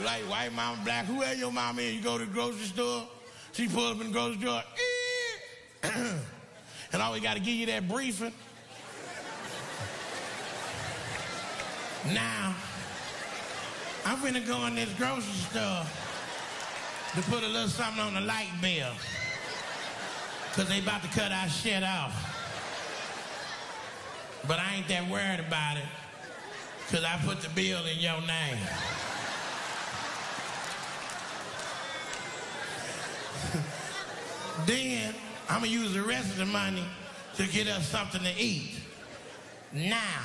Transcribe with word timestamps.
Like 0.00 0.22
white 0.22 0.52
mama, 0.54 0.80
black, 0.84 1.04
Who 1.04 1.14
whoever 1.14 1.34
your 1.34 1.52
mama 1.52 1.82
is, 1.82 1.94
you 1.94 2.02
go 2.02 2.16
to 2.16 2.24
the 2.24 2.32
grocery 2.32 2.64
store, 2.64 3.06
she 3.52 3.68
pull 3.68 3.86
up 3.86 4.00
in 4.00 4.06
the 4.06 4.12
grocery 4.12 4.40
store, 4.40 4.62
eh. 5.82 5.88
and 6.92 7.02
all 7.02 7.12
we 7.12 7.20
gotta 7.20 7.40
give 7.40 7.54
you 7.54 7.66
that 7.66 7.86
briefing. 7.88 8.32
Now, 12.06 12.54
I'm 14.06 14.16
finna 14.18 14.46
go 14.46 14.66
in 14.66 14.74
this 14.74 14.92
grocery 14.94 15.22
store 15.22 15.86
to 17.14 17.22
put 17.30 17.44
a 17.44 17.46
little 17.46 17.68
something 17.68 18.02
on 18.02 18.14
the 18.14 18.22
light 18.22 18.50
bill. 18.60 18.92
Cause 20.54 20.68
they 20.68 20.80
about 20.80 21.02
to 21.02 21.08
cut 21.08 21.32
our 21.32 21.48
shit 21.48 21.82
off. 21.82 22.12
But 24.48 24.58
I 24.58 24.76
ain't 24.76 24.88
that 24.88 25.08
worried 25.08 25.40
about 25.40 25.76
it. 25.76 25.84
Cause 26.90 27.04
I 27.04 27.18
put 27.24 27.40
the 27.40 27.48
bill 27.50 27.84
in 27.86 27.98
your 27.98 28.20
name. 28.22 28.58
then 34.66 35.14
I'm 35.48 35.60
gonna 35.60 35.70
use 35.70 35.92
the 35.92 36.02
rest 36.02 36.30
of 36.30 36.36
the 36.36 36.46
money 36.46 36.84
to 37.36 37.46
get 37.46 37.68
us 37.68 37.88
something 37.88 38.22
to 38.22 38.32
eat. 38.38 38.80
Now, 39.72 40.22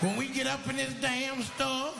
when 0.00 0.16
we 0.16 0.28
get 0.28 0.46
up 0.46 0.68
in 0.68 0.76
this 0.76 0.92
damn 1.00 1.42
store, 1.42 1.92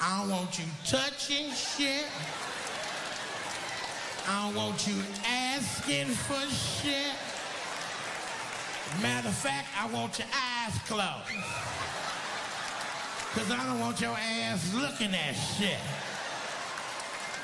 I 0.00 0.20
don't 0.20 0.30
want 0.30 0.58
you 0.58 0.64
touching 0.84 1.50
shit. 1.52 2.06
I 4.28 4.46
don't 4.46 4.56
want 4.56 4.86
you 4.86 4.94
asking 5.24 6.06
for 6.06 6.40
shit. 6.50 7.14
Matter 9.00 9.28
of 9.28 9.34
fact, 9.34 9.68
I 9.78 9.86
want 9.88 10.18
your 10.18 10.28
eyes 10.28 10.78
closed. 10.86 11.46
Because 13.32 13.50
I 13.50 13.66
don't 13.66 13.80
want 13.80 14.00
your 14.00 14.16
ass 14.16 14.74
looking 14.74 15.14
at 15.14 15.32
shit. 15.32 15.78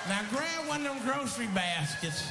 Now 0.08 0.20
grab 0.30 0.68
one 0.68 0.84
of 0.84 0.96
them 0.96 1.06
grocery 1.06 1.46
baskets 1.54 2.26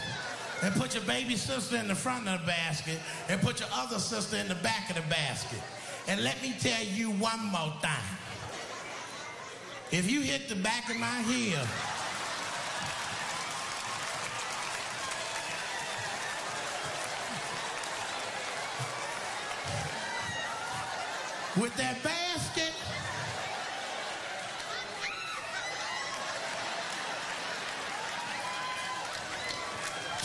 and 0.61 0.73
put 0.75 0.93
your 0.93 1.03
baby 1.03 1.35
sister 1.35 1.77
in 1.77 1.87
the 1.87 1.95
front 1.95 2.27
of 2.27 2.41
the 2.41 2.45
basket 2.45 2.99
and 3.29 3.41
put 3.41 3.59
your 3.61 3.69
other 3.73 3.97
sister 3.97 4.37
in 4.37 4.47
the 4.47 4.55
back 4.55 4.89
of 4.89 4.97
the 4.97 5.09
basket. 5.09 5.59
And 6.07 6.23
let 6.23 6.41
me 6.41 6.53
tell 6.59 6.83
you 6.83 7.11
one 7.11 7.39
more 7.45 7.73
thing. 7.81 7.91
If 9.91 10.09
you 10.09 10.21
hit 10.21 10.49
the 10.49 10.55
back 10.55 10.89
of 10.89 10.97
my 10.97 11.21
heel, 11.23 11.59
with 21.61 21.75
that 21.75 22.01
basket, 22.03 22.70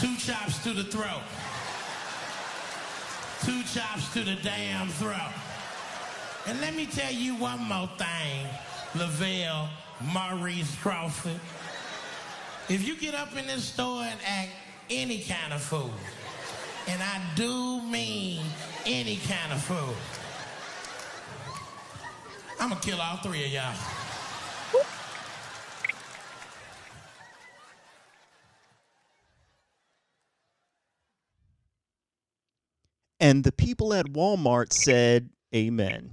two 0.06 0.16
chops 0.16 0.58
to 0.62 0.72
the 0.72 0.84
throat. 0.84 1.22
Two 3.44 3.62
chops 3.64 4.12
to 4.12 4.22
the 4.22 4.36
damn 4.36 4.88
throat. 4.88 5.32
And 6.46 6.60
let 6.60 6.76
me 6.76 6.86
tell 6.86 7.12
you 7.12 7.34
one 7.34 7.60
more 7.60 7.88
thing, 7.98 8.46
Lavelle 8.94 9.68
Maurice 10.12 10.76
Crawford. 10.76 11.40
If 12.68 12.86
you 12.86 12.96
get 12.96 13.14
up 13.14 13.36
in 13.36 13.46
this 13.48 13.64
store 13.64 14.02
and 14.02 14.20
act 14.24 14.50
any 14.90 15.22
kind 15.22 15.52
of 15.52 15.60
fool, 15.60 15.90
and 16.86 17.02
I 17.02 17.20
do 17.34 17.82
mean 17.82 18.42
any 18.84 19.16
kind 19.16 19.52
of 19.52 19.60
fool, 19.60 19.94
I'm 22.60 22.68
gonna 22.68 22.80
kill 22.80 23.00
all 23.00 23.16
three 23.16 23.44
of 23.44 23.52
y'all. 23.52 24.05
And 33.18 33.44
the 33.44 33.52
people 33.52 33.94
at 33.94 34.06
Walmart 34.06 34.72
said, 34.72 35.30
Amen. 35.54 36.12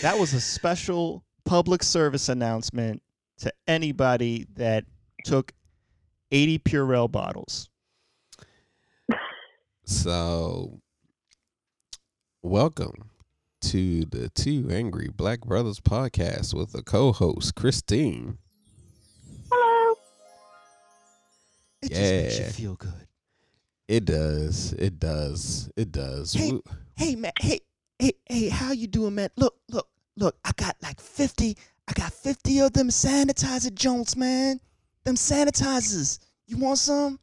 that 0.00 0.18
was 0.18 0.32
a 0.32 0.40
special 0.40 1.22
public 1.44 1.82
service 1.82 2.28
announcement 2.30 3.02
to 3.38 3.52
anybody 3.66 4.46
that 4.54 4.84
took 5.24 5.52
80 6.30 6.60
Purell 6.60 7.12
bottles. 7.12 7.68
So, 9.84 10.80
welcome 12.42 13.10
to 13.60 14.04
the 14.06 14.30
Two 14.30 14.68
Angry 14.70 15.08
Black 15.14 15.40
Brothers 15.40 15.80
podcast 15.80 16.54
with 16.54 16.74
a 16.74 16.82
co-host 16.82 17.54
Christine. 17.54 18.38
It 21.86 21.94
just 21.94 22.12
makes 22.12 22.38
you 22.38 22.44
Yeah. 22.44 22.50
feel 22.52 22.74
good. 22.76 23.08
It 23.88 24.04
does. 24.04 24.72
It 24.74 24.98
does. 24.98 25.70
It 25.76 25.92
does. 25.92 26.32
Hey, 26.32 26.52
Woo- 26.52 26.62
hey, 26.96 27.16
man. 27.16 27.32
Hey, 27.40 27.60
hey, 27.98 28.12
hey, 28.28 28.48
how 28.48 28.72
you 28.72 28.86
doing, 28.88 29.14
man? 29.14 29.30
Look, 29.36 29.56
look, 29.68 29.88
look. 30.16 30.36
I 30.44 30.50
got 30.56 30.76
like 30.82 31.00
50. 31.00 31.56
I 31.88 31.92
got 31.92 32.12
50 32.12 32.60
of 32.60 32.72
them 32.72 32.88
sanitizer 32.88 33.72
joints, 33.72 34.16
man. 34.16 34.60
Them 35.04 35.14
sanitizers. 35.14 36.18
You 36.48 36.56
want 36.58 36.78
some? 36.78 37.20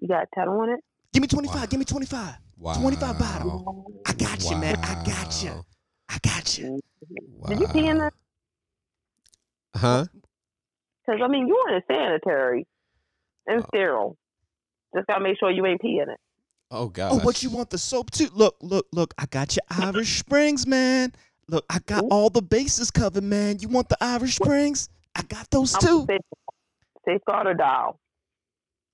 You 0.00 0.08
got 0.08 0.22
a 0.24 0.26
title 0.34 0.58
on 0.60 0.70
it? 0.70 0.80
Give 1.12 1.20
me 1.20 1.28
25. 1.28 1.60
Wow. 1.60 1.66
Give 1.66 1.78
me 1.78 1.84
25. 1.84 2.34
Wow. 2.56 2.74
25 2.74 3.18
bottle. 3.18 3.92
I 4.06 4.12
got 4.14 4.42
you, 4.50 4.56
man. 4.56 4.76
I 4.82 5.02
got 5.04 5.42
you. 5.42 5.64
I 6.08 6.18
got 6.22 6.56
you. 6.58 6.80
Mm-hmm. 7.04 7.48
Did 7.52 7.60
you 7.60 7.68
pee 7.68 7.86
in 7.88 7.98
that? 7.98 8.14
Huh? 9.76 10.06
Because, 11.06 11.20
I 11.22 11.28
mean, 11.28 11.46
you 11.46 11.54
want 11.54 11.76
it 11.76 11.84
sanitary 11.90 12.66
and 13.46 13.62
Oh. 13.62 13.66
sterile. 13.68 14.16
Just 14.94 15.06
got 15.06 15.18
to 15.18 15.24
make 15.24 15.38
sure 15.38 15.50
you 15.50 15.64
ain't 15.66 15.80
peeing 15.80 16.08
it. 16.08 16.18
Oh 16.70 16.88
God. 16.88 17.12
Oh, 17.12 17.20
but 17.24 17.42
you 17.42 17.50
want 17.50 17.70
the 17.70 17.78
soap 17.78 18.10
too? 18.10 18.28
Look, 18.32 18.56
look, 18.60 18.86
look. 18.92 19.12
I 19.18 19.26
got 19.26 19.56
your 19.56 19.62
Irish 19.70 20.18
Springs, 20.18 20.66
man. 20.66 21.12
Look, 21.48 21.64
I 21.68 21.80
got 21.80 22.04
all 22.10 22.30
the 22.30 22.42
bases 22.42 22.90
covered, 22.92 23.24
man. 23.24 23.58
You 23.60 23.68
want 23.68 23.88
the 23.88 23.96
Irish 24.00 24.36
Springs? 24.36 24.88
I 25.16 25.22
got 25.22 25.50
those 25.50 25.74
I'm 25.74 25.80
too. 25.80 26.06
safe, 26.08 26.20
safeguard 27.04 27.48
or 27.48 27.54
dial. 27.54 27.98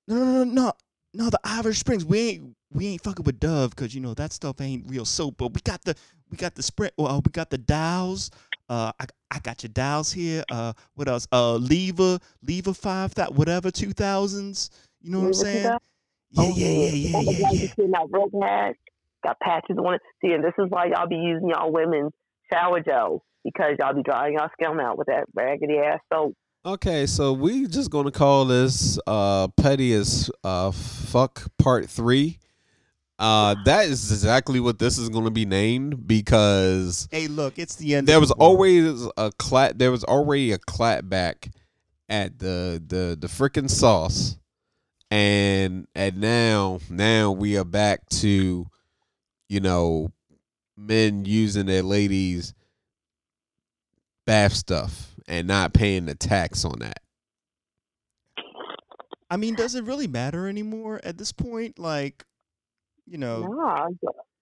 No, 0.08 0.16
no, 0.16 0.24
no, 0.24 0.44
no, 0.44 0.72
no. 1.12 1.30
The 1.30 1.40
Irish 1.44 1.78
Springs. 1.80 2.04
We 2.04 2.18
ain't 2.30 2.56
we 2.72 2.86
ain't 2.88 3.02
fucking 3.02 3.24
with 3.24 3.38
Dove 3.40 3.70
because 3.70 3.94
you 3.94 4.00
know 4.00 4.14
that 4.14 4.32
stuff 4.32 4.60
ain't 4.62 4.88
real 4.88 5.04
soap. 5.04 5.34
But 5.36 5.52
we 5.52 5.60
got 5.60 5.82
the 5.84 5.94
we 6.30 6.38
got 6.38 6.54
the 6.54 6.62
sprint. 6.62 6.94
Well, 6.96 7.20
we 7.24 7.30
got 7.30 7.50
the 7.50 7.58
Dows. 7.58 8.30
Uh, 8.68 8.92
I 8.98 9.06
I 9.30 9.38
got 9.40 9.62
your 9.62 9.70
dials 9.72 10.12
here. 10.12 10.44
Uh, 10.50 10.72
what 10.94 11.08
else? 11.08 11.26
Uh, 11.32 11.54
Lever, 11.56 12.18
Lever 12.42 12.74
five 12.74 13.14
that 13.14 13.34
whatever 13.34 13.70
two 13.70 13.92
thousands. 13.92 14.70
You 15.00 15.10
know 15.12 15.20
what 15.20 15.26
I'm 15.28 15.34
saying? 15.34 15.62
2000? 15.62 15.78
Yeah, 16.32 16.42
Oh, 16.42 16.54
yeah, 16.56 16.66
yeah, 16.66 16.90
yeah, 16.90 17.20
yeah, 17.20 17.30
yeah. 17.38 17.50
you 17.52 17.68
see 17.68 17.72
red 17.78 18.42
hat, 18.42 18.76
got 19.22 19.40
patches 19.40 19.78
on 19.78 19.94
it. 19.94 20.00
See, 20.20 20.32
and 20.32 20.42
this 20.42 20.52
is 20.58 20.66
why 20.68 20.86
y'all 20.86 21.06
be 21.08 21.16
using 21.16 21.48
y'all 21.48 21.72
women's 21.72 22.12
shower 22.52 22.80
gels 22.80 23.22
because 23.44 23.76
y'all 23.78 23.94
be 23.94 24.02
drying 24.02 24.34
y'all 24.34 24.48
skin 24.60 24.78
out 24.80 24.98
with 24.98 25.06
that 25.06 25.24
raggedy 25.34 25.78
ass 25.78 26.00
soap. 26.12 26.34
Okay, 26.64 27.06
so 27.06 27.32
we 27.32 27.66
just 27.68 27.90
gonna 27.90 28.10
call 28.10 28.44
this 28.44 28.98
uh 29.06 29.46
petty 29.56 29.92
as 29.92 30.30
uh 30.42 30.72
fuck 30.72 31.44
part 31.58 31.88
three. 31.88 32.38
Uh 33.18 33.54
that 33.64 33.86
is 33.86 34.12
exactly 34.12 34.60
what 34.60 34.78
this 34.78 34.98
is 34.98 35.08
gonna 35.08 35.30
be 35.30 35.46
named 35.46 36.06
because 36.06 37.08
Hey, 37.10 37.28
look, 37.28 37.58
it's 37.58 37.76
the 37.76 37.94
end. 37.94 38.06
there 38.06 38.20
was 38.20 38.28
the 38.28 38.34
always 38.34 39.06
a 39.16 39.32
clap 39.38 39.78
there 39.78 39.90
was 39.90 40.04
already 40.04 40.52
a 40.52 40.58
clap 40.58 41.08
back 41.08 41.48
at 42.08 42.38
the 42.38 42.82
the 42.86 43.16
the 43.18 43.26
freaking 43.26 43.70
sauce 43.70 44.36
and 45.10 45.86
and 45.94 46.20
now 46.20 46.78
now 46.90 47.30
we 47.32 47.56
are 47.56 47.64
back 47.64 48.06
to 48.10 48.66
you 49.48 49.60
know 49.60 50.12
men 50.76 51.24
using 51.24 51.64
their 51.66 51.82
ladies 51.82 52.52
bath 54.26 54.52
stuff 54.52 55.14
and 55.26 55.46
not 55.48 55.72
paying 55.72 56.04
the 56.04 56.14
tax 56.14 56.64
on 56.64 56.78
that 56.80 57.00
I 59.28 59.36
mean, 59.36 59.56
does 59.56 59.74
it 59.74 59.82
really 59.84 60.06
matter 60.06 60.46
anymore 60.46 61.00
at 61.02 61.18
this 61.18 61.32
point? 61.32 61.80
Like, 61.80 62.24
you 63.06 63.18
know, 63.18 63.42
Nah, 63.46 63.88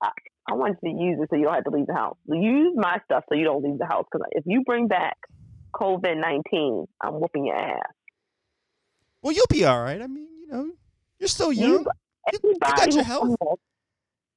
I, 0.02 0.10
I 0.50 0.54
want 0.54 0.76
you 0.82 0.90
to 0.92 1.02
use 1.02 1.18
it 1.20 1.28
so 1.30 1.36
you 1.36 1.44
don't 1.44 1.54
have 1.54 1.64
to 1.64 1.70
leave 1.70 1.86
the 1.86 1.94
house. 1.94 2.16
Use 2.26 2.72
my 2.76 2.98
stuff 3.04 3.24
so 3.28 3.34
you 3.34 3.44
don't 3.44 3.62
leave 3.62 3.78
the 3.78 3.86
house. 3.86 4.04
Because 4.10 4.26
if 4.32 4.44
you 4.46 4.62
bring 4.64 4.88
back 4.88 5.16
COVID 5.74 6.20
nineteen, 6.20 6.86
I'm 7.00 7.14
whooping 7.20 7.46
your 7.46 7.56
ass. 7.56 7.80
well, 9.22 9.32
you'll 9.32 9.46
be 9.48 9.64
all 9.64 9.80
right. 9.82 10.00
I 10.00 10.06
mean, 10.06 10.28
you 10.40 10.48
know, 10.52 10.70
you're 11.18 11.28
still 11.28 11.52
young. 11.52 11.70
You, 11.70 11.86
You, 12.32 12.38
you 12.44 12.54
got 12.60 12.92
your 12.94 13.04
health. 13.04 13.36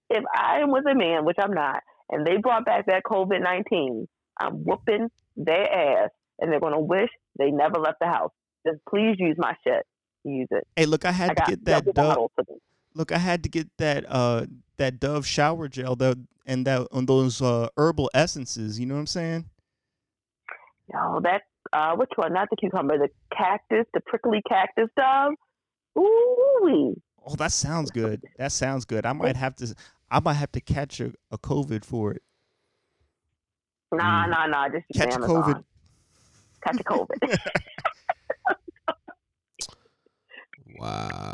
If 0.09 0.23
I 0.35 0.59
am 0.59 0.71
with 0.71 0.85
a 0.85 0.95
man, 0.95 1.25
which 1.25 1.37
I'm 1.39 1.53
not, 1.53 1.81
and 2.09 2.25
they 2.25 2.37
brought 2.37 2.65
back 2.65 2.85
that 2.87 3.03
COVID 3.03 3.41
nineteen, 3.41 4.07
I'm 4.39 4.63
whooping 4.63 5.09
their 5.35 5.71
ass, 6.03 6.09
and 6.39 6.51
they're 6.51 6.59
gonna 6.59 6.79
wish 6.79 7.09
they 7.37 7.51
never 7.51 7.79
left 7.79 7.97
the 7.99 8.07
house. 8.07 8.31
Just 8.65 8.79
please 8.89 9.15
use 9.19 9.35
my 9.37 9.53
shit. 9.63 9.85
Use 10.23 10.47
it. 10.51 10.65
Hey, 10.75 10.85
look, 10.85 11.05
I 11.05 11.11
had 11.11 11.31
I 11.31 11.33
to 11.35 11.43
get 11.51 11.65
that 11.65 11.93
double 11.93 12.31
Dove. 12.97 12.97
bottles 12.97 12.97
for 12.97 12.97
them. 12.97 12.97
look, 12.97 13.11
I 13.11 13.17
had 13.19 13.43
to 13.43 13.49
get 13.49 13.67
that 13.77 14.05
uh 14.09 14.45
that 14.77 14.99
Dove 14.99 15.25
shower 15.27 15.67
gel 15.67 15.95
that 15.97 16.17
and 16.45 16.65
that 16.67 16.87
on 16.91 17.05
those 17.05 17.41
uh 17.41 17.67
herbal 17.77 18.09
essences. 18.13 18.79
You 18.79 18.85
know 18.85 18.93
what 18.95 19.01
I'm 19.01 19.07
saying? 19.07 19.45
No, 20.93 21.19
that 21.23 21.43
uh, 21.73 21.95
which 21.95 22.11
one? 22.15 22.31
Not 22.33 22.49
the 22.49 22.55
cucumber, 22.55 22.97
the 22.97 23.09
cactus, 23.35 23.85
the 23.93 23.99
prickly 24.01 24.41
cactus 24.47 24.87
dove. 24.97 25.33
Ooh, 25.97 26.95
Oh, 27.25 27.35
that 27.35 27.51
sounds 27.51 27.91
good. 27.91 28.23
That 28.37 28.51
sounds 28.53 28.85
good. 28.85 29.05
I 29.05 29.11
might 29.13 29.35
have 29.35 29.55
to. 29.57 29.75
I 30.09 30.21
might 30.21 30.35
have 30.35 30.51
to 30.53 30.61
catch 30.61 31.01
a, 31.01 31.11
a 31.31 31.37
COVID 31.37 31.83
for 31.83 32.13
it. 32.13 32.21
nah, 33.91 34.25
Mm. 34.25 34.29
nah, 34.29 34.45
nah. 34.47 34.69
Just 34.69 34.85
Catch 34.95 35.15
Amazon. 35.15 35.43
COVID. 35.43 35.63
Catch 36.65 36.79
a 36.79 36.83
COVID. 36.85 37.37
Wow. 40.79 41.26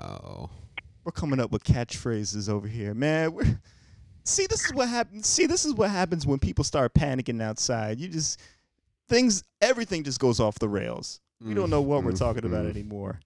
We're 1.04 1.12
coming 1.12 1.40
up 1.40 1.52
with 1.52 1.64
catchphrases 1.64 2.50
over 2.50 2.68
here, 2.68 2.94
man. 2.94 3.34
We're, 3.34 3.60
see, 4.24 4.48
this 4.48 4.66
is 4.66 4.74
what 4.74 4.88
happens. 4.90 5.28
See, 5.28 5.46
this 5.46 5.66
is 5.66 5.74
what 5.74 5.90
happens 5.90 6.26
when 6.26 6.40
people 6.40 6.64
start 6.64 6.94
panicking 6.94 7.42
outside. 7.42 8.00
You 8.00 8.08
just 8.08 8.40
things, 9.10 9.44
everything 9.62 10.04
just 10.04 10.20
goes 10.20 10.40
off 10.40 10.60
the 10.60 10.70
rails. 10.70 11.20
We 11.42 11.54
don't 11.54 11.70
know 11.70 11.82
what 11.82 12.04
we're 12.06 12.12
Mm, 12.14 12.20
talking 12.20 12.46
about 12.46 12.66
mm, 12.66 12.70
anymore. 12.70 13.20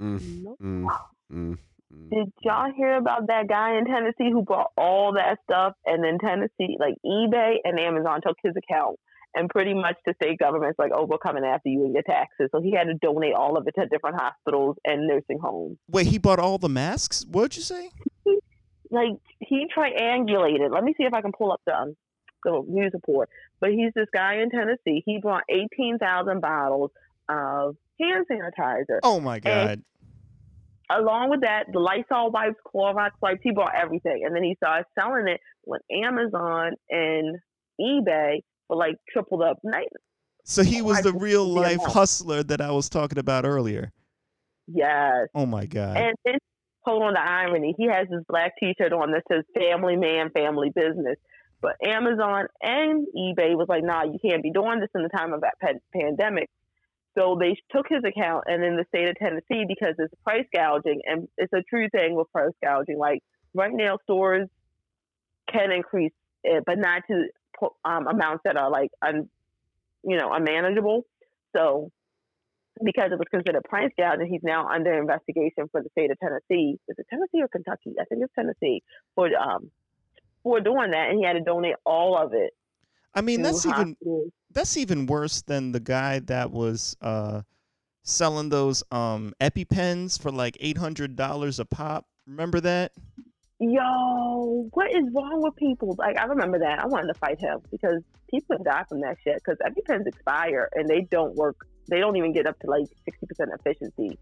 Mm, 0.00 0.42
Nope. 0.42 0.58
mm, 0.62 0.86
mm, 1.30 1.58
mm. 1.94 2.10
Did 2.10 2.32
y'all 2.42 2.72
hear 2.74 2.96
about 2.96 3.26
that 3.26 3.46
guy 3.46 3.76
in 3.76 3.84
Tennessee 3.84 4.30
who 4.32 4.42
bought 4.42 4.70
all 4.78 5.12
that 5.14 5.38
stuff 5.44 5.74
and 5.84 6.02
then 6.02 6.18
Tennessee, 6.18 6.78
like 6.80 6.94
eBay 7.04 7.56
and 7.64 7.78
Amazon 7.78 8.20
took 8.26 8.36
his 8.42 8.54
account 8.56 8.98
and 9.34 9.48
pretty 9.48 9.74
much 9.74 9.96
the 10.06 10.14
state 10.22 10.38
government's 10.38 10.78
like, 10.78 10.90
oh, 10.94 11.04
we're 11.04 11.18
coming 11.18 11.44
after 11.44 11.68
you 11.68 11.84
and 11.84 11.94
your 11.94 12.02
taxes. 12.02 12.48
So 12.52 12.60
he 12.60 12.72
had 12.72 12.84
to 12.84 12.94
donate 12.94 13.34
all 13.34 13.56
of 13.56 13.66
it 13.66 13.74
to 13.78 13.86
different 13.86 14.20
hospitals 14.20 14.76
and 14.84 15.06
nursing 15.06 15.38
homes. 15.38 15.76
Wait, 15.88 16.06
he 16.06 16.18
bought 16.18 16.38
all 16.38 16.58
the 16.58 16.68
masks? 16.68 17.24
What'd 17.28 17.56
you 17.56 17.62
say? 17.62 17.90
Like 18.90 19.18
he 19.40 19.66
triangulated. 19.76 20.72
Let 20.72 20.82
me 20.82 20.94
see 20.96 21.04
if 21.04 21.12
I 21.12 21.20
can 21.20 21.32
pull 21.32 21.52
up 21.52 21.60
the, 21.66 21.74
um, 21.74 21.96
the 22.44 22.62
news 22.66 22.92
report. 22.94 23.28
But 23.60 23.70
he's 23.70 23.92
this 23.94 24.08
guy 24.12 24.36
in 24.36 24.50
Tennessee. 24.50 25.02
He 25.04 25.20
bought 25.22 25.42
18,000 25.50 26.40
bottles 26.40 26.90
of 27.28 27.76
hand 28.00 28.26
sanitizer. 28.30 29.00
Oh 29.02 29.20
my 29.20 29.40
god. 29.40 29.82
along 30.90 31.28
with 31.30 31.42
that, 31.42 31.64
the 31.70 31.80
Lysol 31.80 32.30
wipes, 32.30 32.56
Clorox 32.66 33.10
wipes, 33.20 33.40
he 33.42 33.50
bought 33.50 33.74
everything. 33.74 34.22
And 34.24 34.34
then 34.34 34.42
he 34.42 34.54
started 34.56 34.86
selling 34.98 35.28
it 35.28 35.40
with 35.66 35.82
Amazon 35.92 36.72
and 36.88 37.38
eBay 37.78 38.40
like 38.76 38.96
tripled 39.12 39.42
up. 39.42 39.58
Night. 39.64 39.88
So 40.44 40.62
he 40.62 40.80
was 40.80 40.98
I 40.98 41.02
the 41.02 41.12
real 41.12 41.44
life 41.44 41.82
hustler 41.82 42.42
that 42.44 42.60
I 42.60 42.70
was 42.70 42.88
talking 42.88 43.18
about 43.18 43.44
earlier. 43.44 43.92
Yes. 44.66 45.28
Oh 45.34 45.46
my 45.46 45.66
god. 45.66 45.96
And 45.96 46.14
then, 46.24 46.38
hold 46.82 47.02
on 47.02 47.14
the 47.14 47.20
irony. 47.20 47.74
He 47.76 47.86
has 47.86 48.08
this 48.10 48.22
black 48.28 48.52
t 48.58 48.74
shirt 48.78 48.92
on 48.92 49.12
that 49.12 49.22
says 49.30 49.44
family 49.54 49.96
man, 49.96 50.30
family 50.30 50.70
business. 50.74 51.16
But 51.60 51.76
Amazon 51.84 52.46
and 52.62 53.06
eBay 53.16 53.56
was 53.56 53.66
like, 53.68 53.82
nah, 53.82 54.04
you 54.04 54.18
can't 54.24 54.42
be 54.42 54.52
doing 54.52 54.80
this 54.80 54.90
in 54.94 55.02
the 55.02 55.08
time 55.08 55.32
of 55.32 55.40
that 55.40 55.54
pandemic. 55.92 56.48
So 57.18 57.36
they 57.38 57.56
took 57.74 57.86
his 57.88 58.04
account 58.04 58.44
and 58.46 58.62
in 58.62 58.76
the 58.76 58.84
state 58.88 59.08
of 59.08 59.16
Tennessee 59.16 59.64
because 59.66 59.94
it's 59.98 60.14
price 60.22 60.46
gouging 60.54 61.00
and 61.04 61.26
it's 61.36 61.52
a 61.52 61.62
true 61.68 61.88
thing 61.90 62.14
with 62.14 62.30
price 62.30 62.52
gouging. 62.62 62.98
Like 62.98 63.22
right 63.54 63.72
now, 63.74 63.98
stores 64.04 64.48
can 65.52 65.72
increase 65.72 66.12
it, 66.44 66.62
but 66.64 66.78
not 66.78 67.02
to 67.10 67.24
um, 67.84 68.06
amounts 68.06 68.42
that 68.44 68.56
are 68.56 68.70
like, 68.70 68.90
un, 69.02 69.28
you 70.04 70.16
know, 70.16 70.32
unmanageable. 70.32 71.04
So 71.56 71.90
because 72.84 73.10
it 73.12 73.18
was 73.18 73.26
considered 73.30 73.64
price 73.64 73.90
gouging, 73.98 74.28
he's 74.28 74.42
now 74.42 74.68
under 74.68 74.92
investigation 74.92 75.68
for 75.70 75.82
the 75.82 75.88
state 75.90 76.10
of 76.10 76.18
Tennessee. 76.20 76.78
Is 76.88 76.96
it 76.98 77.06
Tennessee 77.10 77.42
or 77.42 77.48
Kentucky? 77.48 77.94
I 78.00 78.04
think 78.04 78.22
it's 78.22 78.32
Tennessee 78.34 78.82
for 79.14 79.28
um 79.36 79.70
for 80.42 80.60
doing 80.60 80.92
that, 80.92 81.10
and 81.10 81.18
he 81.18 81.24
had 81.24 81.34
to 81.34 81.40
donate 81.40 81.74
all 81.84 82.16
of 82.16 82.32
it. 82.32 82.54
I 83.14 83.20
mean, 83.20 83.42
that's 83.42 83.66
even 83.66 83.96
that's 84.52 84.76
even 84.76 85.06
worse 85.06 85.42
than 85.42 85.72
the 85.72 85.80
guy 85.80 86.20
that 86.20 86.50
was 86.50 86.96
uh 87.00 87.42
selling 88.02 88.48
those 88.48 88.82
um 88.90 89.34
EpiPens 89.40 90.20
for 90.20 90.30
like 90.30 90.56
eight 90.60 90.78
hundred 90.78 91.16
dollars 91.16 91.58
a 91.58 91.64
pop. 91.64 92.06
Remember 92.26 92.60
that? 92.60 92.92
Yo, 93.60 94.68
what 94.72 94.88
is 94.92 95.02
wrong 95.12 95.42
with 95.42 95.56
people? 95.56 95.96
Like, 95.98 96.16
I 96.16 96.26
remember 96.26 96.60
that. 96.60 96.78
I 96.78 96.86
wanted 96.86 97.08
to 97.12 97.18
fight 97.18 97.40
him 97.40 97.58
because 97.72 98.02
people 98.30 98.56
die 98.62 98.84
from 98.88 99.00
that 99.00 99.16
shit. 99.24 99.42
Because 99.44 99.58
EpiPens 99.66 100.06
expire 100.06 100.68
and 100.74 100.88
they 100.88 101.00
don't 101.10 101.34
work. 101.34 101.66
They 101.88 101.98
don't 101.98 102.16
even 102.16 102.32
get 102.32 102.46
up 102.46 102.56
to 102.60 102.70
like 102.70 102.86
sixty 103.04 103.26
percent 103.26 103.50
efficiency 103.58 104.16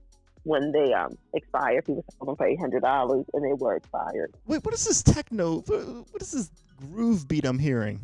when 0.44 0.72
they 0.72 0.94
um 0.94 1.18
expire. 1.34 1.82
People 1.82 2.04
sell 2.16 2.26
them 2.26 2.36
for 2.36 2.46
eight 2.46 2.58
hundred 2.58 2.82
dollars 2.82 3.26
and 3.34 3.44
they 3.44 3.52
were 3.52 3.76
expired. 3.76 4.32
Wait, 4.46 4.64
what 4.64 4.72
is 4.72 4.86
this 4.86 5.02
techno? 5.02 5.60
What 5.66 6.12
what 6.12 6.22
is 6.22 6.32
this 6.32 6.50
groove 6.76 7.28
beat 7.28 7.44
I'm 7.44 7.58
hearing? 7.58 8.00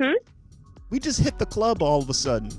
Hmm? 0.00 0.14
We 0.88 0.98
just 0.98 1.20
hit 1.20 1.38
the 1.38 1.46
club 1.46 1.82
all 1.82 2.00
of 2.00 2.08
a 2.08 2.14
sudden. 2.14 2.50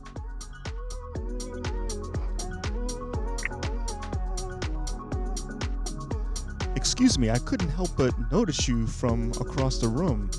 Excuse 6.86 7.18
me, 7.18 7.32
I 7.32 7.40
couldn't 7.40 7.70
help 7.70 7.90
but 7.98 8.14
notice 8.32 8.68
you 8.68 8.86
from 8.86 9.32
across 9.42 9.80
the 9.80 9.88
room. 9.88 10.30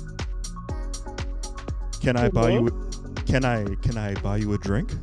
Can 1.99 2.15
I 2.15 2.29
buy 2.29 2.51
you? 2.51 2.67
A, 2.67 3.21
can 3.23 3.43
I? 3.43 3.65
Can 3.81 3.97
I 3.97 4.13
buy 4.21 4.37
you 4.37 4.53
a 4.53 4.57
drink? 4.57 4.93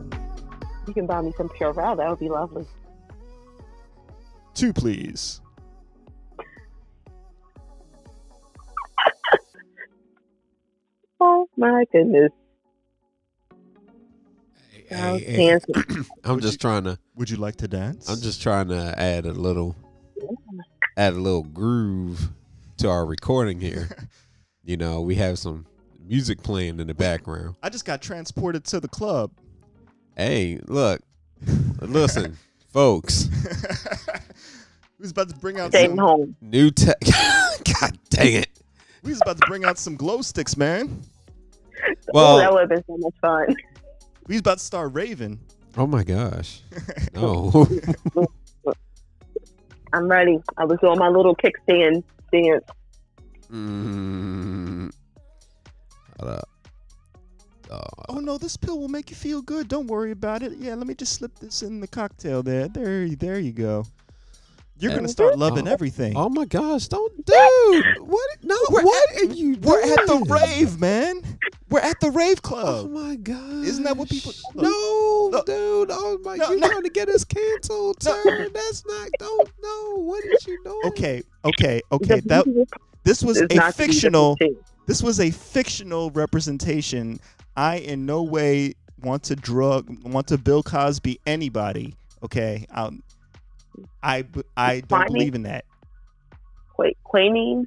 You 0.88 0.94
can 0.94 1.06
buy 1.06 1.20
me 1.20 1.34
some 1.36 1.50
Purell. 1.50 1.98
That 1.98 2.08
would 2.08 2.18
be 2.18 2.30
lovely. 2.30 2.64
Two, 4.54 4.72
please. 4.72 5.42
Oh 11.20 11.48
my 11.56 11.84
goodness. 11.92 12.30
Hey, 14.88 14.88
hey, 14.88 15.24
hey. 15.24 15.58
I'm 16.24 16.34
Would 16.36 16.42
just 16.42 16.54
you- 16.54 16.58
trying 16.58 16.84
to. 16.84 16.98
Would 17.16 17.30
you 17.30 17.36
like 17.36 17.56
to 17.56 17.68
dance? 17.68 18.08
I'm 18.08 18.20
just 18.20 18.42
trying 18.42 18.68
to 18.68 18.94
add 18.98 19.24
a 19.26 19.32
little, 19.32 19.76
add 20.96 21.12
a 21.14 21.16
little 21.20 21.42
groove 21.42 22.30
to 22.78 22.88
our 22.88 23.04
recording 23.06 23.60
here. 23.60 23.88
you 24.64 24.76
know, 24.76 25.00
we 25.00 25.16
have 25.16 25.38
some 25.38 25.66
music 26.06 26.42
playing 26.42 26.80
in 26.80 26.86
the 26.86 26.94
background. 26.94 27.56
I 27.62 27.68
just 27.68 27.84
got 27.84 28.02
transported 28.02 28.64
to 28.66 28.80
the 28.80 28.88
club. 28.88 29.30
Hey, 30.16 30.60
look, 30.68 31.00
listen, 31.80 32.36
folks. 32.72 33.28
we 34.98 35.02
was 35.02 35.10
about 35.10 35.28
to 35.30 35.36
bring 35.36 35.58
out 35.58 35.70
Staying 35.70 35.90
some. 35.90 35.98
home. 35.98 36.36
New 36.40 36.70
tech. 36.70 37.00
God 37.80 37.98
dang 38.10 38.34
it. 38.34 38.48
We 39.02 39.10
was 39.10 39.20
about 39.20 39.38
to 39.40 39.46
bring 39.46 39.64
out 39.64 39.76
some 39.78 39.96
glow 39.96 40.22
sticks, 40.22 40.56
man. 40.56 41.02
Well- 42.12 42.36
oh, 42.36 42.38
that 42.38 42.52
would 42.52 42.60
have 42.60 42.68
been 42.70 42.84
so 42.86 42.96
much 42.96 43.14
fun. 43.20 43.56
We 44.26 44.34
was 44.36 44.40
about 44.40 44.58
to 44.58 44.64
start 44.64 44.94
raving. 44.94 45.40
Oh 45.76 45.86
my 45.86 46.04
gosh. 46.04 46.60
No. 47.12 47.66
I'm 49.94 50.08
ready. 50.08 50.40
I 50.56 50.64
was 50.64 50.78
doing 50.80 50.98
my 50.98 51.08
little 51.08 51.36
kickstand 51.36 52.02
dance. 52.32 52.64
mm. 53.52 54.92
Hold 56.18 56.32
up. 56.32 56.48
Oh, 57.70 57.80
Oh 58.08 58.18
no, 58.20 58.36
this 58.38 58.56
pill 58.56 58.78
will 58.78 58.88
make 58.88 59.08
you 59.10 59.16
feel 59.16 59.40
good. 59.40 59.68
Don't 59.68 59.86
worry 59.86 60.10
about 60.10 60.42
it. 60.42 60.52
Yeah, 60.58 60.74
let 60.74 60.86
me 60.86 60.94
just 60.94 61.12
slip 61.12 61.38
this 61.38 61.62
in 61.62 61.80
the 61.80 61.86
cocktail 61.86 62.42
there. 62.42 62.68
There, 62.68 63.08
there 63.08 63.38
you 63.38 63.52
go. 63.52 63.86
You're 64.78 64.94
gonna 64.94 65.08
start 65.08 65.38
loving 65.38 65.68
Oh. 65.68 65.72
everything. 65.72 66.14
oh 66.16 66.28
my 66.28 66.44
gosh! 66.44 66.88
Don't, 66.88 67.12
dude. 67.24 67.84
What? 68.00 68.30
No. 68.42 68.56
We're 68.70 68.82
what 68.82 69.10
at- 69.16 69.22
are 69.22 69.32
you? 69.32 69.56
We're 69.62 69.80
at 69.80 70.06
the 70.06 70.24
rave, 70.28 70.78
man. 70.80 71.22
We're 71.70 71.80
at 71.80 71.98
the 72.00 72.10
rave 72.10 72.42
club. 72.42 72.86
Oh 72.86 72.88
my 72.88 73.16
god! 73.16 73.64
Isn't 73.64 73.84
that 73.84 73.96
what 73.96 74.08
people- 74.08 74.32
No, 74.54 75.28
Look. 75.32 75.46
dude. 75.46 75.88
Oh 75.92 76.18
my! 76.22 76.36
No, 76.36 76.50
you 76.50 76.58
no. 76.60 76.68
trying 76.68 76.82
to 76.82 76.90
get 76.90 77.08
us 77.08 77.24
canceled, 77.24 77.96
No. 78.04 78.12
sir? 78.24 78.48
That's 78.52 78.84
not. 78.86 79.08
Don't. 79.18 79.50
No. 79.62 79.94
What 80.02 80.24
is 80.24 80.46
you 80.46 80.60
doing? 80.64 80.80
Okay, 80.86 81.22
okay, 81.44 81.80
okay. 81.92 82.20
That 82.26 82.44
this 83.04 83.22
was 83.22 83.40
It's 83.40 83.54
a 83.54 83.56
not 83.56 83.74
to 83.74 83.78
be 83.78 83.86
fictional. 83.86 84.36
This 84.86 85.02
was 85.02 85.20
a 85.20 85.30
fictional 85.30 86.10
representation. 86.10 87.20
I 87.56 87.76
in 87.76 88.04
no 88.06 88.22
way 88.24 88.74
want 89.00 89.22
to 89.24 89.36
drug, 89.36 89.88
want 90.04 90.26
to 90.28 90.38
Bill 90.38 90.62
Cosby 90.64 91.20
anybody. 91.26 91.94
Okay, 92.24 92.66
um, 92.70 93.02
I 94.02 94.24
I 94.56 94.80
don't 94.80 94.88
Funny. 94.88 95.12
believe 95.14 95.34
in 95.34 95.42
that. 95.44 95.64
Wait, 96.78 96.96
Quaaludes? 97.06 97.66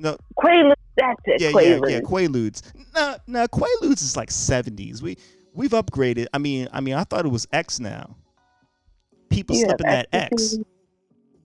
No, 0.00 0.16
Quaaludes, 0.38 0.74
that's 0.96 1.20
it. 1.26 1.40
yeah, 1.40 1.48
yeah, 1.48 1.54
Quaaludes. 1.54 1.90
yeah. 1.90 2.00
Quaaludes. 2.00 2.62
Nah, 2.94 3.16
nah. 3.26 3.46
Quaaludes 3.46 4.02
is 4.02 4.16
like 4.16 4.30
seventies. 4.30 5.02
We 5.02 5.16
we've 5.54 5.70
upgraded. 5.70 6.26
I 6.34 6.38
mean, 6.38 6.68
I 6.72 6.80
mean, 6.80 6.94
I 6.94 7.04
thought 7.04 7.24
it 7.24 7.30
was 7.30 7.46
X 7.52 7.78
now. 7.80 8.16
People 9.30 9.56
You 9.56 9.62
slipping 9.66 9.86
that 9.86 10.08
X. 10.12 10.56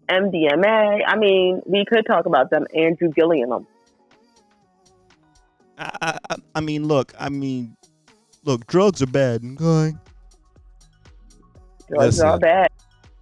MDMA. 0.10 1.02
I 1.08 1.16
mean, 1.18 1.62
we 1.66 1.86
could 1.86 2.06
talk 2.08 2.26
about 2.26 2.50
them. 2.50 2.66
Andrew 2.76 3.10
Gillum. 3.16 3.68
I, 5.78 5.92
I, 6.02 6.18
I- 6.32 6.36
I 6.56 6.62
mean, 6.62 6.88
look. 6.88 7.14
I 7.20 7.30
mean, 7.30 7.76
look. 8.44 8.66
Drugs 8.68 9.02
are 9.02 9.08
bad. 9.08 9.42
Okay. 9.62 9.96
Drugs 11.89 12.19
are 12.19 12.38
Listen. 12.38 12.67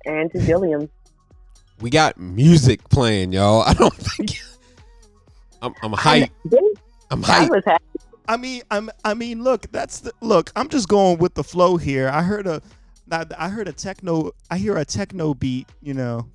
Andrew 0.05 0.41
Gillum. 0.45 0.89
we 1.81 1.89
got 1.89 2.17
music 2.17 2.87
playing, 2.89 3.33
y'all. 3.33 3.61
I 3.61 3.73
don't 3.73 3.93
think 3.93 4.37
I'm 5.61 5.73
I'm 5.81 5.91
hyped. 5.93 6.29
I'm 7.11 7.23
I 7.25 7.27
hyped. 7.27 7.49
was 7.49 7.63
happy. 7.65 7.83
I 8.29 8.37
mean, 8.37 8.61
I'm. 8.71 8.89
I 9.05 9.13
mean, 9.13 9.43
look. 9.43 9.71
That's 9.71 10.01
the 10.01 10.11
look. 10.21 10.51
I'm 10.55 10.69
just 10.69 10.87
going 10.87 11.17
with 11.17 11.33
the 11.33 11.43
flow 11.43 11.77
here. 11.77 12.09
I 12.09 12.21
heard 12.21 12.45
a 12.47 12.61
I 13.11 13.49
heard 13.49 13.67
a 13.67 13.73
techno. 13.73 14.31
I 14.51 14.57
hear 14.57 14.77
a 14.77 14.85
techno 14.85 15.33
beat. 15.33 15.67
You 15.81 15.93
know. 15.93 16.27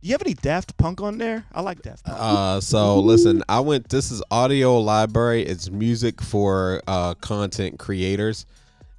Do 0.00 0.06
you 0.06 0.14
have 0.14 0.22
any 0.22 0.34
Daft 0.34 0.76
Punk 0.76 1.00
on 1.00 1.18
there? 1.18 1.44
I 1.52 1.60
like 1.60 1.82
Daft 1.82 2.04
Punk. 2.04 2.18
Uh, 2.20 2.60
so 2.60 3.00
listen, 3.00 3.42
I 3.48 3.60
went. 3.60 3.88
This 3.88 4.10
is 4.10 4.22
audio 4.30 4.78
library. 4.78 5.42
It's 5.42 5.70
music 5.70 6.20
for 6.20 6.82
uh, 6.86 7.14
content 7.14 7.78
creators, 7.78 8.46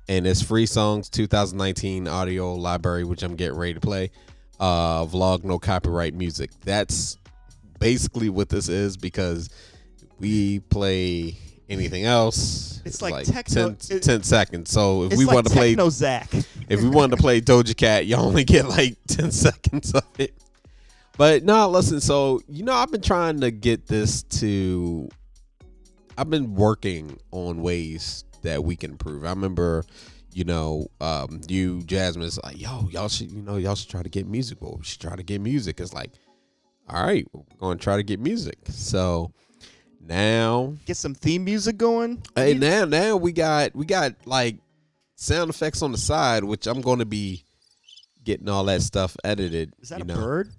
and 0.10 0.26
it's 0.26 0.42
free 0.42 0.66
songs 0.66 1.08
2019 1.10 2.08
audio 2.08 2.56
library, 2.56 3.04
which 3.04 3.22
I'm 3.22 3.36
getting 3.36 3.58
ready 3.58 3.76
to 3.76 3.80
play. 3.80 4.10
Uh, 4.60 5.06
vlog, 5.06 5.44
no 5.44 5.60
copyright 5.60 6.16
music. 6.16 6.50
That's 6.66 7.18
basically 7.80 8.30
what 8.30 8.50
this 8.50 8.68
is 8.70 8.98
because 8.98 9.52
we 10.20 10.62
play 10.62 11.38
anything 11.70 12.06
else. 12.06 12.82
It's 12.84 13.04
like 13.04 13.26
techno- 13.26 13.76
10, 13.76 13.98
it- 13.98 14.04
10 14.04 14.24
seconds. 14.24 14.72
So 14.72 15.04
if 15.04 15.16
we 15.16 15.26
like 15.26 15.36
want 15.36 15.48
to 15.48 15.54
play 15.54 15.70
techno 15.70 15.90
Zach. 15.90 16.34
if 16.70 16.82
we 16.82 16.90
wanted 16.90 17.16
to 17.16 17.22
play 17.22 17.40
Doja 17.40 17.78
Cat, 17.78 18.08
you 18.08 18.16
only 18.16 18.44
get 18.44 18.68
like 18.68 18.98
10 19.08 19.32
seconds 19.32 19.94
of 19.94 20.04
it. 20.18 20.34
But 21.18 21.44
no, 21.44 21.70
listen, 21.70 22.02
so 22.02 22.42
you 22.50 22.64
know, 22.64 22.74
I've 22.74 22.92
been 22.92 23.02
trying 23.02 23.42
to 23.42 23.52
get 23.52 23.86
this 23.86 24.24
to 24.24 25.08
I've 26.18 26.32
been 26.32 26.56
working 26.56 27.20
on 27.32 27.62
ways 27.62 28.26
that 28.44 28.64
we 28.64 28.76
can 28.76 28.92
improve. 28.92 29.26
I 29.26 29.30
remember, 29.30 29.84
you 30.34 30.44
know, 30.44 30.88
um, 31.02 31.42
you 31.48 31.82
Jasmine's 31.84 32.40
like, 32.44 32.60
yo, 32.60 32.88
y'all 32.92 33.10
should, 33.10 33.32
you 33.32 33.42
know, 33.42 33.58
y'all 33.58 33.76
should 33.76 33.90
try 33.90 34.04
to 34.04 34.10
get 34.10 34.28
music. 34.28 34.62
Well, 34.62 34.78
we 34.78 34.84
should 34.84 35.02
try 35.02 35.16
to 35.16 35.24
get 35.24 35.42
music. 35.42 35.80
It's 35.80 35.94
like, 35.94 36.12
all 36.88 37.04
right, 37.04 37.28
we're 37.34 37.44
gonna 37.60 37.78
try 37.78 37.98
to 37.98 38.04
get 38.04 38.20
music. 38.20 38.58
So 38.70 39.32
now 40.02 40.76
Get 40.86 40.98
some 40.98 41.14
theme 41.14 41.44
music 41.44 41.78
going. 41.78 42.22
Hey, 42.36 42.54
now 42.54 42.86
now 42.86 43.16
we 43.16 43.32
got 43.32 43.76
we 43.76 43.86
got 43.86 44.16
like 44.26 44.58
sound 45.16 45.50
effects 45.50 45.82
on 45.82 45.92
the 45.92 45.98
side, 45.98 46.44
which 46.44 46.66
I'm 46.66 46.82
going 46.82 47.00
to 47.00 47.06
be 47.06 47.44
getting 48.24 48.50
all 48.50 48.64
that 48.66 48.82
stuff 48.82 49.16
edited. 49.24 49.74
Is 49.82 49.90
that 49.90 50.00
you 50.00 50.06
a 50.06 50.08
know. 50.08 50.16
bird? 50.16 50.50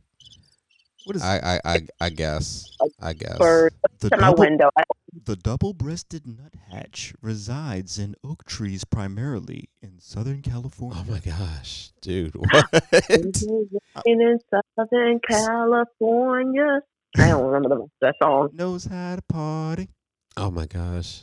What 1.04 1.16
is 1.16 1.22
I, 1.22 1.60
I 1.64 1.74
I 1.74 1.80
I 2.00 2.10
guess 2.10 2.70
I 3.00 3.12
guess. 3.14 3.38
Bird 3.38 3.74
the 4.00 4.10
to 4.10 4.16
my 4.16 4.28
double, 4.28 4.40
window. 4.40 4.70
I- 4.76 4.84
the 5.24 5.34
double-breasted 5.34 6.22
nuthatch 6.24 7.14
resides 7.20 7.98
in 7.98 8.14
oak 8.22 8.44
trees 8.44 8.84
primarily 8.84 9.68
in 9.82 9.98
Southern 9.98 10.40
California. 10.40 11.02
Oh 11.06 11.10
my 11.10 11.18
gosh, 11.18 11.90
dude! 12.00 12.34
What? 12.36 12.84
in 14.06 14.38
Southern 14.50 15.20
California. 15.28 16.80
I 17.18 17.28
don't 17.28 17.44
remember 17.44 17.68
the 17.70 17.86
that 18.02 18.14
song. 18.22 18.50
Knows 18.52 18.84
how 18.84 19.16
to 19.16 19.22
party. 19.22 19.88
oh 20.36 20.50
my 20.50 20.66
gosh! 20.66 21.22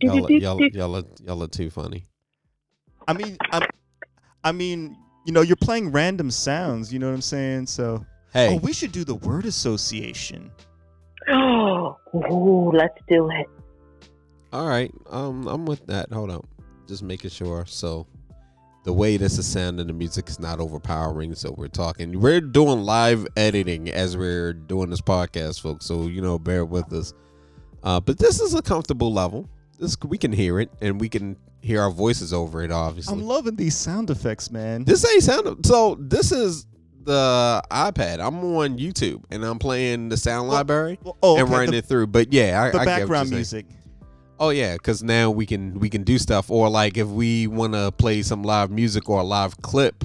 Y'all 0.00 0.30
y'all 0.30 0.60
y'all 0.72 0.96
are, 0.96 1.04
y'all 1.22 1.42
are 1.42 1.48
too 1.48 1.70
funny. 1.70 2.04
I 3.06 3.12
mean, 3.14 3.36
i 3.52 3.66
I 4.44 4.52
mean, 4.52 4.96
you 5.26 5.32
know, 5.32 5.40
you're 5.42 5.56
playing 5.56 5.92
random 5.92 6.30
sounds. 6.30 6.92
You 6.92 6.98
know 6.98 7.08
what 7.08 7.14
I'm 7.14 7.20
saying? 7.22 7.66
So, 7.66 8.04
Hey, 8.32 8.54
oh, 8.54 8.58
we 8.58 8.72
should 8.72 8.92
do 8.92 9.04
the 9.04 9.14
word 9.14 9.46
association. 9.46 10.50
Oh, 11.30 11.96
ooh, 12.14 12.70
let's 12.76 12.98
do 13.08 13.30
it. 13.30 13.46
all 14.52 14.66
right. 14.68 14.92
Um, 15.10 15.46
I'm 15.46 15.66
with 15.66 15.86
that. 15.86 16.12
Hold 16.12 16.30
on, 16.30 16.46
just 16.86 17.02
making 17.02 17.30
sure. 17.30 17.64
So. 17.66 18.06
The 18.84 18.92
way 18.94 19.18
this 19.18 19.36
is 19.36 19.46
sounding, 19.46 19.86
the 19.88 19.92
music 19.92 20.30
is 20.30 20.40
not 20.40 20.60
overpowering. 20.60 21.34
So 21.34 21.52
we're 21.58 21.68
talking. 21.68 22.18
We're 22.18 22.40
doing 22.40 22.80
live 22.80 23.26
editing 23.36 23.90
as 23.90 24.16
we're 24.16 24.54
doing 24.54 24.88
this 24.88 25.02
podcast, 25.02 25.60
folks. 25.60 25.84
So 25.84 26.06
you 26.06 26.22
know, 26.22 26.38
bear 26.38 26.64
with 26.64 26.90
us. 26.94 27.12
Uh, 27.82 28.00
but 28.00 28.18
this 28.18 28.40
is 28.40 28.54
a 28.54 28.62
comfortable 28.62 29.12
level. 29.12 29.46
This 29.78 29.94
we 30.04 30.16
can 30.16 30.32
hear 30.32 30.58
it, 30.60 30.70
and 30.80 30.98
we 30.98 31.10
can 31.10 31.36
hear 31.60 31.82
our 31.82 31.90
voices 31.90 32.32
over 32.32 32.62
it. 32.62 32.70
Obviously, 32.70 33.12
I'm 33.12 33.26
loving 33.26 33.56
these 33.56 33.76
sound 33.76 34.08
effects, 34.08 34.50
man. 34.50 34.84
this 34.84 35.04
ain't 35.12 35.24
sound. 35.24 35.66
So 35.66 35.96
this 36.00 36.32
is 36.32 36.66
the 37.08 37.62
iPad. 37.70 38.20
I'm 38.20 38.44
on 38.44 38.78
YouTube, 38.78 39.24
and 39.30 39.42
I'm 39.42 39.58
playing 39.58 40.10
the 40.10 40.16
sound 40.18 40.46
Well, 40.48 40.58
library 40.58 40.98
Well, 41.02 41.16
oh, 41.22 41.36
and 41.36 41.44
okay, 41.44 41.52
running 41.52 41.70
the, 41.72 41.78
it 41.78 41.86
through. 41.86 42.08
But 42.08 42.32
yeah, 42.32 42.62
I, 42.62 42.70
the 42.70 42.80
I 42.80 42.84
background 42.84 43.30
music. 43.30 43.66
Oh 44.38 44.50
yeah, 44.50 44.74
because 44.74 45.02
now 45.02 45.30
we 45.30 45.46
can 45.46 45.80
we 45.80 45.88
can 45.88 46.04
do 46.04 46.18
stuff, 46.18 46.50
or 46.50 46.68
like 46.68 46.96
if 46.98 47.08
we 47.08 47.46
want 47.46 47.72
to 47.72 47.90
play 47.92 48.22
some 48.22 48.42
live 48.42 48.70
music 48.70 49.08
or 49.08 49.20
a 49.20 49.24
live 49.24 49.56
clip, 49.62 50.04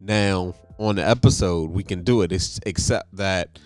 now 0.00 0.54
on 0.78 0.96
the 0.96 1.06
episode 1.06 1.70
we 1.70 1.84
can 1.84 2.02
do 2.02 2.22
it. 2.22 2.32
It's 2.32 2.58
except 2.64 3.14
that 3.16 3.58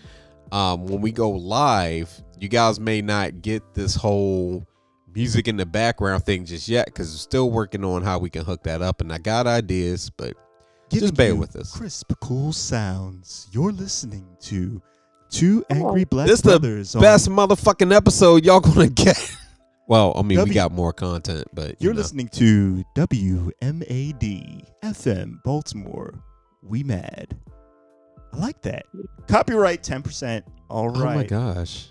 um, 0.51 0.87
when 0.87 1.01
we 1.01 1.13
go 1.13 1.31
live, 1.31 2.11
you 2.41 2.49
guys 2.49 2.81
may 2.81 3.01
not 3.01 3.43
get 3.43 3.63
this 3.75 3.95
whole 3.95 4.67
music 5.15 5.47
in 5.47 5.57
the 5.57 5.67
background 5.67 6.25
thing 6.25 6.45
just 6.45 6.69
yet 6.69 6.87
because 6.87 7.13
we're 7.13 7.19
still 7.19 7.51
working 7.51 7.85
on 7.85 8.03
how 8.03 8.19
we 8.19 8.29
can 8.29 8.45
hook 8.45 8.65
that 8.65 8.83
up. 8.83 9.01
And 9.01 9.13
I 9.13 9.19
got 9.19 9.47
ideas, 9.47 10.11
but 10.11 10.35
Giving 10.93 11.09
just 11.09 11.17
bear 11.17 11.35
with 11.35 11.57
us. 11.57 11.77
Crisp, 11.77 12.13
cool 12.21 12.53
sounds. 12.53 13.49
You're 13.53 13.73
listening 13.73 14.27
to 14.43 14.81
two 15.31 15.65
angry 15.71 16.05
black 16.05 16.27
This 16.29 16.41
the 16.41 16.51
brothers. 16.51 16.95
on- 16.95 17.03
Best 17.03 17.29
motherfucking 17.29 17.95
episode 17.95 18.45
y'all 18.45 18.61
gonna 18.61 18.89
get. 19.05 19.37
Well, 19.89 20.13
I 20.17 20.23
mean, 20.23 20.43
we 20.45 20.51
got 20.55 20.73
more 20.73 20.93
content, 20.93 21.45
but 21.53 21.71
you 21.71 21.77
You're 21.81 21.93
know. 21.95 21.99
listening 21.99 22.29
to 22.29 22.85
WMAD 22.97 24.65
FM 24.83 25.43
Baltimore. 25.43 26.15
We 26.63 26.83
mad. 26.85 27.37
I 28.33 28.37
like 28.39 28.63
that. 28.63 28.87
Copyright 29.29 29.83
10%. 29.83 30.43
All 30.71 30.89
right. 30.89 31.13
Oh 31.13 31.15
my 31.17 31.25
gosh. 31.25 31.89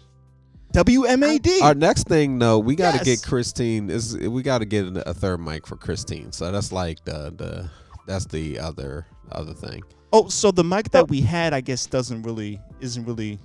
WMAD. 0.74 1.62
Our 1.62 1.74
next 1.76 2.08
thing, 2.08 2.40
though, 2.40 2.58
we 2.60 2.76
got 2.76 2.92
to 2.92 2.98
Yes. 3.06 3.22
get 3.22 3.24
Christine. 3.30 3.90
Is 3.90 4.18
we 4.18 4.42
got 4.42 4.60
to 4.60 4.66
get 4.66 4.86
a 5.06 5.14
third 5.14 5.40
mic 5.42 5.68
for 5.68 5.76
Christine. 5.76 6.32
So 6.32 6.50
that's 6.52 6.72
like 6.72 7.04
the 7.04 7.34
the 7.36 7.70
that's 8.08 8.26
the 8.26 8.60
other 8.60 9.06
other 9.32 9.54
thing. 9.54 9.82
oh, 10.14 10.28
so 10.28 10.52
the 10.52 10.64
mic 10.64 10.92
that 10.92 11.08
we 11.10 11.22
had, 11.22 11.54
I 11.54 11.62
guess, 11.62 11.86
doesn't 11.86 12.24
really, 12.24 12.60
isn't 12.82 13.06
really 13.06 13.40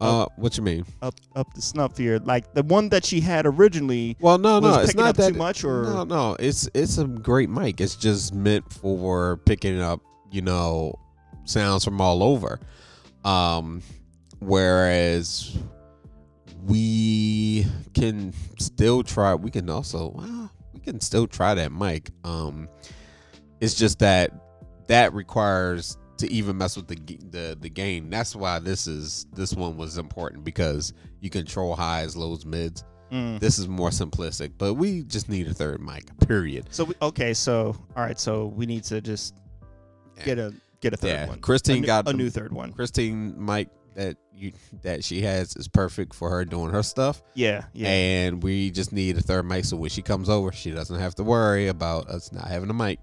Uh, 0.00 0.26
what 0.36 0.56
you 0.56 0.62
mean? 0.62 0.84
up 1.02 1.14
up 1.34 1.52
the 1.54 1.62
snuff 1.62 1.96
here. 1.96 2.18
Like 2.18 2.52
the 2.54 2.62
one 2.62 2.88
that 2.90 3.04
she 3.04 3.20
had 3.20 3.46
originally. 3.46 4.16
Well, 4.20 4.38
no, 4.38 4.60
Was 4.60 4.62
no, 4.62 4.78
it's 4.80 4.86
picking 4.92 5.00
not 5.00 5.08
up 5.10 5.16
that 5.16 5.32
too 5.32 5.38
much, 5.38 5.64
or- 5.64 5.82
no, 5.84 6.04
no. 6.04 6.36
It's 6.38 6.68
it's 6.74 6.98
a 6.98 7.04
great 7.06 7.48
mic. 7.50 7.80
It's 7.80 7.96
just 7.96 8.34
meant 8.34 8.70
for 8.72 9.38
picking 9.38 9.80
up, 9.80 10.00
you 10.30 10.42
know, 10.42 10.94
sounds 11.44 11.84
from 11.84 12.00
all 12.00 12.22
over. 12.22 12.60
Um, 13.24 13.82
whereas 14.40 15.56
we 16.64 17.66
can 17.94 18.32
still 18.58 19.02
try. 19.02 19.34
We 19.34 19.50
can 19.50 19.68
also 19.70 20.12
well, 20.14 20.50
we 20.72 20.80
can 20.80 21.00
still 21.00 21.26
try 21.26 21.54
that 21.54 21.72
mic. 21.72 22.10
Um, 22.24 22.68
it's 23.60 23.74
just 23.74 23.98
that 24.00 24.30
that 24.86 25.12
requires 25.14 25.96
to 26.18 26.30
even 26.32 26.58
mess 26.58 26.76
with 26.76 26.88
the 26.88 26.96
the 27.30 27.56
the 27.60 27.68
gain. 27.68 28.10
That's 28.10 28.34
why 28.34 28.58
this 28.58 28.86
is 28.86 29.26
this 29.34 29.54
one 29.54 29.76
was 29.76 29.98
important 29.98 30.44
because 30.44 30.92
you 31.20 31.30
control 31.30 31.74
highs, 31.76 32.16
lows, 32.16 32.44
mids. 32.44 32.84
Mm. 33.12 33.40
This 33.40 33.58
is 33.58 33.68
more 33.68 33.88
simplistic, 33.90 34.52
but 34.58 34.74
we 34.74 35.02
just 35.04 35.28
need 35.28 35.48
a 35.48 35.54
third 35.54 35.80
mic. 35.80 36.04
Period. 36.26 36.66
So 36.70 36.84
we, 36.84 36.94
okay, 37.00 37.32
so 37.34 37.74
all 37.96 38.04
right, 38.04 38.18
so 38.18 38.46
we 38.46 38.66
need 38.66 38.84
to 38.84 39.00
just 39.00 39.34
Yeah. 40.18 40.24
get 40.24 40.38
a 40.38 40.54
get 40.80 40.92
a 40.92 40.96
third 40.96 41.08
Yeah, 41.08 41.28
one. 41.28 41.40
Christine 41.40 41.78
a 41.78 41.80
new, 41.80 41.86
got 41.86 42.08
a 42.08 42.12
new 42.12 42.28
third 42.30 42.52
one. 42.52 42.72
Christine 42.72 43.34
mic 43.42 43.68
that 43.94 44.16
you 44.34 44.52
that 44.82 45.02
she 45.04 45.22
has 45.22 45.56
is 45.56 45.68
perfect 45.68 46.14
for 46.14 46.28
her 46.30 46.44
doing 46.44 46.70
her 46.70 46.82
stuff, 46.82 47.22
Yeah, 47.34 47.64
yeah. 47.72 47.88
and 47.88 48.42
we 48.42 48.70
just 48.70 48.92
need 48.92 49.16
a 49.16 49.20
third 49.22 49.44
mic 49.44 49.64
so 49.64 49.76
when 49.76 49.90
she 49.90 50.02
comes 50.02 50.28
over, 50.28 50.52
she 50.52 50.70
doesn't 50.70 50.98
have 51.00 51.14
to 51.16 51.24
worry 51.24 51.68
about 51.68 52.08
us 52.08 52.30
not 52.32 52.46
having 52.46 52.70
a 52.70 52.74
mic, 52.74 53.00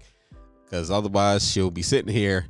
because 0.66 0.90
otherwise 0.90 1.48
she'll 1.50 1.70
be 1.70 1.82
sitting 1.82 2.12
here, 2.12 2.46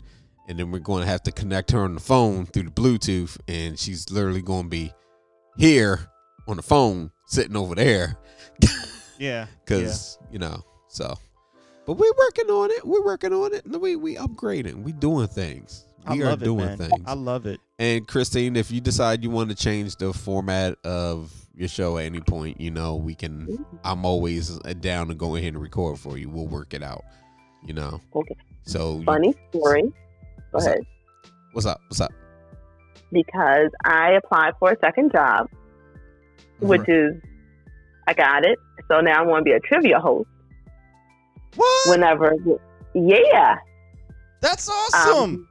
and 0.49 0.58
then 0.58 0.70
we're 0.73 0.78
going 0.80 1.02
to 1.02 1.08
have 1.08 1.23
to 1.25 1.32
connect 1.32 1.70
her 1.70 1.80
on 1.85 1.94
the 1.94 2.00
phone 2.00 2.46
through 2.46 2.64
the 2.64 2.70
Bluetooth, 2.70 3.38
and 3.46 3.78
she's 3.78 4.11
literally 4.11 4.42
going 4.42 4.64
to 4.64 4.68
be 4.68 4.92
here 5.56 6.00
on 6.49 6.56
the 6.56 6.62
phone 6.62 7.11
sitting 7.26 7.56
over 7.56 7.75
there. 7.75 8.16
Yeah. 9.18 9.46
because 9.64 10.18
you 10.30 10.38
know 10.38 10.62
so. 10.88 11.14
But 11.87 11.94
we're 11.94 12.12
working 12.18 12.50
on 12.50 12.70
it. 12.70 12.87
We're 12.87 13.02
working 13.04 13.32
on 13.32 13.54
it. 13.54 13.62
We 13.66 13.96
we 13.96 14.16
upgrading. 14.16 14.82
We 14.82 14.92
doing 14.92 15.26
things. 15.26 15.87
I 16.04 16.12
we 16.12 16.23
are 16.23 16.26
love 16.26 16.42
it, 16.42 16.44
doing 16.44 16.66
man. 16.66 16.76
things. 16.76 17.02
I 17.06 17.14
love 17.14 17.46
it. 17.46 17.58
and 17.78 18.06
christine 18.06 18.56
if 18.56 18.70
you 18.70 18.80
decide 18.82 19.25
you 19.25 19.30
want 19.30 19.49
to 19.49 19.56
change 19.56 19.96
the 19.96 20.12
format 20.12 20.76
of 20.85 21.32
your 21.54 21.68
show 21.68 21.96
at 21.99 22.04
any 22.04 22.20
point 22.20 22.61
you 22.61 22.70
know 22.70 22.94
we 22.96 23.14
can 23.14 23.64
i'm 23.85 24.04
always 24.04 24.56
down 24.80 25.08
to 25.08 25.14
go 25.14 25.35
ahead 25.37 25.54
and 25.54 25.62
record 25.62 25.99
for 25.99 26.16
you. 26.18 26.28
We'll 26.28 26.46
work 26.46 26.75
it 26.75 26.82
out 26.82 27.02
you 27.66 27.75
know 27.75 28.00
Okay. 28.14 28.37
so 28.62 29.02
Funny 29.04 29.35
story. 29.50 29.82
Go 29.82 29.90
What's 30.52 30.66
ahead. 30.66 30.78
up? 30.80 30.85
what's 31.52 31.66
up 31.66 31.80
what's 31.88 32.00
up 32.00 32.12
Because 33.12 33.70
I 33.85 34.12
applied 34.12 34.52
for 34.58 34.73
a 34.73 34.76
second 34.80 35.12
job, 35.12 35.49
which 36.61 36.88
is 36.88 37.14
I 38.06 38.14
got 38.14 38.44
it. 38.44 38.58
So 38.88 39.00
now 39.00 39.23
I 39.23 39.26
want 39.26 39.40
to 39.40 39.44
be 39.44 39.52
a 39.52 39.61
trivia 39.61 39.99
host. 39.99 40.28
What? 41.56 41.88
Whenever, 41.90 42.35
yeah. 42.94 43.56
That's 44.40 44.68
awesome. 44.68 45.18
Um, 45.18 45.49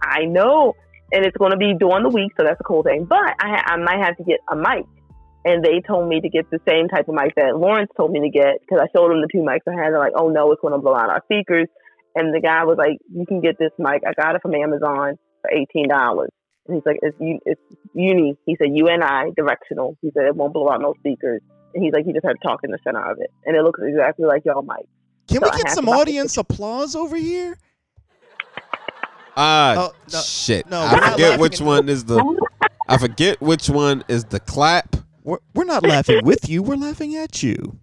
I 0.00 0.24
know, 0.24 0.74
and 1.12 1.24
it's 1.24 1.36
going 1.36 1.50
to 1.52 1.56
be 1.56 1.74
during 1.74 2.02
the 2.02 2.08
week, 2.08 2.32
so 2.36 2.42
that's 2.44 2.58
a 2.60 2.64
cool 2.64 2.82
thing. 2.82 3.04
But 3.04 3.34
I, 3.40 3.62
I 3.66 3.76
might 3.76 3.98
have 3.98 4.16
to 4.16 4.24
get 4.24 4.40
a 4.50 4.56
mic, 4.56 4.86
and 5.48 5.64
they 5.64 5.80
told 5.80 6.08
me 6.08 6.20
to 6.20 6.28
get 6.28 6.50
the 6.50 6.60
same 6.68 6.88
type 6.88 7.08
of 7.08 7.14
mic 7.14 7.34
that 7.36 7.56
Lawrence 7.56 7.90
told 7.96 8.10
me 8.12 8.20
to 8.20 8.28
get 8.28 8.60
because 8.60 8.80
I 8.82 8.86
showed 8.94 9.10
them 9.10 9.20
the 9.22 9.28
two 9.32 9.40
mics 9.40 9.64
I 9.66 9.72
had. 9.74 9.92
They're 9.92 9.98
like, 9.98 10.12
"Oh 10.16 10.28
no, 10.28 10.52
it's 10.52 10.60
going 10.60 10.74
to 10.74 10.78
blow 10.78 10.94
out 10.94 11.08
our 11.10 11.22
speakers." 11.24 11.68
And 12.14 12.34
the 12.34 12.40
guy 12.40 12.64
was 12.64 12.76
like, 12.76 12.98
"You 13.12 13.24
can 13.26 13.40
get 13.40 13.58
this 13.58 13.70
mic. 13.78 14.02
I 14.06 14.12
got 14.20 14.34
it 14.36 14.42
from 14.42 14.54
Amazon 14.54 15.18
for 15.42 15.50
eighteen 15.50 15.88
dollars." 15.88 16.30
And 16.66 16.76
he's 16.76 16.84
like, 16.86 16.98
"It's 17.02 17.16
it's 17.46 17.60
uni." 17.94 18.36
He 18.44 18.56
said, 18.56 18.68
"UNI 18.74 19.32
directional." 19.36 19.96
He 20.02 20.10
said, 20.12 20.24
"It 20.26 20.36
won't 20.36 20.52
blow 20.52 20.68
out 20.70 20.80
no 20.80 20.94
speakers." 20.98 21.40
And 21.74 21.82
he's 21.84 21.92
like, 21.92 22.04
"He 22.04 22.12
just 22.12 22.26
had 22.26 22.36
to 22.40 22.46
talk 22.46 22.60
in 22.64 22.70
the 22.70 22.78
center 22.84 23.00
of 23.10 23.18
it, 23.20 23.30
and 23.46 23.56
it 23.56 23.62
looks 23.62 23.80
exactly 23.82 24.26
like 24.26 24.44
y'all 24.44 24.62
mic." 24.62 24.86
Can 25.28 25.40
So 25.40 25.50
we 25.50 25.56
get 25.58 25.70
some 25.70 25.84
to 25.86 25.90
buy 25.90 25.96
audience 25.98 26.36
applause 26.36 26.94
over 26.96 27.16
here? 27.16 27.56
Ah, 29.36 29.74
Oh, 29.90 29.92
no, 30.12 30.18
shit. 30.18 30.68
no, 30.68 30.80
I 30.80 31.10
forget 31.12 31.38
which 31.38 31.60
one 31.60 31.88
is 31.88 32.04
the. 32.04 32.18
I 32.88 32.98
forget 32.98 33.40
which 33.40 33.68
one 33.70 34.02
is 34.08 34.24
the 34.24 34.40
clap. 34.40 34.96
We're, 35.28 35.38
we're 35.54 35.64
not 35.64 35.82
laughing 35.82 36.24
with 36.24 36.48
you. 36.48 36.62
We're 36.62 36.76
laughing 36.76 37.14
at 37.16 37.42
you. 37.42 37.78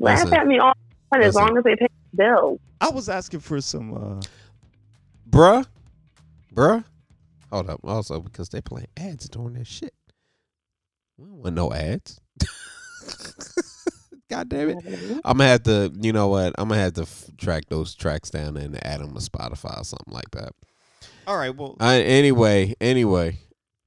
Laugh 0.00 0.24
Listen. 0.24 0.38
at 0.38 0.46
me 0.48 0.58
all 0.58 0.72
the 0.72 1.16
time 1.16 1.22
as 1.28 1.34
Listen. 1.36 1.46
long 1.48 1.58
as 1.58 1.62
they 1.64 1.76
pay 1.76 1.86
the 2.12 2.16
bills. 2.16 2.58
I 2.80 2.88
was 2.90 3.08
asking 3.08 3.40
for 3.40 3.60
some. 3.60 3.94
uh 3.94 4.20
Bruh. 5.30 5.64
Bruh. 6.52 6.82
Hold 7.52 7.70
up. 7.70 7.80
Also, 7.84 8.18
because 8.20 8.48
they 8.48 8.60
playing 8.60 8.88
ads 8.96 9.28
during 9.28 9.54
their 9.54 9.64
shit. 9.64 9.94
We 11.16 11.26
don't 11.26 11.42
want 11.42 11.54
no 11.54 11.72
ads. 11.72 12.20
God 14.28 14.48
damn 14.48 14.70
it. 14.70 14.78
I'm 15.24 15.38
gonna 15.38 15.46
have 15.48 15.62
to, 15.62 15.92
you 16.00 16.12
know 16.12 16.26
what? 16.28 16.54
I'm 16.58 16.68
gonna 16.68 16.80
have 16.80 16.94
to 16.94 17.02
f- 17.02 17.30
track 17.38 17.64
those 17.68 17.94
tracks 17.94 18.30
down 18.30 18.56
and 18.56 18.84
add 18.84 19.00
them 19.00 19.14
to 19.14 19.20
Spotify 19.20 19.80
or 19.80 19.84
something 19.84 20.12
like 20.12 20.30
that. 20.32 20.52
All 21.26 21.36
right. 21.36 21.54
Well, 21.54 21.76
Uh, 21.80 22.00
anyway, 22.04 22.74
anyway, 22.80 23.38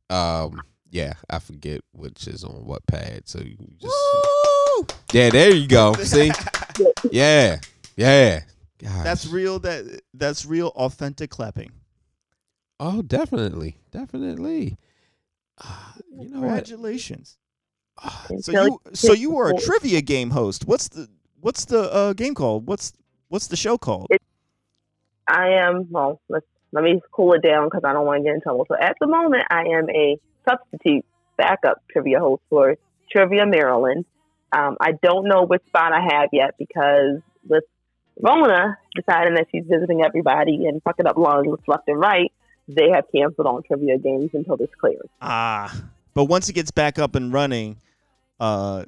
um, 0.09 0.61
yeah, 0.91 1.13
I 1.29 1.39
forget 1.39 1.81
which 1.93 2.27
is 2.27 2.43
on 2.43 2.65
what 2.65 2.85
pad. 2.85 3.23
So 3.25 3.39
you 3.39 3.55
just, 3.79 3.95
woo! 4.77 4.85
yeah, 5.13 5.29
there 5.29 5.51
you 5.51 5.67
go. 5.67 5.93
See, 5.93 6.31
yeah, 7.11 7.59
yeah. 7.95 8.41
Gosh. 8.77 9.03
that's 9.03 9.27
real. 9.27 9.59
That 9.59 10.01
that's 10.13 10.45
real 10.45 10.69
authentic 10.69 11.29
clapping. 11.29 11.71
Oh, 12.79 13.01
definitely, 13.01 13.77
definitely. 13.91 14.77
Uh, 15.57 15.91
you 16.11 16.29
know 16.29 16.39
what? 16.39 16.47
Congratulations. 16.47 17.37
Ah, 17.97 18.27
So 18.39 18.51
you 18.51 18.81
so 18.93 19.13
you 19.13 19.37
are 19.37 19.51
a 19.51 19.57
trivia 19.57 20.01
game 20.01 20.29
host. 20.29 20.67
What's 20.67 20.89
the 20.89 21.07
what's 21.39 21.65
the 21.65 21.91
uh, 21.93 22.13
game 22.13 22.35
called? 22.35 22.67
What's 22.67 22.93
what's 23.29 23.47
the 23.47 23.55
show 23.55 23.77
called? 23.77 24.07
I 25.27 25.49
am 25.49 25.87
well. 25.89 26.19
Let's 26.27 26.45
let 26.73 26.83
me 26.83 27.01
cool 27.11 27.33
it 27.33 27.43
down 27.43 27.67
because 27.67 27.83
I 27.85 27.93
don't 27.93 28.05
want 28.05 28.19
to 28.19 28.23
get 28.23 28.35
in 28.35 28.41
trouble. 28.41 28.65
So 28.67 28.75
at 28.79 28.95
the 28.99 29.07
moment, 29.07 29.43
I 29.49 29.61
am 29.61 29.89
a 29.89 30.19
substitute 30.47 31.05
backup 31.37 31.81
trivia 31.91 32.19
host 32.19 32.41
for 32.49 32.75
Trivia 33.11 33.45
Maryland. 33.45 34.05
Um, 34.51 34.77
I 34.79 34.91
don't 35.01 35.27
know 35.27 35.43
which 35.43 35.65
spot 35.67 35.93
I 35.93 36.01
have 36.15 36.29
yet 36.33 36.55
because 36.57 37.21
with 37.47 37.63
Rona 38.19 38.77
deciding 38.95 39.35
that 39.35 39.47
she's 39.51 39.63
visiting 39.69 40.03
everybody 40.03 40.65
and 40.65 40.81
fucking 40.83 41.07
up 41.07 41.17
lungs 41.17 41.57
left 41.67 41.87
and 41.87 41.99
right, 41.99 42.31
they 42.67 42.89
have 42.93 43.05
canceled 43.13 43.47
all 43.47 43.61
trivia 43.61 43.97
games 43.97 44.29
until 44.33 44.57
this 44.57 44.69
clears. 44.79 45.07
Ah, 45.21 45.83
but 46.13 46.25
once 46.25 46.49
it 46.49 46.53
gets 46.53 46.71
back 46.71 46.99
up 46.99 47.15
and 47.15 47.33
running, 47.33 47.77
uh, 48.39 48.83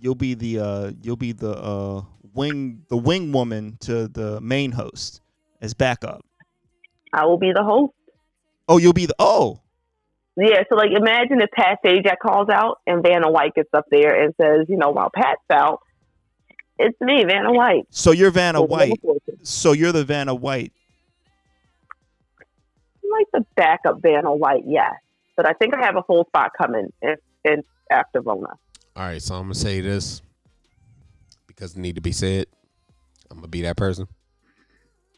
you'll 0.00 0.14
be 0.14 0.34
the 0.34 0.60
uh, 0.60 0.92
you'll 1.02 1.16
be 1.16 1.32
the 1.32 1.50
uh, 1.50 2.02
wing 2.34 2.82
the 2.88 2.96
wing 2.96 3.32
woman 3.32 3.76
to 3.80 4.08
the 4.08 4.40
main 4.40 4.72
host 4.72 5.20
as 5.60 5.74
backup. 5.74 6.24
I 7.12 7.24
will 7.26 7.38
be 7.38 7.52
the 7.52 7.62
host. 7.62 7.92
Oh, 8.68 8.78
you'll 8.78 8.92
be 8.92 9.06
the 9.06 9.16
oh. 9.18 9.60
Yeah, 10.36 10.64
so 10.68 10.74
like 10.74 10.90
imagine 10.90 11.40
if 11.40 11.50
Pat 11.52 11.78
Sajak 11.84 12.18
calls 12.20 12.48
out 12.48 12.80
and 12.86 13.02
Vanna 13.02 13.30
White 13.30 13.54
gets 13.54 13.72
up 13.72 13.86
there 13.90 14.20
and 14.20 14.34
says, 14.40 14.66
you 14.68 14.76
know, 14.76 14.90
while 14.90 15.10
Pat's 15.14 15.40
out, 15.52 15.80
it's 16.78 17.00
me, 17.00 17.24
Vanna 17.24 17.52
White. 17.52 17.84
So 17.90 18.10
you're 18.10 18.32
Vanna 18.32 18.60
With 18.60 18.70
White. 18.70 19.00
So 19.42 19.72
you're 19.72 19.92
the 19.92 20.04
Vanna 20.04 20.34
White. 20.34 20.72
like 23.08 23.26
the 23.32 23.46
backup 23.54 24.02
Vanna 24.02 24.34
White, 24.34 24.64
yes. 24.66 24.94
But 25.36 25.48
I 25.48 25.52
think 25.52 25.74
I 25.74 25.84
have 25.84 25.96
a 25.96 26.02
full 26.02 26.24
spot 26.24 26.50
coming 26.56 26.92
if, 27.00 27.20
if 27.44 27.64
after 27.90 28.20
Rona. 28.20 28.48
All 28.96 29.04
right, 29.04 29.22
so 29.22 29.36
I'm 29.36 29.42
gonna 29.42 29.54
say 29.54 29.80
this 29.80 30.20
because 31.46 31.76
it 31.76 31.80
need 31.80 31.94
to 31.94 32.00
be 32.00 32.12
said. 32.12 32.46
I'm 33.30 33.38
gonna 33.38 33.48
be 33.48 33.62
that 33.62 33.76
person. 33.76 34.08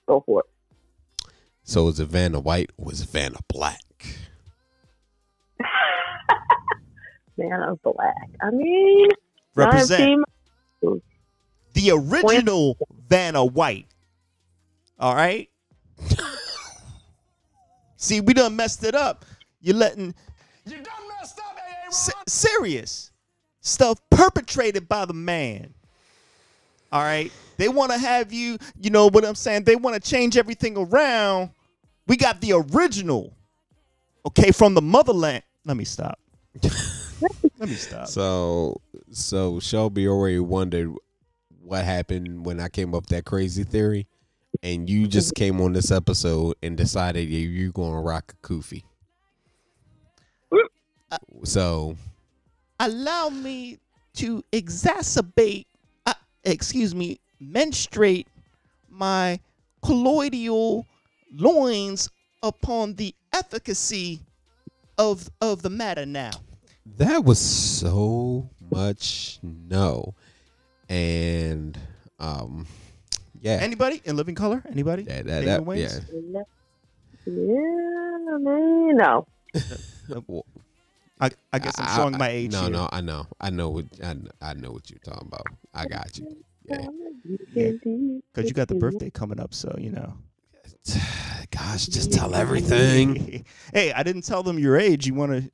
Go 0.06 0.22
for 0.26 0.40
it. 0.40 1.32
So 1.62 1.88
is 1.88 2.00
it 2.00 2.08
Vanna 2.08 2.38
White 2.38 2.70
or 2.76 2.92
is 2.92 3.00
it 3.00 3.08
Vanna 3.08 3.38
Black? 3.48 3.80
Vanna 7.36 7.74
Black. 7.82 8.30
I 8.40 8.50
mean, 8.50 9.08
Represent 9.54 10.24
I've 10.82 11.00
the 11.72 11.90
original 11.90 12.76
Vanna 13.08 13.44
White. 13.44 13.86
All 14.98 15.14
right. 15.14 15.48
See, 17.96 18.20
we 18.20 18.34
done 18.34 18.56
messed 18.56 18.84
it 18.84 18.94
up. 18.94 19.24
You're 19.60 19.76
letting 19.76 20.14
You 20.64 20.76
done 20.76 21.08
messed 21.18 21.38
up, 21.38 21.56
AA 21.56 21.88
S- 21.88 22.10
serious 22.26 23.10
stuff 23.60 24.00
perpetrated 24.10 24.88
by 24.88 25.04
the 25.04 25.14
man. 25.14 25.74
All 26.92 27.02
right. 27.02 27.32
They 27.56 27.68
want 27.68 27.92
to 27.92 27.98
have 27.98 28.32
you, 28.32 28.58
you 28.80 28.90
know 28.90 29.08
what 29.08 29.24
I'm 29.24 29.34
saying? 29.34 29.64
They 29.64 29.76
want 29.76 30.02
to 30.02 30.10
change 30.10 30.36
everything 30.36 30.76
around. 30.76 31.50
We 32.06 32.16
got 32.16 32.40
the 32.40 32.52
original. 32.52 33.34
Okay, 34.26 34.50
from 34.50 34.74
the 34.74 34.82
motherland. 34.82 35.42
Let 35.64 35.76
me 35.76 35.84
stop. 35.84 36.18
Let 37.20 37.68
me 37.68 37.74
stop. 37.74 38.08
So 38.08 38.80
so 39.10 39.60
Shelby 39.60 40.08
already 40.08 40.38
wondered 40.38 40.92
what 41.62 41.84
happened 41.84 42.44
when 42.44 42.60
I 42.60 42.68
came 42.68 42.94
up 42.94 43.02
with 43.02 43.10
that 43.10 43.24
crazy 43.24 43.64
theory, 43.64 44.06
and 44.62 44.88
you 44.88 45.06
just 45.06 45.34
came 45.34 45.60
on 45.60 45.72
this 45.72 45.90
episode 45.90 46.56
and 46.62 46.76
decided 46.76 47.28
you 47.28 47.48
you're 47.48 47.72
gonna 47.72 48.00
rock 48.00 48.34
a 48.34 48.46
kufi. 48.46 48.82
So 51.44 51.96
Allow 52.78 53.30
me 53.30 53.78
to 54.16 54.44
exacerbate, 54.52 55.64
uh, 56.04 56.12
excuse 56.44 56.94
me, 56.94 57.20
menstruate 57.40 58.28
my 58.90 59.40
colloidal 59.82 60.86
loins 61.32 62.10
upon 62.42 62.94
the 62.94 63.14
efficacy 63.32 64.20
of 64.98 65.30
of 65.40 65.62
the 65.62 65.70
matter 65.70 66.04
now. 66.04 66.30
That 66.98 67.24
was 67.24 67.38
so 67.38 68.48
much 68.70 69.38
no, 69.42 70.14
and 70.88 71.78
um, 72.18 72.66
yeah, 73.40 73.58
Anybody 73.60 74.00
in 74.04 74.16
living 74.16 74.34
color? 74.34 74.62
Anybody? 74.70 75.02
that, 75.04 75.26
that, 75.26 75.44
that 75.44 75.76
yeah. 75.76 76.42
yeah, 77.26 78.92
no. 78.92 79.26
Well, 80.26 80.44
I, 81.20 81.30
I 81.52 81.58
guess 81.58 81.74
I'm 81.78 81.96
showing 81.96 82.14
I- 82.14 82.18
my 82.18 82.28
age 82.28 82.52
No, 82.52 82.62
here. 82.62 82.70
no, 82.70 82.88
I 82.92 83.00
know, 83.00 83.26
I 83.40 83.50
know 83.50 83.70
what 83.70 83.86
I, 84.02 84.16
I 84.40 84.54
know 84.54 84.70
what 84.70 84.90
you're 84.90 85.00
talking 85.00 85.28
about. 85.28 85.46
I 85.74 85.86
got 85.86 86.16
you. 86.18 86.36
Yeah. 86.68 86.86
Because 88.32 88.48
you 88.48 88.52
got 88.54 88.68
the 88.68 88.74
birthday 88.74 89.10
coming 89.10 89.40
up, 89.40 89.54
so 89.54 89.74
you 89.78 89.90
know. 89.90 90.14
Gosh, 91.50 91.86
just 91.86 92.12
tell 92.12 92.34
everything. 92.34 93.44
hey, 93.72 93.92
I 93.92 94.02
didn't 94.02 94.22
tell 94.22 94.42
them 94.42 94.58
your 94.58 94.76
age. 94.76 95.06
You 95.06 95.14
want 95.14 95.32
to? 95.32 95.50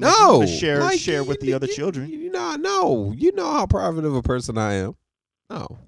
No, 0.00 0.46
share 0.46 0.80
like, 0.80 0.98
share 0.98 1.24
with 1.24 1.42
you- 1.42 1.46
the 1.50 1.54
other 1.54 1.66
you- 1.66 1.74
children. 1.74 2.08
You 2.08 2.30
know, 2.30 2.42
I 2.42 2.56
know. 2.56 3.12
You 3.16 3.32
know 3.32 3.50
how 3.52 3.66
private 3.66 4.04
of 4.04 4.14
a 4.14 4.22
person 4.22 4.56
I 4.58 4.74
am. 4.74 4.96
No, 5.50 5.78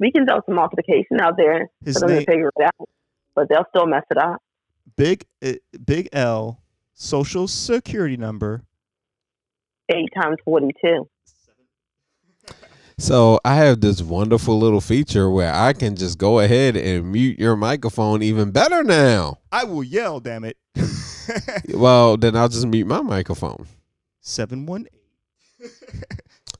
We 0.00 0.12
can 0.12 0.26
throw 0.26 0.40
some 0.46 0.54
multiplication 0.54 1.20
out 1.20 1.36
there 1.36 1.68
His 1.84 1.94
for 1.94 2.00
them 2.06 2.10
name- 2.10 2.24
to 2.26 2.30
figure 2.32 2.50
it 2.56 2.64
out, 2.64 2.88
but 3.34 3.48
they'll 3.48 3.64
still 3.70 3.86
mess 3.86 4.04
it 4.10 4.18
up. 4.18 4.40
Big 4.96 5.24
uh, 5.44 5.52
Big 5.84 6.08
L, 6.12 6.60
social 6.94 7.48
security 7.48 8.16
number. 8.16 8.62
Eight 9.90 10.08
times 10.14 10.36
42. 10.44 11.08
So 12.98 13.38
I 13.44 13.54
have 13.56 13.80
this 13.80 14.02
wonderful 14.02 14.58
little 14.58 14.80
feature 14.80 15.30
where 15.30 15.54
I 15.54 15.72
can 15.72 15.94
just 15.96 16.18
go 16.18 16.40
ahead 16.40 16.76
and 16.76 17.12
mute 17.12 17.38
your 17.38 17.54
microphone 17.56 18.22
even 18.22 18.50
better 18.50 18.82
now. 18.82 19.38
I 19.52 19.64
will 19.64 19.84
yell, 19.84 20.18
damn 20.20 20.44
it. 20.44 20.56
Well, 21.74 22.16
then 22.16 22.36
I'll 22.36 22.48
just 22.48 22.66
mute 22.66 22.86
my 22.86 23.00
microphone. 23.02 23.66
718. 24.20 24.88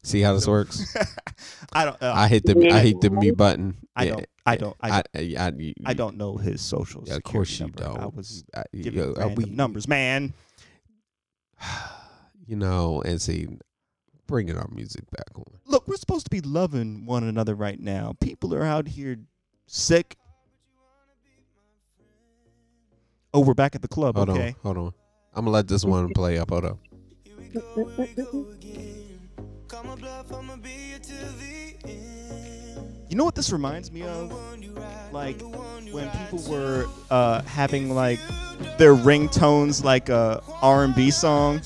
See 0.03 0.21
how 0.23 0.33
this 0.35 0.47
works? 0.47 0.97
I 1.73 1.85
don't. 1.85 2.03
Uh, 2.03 2.13
I 2.17 2.29
hit 2.29 2.45
the 2.45 2.71
I 2.73 2.79
hit 2.81 3.01
the 3.01 3.11
mute 3.11 3.37
button. 3.37 3.77
I 3.95 4.05
Yeah, 4.05 4.11
don't. 4.13 4.27
I 4.47 4.57
don't. 4.57 4.77
I, 4.81 4.89
I, 4.89 5.03
don't, 5.03 5.39
I, 5.39 5.47
I, 5.47 5.75
I 5.91 5.93
don't 5.95 6.17
know 6.17 6.37
his 6.37 6.63
social 6.63 7.03
Yeah, 7.07 7.17
of 7.17 7.23
course 7.25 7.59
you 7.59 7.67
number. 7.67 7.83
don't. 7.85 7.99
I 7.99 8.07
was 8.07 8.45
giving 8.73 8.99
yo, 9.01 9.11
uh, 9.11 9.15
random 9.27 9.35
we- 9.45 9.51
numbers, 9.51 9.87
man. 9.89 10.33
You 12.47 12.57
know, 12.57 13.03
and 13.03 13.21
see, 13.21 13.47
bringing 14.27 14.57
our 14.57 14.69
music 14.71 15.05
back 15.11 15.27
on. 15.37 15.45
Look, 15.67 15.87
we're 15.87 15.97
supposed 15.97 16.25
to 16.25 16.31
be 16.31 16.41
loving 16.41 17.05
one 17.05 17.23
another 17.25 17.55
right 17.55 17.79
now. 17.79 18.15
People 18.21 18.55
are 18.55 18.65
out 18.65 18.89
here 18.89 19.19
sick. 19.67 20.17
Oh, 23.35 23.41
we're 23.41 23.55
back 23.55 23.75
at 23.75 23.83
the 23.83 23.89
club. 23.89 24.17
Hold 24.17 24.31
okay. 24.31 24.49
on, 24.49 24.55
hold 24.63 24.79
on. 24.79 24.93
I'm 25.35 25.45
gonna 25.45 25.51
let 25.51 25.69
this 25.69 25.85
one 25.85 26.13
play 26.15 26.39
up. 26.39 26.51
Hold 26.51 26.65
on. 26.65 26.79
You 33.09 33.17
know 33.17 33.25
what 33.25 33.35
this 33.35 33.53
reminds 33.53 33.93
me 33.93 34.03
of? 34.03 34.33
Like 35.13 35.41
when 35.43 36.11
people 36.11 36.43
were 36.51 36.87
uh, 37.11 37.43
having 37.43 37.95
like 37.95 38.19
their 38.79 38.95
ringtones 38.95 39.85
like 39.85 40.09
a 40.09 40.43
R&B 40.63 41.11
song. 41.11 41.61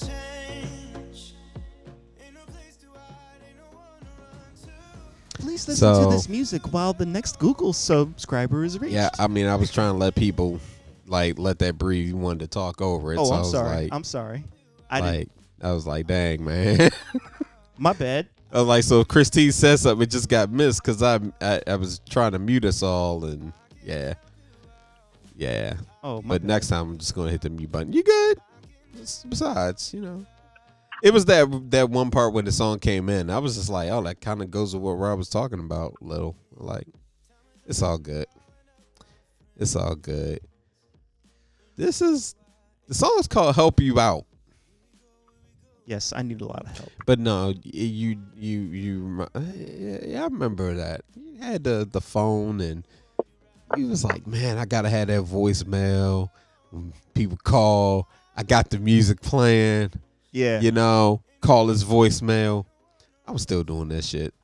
Please 5.34 5.66
listen 5.66 5.76
So- 5.76 6.04
to 6.04 6.10
this 6.16 6.28
music 6.28 6.72
while 6.72 6.92
the 6.92 7.06
next 7.06 7.38
Google 7.38 7.72
subscriber 7.72 8.64
is 8.64 8.80
reached. 8.80 8.94
Yeah, 8.94 9.10
I 9.18 9.26
mean, 9.26 9.46
I 9.46 9.56
was 9.56 9.72
trying 9.72 9.92
to 9.92 9.98
let 9.98 10.14
people 10.14 10.60
like 11.12 11.38
let 11.38 11.60
that 11.60 11.78
breathe. 11.78 12.08
You 12.08 12.16
wanted 12.16 12.40
to 12.40 12.46
talk 12.48 12.80
over 12.80 13.12
it. 13.12 13.18
oh, 13.20 13.24
so 13.24 13.32
I 13.32 13.36
I'm 13.36 13.42
was 13.42 13.50
sorry. 13.52 13.76
Like, 13.82 13.88
I'm 13.92 14.04
sorry. 14.04 14.44
I 14.90 15.00
didn't. 15.00 15.32
I 15.62 15.70
was 15.72 15.86
like, 15.86 16.06
dang, 16.08 16.44
man. 16.44 16.90
My 17.78 17.92
bad. 17.92 18.28
I 18.52 18.58
was 18.58 18.66
like, 18.66 18.82
so 18.84 19.00
if 19.00 19.08
Christine 19.08 19.52
said 19.52 19.78
something, 19.78 20.02
it 20.02 20.10
just 20.10 20.28
got 20.28 20.50
missed 20.50 20.82
because 20.82 21.02
I, 21.02 21.20
I 21.40 21.60
I 21.66 21.76
was 21.76 22.00
trying 22.10 22.32
to 22.32 22.38
mute 22.38 22.64
us 22.64 22.82
all, 22.82 23.24
and 23.24 23.52
yeah, 23.84 24.14
yeah. 25.36 25.74
Oh, 26.02 26.20
my 26.22 26.34
But 26.34 26.42
bad. 26.42 26.48
next 26.48 26.68
time, 26.68 26.90
I'm 26.90 26.98
just 26.98 27.14
gonna 27.14 27.30
hit 27.30 27.40
the 27.42 27.50
mute 27.50 27.70
button. 27.72 27.92
You 27.92 28.02
good? 28.02 28.38
Bes- 28.94 29.24
Besides, 29.28 29.94
you 29.94 30.00
know, 30.02 30.26
it 31.02 31.12
was 31.14 31.24
that 31.26 31.48
that 31.70 31.88
one 31.88 32.10
part 32.10 32.34
when 32.34 32.44
the 32.44 32.52
song 32.52 32.78
came 32.78 33.08
in. 33.08 33.30
I 33.30 33.38
was 33.38 33.56
just 33.56 33.70
like, 33.70 33.90
oh, 33.90 34.02
that 34.02 34.20
kind 34.20 34.42
of 34.42 34.50
goes 34.50 34.74
with 34.74 34.82
what 34.82 34.92
Rob 34.92 35.16
was 35.18 35.30
talking 35.30 35.60
about. 35.60 35.94
Little 36.02 36.36
like, 36.56 36.86
it's 37.66 37.80
all 37.82 37.96
good. 37.98 38.26
It's 39.56 39.76
all 39.76 39.94
good. 39.94 40.40
This 41.76 42.02
is 42.02 42.34
the 42.88 42.94
song 42.94 43.16
is 43.18 43.26
called 43.26 43.54
"Help 43.54 43.80
You 43.80 43.98
Out." 43.98 44.24
Yes, 45.86 46.12
I 46.14 46.22
need 46.22 46.40
a 46.40 46.46
lot 46.46 46.62
of 46.66 46.76
help. 46.76 46.90
But 47.06 47.18
no, 47.18 47.52
you 47.62 48.18
you 48.36 48.60
you 48.60 49.18
yeah, 49.34 49.40
uh, 49.40 49.40
yeah, 50.06 50.20
I 50.22 50.24
remember 50.24 50.74
that. 50.74 51.02
You 51.16 51.40
had 51.40 51.64
the 51.64 51.88
the 51.90 52.00
phone 52.00 52.60
and 52.60 52.86
you 53.76 53.88
was 53.88 54.04
like, 54.04 54.26
"Man, 54.26 54.58
I 54.58 54.64
got 54.64 54.82
to 54.82 54.88
have 54.90 55.08
that 55.08 55.22
voicemail 55.24 56.28
when 56.70 56.92
people 57.14 57.38
call. 57.42 58.08
I 58.36 58.42
got 58.44 58.70
the 58.70 58.78
music 58.78 59.20
playing, 59.20 59.90
Yeah. 60.30 60.60
you 60.60 60.70
know, 60.72 61.22
call 61.40 61.68
his 61.68 61.84
voicemail." 61.84 62.66
I 63.26 63.32
was 63.32 63.42
still 63.42 63.62
doing 63.64 63.88
that 63.88 64.04
shit. 64.04 64.34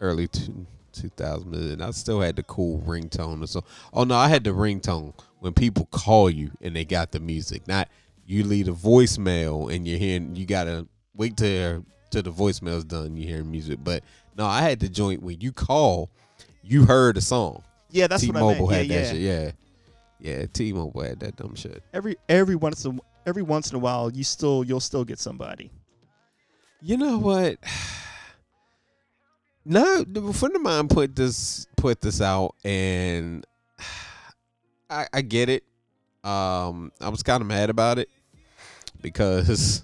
Early 0.00 0.26
two, 0.28 0.66
2000 0.92 1.54
and 1.54 1.82
I 1.82 1.90
still 1.92 2.20
had 2.20 2.36
the 2.36 2.42
cool 2.42 2.80
ringtone 2.86 3.42
or 3.42 3.46
so. 3.46 3.62
Oh 3.92 4.04
no, 4.04 4.14
I 4.16 4.28
had 4.28 4.44
the 4.44 4.50
ringtone 4.50 5.14
when 5.42 5.52
people 5.52 5.86
call 5.86 6.30
you 6.30 6.52
and 6.60 6.76
they 6.76 6.84
got 6.84 7.10
the 7.10 7.18
music. 7.18 7.66
Not 7.66 7.88
you 8.24 8.44
leave 8.44 8.68
a 8.68 8.72
voicemail 8.72 9.74
and 9.74 9.88
you're 9.88 9.98
hearing 9.98 10.36
you 10.36 10.46
gotta 10.46 10.86
wait 11.16 11.36
till 11.36 11.84
till 12.10 12.22
the 12.22 12.30
voicemail's 12.30 12.84
done, 12.84 13.16
you 13.16 13.26
hearing 13.26 13.50
music. 13.50 13.80
But 13.82 14.04
no, 14.38 14.46
I 14.46 14.62
had 14.62 14.78
the 14.78 14.88
joint 14.88 15.20
when 15.20 15.40
you 15.40 15.50
call, 15.50 16.10
you 16.62 16.84
heard 16.84 17.16
a 17.16 17.20
song. 17.20 17.64
Yeah, 17.90 18.06
that's 18.06 18.24
what 18.24 18.36
I 18.36 18.38
T-Mobile 18.38 18.68
meant. 18.68 18.78
had 18.78 18.86
yeah, 18.86 19.00
that 19.00 19.16
yeah. 19.16 19.44
shit. 19.44 19.56
Yeah. 20.20 20.40
Yeah, 20.40 20.46
T-Mobile 20.46 21.02
had 21.02 21.18
that 21.20 21.34
dumb 21.34 21.56
shit. 21.56 21.82
Every 21.92 22.16
every 22.28 22.54
once 22.54 22.84
in 22.84 23.00
every 23.26 23.42
once 23.42 23.70
in 23.70 23.76
a 23.76 23.80
while, 23.80 24.12
you 24.12 24.22
still 24.22 24.62
you'll 24.62 24.78
still 24.78 25.04
get 25.04 25.18
somebody. 25.18 25.72
You 26.80 26.96
know 26.96 27.18
what? 27.18 27.58
No, 29.64 30.04
a 30.16 30.32
friend 30.32 30.56
of 30.56 30.62
mine 30.62 30.88
put 30.88 31.14
this 31.14 31.68
put 31.76 32.00
this 32.00 32.20
out, 32.20 32.56
and 32.64 33.46
I, 34.92 35.06
I 35.12 35.22
get 35.22 35.48
it. 35.48 35.64
Um, 36.22 36.92
I 37.00 37.08
was 37.08 37.22
kind 37.22 37.40
of 37.40 37.46
mad 37.46 37.70
about 37.70 37.98
it 37.98 38.08
because 39.00 39.82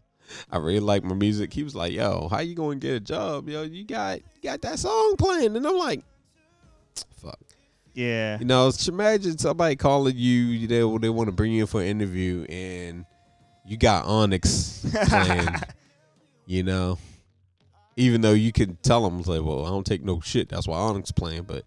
I 0.50 0.58
really 0.58 0.80
like 0.80 1.02
my 1.02 1.14
music. 1.14 1.52
He 1.52 1.62
was 1.64 1.74
like, 1.74 1.92
"Yo, 1.92 2.28
how 2.28 2.40
you 2.40 2.54
going 2.54 2.80
to 2.80 2.86
get 2.86 2.94
a 2.94 3.00
job? 3.00 3.48
Yo, 3.48 3.62
you 3.62 3.84
got 3.84 4.18
you 4.18 4.42
got 4.42 4.60
that 4.62 4.78
song 4.78 5.16
playing," 5.16 5.56
and 5.56 5.66
I'm 5.66 5.76
like, 5.76 6.04
"Fuck." 7.16 7.40
Yeah. 7.94 8.38
You 8.38 8.44
know, 8.44 8.70
imagine 8.86 9.38
somebody 9.38 9.76
calling 9.76 10.16
you. 10.16 10.66
They 10.66 10.98
they 10.98 11.10
want 11.10 11.28
to 11.28 11.32
bring 11.32 11.52
you 11.52 11.62
in 11.62 11.66
for 11.66 11.80
an 11.80 11.88
interview, 11.88 12.44
and 12.48 13.04
you 13.66 13.76
got 13.76 14.04
Onyx 14.04 14.86
playing. 15.08 15.48
you 16.46 16.62
know, 16.62 16.98
even 17.96 18.20
though 18.20 18.32
you 18.32 18.52
can 18.52 18.76
tell 18.82 19.02
them 19.02 19.22
like, 19.22 19.42
"Well, 19.42 19.66
I 19.66 19.70
don't 19.70 19.86
take 19.86 20.04
no 20.04 20.20
shit." 20.20 20.48
That's 20.48 20.68
why 20.68 20.78
Onyx 20.78 21.10
playing, 21.12 21.44
but 21.44 21.64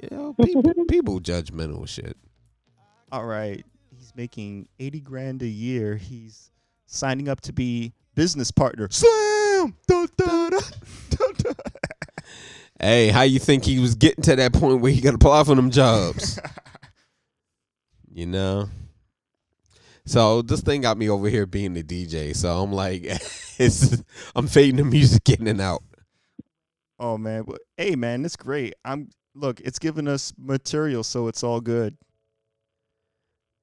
you 0.00 0.08
know, 0.10 0.34
people 0.42 0.62
people 0.88 1.20
judgmental 1.20 1.88
shit. 1.88 2.16
All 3.10 3.24
right. 3.24 3.64
He's 3.96 4.12
making 4.14 4.68
80 4.78 5.00
grand 5.00 5.42
a 5.42 5.48
year. 5.48 5.96
He's 5.96 6.50
signing 6.86 7.28
up 7.28 7.40
to 7.42 7.52
be 7.52 7.92
business 8.14 8.50
partner. 8.50 8.88
Slam! 8.90 9.74
Dun, 9.86 10.08
dun, 10.16 10.50
dun, 10.50 10.60
dun, 11.10 11.32
dun. 11.38 11.54
Hey, 12.80 13.08
how 13.08 13.22
you 13.22 13.40
think 13.40 13.64
he 13.64 13.80
was 13.80 13.96
getting 13.96 14.22
to 14.24 14.36
that 14.36 14.52
point 14.52 14.80
where 14.80 14.92
he 14.92 15.00
could 15.00 15.14
apply 15.14 15.42
for 15.44 15.56
them 15.56 15.70
jobs? 15.70 16.38
you 18.12 18.26
know. 18.26 18.68
So 20.06 20.42
this 20.42 20.60
thing 20.60 20.82
got 20.82 20.96
me 20.96 21.10
over 21.10 21.28
here 21.28 21.44
being 21.44 21.74
the 21.74 21.82
DJ. 21.82 22.34
So 22.36 22.62
I'm 22.62 22.72
like, 22.72 23.02
it's 23.58 24.02
I'm 24.34 24.46
fading 24.46 24.76
the 24.76 24.84
music 24.84 25.28
in 25.28 25.46
and 25.48 25.60
out. 25.60 25.82
Oh 27.00 27.18
man, 27.18 27.44
hey 27.76 27.94
man, 27.96 28.22
that's 28.22 28.36
great. 28.36 28.74
I'm 28.84 29.10
look, 29.38 29.60
it's 29.60 29.78
giving 29.78 30.08
us 30.08 30.32
material, 30.38 31.04
so 31.04 31.28
it's 31.28 31.42
all 31.42 31.60
good. 31.60 31.96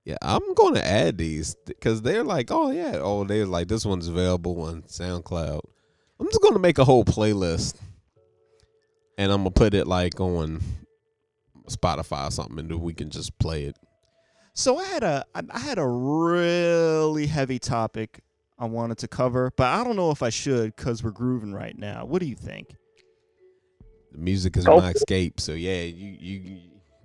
Yeah, 0.04 0.18
I'm 0.22 0.54
going 0.54 0.76
to 0.76 0.86
add 0.86 1.18
these 1.18 1.56
because 1.66 2.02
they're 2.04 2.24
like, 2.24 2.52
oh 2.52 2.72
yeah, 2.72 3.00
oh 3.02 3.24
they're 3.24 3.48
like 3.48 3.68
this 3.68 3.86
one's 3.86 4.08
available 4.08 4.62
on 4.62 4.84
SoundCloud. 4.84 5.62
I'm 6.20 6.28
just 6.28 6.42
going 6.42 6.54
to 6.54 6.60
make 6.60 6.78
a 6.78 6.86
whole 6.86 7.04
playlist, 7.04 7.76
and 9.18 9.32
I'm 9.32 9.40
gonna 9.40 9.52
put 9.52 9.74
it 9.74 9.88
like 9.88 10.20
on 10.20 10.62
Spotify 11.68 12.28
or 12.28 12.32
something, 12.32 12.60
and 12.60 12.82
we 12.82 12.94
can 12.94 13.10
just 13.10 13.38
play 13.40 13.64
it. 13.64 13.78
So 14.54 14.78
I 14.78 14.86
had 14.86 15.04
a 15.04 15.26
I 15.34 15.60
had 15.60 15.80
a 15.80 15.88
really 15.88 17.28
heavy 17.28 17.60
topic 17.60 18.22
I 18.58 18.66
wanted 18.66 19.00
to 19.00 19.08
cover, 19.08 19.52
but 19.58 19.68
I 19.68 19.84
don't 19.84 19.98
know 19.98 20.12
if 20.12 20.24
I 20.24 20.30
should 20.30 20.76
because 20.76 21.04
we're 21.04 21.12
grooving 21.12 21.54
right 21.54 21.78
now. 21.78 22.06
What 22.06 22.22
do 22.22 22.28
you 22.28 22.36
think? 22.36 22.76
The 24.16 24.22
music 24.22 24.56
is 24.56 24.64
Go 24.66 24.78
my 24.80 24.92
escape, 24.92 25.42
so 25.42 25.52
yeah, 25.52 25.82
you 25.82 26.16
you, 26.20 26.40
you 26.40 26.60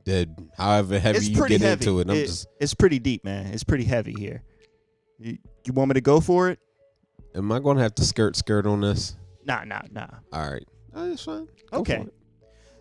did 0.05 0.33
however 0.57 0.97
heavy 1.01 1.19
it's 1.19 1.29
you 1.29 1.47
get 1.49 1.61
heavy. 1.61 1.85
into 1.85 1.99
it. 1.99 2.09
I'm 2.09 2.15
It- 2.17 2.27
just, 2.27 2.47
It's 2.61 2.73
pretty 2.73 3.01
deep, 3.01 3.25
man. 3.25 3.47
It's 3.47 3.65
pretty 3.65 3.83
heavy 3.85 4.15
here. 4.17 4.43
You, 5.19 5.37
you 5.65 5.73
want 5.73 5.89
me 5.89 5.95
to 5.95 6.01
go 6.01 6.21
for 6.21 6.51
it? 6.51 6.59
am 7.35 7.51
I 7.53 7.59
going 7.59 7.77
to 7.77 7.83
have 7.83 7.95
to 7.97 8.05
skirt 8.05 8.37
skirt 8.37 8.65
on 8.67 8.81
this? 8.81 9.17
Nah, 9.45 9.65
nah, 9.65 9.83
nah. 9.91 10.07
All 10.33 10.51
right, 10.53 10.65
oh, 10.95 11.09
that's 11.09 11.25
fine. 11.25 11.49
Go 11.73 11.79
Okay. 11.79 12.07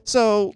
So 0.03 0.53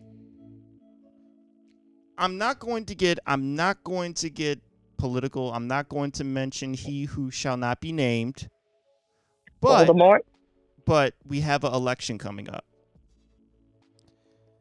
I'm 2.17 2.37
not 2.37 2.59
going 2.59 2.85
to 2.85 2.95
get 2.95 3.17
I'm 3.25 3.55
not 3.55 3.83
going 3.83 4.13
to 4.15 4.29
get 4.29 4.59
political. 4.97 5.51
I'm 5.51 5.67
not 5.67 5.89
going 5.89 6.11
to 6.11 6.23
mention 6.23 6.73
he 6.75 7.05
who 7.05 7.31
shall 7.31 7.57
not 7.57 7.81
be 7.81 7.91
named. 7.91 8.49
But 9.61 9.87
Voldemort. 9.87 10.19
but 10.85 11.15
we 11.25 11.39
have 11.41 11.63
an 11.63 11.73
election 11.73 12.17
coming 12.19 12.49
up. 12.49 12.65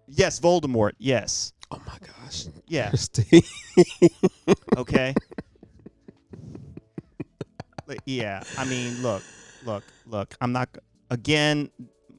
Yes, 0.08 0.40
Voldemort. 0.40 0.92
Yes. 0.98 1.52
Oh 1.70 1.80
my 1.86 1.96
gosh, 2.00 2.46
Yeah. 2.66 2.88
Christy. 2.90 3.44
Okay. 4.76 5.14
Like, 7.86 8.00
yeah. 8.06 8.42
I 8.58 8.64
mean, 8.64 9.02
look, 9.02 9.22
look, 9.64 9.84
look. 10.06 10.34
I'm 10.40 10.52
not. 10.52 10.68
Again, 11.10 11.70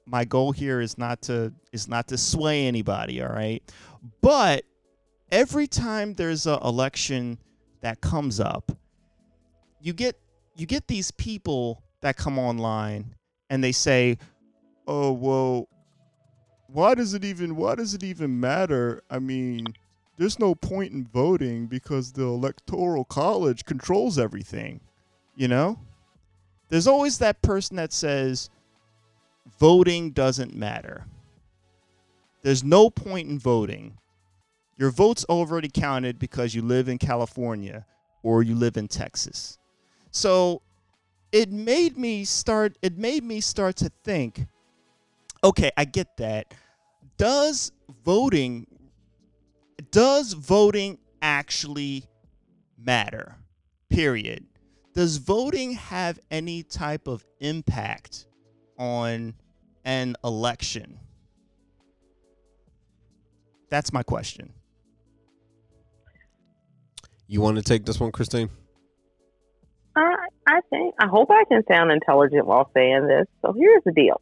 my 0.05 0.25
goal 0.25 0.51
here 0.51 0.81
is 0.81 0.97
not 0.97 1.21
to 1.23 1.53
is 1.71 1.87
not 1.87 2.07
to 2.09 2.17
sway 2.17 2.67
anybody. 2.67 3.21
All 3.21 3.29
right. 3.29 3.63
But 4.21 4.65
every 5.31 5.67
time 5.67 6.13
there's 6.13 6.45
a 6.45 6.59
election 6.63 7.37
that 7.81 8.01
comes 8.01 8.39
up, 8.39 8.71
you 9.81 9.93
get 9.93 10.15
you 10.55 10.65
get 10.65 10.87
these 10.87 11.11
people 11.11 11.83
that 12.01 12.17
come 12.17 12.37
online 12.37 13.15
and 13.49 13.63
they 13.63 13.71
say, 13.71 14.17
"Oh 14.87 15.11
well, 15.11 15.67
why 16.73 16.95
does 16.95 17.13
it 17.13 17.23
even 17.23 17.55
why 17.55 17.75
does 17.75 17.93
it 17.93 18.03
even 18.03 18.39
matter? 18.39 19.03
I 19.09 19.19
mean, 19.19 19.75
there's 20.17 20.39
no 20.39 20.55
point 20.55 20.91
in 20.91 21.05
voting 21.05 21.67
because 21.67 22.11
the 22.11 22.23
electoral 22.23 23.05
college 23.05 23.65
controls 23.65 24.17
everything." 24.19 24.81
You 25.35 25.47
know? 25.47 25.79
There's 26.69 26.87
always 26.87 27.19
that 27.19 27.41
person 27.41 27.75
that 27.77 27.93
says 27.93 28.49
voting 29.59 30.11
doesn't 30.11 30.55
matter. 30.55 31.05
There's 32.41 32.63
no 32.63 32.89
point 32.89 33.29
in 33.29 33.39
voting. 33.39 33.97
Your 34.77 34.89
vote's 34.89 35.23
already 35.25 35.69
counted 35.69 36.19
because 36.19 36.55
you 36.55 36.61
live 36.61 36.89
in 36.89 36.97
California 36.97 37.85
or 38.23 38.41
you 38.43 38.55
live 38.55 38.75
in 38.75 38.87
Texas. 38.87 39.57
So 40.11 40.61
it 41.31 41.51
made 41.51 41.97
me 41.97 42.25
start 42.25 42.77
it 42.81 42.97
made 42.97 43.23
me 43.23 43.39
start 43.39 43.75
to 43.77 43.91
think 44.03 44.47
okay, 45.43 45.71
I 45.77 45.85
get 45.85 46.17
that. 46.17 46.53
Does 47.17 47.71
voting 48.03 48.67
does 49.91 50.33
voting 50.33 50.97
actually 51.21 52.05
matter. 52.77 53.35
Period. 53.89 54.45
Does 54.93 55.17
voting 55.17 55.73
have 55.73 56.19
any 56.31 56.63
type 56.63 57.07
of 57.07 57.25
impact 57.39 58.25
on 58.77 59.35
an 59.85 60.15
election? 60.23 60.99
That's 63.69 63.93
my 63.93 64.03
question. 64.03 64.53
You 67.27 67.41
want 67.41 67.57
to 67.57 67.63
take 67.63 67.85
this 67.85 67.99
one, 67.99 68.11
Christine? 68.11 68.49
I, 69.95 70.15
I 70.47 70.59
think, 70.69 70.95
I 70.99 71.07
hope 71.07 71.29
I 71.31 71.43
can 71.47 71.63
sound 71.71 71.91
intelligent 71.91 72.45
while 72.45 72.69
saying 72.73 73.07
this. 73.07 73.27
So 73.43 73.53
here's 73.53 73.83
the 73.85 73.91
deal. 73.91 74.21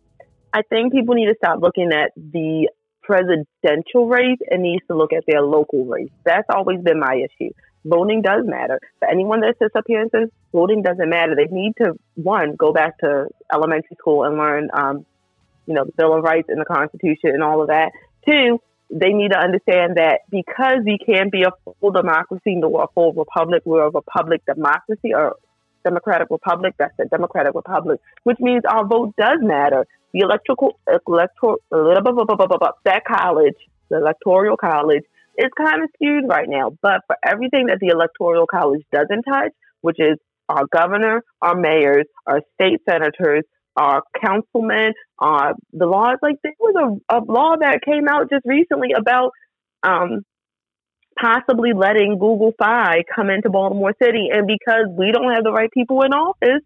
I 0.53 0.61
think 0.63 0.91
people 0.91 1.15
need 1.15 1.27
to 1.27 1.35
stop 1.37 1.61
looking 1.61 1.91
at 1.93 2.11
the 2.15 2.69
presidential 3.01 4.07
race 4.07 4.39
and 4.49 4.61
needs 4.61 4.85
to 4.87 4.95
look 4.95 5.13
at 5.13 5.23
their 5.27 5.41
local 5.41 5.85
race. 5.85 6.09
That's 6.25 6.47
always 6.53 6.81
been 6.81 6.99
my 6.99 7.15
issue. 7.15 7.51
Voting 7.83 8.21
does 8.21 8.43
matter. 8.45 8.79
For 8.99 9.09
anyone 9.09 9.41
that 9.41 9.55
sits 9.57 9.75
up 9.75 9.85
here 9.87 10.01
and 10.01 10.11
says 10.11 10.29
voting 10.51 10.83
doesn't 10.83 11.09
matter, 11.09 11.35
they 11.35 11.53
need 11.53 11.73
to 11.81 11.93
one 12.15 12.55
go 12.55 12.71
back 12.71 12.99
to 12.99 13.27
elementary 13.51 13.95
school 13.99 14.23
and 14.23 14.37
learn, 14.37 14.69
um, 14.73 15.05
you 15.65 15.73
know, 15.73 15.85
the 15.85 15.91
Bill 15.97 16.15
of 16.15 16.23
Rights 16.23 16.49
and 16.49 16.61
the 16.61 16.65
Constitution 16.65 17.31
and 17.33 17.41
all 17.43 17.61
of 17.61 17.69
that. 17.69 17.91
Two, 18.25 18.59
they 18.91 19.13
need 19.13 19.31
to 19.31 19.39
understand 19.39 19.95
that 19.95 20.19
because 20.29 20.79
we 20.85 20.99
can't 21.03 21.31
be 21.31 21.43
a 21.43 21.51
full 21.79 21.91
democracy 21.91 22.55
nor 22.55 22.83
a 22.83 22.87
full 22.93 23.13
republic, 23.13 23.63
we're 23.65 23.87
a 23.87 23.89
republic 23.89 24.43
democracy 24.45 25.13
or 25.13 25.37
democratic 25.83 26.29
republic. 26.29 26.75
That's 26.77 26.93
a 26.99 27.05
democratic 27.05 27.53
republic, 27.55 27.99
which 28.23 28.37
means 28.39 28.63
our 28.67 28.85
vote 28.85 29.13
does 29.17 29.39
matter. 29.41 29.85
The 30.13 30.19
electrical 30.19 30.79
electoral 30.87 31.57
that 32.85 33.03
college, 33.07 33.55
the 33.89 33.97
electoral 33.97 34.57
college, 34.57 35.03
is 35.37 35.49
kind 35.57 35.83
of 35.83 35.89
skewed 35.95 36.25
right 36.27 36.49
now. 36.49 36.71
But 36.81 37.01
for 37.07 37.15
everything 37.25 37.67
that 37.67 37.79
the 37.79 37.87
electoral 37.87 38.45
college 38.47 38.81
doesn't 38.91 39.23
touch, 39.23 39.51
which 39.81 39.99
is 39.99 40.17
our 40.49 40.65
governor, 40.71 41.23
our 41.41 41.55
mayors, 41.55 42.05
our 42.27 42.41
state 42.55 42.81
senators, 42.87 43.43
our 43.77 44.03
councilmen, 44.23 44.93
uh, 45.19 45.53
the 45.71 45.85
laws. 45.85 46.17
Like 46.21 46.35
there 46.43 46.53
was 46.59 46.99
a, 47.09 47.17
a 47.17 47.19
law 47.19 47.55
that 47.59 47.81
came 47.83 48.07
out 48.07 48.29
just 48.29 48.45
recently 48.45 48.89
about 48.97 49.31
um, 49.83 50.23
possibly 51.21 51.73
letting 51.73 52.17
Google 52.19 52.53
Fi 52.57 53.03
come 53.15 53.29
into 53.29 53.49
Baltimore 53.49 53.93
City, 54.01 54.29
and 54.33 54.47
because 54.47 54.87
we 54.97 55.11
don't 55.11 55.33
have 55.33 55.43
the 55.43 55.51
right 55.51 55.69
people 55.71 56.01
in 56.01 56.13
office, 56.13 56.63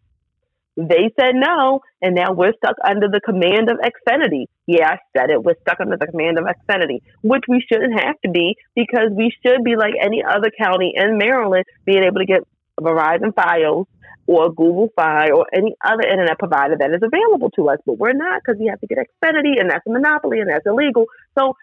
they 0.78 1.12
said 1.20 1.36
no, 1.36 1.80
and 2.02 2.16
now 2.16 2.34
we're 2.34 2.54
stuck 2.58 2.76
under 2.86 3.08
the 3.08 3.22
command 3.24 3.70
of 3.70 3.78
Xfinity. 3.80 4.46
Yeah, 4.68 4.90
I 4.92 4.98
said 5.16 5.30
it. 5.30 5.42
We're 5.42 5.56
stuck 5.62 5.80
under 5.80 5.96
the 5.96 6.08
command 6.08 6.38
of 6.38 6.46
Xfinity, 6.46 7.00
which 7.22 7.44
we 7.48 7.64
shouldn't 7.72 7.94
have 7.94 8.16
to 8.26 8.32
be 8.32 8.56
because 8.76 9.10
we 9.12 9.32
should 9.46 9.64
be 9.64 9.76
like 9.78 9.94
any 10.02 10.24
other 10.24 10.52
county 10.58 10.94
in 10.96 11.18
Maryland, 11.18 11.66
being 11.86 12.04
able 12.04 12.20
to 12.20 12.26
get 12.26 12.42
Verizon 12.80 13.32
Fios 13.34 13.86
or 14.28 14.50
Google 14.50 14.90
Fi 14.96 15.30
or 15.30 15.46
any 15.54 15.76
other 15.84 16.04
internet 16.04 16.40
provider 16.40 16.76
that 16.78 16.90
is 16.90 17.02
available 17.02 17.52
to 17.52 17.70
us. 17.70 17.78
But 17.86 17.98
we're 17.98 18.14
not 18.14 18.42
because 18.44 18.60
we 18.60 18.68
have 18.68 18.82
to 18.82 18.88
get 18.88 18.98
Xfinity, 18.98 19.60
and 19.60 19.70
that's 19.70 19.86
a 19.88 19.92
monopoly, 19.92 20.40
and 20.40 20.50
that's 20.50 20.66
illegal. 20.66 21.06
So 21.38 21.56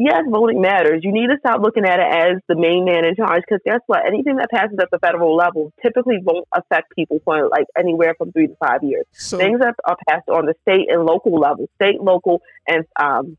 yes, 0.00 0.24
voting 0.28 0.60
matters. 0.60 1.02
You 1.04 1.12
need 1.12 1.28
to 1.28 1.36
stop 1.38 1.60
looking 1.60 1.84
at 1.84 2.00
it 2.00 2.08
as 2.10 2.42
the 2.48 2.56
main 2.56 2.84
man 2.84 3.04
in 3.04 3.14
charge 3.14 3.42
because 3.46 3.60
guess 3.64 3.80
what? 3.86 4.06
Anything 4.06 4.36
that 4.36 4.50
passes 4.50 4.78
at 4.80 4.88
the 4.90 4.98
federal 4.98 5.36
level 5.36 5.72
typically 5.82 6.16
won't 6.22 6.48
affect 6.54 6.94
people 6.96 7.18
for 7.24 7.48
like 7.48 7.66
anywhere 7.78 8.14
from 8.16 8.32
three 8.32 8.48
to 8.48 8.56
five 8.56 8.82
years. 8.82 9.04
So, 9.12 9.38
Things 9.38 9.60
that 9.60 9.74
are 9.84 9.96
passed 10.08 10.28
on 10.28 10.46
the 10.46 10.54
state 10.62 10.88
and 10.90 11.04
local 11.04 11.38
level, 11.38 11.68
state, 11.76 12.00
local, 12.00 12.40
and 12.66 12.84
um, 13.00 13.36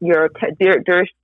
your 0.00 0.30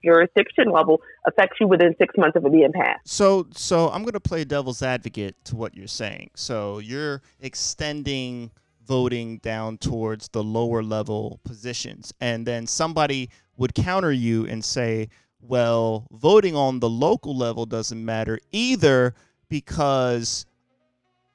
jurisdiction 0.03 0.73
level 0.73 1.01
affects 1.27 1.59
you 1.61 1.69
within 1.69 1.95
six 1.99 2.15
months 2.19 2.37
of 2.37 2.45
it 2.45 2.53
being 2.53 2.73
passed. 2.73 3.01
So, 3.05 3.47
so 3.53 3.89
I'm 3.91 4.03
going 4.03 4.15
to 4.15 4.21
play 4.21 4.45
devil's 4.45 4.83
advocate 4.83 5.37
to 5.45 5.57
what 5.57 5.77
you're 5.77 5.87
saying. 5.87 6.31
So 6.35 6.79
you're 6.81 7.23
extending 7.41 8.51
voting 8.87 9.39
down 9.39 9.79
towards 9.79 10.29
the 10.29 10.43
lower 10.43 10.83
level 10.83 11.41
positions, 11.45 12.13
and 12.21 12.47
then 12.47 12.67
somebody 12.67 13.31
would 13.57 13.75
counter 13.75 14.13
you 14.13 14.47
and 14.47 14.65
say, 14.65 15.09
"Well, 15.41 16.07
voting 16.11 16.57
on 16.57 16.81
the 16.81 16.89
local 16.89 17.37
level 17.37 17.67
doesn't 17.67 18.05
matter 18.05 18.39
either 18.53 19.15
because." 19.49 20.47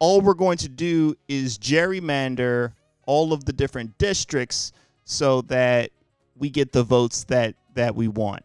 All 0.02 0.22
we're 0.22 0.34
going 0.34 0.58
to 0.60 0.70
do 0.70 1.16
is 1.28 1.58
gerrymander 1.58 2.72
all 3.06 3.34
of 3.34 3.44
the 3.44 3.52
different 3.52 3.98
districts 3.98 4.72
so 5.04 5.42
that 5.42 5.92
we 6.38 6.50
get 6.50 6.72
the 6.72 6.84
votes 6.84 7.26
that 7.26 7.56
that 7.74 7.96
we 7.96 8.08
want? 8.08 8.44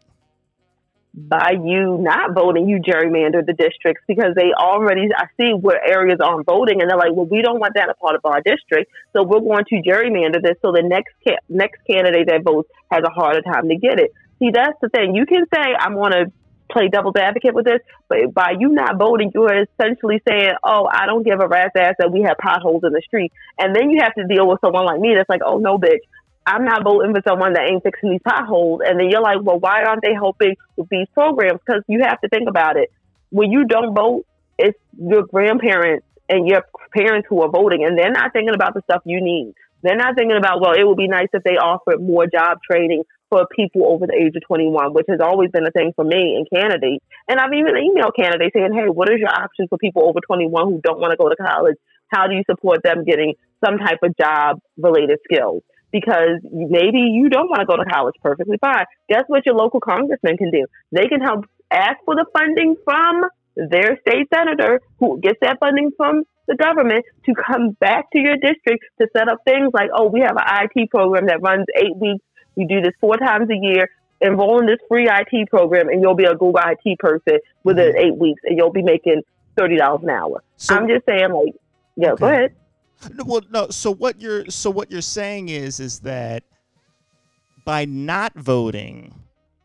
By 1.17 1.53
you 1.53 1.97
not 2.01 2.35
voting, 2.35 2.69
you 2.69 2.81
gerrymander 2.81 3.47
the 3.47 3.53
districts 3.53 4.03
because 4.09 4.35
they 4.35 4.53
already 4.53 5.09
I 5.17 5.27
see 5.37 5.53
where 5.53 5.81
areas 5.87 6.19
aren't 6.21 6.45
voting, 6.45 6.83
and 6.83 6.91
they're 6.91 6.99
like, 6.99 7.13
well, 7.13 7.27
we 7.27 7.41
don't 7.41 7.61
want 7.61 7.75
that 7.75 7.89
a 7.89 7.95
part 7.95 8.17
of 8.17 8.23
our 8.25 8.41
district, 8.41 8.91
so 9.13 9.23
we're 9.23 9.39
going 9.39 9.65
to 9.69 9.77
gerrymander 9.77 10.43
this 10.43 10.57
so 10.61 10.73
the 10.73 10.83
next 10.83 11.15
ca- 11.23 11.39
next 11.49 11.81
candidate 11.89 12.27
that 12.27 12.43
votes 12.43 12.69
has 12.91 13.05
a 13.07 13.11
harder 13.11 13.43
time 13.43 13.69
to 13.69 13.77
get 13.77 14.01
it. 14.01 14.13
See, 14.41 14.51
that's 14.53 14.77
the 14.83 14.89
thing. 14.89 15.15
You 15.15 15.25
can 15.25 15.47
say 15.55 15.63
I'm 15.79 15.95
going 15.95 16.13
to 16.13 16.33
play 16.69 16.89
devil's 16.89 17.15
advocate 17.17 17.55
with 17.55 17.65
this, 17.65 17.81
but 18.09 18.35
by 18.35 18.55
you 18.59 18.71
not 18.71 18.99
voting, 18.99 19.31
you're 19.33 19.63
essentially 19.63 20.21
saying, 20.29 20.55
"Oh, 20.65 20.89
I 20.91 21.07
don't 21.07 21.23
give 21.23 21.39
a 21.39 21.47
rat's 21.47 21.77
ass 21.77 21.95
that 22.01 22.11
we 22.11 22.23
have 22.23 22.39
potholes 22.39 22.83
in 22.83 22.93
the 22.93 23.03
street," 23.07 23.33
and 23.59 23.75
then 23.75 23.91
you 23.91 24.01
have 24.03 24.15
to 24.15 24.27
deal 24.27 24.49
with 24.49 24.61
someone 24.61 24.85
like 24.85 24.99
me 24.99 25.15
that's 25.15 25.29
like, 25.29 25.43
"Oh 25.45 25.59
no, 25.59 25.79
bitch, 25.79 26.03
I'm 26.47 26.65
not 26.65 26.85
voting 26.85 27.15
for 27.15 27.23
someone 27.27 27.55
that 27.55 27.71
ain't 27.71 27.83
fixing 27.83 28.11
these 28.11 28.21
potholes. 28.27 28.81
And 28.85 29.01
then 29.01 29.09
you're 29.11 29.23
like, 29.23 29.39
well, 29.43 29.59
why 29.59 29.83
aren't 29.83 30.03
they 30.03 30.15
helping 30.15 30.57
with 30.77 30.89
these 30.91 31.07
programs? 31.15 31.61
Because 31.65 31.83
you 31.89 32.03
have 32.03 32.21
to 32.21 32.29
think 32.29 32.49
about 32.49 32.77
it. 32.77 32.93
When 33.31 33.51
you 33.51 33.65
don't 33.65 33.95
vote, 33.95 34.27
it's 34.59 34.79
your 34.99 35.25
grandparents 35.27 36.07
and 36.29 36.47
your 36.47 36.63
parents 36.95 37.27
who 37.29 37.43
are 37.43 37.51
voting, 37.51 37.85
and 37.85 37.99
they're 37.99 38.13
not 38.13 38.33
thinking 38.33 38.55
about 38.55 38.75
the 38.75 38.83
stuff 38.83 39.03
you 39.05 39.21
need. 39.23 39.55
They're 39.83 39.97
not 39.97 40.17
thinking 40.17 40.37
about, 40.37 40.61
well, 40.61 40.73
it 40.73 40.85
would 40.85 40.97
be 40.97 41.09
nice 41.09 41.29
if 41.33 41.43
they 41.43 41.57
offered 41.57 42.01
more 42.01 42.27
job 42.27 42.59
training 42.65 43.03
for 43.29 43.47
people 43.55 43.85
over 43.85 44.07
the 44.07 44.15
age 44.15 44.35
of 44.37 44.43
21, 44.47 44.95
which 44.95 45.07
has 45.09 45.21
always 45.21 45.51
been 45.51 45.67
a 45.67 45.71
thing 45.71 45.93
for 45.97 46.05
me 46.05 46.37
and 46.37 46.49
candidates. 46.49 47.05
And 47.29 47.39
I've 47.41 47.53
even 47.53 47.75
emailed 47.75 48.17
candidates 48.17 48.55
saying, 48.55 48.73
hey, 48.73 48.89
what 48.89 49.11
is 49.11 49.19
your 49.19 49.29
options 49.29 49.69
for 49.69 49.77
people 49.77 50.09
over 50.09 50.21
21 50.25 50.67
who 50.67 50.81
don't 50.83 51.01
want 51.01 51.11
to 51.11 51.17
go 51.17 51.29
to 51.29 51.37
college? 51.37 51.77
How 52.09 52.29
do 52.29 52.35
you 52.35 52.45
support 52.49 52.83
them 52.83 53.05
getting 53.05 53.35
some 53.65 53.79
type 53.79 53.99
of 54.03 54.17
job 54.17 54.61
related 54.79 55.19
skills? 55.25 55.63
Because 55.95 56.43
maybe 56.51 56.99
you 56.99 57.29
don't 57.29 57.49
want 57.49 57.61
to 57.61 57.67
go 57.67 57.77
to 57.77 57.85
college 57.85 58.17
perfectly 58.21 58.59
fine. 58.59 58.85
Guess 59.09 59.23
what 59.29 59.47
your 59.47 59.55
local 59.55 59.79
congressman 59.79 60.37
can 60.37 60.51
do? 60.51 60.67
They 60.91 61.07
can 61.07 61.21
help 61.21 61.45
ask 61.71 61.99
for 62.05 62.17
the 62.17 62.27
funding 62.37 62.75
from 62.85 63.23
their 63.55 63.97
state 64.01 64.27
senator 64.35 64.81
who 64.99 65.21
gets 65.21 65.39
that 65.41 65.61
funding 65.61 65.93
from 65.97 66.25
the 66.49 66.57
government 66.57 67.05
to 67.27 67.35
come 67.35 67.71
back 67.79 68.11
to 68.11 68.19
your 68.19 68.35
district 68.35 68.85
to 69.01 69.07
set 69.17 69.29
up 69.29 69.39
things 69.45 69.71
like, 69.73 69.89
oh, 69.97 70.09
we 70.09 70.19
have 70.19 70.37
an 70.37 70.69
IT 70.75 70.91
program 70.91 71.27
that 71.29 71.41
runs 71.41 71.67
eight 71.77 71.97
weeks. 71.97 72.25
We 72.57 72.67
do 72.67 72.81
this 72.81 72.95
four 73.01 73.17
times 73.17 73.49
a 73.51 73.57
year. 73.57 73.89
Enroll 74.21 74.61
in 74.61 74.67
this 74.67 74.79
free 74.89 75.09
IT 75.09 75.49
program, 75.49 75.89
and 75.91 76.03
you'll 76.03 76.17
be 76.17 76.25
a 76.25 76.33
Google 76.33 76.59
IT 76.59 76.99
person 76.99 77.39
within 77.63 77.93
mm-hmm. 77.93 77.99
eight 77.99 78.17
weeks, 78.17 78.41
and 78.45 78.59
you'll 78.59 78.73
be 78.73 78.83
making 78.83 79.23
thirty 79.57 79.77
dollars 79.77 80.03
an 80.03 80.11
hour. 80.11 80.43
So, 80.57 80.75
I'm 80.75 80.89
just 80.89 81.05
saying, 81.05 81.31
like, 81.31 81.55
yeah, 81.97 82.13
okay. 82.13 82.21
go 82.21 82.27
ahead. 82.29 82.55
No, 83.13 83.25
well, 83.25 83.43
no. 83.51 83.69
So 83.69 83.91
what 83.93 84.21
you're 84.21 84.47
so 84.51 84.71
what 84.71 84.91
you're 84.91 85.03
saying 85.03 85.49
is 85.49 85.81
is 85.81 86.01
that 86.01 86.45
by 87.65 87.85
not 87.85 88.35
voting, 88.35 89.15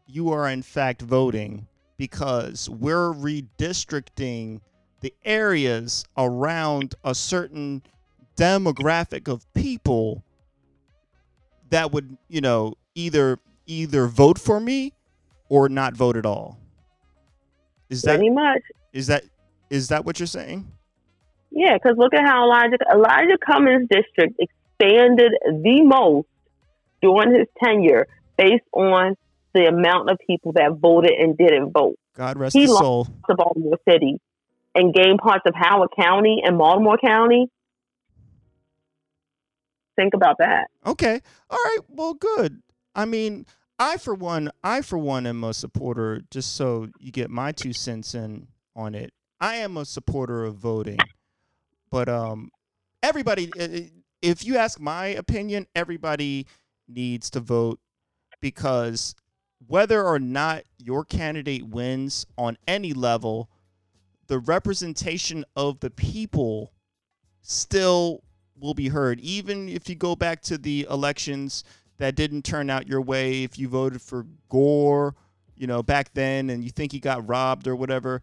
you 0.07 0.31
are 0.31 0.49
in 0.49 0.61
fact 0.61 1.01
voting 1.01 1.67
because 1.97 2.69
we're 2.69 3.13
redistricting 3.13 4.61
the 5.01 5.13
areas 5.23 6.05
around 6.17 6.95
a 7.03 7.13
certain 7.13 7.83
demographic 8.35 9.27
of 9.27 9.51
people 9.53 10.23
that 11.69 11.91
would, 11.91 12.17
you 12.27 12.41
know, 12.41 12.73
either 12.95 13.39
either 13.65 14.07
vote 14.07 14.39
for 14.39 14.59
me 14.59 14.93
or 15.49 15.69
not 15.69 15.93
vote 15.95 16.17
at 16.17 16.25
all. 16.25 16.57
Is 17.89 18.01
that 18.03 18.17
pretty 18.17 18.29
much? 18.29 18.61
Is 18.93 19.07
that 19.07 19.23
is 19.69 19.89
that 19.89 20.05
what 20.05 20.19
you're 20.19 20.27
saying? 20.27 20.71
Yeah, 21.51 21.73
because 21.73 21.97
look 21.97 22.13
at 22.13 22.25
how 22.25 22.45
Elijah 22.45 22.77
Elijah 22.91 23.38
Cummings' 23.45 23.88
district 23.89 24.39
expanded 24.39 25.31
the 25.45 25.81
most 25.83 26.27
during 27.01 27.33
his 27.33 27.47
tenure 27.63 28.07
based 28.38 28.65
on 28.73 29.15
the 29.53 29.65
amount 29.65 30.09
of 30.09 30.17
people 30.25 30.53
that 30.53 30.77
voted 30.79 31.12
and 31.12 31.38
didn't 31.38 31.71
vote. 31.71 31.97
God 32.15 32.38
rest 32.38 32.55
he 32.55 32.62
his 32.62 32.69
lost 32.69 32.81
soul. 32.81 33.07
To 33.29 33.35
Baltimore 33.35 33.79
City 33.88 34.19
and 34.75 34.93
gained 34.93 35.19
parts 35.19 35.43
of 35.45 35.53
Howard 35.55 35.89
County 35.99 36.41
and 36.43 36.57
Baltimore 36.57 36.97
County. 36.97 37.49
Think 39.95 40.13
about 40.13 40.38
that. 40.39 40.67
Okay. 40.85 41.19
All 41.49 41.57
right. 41.57 41.79
Well, 41.89 42.13
good. 42.13 42.62
I 42.95 43.05
mean, 43.05 43.45
I 43.77 43.97
for 43.97 44.13
one, 44.13 44.51
I 44.63 44.81
for 44.81 44.97
one 44.97 45.25
am 45.25 45.43
a 45.43 45.53
supporter. 45.53 46.21
Just 46.31 46.55
so 46.55 46.88
you 46.99 47.12
get 47.12 47.29
my 47.29 47.51
two 47.51 47.73
cents 47.73 48.13
in 48.13 48.47
on 48.75 48.95
it, 48.95 49.13
I 49.41 49.55
am 49.55 49.77
a 49.77 49.85
supporter 49.85 50.45
of 50.45 50.55
voting. 50.55 50.99
But 51.89 52.10
um, 52.10 52.52
everybody, 53.02 53.52
if 54.21 54.45
you 54.45 54.58
ask 54.58 54.80
my 54.80 55.08
opinion, 55.08 55.67
everybody 55.75 56.45
needs 56.88 57.30
to 57.32 57.39
vote 57.39 57.80
because 58.41 59.15
whether 59.67 60.04
or 60.04 60.19
not 60.19 60.63
your 60.78 61.04
candidate 61.04 61.67
wins 61.67 62.25
on 62.38 62.58
any 62.67 62.93
level, 62.93 63.49
the 64.28 64.39
representation 64.39 65.43
of 65.56 65.80
the 65.80 65.89
people 65.89 66.71
still 67.41 68.23
will 68.60 68.73
be 68.73 68.89
heard. 68.89 69.19
Even 69.19 69.67
if 69.69 69.89
you 69.89 69.95
go 69.95 70.15
back 70.15 70.41
to 70.43 70.58
the 70.58 70.88
elections 70.89 71.63
that 71.97 72.15
didn't 72.15 72.43
turn 72.43 72.69
out 72.69 72.88
your 72.88 73.02
way, 73.02 73.43
if 73.43 73.58
you 73.58 73.67
voted 73.67 74.02
for 74.02 74.25
Gore, 74.49 75.15
you 75.56 75.67
know, 75.67 75.84
back 75.84 76.13
then 76.13 76.49
and 76.49 76.63
you 76.63 76.69
think 76.69 76.91
he 76.91 76.99
got 76.99 77.28
robbed 77.28 77.67
or 77.67 77.75
whatever, 77.75 78.21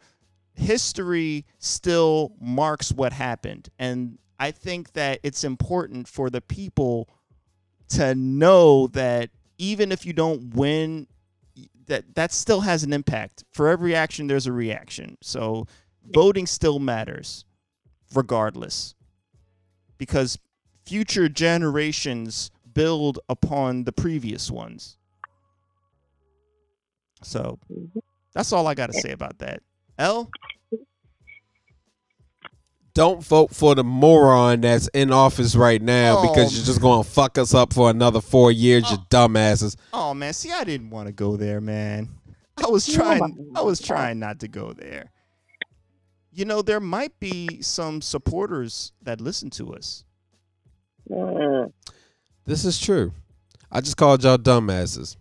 history 0.56 1.44
still 1.58 2.32
marks 2.40 2.92
what 2.92 3.12
happened. 3.12 3.68
And 3.78 4.18
I 4.38 4.50
think 4.50 4.92
that 4.92 5.20
it's 5.22 5.44
important 5.44 6.08
for 6.08 6.30
the 6.30 6.40
people 6.40 7.08
to 7.90 8.14
know 8.14 8.88
that 8.88 9.30
even 9.58 9.92
if 9.92 10.04
you 10.04 10.12
don't 10.12 10.54
win 10.54 11.06
that 11.86 12.14
that 12.16 12.32
still 12.32 12.60
has 12.62 12.82
an 12.82 12.92
impact. 12.92 13.44
For 13.52 13.68
every 13.68 13.94
action 13.94 14.26
there's 14.26 14.46
a 14.46 14.52
reaction. 14.52 15.16
So 15.22 15.66
voting 16.12 16.46
still 16.46 16.78
matters 16.78 17.44
regardless. 18.14 18.94
Because 19.98 20.38
future 20.84 21.28
generations 21.28 22.50
build 22.74 23.18
upon 23.28 23.84
the 23.84 23.92
previous 23.92 24.50
ones. 24.50 24.98
So 27.22 27.58
that's 28.34 28.52
all 28.52 28.66
I 28.66 28.74
got 28.74 28.92
to 28.92 29.00
say 29.00 29.12
about 29.12 29.38
that. 29.38 29.62
L 29.98 30.30
Don't 32.94 33.22
vote 33.22 33.54
for 33.54 33.74
the 33.74 33.84
moron 33.84 34.62
that's 34.62 34.88
in 34.88 35.12
office 35.12 35.54
right 35.54 35.80
now 35.82 36.18
Oh. 36.18 36.22
because 36.28 36.56
you're 36.56 36.64
just 36.64 36.80
going 36.80 37.02
to 37.04 37.08
fuck 37.08 37.36
us 37.38 37.52
up 37.54 37.72
for 37.74 37.90
another 37.90 38.20
four 38.20 38.50
years, 38.52 38.90
you 38.90 38.96
dumbasses. 39.10 39.76
Oh 39.92 40.14
man, 40.14 40.32
see 40.32 40.50
I 40.52 40.64
didn't 40.64 40.90
want 40.90 41.06
to 41.06 41.12
go 41.12 41.36
there, 41.36 41.60
man. 41.60 42.08
I 42.56 42.68
was 42.68 42.86
trying 42.86 43.52
I 43.54 43.60
was 43.62 43.80
trying 43.80 44.18
not 44.18 44.40
to 44.40 44.48
go 44.48 44.72
there. 44.72 45.10
You 46.32 46.44
know, 46.44 46.60
there 46.62 46.80
might 46.80 47.18
be 47.20 47.62
some 47.62 48.00
supporters 48.02 48.92
that 49.02 49.20
listen 49.20 49.48
to 49.50 49.74
us. 49.74 50.04
Mm. 51.10 51.72
This 52.44 52.64
is 52.64 52.78
true. 52.78 53.12
I 53.70 53.80
just 53.80 53.96
called 53.96 54.22
y'all 54.24 54.38
dumbasses. 54.38 55.16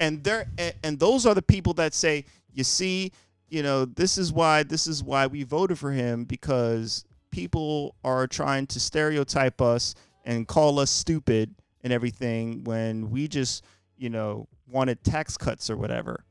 And 0.00 0.22
there 0.24 0.46
and, 0.58 0.74
and 0.82 0.98
those 0.98 1.26
are 1.26 1.34
the 1.34 1.42
people 1.42 1.74
that 1.74 1.92
say, 1.92 2.24
"You 2.52 2.64
see, 2.64 3.12
you 3.48 3.62
know, 3.62 3.84
this 3.84 4.18
is 4.18 4.32
why 4.32 4.62
this 4.62 4.86
is 4.86 5.02
why 5.02 5.26
we 5.26 5.42
voted 5.42 5.78
for 5.78 5.92
him 5.92 6.24
because 6.24 7.04
people 7.30 7.94
are 8.04 8.26
trying 8.26 8.66
to 8.68 8.80
stereotype 8.80 9.60
us 9.60 9.94
and 10.24 10.46
call 10.46 10.78
us 10.78 10.90
stupid 10.90 11.54
and 11.82 11.92
everything 11.92 12.64
when 12.64 13.10
we 13.10 13.28
just, 13.28 13.64
you 13.96 14.10
know, 14.10 14.48
wanted 14.66 15.02
tax 15.02 15.36
cuts 15.36 15.70
or 15.70 15.76
whatever." 15.76 16.24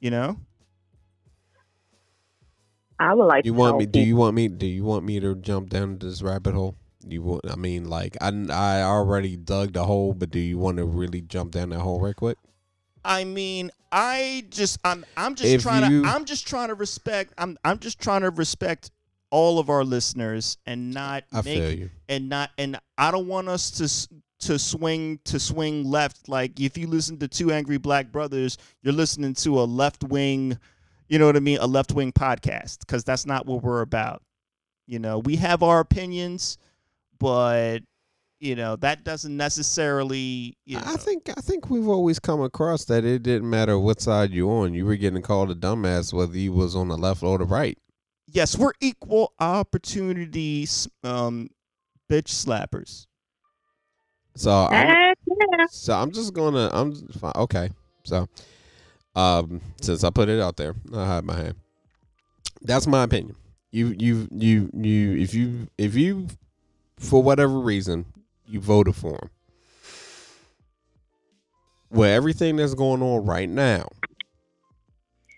You 0.00 0.10
know? 0.10 0.38
I 2.98 3.14
would 3.14 3.24
like 3.24 3.44
You 3.46 3.52
to 3.52 3.58
want 3.58 3.74
know 3.74 3.78
me? 3.78 3.86
Do 3.86 4.00
you 4.00 4.16
want 4.16 4.34
me? 4.34 4.48
Do 4.48 4.66
you 4.66 4.84
want 4.84 5.04
me 5.04 5.20
to 5.20 5.34
jump 5.34 5.70
down 5.70 5.98
this 5.98 6.22
rabbit 6.22 6.54
hole? 6.54 6.76
You 7.06 7.22
want? 7.22 7.50
I 7.50 7.56
mean, 7.56 7.88
like 7.88 8.16
I 8.20 8.28
I 8.50 8.82
already 8.82 9.36
dug 9.36 9.72
the 9.72 9.84
hole, 9.84 10.12
but 10.12 10.30
do 10.30 10.38
you 10.38 10.58
want 10.58 10.76
to 10.78 10.84
really 10.84 11.22
jump 11.22 11.52
down 11.52 11.70
that 11.70 11.80
hole 11.80 12.00
right 12.00 12.14
quick? 12.14 12.36
I 13.04 13.24
mean, 13.24 13.70
I 13.92 14.44
just 14.50 14.78
I'm 14.84 15.04
I'm 15.16 15.34
just 15.34 15.50
If 15.52 15.62
trying 15.62 15.90
you- 15.90 16.02
to 16.02 16.08
I'm 16.08 16.24
just 16.24 16.46
trying 16.46 16.68
to 16.68 16.74
respect 16.74 17.32
I'm 17.38 17.58
I'm 17.64 17.78
just 17.78 18.00
trying 18.00 18.22
to 18.22 18.30
respect 18.30 18.90
all 19.30 19.58
of 19.58 19.70
our 19.70 19.84
listeners 19.84 20.58
and 20.66 20.92
not 20.92 21.24
I 21.32 21.36
make 21.42 21.44
feel 21.58 21.72
you. 21.72 21.90
and 22.08 22.28
not 22.28 22.50
and 22.58 22.78
I 22.98 23.10
don't 23.10 23.26
want 23.28 23.48
us 23.48 23.70
to 23.72 24.46
to 24.46 24.58
swing 24.58 25.20
to 25.24 25.38
swing 25.38 25.84
left 25.84 26.28
like 26.28 26.58
if 26.58 26.76
you 26.78 26.86
listen 26.86 27.18
to 27.18 27.28
two 27.28 27.52
angry 27.52 27.76
black 27.78 28.10
brothers 28.10 28.56
you're 28.82 28.94
listening 28.94 29.34
to 29.34 29.60
a 29.60 29.64
left 29.64 30.02
wing 30.04 30.58
you 31.08 31.18
know 31.18 31.26
what 31.26 31.36
I 31.36 31.40
mean 31.40 31.58
a 31.60 31.66
left 31.66 31.92
wing 31.92 32.10
podcast 32.12 32.86
cuz 32.86 33.04
that's 33.04 33.26
not 33.26 33.46
what 33.46 33.62
we're 33.62 33.82
about. 33.82 34.22
You 34.86 34.98
know, 34.98 35.18
we 35.20 35.36
have 35.36 35.62
our 35.62 35.78
opinions 35.80 36.58
but 37.18 37.80
you 38.40 38.56
know, 38.56 38.74
that 38.76 39.04
doesn't 39.04 39.36
necessarily 39.36 40.56
you 40.64 40.76
know, 40.76 40.82
I 40.84 40.96
think 40.96 41.28
I 41.28 41.40
think 41.40 41.70
we've 41.70 41.88
always 41.88 42.18
come 42.18 42.40
across 42.40 42.86
that 42.86 43.04
it 43.04 43.22
didn't 43.22 43.48
matter 43.48 43.78
what 43.78 44.00
side 44.00 44.30
you 44.30 44.50
on. 44.50 44.72
You 44.74 44.86
were 44.86 44.96
getting 44.96 45.22
called 45.22 45.50
a 45.50 45.54
dumbass 45.54 46.12
whether 46.12 46.36
you 46.36 46.52
was 46.52 46.74
on 46.74 46.88
the 46.88 46.96
left 46.96 47.22
or 47.22 47.38
the 47.38 47.44
right. 47.44 47.78
yes, 48.26 48.56
we're 48.56 48.72
equal 48.80 49.34
opportunities 49.38 50.88
um 51.04 51.50
bitch 52.10 52.28
slappers. 52.28 53.06
So 54.36 54.50
I'm, 54.50 55.14
so 55.70 55.92
I'm 55.92 56.10
just 56.10 56.32
gonna 56.32 56.70
I'm 56.72 56.94
fine. 56.94 57.32
okay. 57.36 57.70
So 58.04 58.26
um 59.14 59.60
since 59.82 60.02
I 60.02 60.10
put 60.10 60.30
it 60.30 60.40
out 60.40 60.56
there, 60.56 60.74
I 60.94 61.04
hide 61.04 61.24
my 61.24 61.36
hand. 61.36 61.56
That's 62.62 62.86
my 62.86 63.02
opinion. 63.02 63.36
You 63.70 63.94
you 63.98 64.28
you 64.32 64.70
you 64.72 65.16
if 65.18 65.34
you 65.34 65.68
if 65.76 65.94
you 65.94 66.28
for 66.96 67.22
whatever 67.22 67.58
reason 67.58 68.06
you 68.50 68.60
voted 68.60 68.96
for 68.96 69.12
him. 69.12 69.30
With 71.90 72.10
everything 72.10 72.56
that's 72.56 72.74
going 72.74 73.02
on 73.02 73.24
right 73.24 73.48
now, 73.48 73.88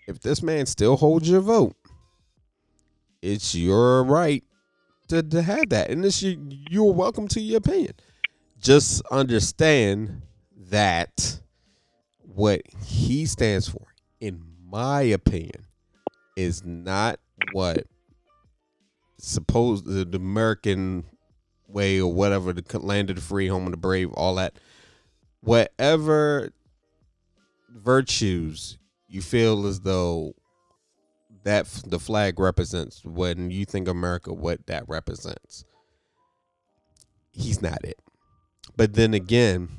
if 0.07 0.19
this 0.19 0.43
man 0.43 0.65
still 0.65 0.97
holds 0.97 1.29
your 1.29 1.41
vote, 1.41 1.75
it's 3.21 3.55
your 3.55 4.03
right 4.03 4.43
to, 5.07 5.23
to 5.23 5.41
have 5.41 5.69
that. 5.69 5.89
And 5.89 6.05
it's 6.05 6.21
your, 6.21 6.35
you're 6.69 6.93
welcome 6.93 7.27
to 7.29 7.41
your 7.41 7.57
opinion. 7.57 7.93
Just 8.59 9.01
understand 9.11 10.21
that 10.69 11.39
what 12.21 12.61
he 12.85 13.25
stands 13.25 13.67
for, 13.67 13.85
in 14.19 14.41
my 14.69 15.01
opinion, 15.01 15.65
is 16.35 16.63
not 16.63 17.19
what 17.51 17.85
supposed 19.17 19.85
the 19.85 20.07
American 20.17 21.05
way 21.73 21.99
or 21.99 22.13
whatever, 22.13 22.53
the 22.53 22.79
land 22.79 23.09
of 23.09 23.17
the 23.17 23.21
free, 23.21 23.47
home 23.47 23.65
of 23.65 23.71
the 23.71 23.77
brave, 23.77 24.11
all 24.13 24.35
that. 24.35 24.53
Whatever 25.41 26.51
virtues 27.69 28.77
you 29.07 29.21
feel 29.21 29.65
as 29.67 29.81
though 29.81 30.33
that 31.43 31.65
the 31.85 31.99
flag 31.99 32.39
represents 32.39 33.03
when 33.03 33.51
you 33.51 33.65
think 33.65 33.87
America, 33.87 34.33
what 34.33 34.65
that 34.67 34.87
represents. 34.87 35.65
He's 37.31 37.61
not 37.61 37.83
it. 37.83 37.99
But 38.77 38.93
then 38.93 39.13
again, 39.13 39.69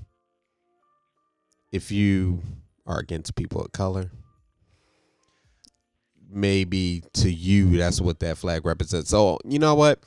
if 1.73 1.91
you 1.91 2.43
are 2.87 2.99
against 2.99 3.35
people 3.35 3.63
of 3.63 3.73
color, 3.73 4.11
maybe 6.31 7.03
to 7.15 7.33
you 7.33 7.77
that's 7.79 8.01
what 8.01 8.21
that 8.21 8.37
flag 8.37 8.67
represents. 8.67 9.11
So 9.11 9.39
you 9.45 9.59
know 9.59 9.75
what? 9.75 10.01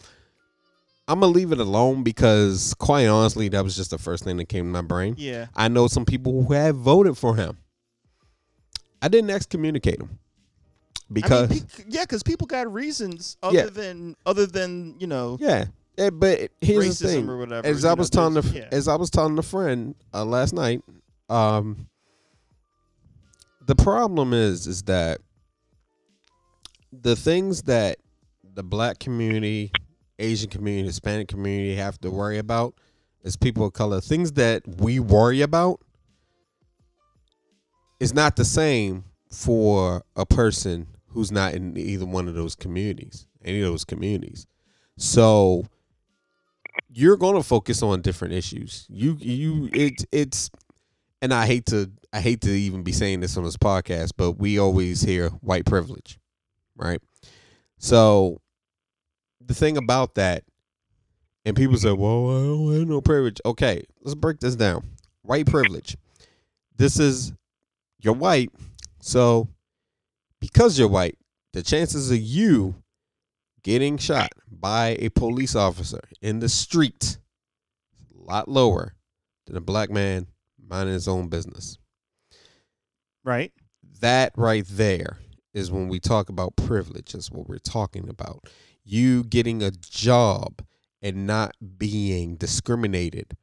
I'm 1.07 1.19
gonna 1.21 1.31
leave 1.31 1.51
it 1.51 1.59
alone 1.59 2.03
because 2.03 2.73
quite 2.75 3.07
honestly, 3.07 3.47
that 3.49 3.63
was 3.63 3.75
just 3.75 3.91
the 3.91 3.97
first 3.97 4.23
thing 4.23 4.37
that 4.37 4.49
came 4.49 4.65
to 4.65 4.71
my 4.71 4.81
brain. 4.81 5.15
Yeah. 5.17 5.47
I 5.55 5.67
know 5.69 5.87
some 5.87 6.05
people 6.05 6.43
who 6.43 6.53
have 6.53 6.75
voted 6.75 7.17
for 7.17 7.35
him. 7.35 7.57
I 9.01 9.07
didn't 9.07 9.29
excommunicate 9.29 10.01
him 10.01 10.19
because 11.11 11.49
I 11.49 11.53
mean, 11.53 11.63
pe- 11.77 11.83
yeah, 11.87 12.01
because 12.03 12.23
people 12.23 12.47
got 12.47 12.71
reasons 12.71 13.37
other 13.41 13.57
Yeah. 13.57 13.65
than 13.67 14.15
other 14.25 14.45
than 14.45 14.95
you 14.99 15.07
know 15.07 15.37
yeah. 15.39 15.65
Eh, 15.97 16.09
but 16.11 16.51
here's 16.61 16.99
the 16.99 17.07
thing: 17.07 17.29
or 17.29 17.37
whatever. 17.37 17.65
as 17.65 17.83
I 17.85 17.89
know, 17.89 17.95
was 17.95 18.09
telling 18.09 18.33
the 18.35 18.41
yeah. 18.53 18.67
as 18.71 18.87
I 18.87 18.95
was 18.95 19.09
telling 19.09 19.37
a 19.37 19.43
friend 19.43 19.95
uh, 20.13 20.25
last 20.25 20.53
night, 20.53 20.81
um, 21.29 21.87
the 23.65 23.75
problem 23.75 24.33
is 24.33 24.67
is 24.67 24.83
that 24.83 25.19
the 26.91 27.15
things 27.15 27.63
that 27.63 27.97
the 28.53 28.63
black 28.63 28.99
community, 28.99 29.71
Asian 30.19 30.49
community, 30.49 30.87
Hispanic 30.87 31.27
community 31.27 31.75
have 31.75 31.99
to 31.99 32.11
worry 32.11 32.37
about 32.37 32.75
as 33.23 33.35
people 33.35 33.65
of 33.65 33.73
color, 33.73 34.01
things 34.01 34.33
that 34.33 34.63
we 34.79 34.99
worry 34.99 35.41
about 35.41 35.81
is 37.99 38.13
not 38.13 38.35
the 38.35 38.45
same 38.45 39.03
for 39.31 40.03
a 40.15 40.25
person 40.25 40.87
who's 41.07 41.31
not 41.31 41.53
in 41.53 41.77
either 41.77 42.05
one 42.05 42.27
of 42.27 42.35
those 42.35 42.55
communities, 42.55 43.27
any 43.43 43.61
of 43.61 43.67
those 43.67 43.83
communities. 43.83 44.47
So 44.97 45.65
you're 46.89 47.17
going 47.17 47.35
to 47.35 47.43
focus 47.43 47.83
on 47.83 48.01
different 48.01 48.33
issues. 48.33 48.85
You 48.89 49.17
you 49.19 49.69
it 49.73 50.05
it's 50.11 50.49
and 51.21 51.33
I 51.33 51.45
hate 51.45 51.65
to 51.67 51.91
I 52.13 52.21
hate 52.21 52.41
to 52.41 52.51
even 52.51 52.83
be 52.83 52.91
saying 52.91 53.19
this 53.19 53.37
on 53.37 53.43
this 53.43 53.57
podcast, 53.57 54.11
but 54.15 54.33
we 54.33 54.59
always 54.59 55.01
hear 55.01 55.29
white 55.29 55.65
privilege, 55.65 56.19
right? 56.75 57.01
So 57.79 58.41
the 59.47 59.53
thing 59.53 59.77
about 59.77 60.15
that 60.15 60.43
and 61.45 61.55
people 61.55 61.77
say, 61.77 61.91
"Well, 61.93 62.29
I 62.29 62.43
don't 62.43 62.79
have 62.79 62.87
no 62.87 63.01
privilege." 63.01 63.39
Okay, 63.45 63.83
let's 64.01 64.15
break 64.15 64.39
this 64.39 64.55
down. 64.55 64.85
White 65.21 65.47
privilege. 65.47 65.97
This 66.75 66.99
is 66.99 67.33
you're 67.99 68.13
white, 68.13 68.51
so 69.01 69.47
because 70.39 70.77
you're 70.77 70.87
white, 70.87 71.17
the 71.53 71.63
chances 71.63 72.11
of 72.11 72.19
you 72.19 72.75
getting 73.63 73.97
shot 73.97 74.29
by 74.51 74.95
a 74.99 75.09
police 75.09 75.55
officer 75.55 76.01
in 76.21 76.39
the 76.39 76.49
street 76.49 77.17
is 77.99 78.15
a 78.15 78.21
lot 78.23 78.47
lower 78.47 78.93
than 79.45 79.57
a 79.57 79.61
black 79.61 79.89
man 79.89 80.27
minding 80.61 80.93
his 80.93 81.07
own 81.07 81.27
business. 81.29 81.77
Right. 83.23 83.51
that 83.99 84.31
right 84.37 84.63
there 84.67 85.17
is 85.53 85.71
when 85.71 85.87
we 85.89 85.99
talk 85.99 86.29
about 86.29 86.55
privilege 86.55 87.13
is 87.15 87.31
what 87.31 87.49
we're 87.49 87.57
talking 87.57 88.07
about 88.09 88.47
you 88.87 89.23
getting 89.25 89.61
a 89.61 89.71
job 89.71 90.63
and 91.01 91.27
not 91.27 91.55
being 91.77 92.35
discriminated 92.35 93.35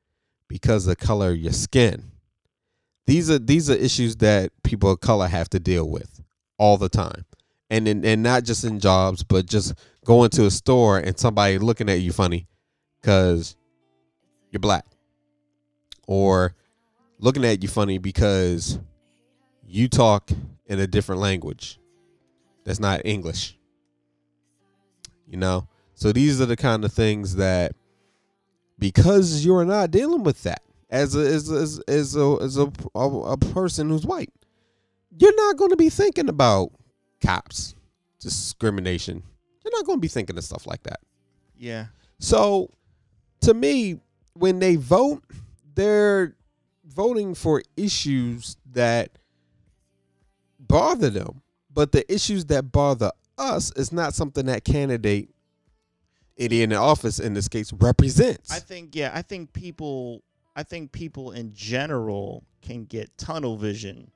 because 0.48 0.86
of 0.86 0.96
the 0.96 1.06
color 1.06 1.30
of 1.30 1.36
your 1.36 1.52
skin. 1.52 2.10
These 3.06 3.30
are 3.30 3.38
these 3.38 3.70
are 3.70 3.74
issues 3.74 4.16
that 4.16 4.50
people 4.62 4.90
of 4.90 5.00
color 5.00 5.28
have 5.28 5.50
to 5.50 5.60
deal 5.60 5.88
with 5.88 6.22
all 6.58 6.78
the 6.78 6.88
time. 6.88 7.26
And 7.70 7.86
in, 7.86 8.04
and 8.04 8.22
not 8.22 8.44
just 8.44 8.64
in 8.64 8.80
jobs 8.80 9.22
but 9.22 9.46
just 9.46 9.74
going 10.04 10.30
to 10.30 10.46
a 10.46 10.50
store 10.50 10.98
and 10.98 11.18
somebody 11.18 11.58
looking 11.58 11.90
at 11.90 12.00
you 12.00 12.12
funny 12.12 12.46
because 13.00 13.56
you're 14.50 14.60
black. 14.60 14.86
Or 16.06 16.54
looking 17.18 17.44
at 17.44 17.62
you 17.62 17.68
funny 17.68 17.98
because 17.98 18.78
you 19.66 19.88
talk 19.88 20.30
in 20.66 20.78
a 20.78 20.86
different 20.86 21.20
language 21.20 21.78
that's 22.64 22.80
not 22.80 23.02
English. 23.04 23.58
You 25.28 25.38
know? 25.38 25.68
So 25.94 26.12
these 26.12 26.40
are 26.40 26.46
the 26.46 26.56
kind 26.56 26.84
of 26.84 26.92
things 26.92 27.36
that 27.36 27.72
because 28.78 29.44
you're 29.44 29.64
not 29.64 29.90
dealing 29.90 30.24
with 30.24 30.42
that 30.42 30.62
as 30.90 31.16
a 31.16 31.20
as 31.20 31.50
as, 31.50 31.80
as 31.88 32.16
a 32.16 32.38
as 32.40 32.56
a, 32.58 32.70
a, 32.94 33.08
a 33.32 33.36
person 33.36 33.88
who's 33.88 34.04
white, 34.04 34.32
you're 35.16 35.34
not 35.36 35.56
going 35.56 35.70
to 35.70 35.76
be 35.76 35.90
thinking 35.90 36.28
about 36.28 36.70
cops, 37.22 37.74
discrimination. 38.20 39.22
You're 39.64 39.72
not 39.72 39.86
going 39.86 39.98
to 39.98 40.02
be 40.02 40.08
thinking 40.08 40.36
of 40.36 40.44
stuff 40.44 40.66
like 40.66 40.82
that. 40.82 41.00
Yeah. 41.56 41.86
So, 42.18 42.70
to 43.40 43.54
me, 43.54 44.00
when 44.34 44.58
they 44.58 44.76
vote, 44.76 45.22
they're 45.74 46.36
voting 46.84 47.34
for 47.34 47.62
issues 47.76 48.56
that 48.72 49.10
bother 50.58 51.10
them. 51.10 51.42
But 51.72 51.92
the 51.92 52.10
issues 52.12 52.44
that 52.46 52.70
bother 52.70 53.10
us 53.38 53.72
is 53.76 53.92
not 53.92 54.14
something 54.14 54.46
that 54.46 54.64
candidate 54.64 55.30
idiot 56.36 56.64
in 56.64 56.70
the 56.70 56.76
office 56.76 57.20
in 57.20 57.34
this 57.34 57.48
case 57.48 57.72
represents. 57.72 58.50
I 58.50 58.58
think 58.58 58.94
yeah, 58.96 59.10
I 59.14 59.22
think 59.22 59.52
people 59.52 60.22
I 60.56 60.62
think 60.62 60.92
people 60.92 61.32
in 61.32 61.52
general 61.54 62.44
can 62.62 62.84
get 62.84 63.16
tunnel 63.18 63.56
vision 63.56 64.10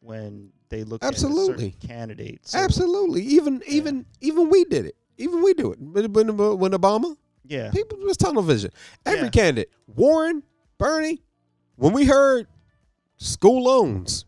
when 0.00 0.50
they 0.68 0.84
look 0.84 1.02
Absolutely. 1.02 1.68
at 1.68 1.72
certain 1.74 1.88
candidates. 1.88 2.52
So, 2.52 2.58
Absolutely. 2.58 3.22
Even 3.22 3.62
even 3.66 4.06
even 4.20 4.48
we 4.50 4.64
did 4.64 4.86
it. 4.86 4.96
Even 5.16 5.42
we 5.42 5.52
do 5.54 5.72
it. 5.72 5.80
When, 5.80 6.12
when, 6.12 6.36
when 6.36 6.72
Obama, 6.72 7.16
Yeah. 7.44 7.70
people 7.72 7.98
was 7.98 8.16
tunnel 8.16 8.42
vision. 8.42 8.70
Every 9.04 9.24
Yeah. 9.24 9.30
candidate, 9.30 9.70
Warren, 9.88 10.42
Bernie, 10.78 11.22
when 11.76 11.92
we 11.92 12.04
heard 12.04 12.46
school 13.16 13.64
loans 13.64 14.24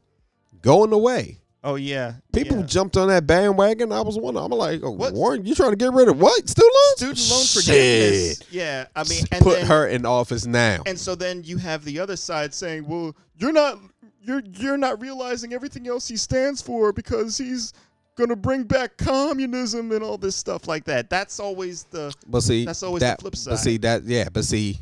going 0.62 0.92
away, 0.92 1.39
Oh 1.62 1.74
yeah. 1.74 2.14
People 2.32 2.58
yeah. 2.58 2.66
jumped 2.66 2.96
on 2.96 3.08
that 3.08 3.26
bandwagon. 3.26 3.92
I 3.92 4.00
was 4.00 4.18
wondering. 4.18 4.46
I'm 4.46 4.50
like, 4.52 4.80
oh, 4.82 4.92
What? 4.92 5.12
Warren, 5.12 5.44
you 5.44 5.54
trying 5.54 5.70
to 5.70 5.76
get 5.76 5.92
rid 5.92 6.08
of 6.08 6.18
what? 6.18 6.48
Student 6.48 6.72
loans? 6.74 6.96
student 6.96 7.30
loan 7.30 7.44
Shit. 7.44 7.64
forgiveness. 7.64 8.42
Yeah. 8.50 8.86
I 8.96 9.04
mean 9.04 9.24
and 9.30 9.42
Put 9.44 9.58
then, 9.58 9.66
her 9.66 9.86
in 9.88 10.06
office 10.06 10.46
now. 10.46 10.82
and 10.86 10.98
so 10.98 11.14
then 11.14 11.42
you 11.44 11.58
have 11.58 11.84
the 11.84 11.98
other 12.00 12.16
side 12.16 12.54
saying, 12.54 12.86
"Well, 12.86 13.14
you're 13.36 13.52
not 13.52 13.78
you're 14.22 14.42
you're 14.54 14.78
not 14.78 15.00
realizing 15.02 15.52
everything 15.52 15.86
else 15.86 16.08
he 16.08 16.16
stands 16.16 16.62
for 16.62 16.92
because 16.92 17.36
he's 17.36 17.74
going 18.16 18.28
to 18.30 18.36
bring 18.36 18.64
back 18.64 18.96
communism 18.96 19.92
and 19.92 20.02
all 20.02 20.16
this 20.16 20.36
stuff 20.36 20.66
like 20.66 20.84
that." 20.84 21.10
That's 21.10 21.38
always 21.38 21.84
the 21.84 22.14
but 22.26 22.40
see, 22.40 22.64
that's 22.64 22.82
always 22.82 23.00
the 23.00 23.06
that, 23.06 23.20
flip 23.20 23.34
But 23.46 23.56
see 23.58 23.76
that, 23.78 24.04
yeah. 24.04 24.28
But 24.32 24.44
see, 24.44 24.78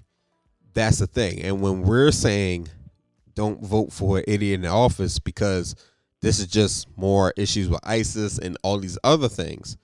that's 0.75 0.99
the 0.99 1.09
thing. 1.09 1.43
And 1.43 1.61
when 1.61 1.83
we're 1.83 2.13
saying, 2.13 2.69
don't 3.35 3.61
vote 3.65 3.93
for 3.93 4.19
an 4.19 4.25
idiot 4.29 4.55
in 4.57 4.63
the 4.63 4.69
office 4.69 5.19
because 5.19 5.75
this 6.21 6.39
is 6.39 6.47
just 6.47 6.87
more 6.97 7.33
issues 7.37 7.69
with 7.69 7.81
ISIS 7.85 8.39
and 8.39 8.57
all 8.63 8.79
these 8.79 8.99
other 9.05 9.29
things, 9.29 9.77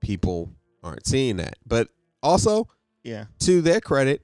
people 0.00 0.52
aren't 0.82 1.06
seeing 1.06 1.36
that. 1.38 1.54
But 1.66 1.88
also, 2.22 2.68
yeah. 3.02 3.26
to 3.40 3.60
their 3.62 3.80
credit, 3.80 4.22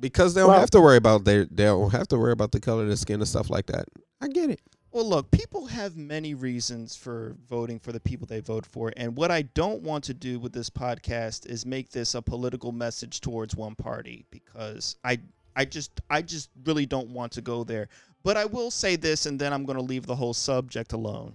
because 0.00 0.34
they 0.34 0.40
don't 0.40 0.50
Well- 0.50 0.60
have 0.60 0.70
to 0.70 0.80
worry 0.80 0.96
about 0.96 1.24
their 1.24 1.44
they 1.46 1.64
don't 1.64 1.90
have 1.92 2.08
to 2.08 2.18
worry 2.18 2.32
about 2.32 2.52
the 2.52 2.60
color 2.60 2.82
of 2.82 2.88
their 2.88 2.96
skin 2.96 3.20
and 3.20 3.28
stuff 3.28 3.50
like 3.50 3.66
that. 3.66 3.86
I 4.20 4.28
get 4.28 4.50
it. 4.50 4.60
Well, 4.90 5.08
look, 5.08 5.30
people 5.32 5.66
have 5.66 5.96
many 5.96 6.34
reasons 6.34 6.94
for 6.94 7.34
voting 7.48 7.80
for 7.80 7.90
the 7.90 7.98
people 7.98 8.28
they 8.28 8.38
vote 8.38 8.64
for. 8.64 8.92
And 8.96 9.16
what 9.16 9.32
I 9.32 9.42
don't 9.42 9.82
want 9.82 10.04
to 10.04 10.14
do 10.14 10.38
with 10.38 10.52
this 10.52 10.70
podcast 10.70 11.46
is 11.46 11.66
make 11.66 11.90
this 11.90 12.14
a 12.14 12.22
political 12.22 12.70
message 12.70 13.20
towards 13.20 13.56
one 13.56 13.74
party 13.74 14.24
because 14.30 14.96
I 15.02 15.18
I 15.56 15.64
just 15.64 16.00
I 16.10 16.22
just 16.22 16.50
really 16.64 16.86
don't 16.86 17.10
want 17.10 17.32
to 17.32 17.40
go 17.42 17.64
there. 17.64 17.88
But 18.24 18.36
I 18.36 18.46
will 18.46 18.70
say 18.70 18.96
this 18.96 19.26
and 19.26 19.38
then 19.38 19.52
I'm 19.52 19.64
going 19.64 19.78
to 19.78 19.84
leave 19.84 20.06
the 20.06 20.16
whole 20.16 20.34
subject 20.34 20.92
alone. 20.92 21.34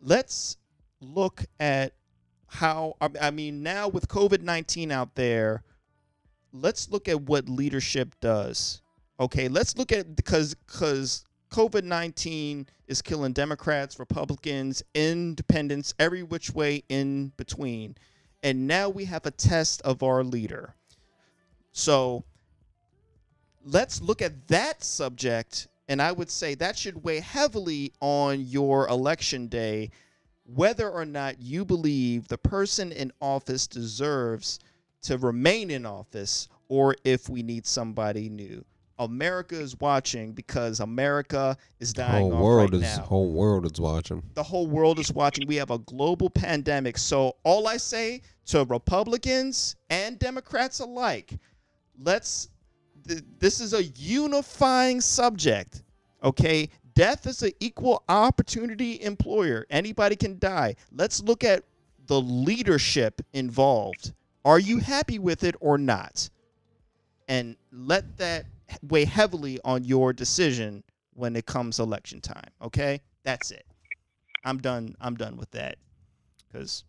Let's 0.00 0.56
look 1.00 1.44
at 1.58 1.94
how 2.46 2.94
I 3.20 3.30
mean 3.30 3.62
now 3.62 3.88
with 3.88 4.08
COVID-19 4.08 4.92
out 4.92 5.14
there, 5.14 5.62
let's 6.52 6.90
look 6.90 7.08
at 7.08 7.22
what 7.22 7.48
leadership 7.48 8.14
does. 8.20 8.82
Okay, 9.18 9.48
let's 9.48 9.76
look 9.76 9.92
at 9.92 10.16
because 10.16 10.54
because 10.54 11.24
COVID 11.50 11.84
nineteen 11.84 12.66
is 12.86 13.02
killing 13.02 13.32
Democrats, 13.32 13.98
Republicans, 13.98 14.82
Independents, 14.94 15.94
every 15.98 16.22
which 16.22 16.52
way 16.54 16.82
in 16.88 17.32
between, 17.36 17.96
and 18.42 18.66
now 18.66 18.88
we 18.88 19.04
have 19.04 19.26
a 19.26 19.30
test 19.30 19.82
of 19.82 20.02
our 20.02 20.24
leader. 20.24 20.74
So 21.72 22.24
let's 23.64 24.00
look 24.00 24.22
at 24.22 24.48
that 24.48 24.82
subject, 24.82 25.68
and 25.90 26.00
I 26.00 26.12
would 26.12 26.30
say 26.30 26.54
that 26.54 26.78
should 26.78 27.02
weigh 27.02 27.18
heavily 27.18 27.92
on 28.00 28.40
your 28.42 28.86
election 28.86 29.48
day, 29.48 29.90
whether 30.44 30.88
or 30.88 31.04
not 31.04 31.42
you 31.42 31.64
believe 31.64 32.28
the 32.28 32.38
person 32.38 32.92
in 32.92 33.12
office 33.20 33.66
deserves 33.66 34.60
to 35.02 35.18
remain 35.18 35.68
in 35.68 35.84
office 35.84 36.48
or 36.68 36.94
if 37.02 37.28
we 37.28 37.42
need 37.42 37.66
somebody 37.66 38.28
new. 38.28 38.64
America 39.00 39.58
is 39.58 39.80
watching 39.80 40.30
because 40.32 40.78
America 40.78 41.56
is 41.80 41.92
dying 41.92 42.22
Whole 42.26 42.34
off 42.34 42.40
world 42.40 42.72
right 42.72 42.82
is 42.82 42.98
now. 42.98 43.02
whole 43.02 43.32
world 43.32 43.66
is 43.66 43.80
watching. 43.80 44.22
the 44.34 44.42
whole 44.44 44.68
world 44.68 45.00
is 45.00 45.12
watching. 45.12 45.46
We 45.48 45.56
have 45.56 45.70
a 45.72 45.78
global 45.78 46.30
pandemic. 46.30 46.98
So 46.98 47.34
all 47.42 47.66
I 47.66 47.78
say 47.78 48.22
to 48.46 48.64
Republicans 48.64 49.74
and 49.88 50.20
Democrats 50.20 50.78
alike, 50.78 51.32
let's 51.98 52.48
th- 53.06 53.22
this 53.38 53.60
is 53.60 53.74
a 53.74 53.84
unifying 53.84 55.00
subject. 55.00 55.82
Okay? 56.22 56.68
Death 56.94 57.26
is 57.26 57.42
an 57.42 57.52
equal 57.60 58.02
opportunity 58.08 59.02
employer. 59.02 59.66
Anybody 59.70 60.16
can 60.16 60.38
die. 60.38 60.76
Let's 60.92 61.22
look 61.22 61.44
at 61.44 61.64
the 62.06 62.20
leadership 62.20 63.22
involved. 63.32 64.12
Are 64.44 64.58
you 64.58 64.78
happy 64.78 65.18
with 65.18 65.44
it 65.44 65.54
or 65.60 65.78
not? 65.78 66.28
And 67.28 67.56
let 67.72 68.16
that 68.18 68.46
weigh 68.82 69.04
heavily 69.04 69.60
on 69.64 69.84
your 69.84 70.12
decision 70.12 70.82
when 71.14 71.36
it 71.36 71.46
comes 71.46 71.78
election 71.78 72.20
time. 72.20 72.50
Okay? 72.60 73.00
That's 73.22 73.50
it. 73.50 73.64
I'm 74.44 74.58
done. 74.58 74.96
I'm 75.00 75.14
done 75.14 75.36
with 75.36 75.50
that. 75.52 75.76
Because 76.48 76.84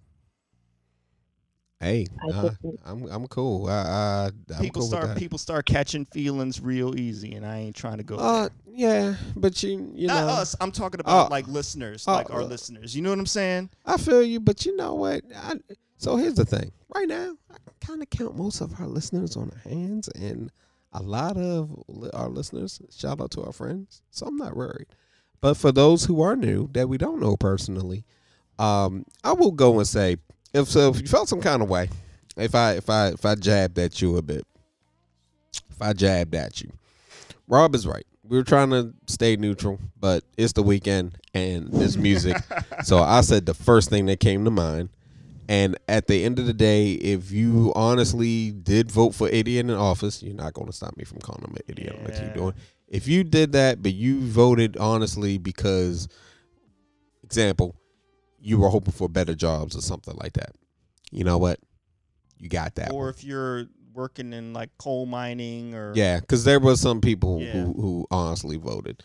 Hey, 1.82 2.06
I 2.24 2.28
uh, 2.32 2.42
just- 2.44 2.58
I'm 2.86 3.06
I'm 3.08 3.28
cool. 3.28 3.68
I, 3.68 3.72
I, 3.72 4.32
I'm 4.56 4.62
people 4.62 4.82
cool 4.82 4.90
start 4.90 5.18
people 5.18 5.40
start 5.40 5.66
catching 5.66 6.06
feelings 6.06 6.62
real 6.62 6.98
easy, 6.98 7.34
and 7.34 7.44
I 7.44 7.58
ain't 7.58 7.76
trying 7.76 7.98
to 7.98 8.04
go. 8.04 8.18
Uh, 8.18 8.42
there. 8.42 8.52
yeah, 8.68 9.16
but 9.36 9.62
you 9.64 9.92
you 9.96 10.08
Not 10.08 10.28
know, 10.28 10.34
us. 10.34 10.56
I'm 10.62 10.72
talking 10.72 11.00
about 11.00 11.28
Uh, 11.28 11.30
like 11.30 11.48
listeners, 11.48 12.08
uh, 12.08 12.14
like 12.14 12.30
our 12.30 12.42
uh, 12.42 12.46
listeners. 12.46 12.96
You 12.96 13.02
know 13.02 13.10
what 13.10 13.18
I'm 13.18 13.26
saying? 13.26 13.72
I 13.84 13.98
feel 13.98 14.22
you, 14.22 14.40
but 14.40 14.64
you 14.66 14.76
know 14.76 14.94
what? 14.94 15.24
I, 15.36 15.56
so 15.98 16.18
here's 16.18 16.36
the 16.36 16.46
thing. 16.46 16.72
Right 16.94 17.08
now, 17.08 17.34
I 17.52 17.58
kind 17.84 18.04
of 18.04 18.10
count 18.12 18.38
most 18.38 18.62
of 18.62 18.80
our 18.80 18.88
listeners 18.88 19.36
on 19.36 19.50
our 19.52 19.72
hands, 19.72 20.08
and 20.10 20.52
a 20.94 21.02
lot 21.02 21.36
of 21.36 21.84
our 22.14 22.30
listeners. 22.30 22.80
Shout 22.96 23.20
out 23.22 23.32
to 23.32 23.44
our 23.44 23.54
friends. 23.54 24.04
So 24.12 24.28
I'm 24.28 24.38
not 24.38 24.56
worried. 24.56 24.88
But 25.40 25.58
for 25.58 25.72
those 25.72 26.06
who 26.06 26.22
are 26.22 26.36
new 26.36 26.70
that 26.74 26.88
we 26.88 27.00
don't 27.00 27.20
know 27.20 27.36
personally, 27.38 28.06
um, 28.60 29.06
I 29.24 29.34
will 29.34 29.52
go 29.52 29.80
and 29.80 29.88
say 29.88 30.18
if 30.54 30.68
so, 30.68 30.90
if 30.90 31.02
you 31.02 31.08
felt 31.08 31.30
some 31.30 31.42
kind 31.42 31.62
of 31.62 31.70
way, 31.70 31.90
if 32.38 32.56
I 32.56 32.74
if 32.74 32.90
I 32.90 33.10
if 33.10 33.26
I 33.26 33.36
jabbed 33.36 33.78
at 33.80 34.02
you 34.02 34.18
a 34.18 34.22
bit, 34.22 34.46
if 35.70 35.82
I 35.82 35.94
jabbed 35.94 36.36
at 36.36 36.62
you, 36.62 36.72
Rob 37.48 37.76
is 37.76 37.88
right. 37.88 38.06
We 38.24 38.38
were 38.38 38.44
trying 38.44 38.70
to 38.70 38.94
stay 39.08 39.36
neutral, 39.36 39.80
but 40.00 40.24
it's 40.38 40.54
the 40.54 40.64
weekend 40.64 41.18
and 41.34 41.68
this 41.72 41.98
music. 41.98 42.38
so 42.84 43.00
I 43.00 43.22
said 43.22 43.46
the 43.46 43.54
first 43.54 43.90
thing 43.90 44.06
that 44.06 44.20
came 44.20 44.46
to 44.46 44.52
mind. 44.52 44.90
And 45.50 45.78
at 45.90 46.08
the 46.08 46.24
end 46.24 46.40
of 46.40 46.46
the 46.46 46.54
day, 46.54 46.94
if 46.94 47.30
you 47.32 47.74
honestly 47.76 48.52
did 48.52 48.90
vote 48.90 49.14
for 49.14 49.28
idiot 49.28 49.66
in 49.66 49.72
office, 49.72 50.24
you're 50.24 50.34
not 50.34 50.54
going 50.54 50.68
to 50.68 50.74
stop 50.74 50.96
me 50.96 51.04
from 51.04 51.20
calling 51.20 51.44
him 51.44 51.56
an 51.56 51.64
idiot. 51.68 51.94
I'm 51.98 52.06
going 52.06 52.18
to 52.18 52.24
keep 52.24 52.34
doing. 52.34 52.54
If 52.88 53.06
you 53.10 53.26
did 53.26 53.52
that, 53.52 53.82
but 53.84 53.92
you 53.92 54.22
voted 54.22 54.78
honestly 54.78 55.38
because, 55.38 56.08
example, 57.24 57.76
you 58.42 58.58
were 58.58 58.70
hoping 58.70 58.94
for 58.94 59.08
better 59.08 59.36
jobs 59.36 59.76
or 59.76 59.82
something 59.82 60.16
like 60.16 60.34
that, 60.34 60.52
you 61.12 61.24
know 61.24 61.38
what? 61.38 61.60
You 62.40 62.50
got 62.50 62.76
that. 62.76 62.92
or 62.92 63.06
one. 63.06 63.10
if 63.10 63.24
you're 63.24 63.68
working 63.94 64.34
in 64.34 64.54
like 64.54 64.70
coal 64.78 65.06
mining 65.06 65.76
or 65.76 65.94
Yeah, 65.96 66.20
because 66.20 66.44
there 66.44 66.60
was 66.60 66.80
some 66.82 67.02
people 67.02 67.42
Yeah. 67.42 67.52
who 67.52 67.74
who 67.74 68.08
honestly 68.10 68.58
voted. 68.58 69.04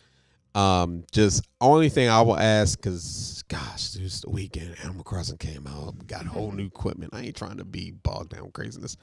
Um, 0.55 1.05
just 1.13 1.47
only 1.61 1.91
thing 1.91 2.09
I 2.09 2.23
will 2.23 2.39
ask, 2.39 2.81
cause 2.81 3.45
gosh, 3.49 3.91
this 3.91 4.23
the 4.23 4.31
weekend 4.31 4.75
Animal 4.83 5.05
Crossing 5.05 5.37
came 5.37 5.67
out, 5.67 6.07
got 6.07 6.25
whole 6.25 6.51
new 6.51 6.65
equipment. 6.65 7.13
I 7.15 7.23
ain't 7.23 7.37
trying 7.37 7.59
to 7.59 7.65
be 7.65 7.91
bogged 7.91 8.31
down 8.31 8.45
with 8.45 8.55
craziness. 8.55 8.97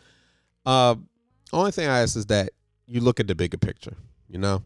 Uh, 0.66 0.96
only 1.52 1.72
thing 1.72 1.88
I 1.88 2.00
ask 2.00 2.16
is 2.16 2.26
that 2.28 2.50
you 2.88 3.02
look 3.02 3.20
at 3.20 3.28
the 3.28 3.36
bigger 3.36 3.58
picture, 3.58 3.96
you 4.28 4.40
know, 4.40 4.64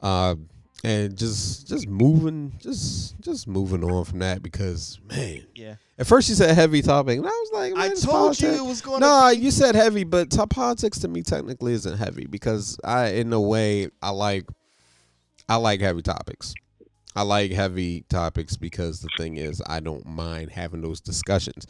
uh, 0.00 0.36
and 0.84 1.16
just 1.16 1.66
just 1.66 1.88
moving, 1.88 2.52
just 2.58 3.18
just 3.20 3.48
moving 3.48 3.82
on 3.84 4.04
from 4.04 4.18
that 4.20 4.42
because 4.42 4.98
man, 5.08 5.46
Yeah. 5.54 5.76
at 5.98 6.06
first 6.06 6.28
you 6.28 6.34
said 6.34 6.54
heavy 6.54 6.82
topic, 6.82 7.18
and 7.18 7.26
I 7.26 7.30
was 7.30 7.50
like, 7.52 7.72
I 7.76 7.94
told 7.94 8.40
you 8.40 8.50
it 8.50 8.64
was 8.64 8.80
going 8.82 9.00
No, 9.00 9.30
to 9.32 9.36
you 9.36 9.50
said 9.50 9.74
heavy, 9.74 10.04
but 10.04 10.30
top 10.30 10.50
politics 10.50 10.98
to 11.00 11.08
me 11.08 11.22
technically 11.22 11.72
isn't 11.72 11.96
heavy 11.98 12.26
because 12.26 12.78
I, 12.84 13.08
in 13.08 13.32
a 13.32 13.40
way, 13.40 13.88
I 14.02 14.10
like, 14.10 14.44
I 15.48 15.56
like 15.56 15.80
heavy 15.80 16.02
topics. 16.02 16.54
I 17.14 17.22
like 17.22 17.50
heavy 17.50 18.02
topics 18.10 18.56
because 18.58 19.00
the 19.00 19.08
thing 19.16 19.38
is, 19.38 19.62
I 19.66 19.80
don't 19.80 20.04
mind 20.06 20.50
having 20.50 20.82
those 20.82 21.00
discussions. 21.00 21.66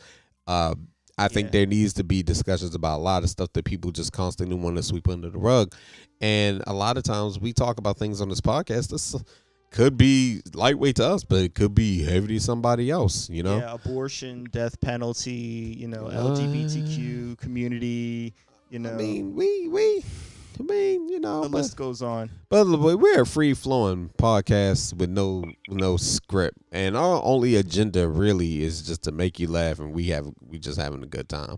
Uh, 0.48 0.74
I 1.18 1.28
think 1.28 1.46
Yeah. 1.46 1.52
there 1.52 1.66
needs 1.66 1.94
to 1.94 2.04
be 2.04 2.22
discussions 2.22 2.74
about 2.74 2.98
a 2.98 3.02
lot 3.02 3.22
of 3.24 3.30
stuff 3.30 3.52
that 3.54 3.64
people 3.64 3.90
just 3.90 4.12
constantly 4.12 4.54
want 4.56 4.76
to 4.76 4.82
sweep 4.82 5.08
under 5.08 5.30
the 5.30 5.38
rug, 5.38 5.72
and 6.20 6.62
a 6.66 6.72
lot 6.74 6.96
of 6.96 7.04
times 7.04 7.38
we 7.40 7.52
talk 7.52 7.78
about 7.78 7.98
things 7.98 8.20
on 8.20 8.28
this 8.28 8.40
podcast. 8.40 8.88
This 8.90 9.14
could 9.70 9.96
be 9.96 10.40
lightweight 10.54 10.96
to 10.96 11.04
us, 11.06 11.24
but 11.24 11.42
it 11.42 11.54
could 11.54 11.74
be 11.74 12.02
heavy 12.02 12.28
to 12.28 12.40
somebody 12.40 12.90
else. 12.90 13.28
You 13.30 13.42
know. 13.42 13.58
Yeah, 13.58 13.72
abortion, 13.74 14.46
death 14.50 14.80
penalty, 14.80 15.76
you 15.78 15.88
know, 15.88 16.06
Uh, 16.06 16.34
LGBTQ 16.34 17.36
community, 17.38 18.34
you 18.70 18.78
know, 18.78 18.92
I 18.92 18.96
mean, 18.96 19.34
we 19.34 19.68
we. 19.68 20.02
I 20.59 20.62
mean, 20.62 21.09
you 21.09 21.20
know, 21.20 21.42
the 21.42 21.48
but- 21.48 21.59
list 21.59 21.76
goes 21.76 22.02
on. 22.02 22.30
But 22.48 22.66
we're 22.66 23.22
a 23.22 23.26
free 23.26 23.54
flowing 23.54 24.11
podcast 24.18 24.94
with 24.94 25.11
no 25.11 25.44
no 25.68 25.96
script, 25.96 26.59
and 26.72 26.96
our 26.96 27.20
only 27.22 27.57
agenda 27.57 28.09
really 28.09 28.62
is 28.62 28.82
just 28.82 29.02
to 29.04 29.12
make 29.12 29.38
you 29.38 29.48
laugh, 29.48 29.78
and 29.78 29.92
we 29.92 30.04
have 30.07 30.28
we 30.40 30.59
just 30.59 30.78
having 30.80 31.02
a 31.02 31.07
good 31.07 31.28
time. 31.28 31.57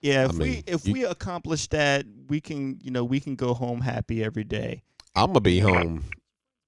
Yeah, 0.00 0.22
I 0.22 0.24
if 0.26 0.32
we 0.38 0.62
if 0.66 0.86
you- 0.86 0.92
we 0.92 1.04
accomplish 1.04 1.66
that, 1.68 2.06
we 2.28 2.40
can, 2.40 2.78
you 2.82 2.90
know, 2.90 3.04
we 3.04 3.20
can 3.20 3.34
go 3.34 3.52
home 3.54 3.80
happy 3.80 4.22
every 4.22 4.44
day, 4.44 4.82
I'm 5.16 5.28
gonna 5.28 5.40
be 5.40 5.58
home 5.58 6.04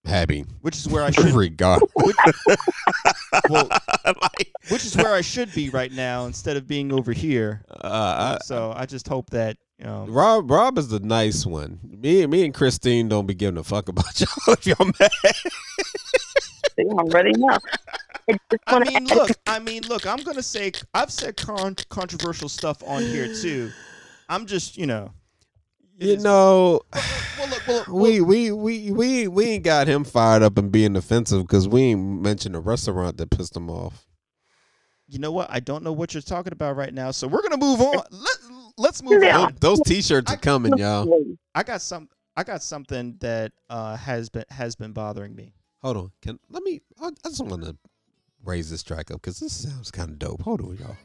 happy, 0.04 0.44
which 0.62 0.76
is 0.76 0.88
where 0.88 1.04
I 1.04 1.10
should 1.10 1.32
regard. 1.32 1.82
well, 3.48 3.68
which 4.70 4.84
is 4.84 4.96
where 4.96 5.14
I 5.14 5.20
should 5.20 5.52
be 5.54 5.70
right 5.70 5.92
now 5.92 6.26
instead 6.26 6.56
of 6.56 6.66
being 6.66 6.92
over 6.92 7.12
here. 7.12 7.62
Uh, 7.70 8.36
I, 8.36 8.44
so 8.44 8.72
I 8.74 8.86
just 8.86 9.06
hope 9.08 9.30
that 9.30 9.56
you 9.80 10.04
Rob 10.08 10.50
Rob 10.50 10.78
is 10.78 10.88
the 10.88 11.00
nice 11.00 11.46
one. 11.46 11.80
Me 11.82 12.26
me 12.26 12.44
and 12.44 12.54
Christine 12.54 13.08
don't 13.08 13.26
be 13.26 13.34
giving 13.34 13.58
a 13.58 13.64
fuck 13.64 13.88
about 13.88 14.20
y'all 14.20 14.54
if 14.54 14.66
y'all 14.66 14.90
mad. 15.00 15.10
See, 16.76 16.86
I'm 16.98 17.06
ready 17.08 17.32
now. 17.36 17.58
I 18.28 18.38
just 18.50 18.62
I 18.66 18.72
want 18.74 18.88
mean, 18.88 19.04
look, 19.06 19.30
I 19.46 19.58
mean, 19.58 19.82
look, 19.88 20.06
I'm 20.06 20.18
gonna 20.18 20.42
say 20.42 20.72
I've 20.94 21.10
said 21.10 21.36
con- 21.36 21.76
controversial 21.88 22.48
stuff 22.48 22.82
on 22.86 23.02
here 23.02 23.32
too. 23.34 23.70
I'm 24.28 24.46
just, 24.46 24.76
you 24.76 24.86
know, 24.86 25.10
You 25.98 26.16
know, 26.18 26.82
well, 27.38 27.48
look, 27.48 27.66
well, 27.66 27.84
well, 27.88 27.96
we 28.00 28.20
we 28.20 28.52
we 28.52 28.90
we 28.92 29.28
we 29.28 29.44
ain't 29.46 29.64
got 29.64 29.88
him 29.88 30.04
fired 30.04 30.42
up 30.42 30.56
and 30.58 30.70
being 30.70 30.94
offensive 30.96 31.42
because 31.42 31.66
we 31.68 31.82
ain't 31.82 32.22
mentioned 32.22 32.54
a 32.54 32.60
restaurant 32.60 33.16
that 33.16 33.30
pissed 33.30 33.56
him 33.56 33.68
off. 33.68 34.06
you 35.08 35.18
know 35.18 35.32
what? 35.32 35.48
I 35.50 35.58
don't 35.60 35.82
know 35.82 35.92
what 35.92 36.14
you're 36.14 36.20
talking 36.22 36.52
about 36.52 36.76
right 36.76 36.94
now, 36.94 37.10
so 37.10 37.26
we're 37.26 37.42
gonna 37.42 37.56
move 37.56 37.80
on. 37.80 37.94
Let, 38.10 38.36
let's 38.80 39.02
move 39.02 39.22
Yeah. 39.22 39.38
on. 39.38 39.56
Those, 39.60 39.78
those 39.78 39.86
t-shirts 39.86 40.32
are 40.32 40.36
coming, 40.36 40.76
y'all. 40.78 41.36
I 41.54 41.62
got 41.62 41.82
some. 41.82 42.08
I 42.36 42.44
got 42.44 42.62
something 42.62 43.16
that 43.20 43.52
uh, 43.68 43.96
has 43.96 44.28
been 44.30 44.44
has 44.50 44.74
been 44.74 44.92
bothering 44.92 45.34
me. 45.34 45.52
Hold 45.82 45.96
on. 45.96 46.10
Can 46.22 46.38
let 46.48 46.62
me? 46.62 46.80
I, 47.00 47.08
I 47.08 47.28
just 47.28 47.44
want 47.44 47.62
to 47.64 47.76
raise 48.44 48.70
this 48.70 48.82
track 48.82 49.10
up 49.10 49.20
because 49.20 49.40
this 49.40 49.52
sounds 49.52 49.90
kind 49.90 50.10
of 50.10 50.18
dope. 50.18 50.42
Hold 50.42 50.62
on, 50.62 50.76
y'all. 50.76 50.96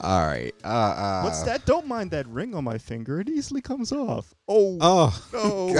All 0.00 0.26
right. 0.26 0.54
Uh, 0.64 0.66
uh, 0.68 1.22
What's 1.22 1.42
that? 1.42 1.64
Don't 1.66 1.86
mind 1.86 2.10
that 2.12 2.26
ring 2.28 2.54
on 2.54 2.64
my 2.64 2.78
finger. 2.78 3.20
It 3.20 3.28
easily 3.28 3.60
comes 3.60 3.90
off. 3.92 4.32
Oh 4.46 4.78
Oh, 4.80 5.20
no! 5.32 5.74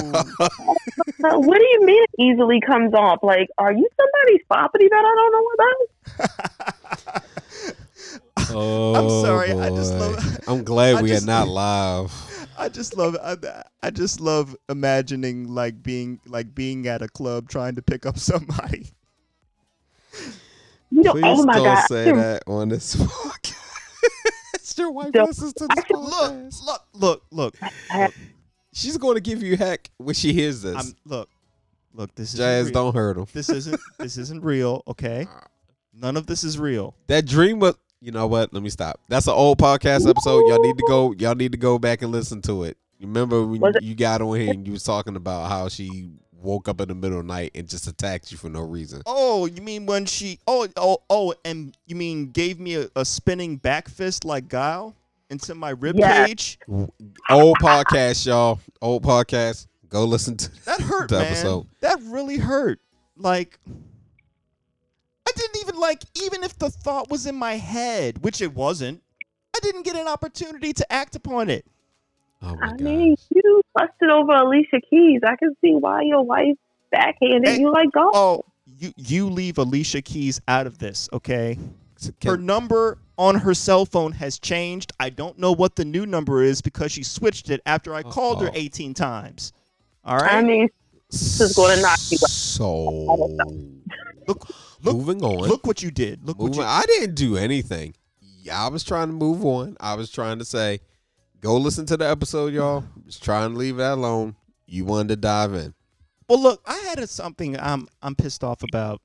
Uh, 1.24 1.36
what 1.40 1.58
do 1.58 1.64
you 1.64 1.84
mean 1.84 2.00
it 2.04 2.10
easily 2.22 2.60
comes 2.60 2.94
off? 2.94 3.18
Like, 3.24 3.48
are 3.58 3.72
you 3.72 3.88
somebody's 3.96 4.44
property 4.48 4.86
that 4.88 5.04
I 5.04 5.14
don't 5.18 5.32
know 5.32 5.46
about? 7.08 7.22
oh 8.50 8.94
I'm 8.94 9.10
sorry, 9.26 9.52
I 9.52 9.68
just 9.70 9.94
love- 9.94 10.38
I'm 10.48 10.62
glad 10.64 10.96
I 10.96 11.02
we 11.02 11.08
just- 11.08 11.24
are 11.24 11.26
not 11.26 11.48
live. 11.48 12.48
I 12.56 12.68
just 12.68 12.96
love 12.96 13.16
I, 13.22 13.36
I 13.82 13.90
just 13.90 14.20
love 14.20 14.54
imagining 14.68 15.48
like 15.48 15.82
being 15.82 16.20
like 16.26 16.54
being 16.54 16.86
at 16.88 17.02
a 17.02 17.08
club 17.08 17.48
trying 17.48 17.74
to 17.76 17.82
pick 17.82 18.06
up 18.06 18.16
somebody. 18.18 18.90
You 20.90 21.02
know, 21.02 21.12
Please 21.12 21.22
oh 21.24 21.44
my 21.44 21.54
don't 21.54 21.64
god, 21.64 21.86
say 21.88 22.12
that 22.12 22.42
on 22.46 22.68
this 22.68 22.94
podcast. 22.96 23.54
Your 24.78 24.92
wife 24.92 25.10
Don't- 25.10 25.26
listens 25.26 25.52
to 25.54 25.66
this 25.66 25.84
Look, 25.90 26.10
podcast. 26.32 26.64
look, 26.64 26.82
look, 26.92 27.22
look. 27.32 27.56
I- 27.90 28.10
She's 28.72 28.96
going 28.96 29.16
to 29.16 29.20
give 29.20 29.42
you 29.42 29.56
heck 29.56 29.90
when 29.96 30.14
she 30.14 30.32
hears 30.32 30.62
this. 30.62 30.76
I'm 30.76 30.94
look, 31.04 31.28
look. 31.92 32.14
This 32.14 32.32
is 32.32 32.38
Jazz, 32.38 32.70
don't 32.70 32.94
hurt 32.94 33.16
him. 33.16 33.26
This 33.32 33.48
isn't 33.48 33.80
this 33.98 34.16
isn't 34.18 34.44
real. 34.44 34.84
Okay, 34.86 35.26
none 35.92 36.16
of 36.16 36.26
this 36.26 36.44
is 36.44 36.60
real. 36.60 36.94
That 37.08 37.26
dream 37.26 37.58
was. 37.58 37.74
You 38.00 38.12
know 38.12 38.28
what? 38.28 38.54
Let 38.54 38.62
me 38.62 38.68
stop. 38.70 39.00
That's 39.08 39.26
an 39.26 39.32
old 39.32 39.58
podcast 39.58 40.08
episode. 40.08 40.46
Y'all 40.46 40.62
need 40.62 40.78
to 40.78 40.84
go. 40.86 41.12
Y'all 41.18 41.34
need 41.34 41.50
to 41.50 41.58
go 41.58 41.80
back 41.80 42.02
and 42.02 42.12
listen 42.12 42.40
to 42.42 42.62
it. 42.62 42.76
Remember 43.00 43.44
when 43.44 43.60
Was 43.60 43.74
you 43.82 43.96
got 43.96 44.22
on 44.22 44.38
here 44.38 44.52
and 44.52 44.64
you 44.64 44.72
was 44.74 44.84
talking 44.84 45.16
about 45.16 45.48
how 45.48 45.68
she 45.68 46.12
woke 46.40 46.68
up 46.68 46.80
in 46.80 46.88
the 46.88 46.94
middle 46.94 47.18
of 47.20 47.26
the 47.26 47.32
night 47.32 47.50
and 47.54 47.68
just 47.68 47.86
attacked 47.86 48.30
you 48.32 48.38
for 48.38 48.48
no 48.48 48.60
reason. 48.60 49.02
Oh, 49.06 49.46
you 49.46 49.60
mean 49.62 49.86
when 49.86 50.06
she? 50.06 50.38
Oh, 50.46 50.66
oh, 50.76 50.98
oh, 51.10 51.34
and 51.44 51.76
you 51.86 51.96
mean 51.96 52.30
gave 52.30 52.58
me 52.60 52.76
a, 52.76 52.88
a 52.96 53.04
spinning 53.04 53.56
back 53.56 53.88
fist 53.88 54.24
like 54.24 54.48
Guile 54.48 54.94
into 55.30 55.54
my 55.54 55.70
rib 55.70 55.96
Yes. 55.98 56.26
cage? 56.28 56.58
Old 57.30 57.58
podcast, 57.58 58.24
y'all. 58.26 58.60
Old 58.80 59.02
podcast. 59.02 59.66
Go 59.88 60.04
listen 60.04 60.36
to 60.36 60.50
That 60.64 60.80
hurt, 60.80 61.08
the 61.08 61.18
man. 61.18 61.26
episode. 61.26 61.66
That 61.80 61.98
really 62.04 62.36
hurt. 62.38 62.78
Like, 63.16 63.58
I 65.26 65.30
didn't 65.34 65.56
even 65.62 65.76
like, 65.78 66.02
even 66.22 66.42
if 66.44 66.58
the 66.58 66.70
thought 66.70 67.10
was 67.10 67.26
in 67.26 67.34
my 67.34 67.54
head, 67.56 68.22
which 68.22 68.40
it 68.40 68.54
wasn't. 68.54 69.02
I 69.56 69.60
didn't 69.60 69.82
get 69.84 69.96
an 69.96 70.06
opportunity 70.06 70.72
to 70.74 70.92
act 70.92 71.16
upon 71.16 71.50
it. 71.50 71.66
Oh 72.42 72.56
I 72.62 72.68
god. 72.68 72.80
mean, 72.80 73.16
you 73.30 73.62
busted 73.74 74.10
over 74.10 74.32
Alicia 74.32 74.80
Keys. 74.88 75.20
I 75.26 75.36
can 75.36 75.56
see 75.60 75.74
why 75.74 76.02
your 76.02 76.22
wife 76.22 76.56
backhanded 76.90 77.48
Hey, 77.48 77.60
you 77.60 77.72
like 77.72 77.90
golf. 77.92 78.12
Oh, 78.14 78.44
you 78.78 78.92
you 78.96 79.28
leave 79.28 79.58
Alicia 79.58 80.02
Keys 80.02 80.40
out 80.46 80.66
of 80.66 80.78
this, 80.78 81.08
okay? 81.12 81.58
Her 82.24 82.36
number 82.36 82.98
on 83.16 83.34
her 83.34 83.54
cell 83.54 83.84
phone 83.84 84.12
has 84.12 84.38
changed. 84.38 84.92
I 85.00 85.10
don't 85.10 85.36
know 85.38 85.52
what 85.52 85.74
the 85.74 85.84
new 85.84 86.06
number 86.06 86.42
is 86.42 86.62
because 86.62 86.92
she 86.92 87.02
switched 87.02 87.50
it 87.50 87.60
after 87.66 87.92
I 87.92 88.04
called 88.04 88.40
her 88.42 88.50
18 88.54 88.94
times. 88.94 89.52
All 90.04 90.16
right. 90.16 90.34
I 90.34 90.42
mean, 90.42 90.68
this 91.10 91.40
is 91.40 91.56
gonna 91.56 91.80
knock 91.80 91.98
you 92.10 92.18
out. 92.22 92.30
So 92.30 93.28
look, 94.28 94.48
look, 94.82 94.96
moving 94.96 95.22
on. 95.24 95.48
look 95.48 95.66
what 95.66 95.82
you 95.82 95.90
did. 95.90 96.24
Look 96.24 96.38
what 96.38 96.54
you. 96.54 96.62
I 96.62 96.82
didn't 96.86 97.16
do 97.16 97.36
anything. 97.36 97.94
Yeah, 98.42 98.64
I 98.64 98.68
was 98.68 98.84
trying 98.84 99.08
to 99.08 99.12
move 99.12 99.44
on. 99.44 99.76
I 99.80 99.94
was 99.94 100.10
trying 100.10 100.38
to 100.38 100.44
say, 100.44 100.80
go 101.40 101.56
listen 101.56 101.86
to 101.86 101.96
the 101.96 102.08
episode, 102.08 102.52
y'all. 102.52 102.84
Just 103.06 103.22
trying 103.22 103.52
to 103.52 103.58
leave 103.58 103.76
that 103.76 103.94
alone. 103.94 104.36
You 104.66 104.84
wanted 104.84 105.08
to 105.08 105.16
dive 105.16 105.54
in. 105.54 105.74
Well, 106.28 106.42
look, 106.42 106.62
I 106.66 106.76
had 106.78 106.98
a, 106.98 107.06
something 107.06 107.58
I'm 107.58 107.88
I'm 108.02 108.14
pissed 108.14 108.44
off 108.44 108.62
about 108.62 109.00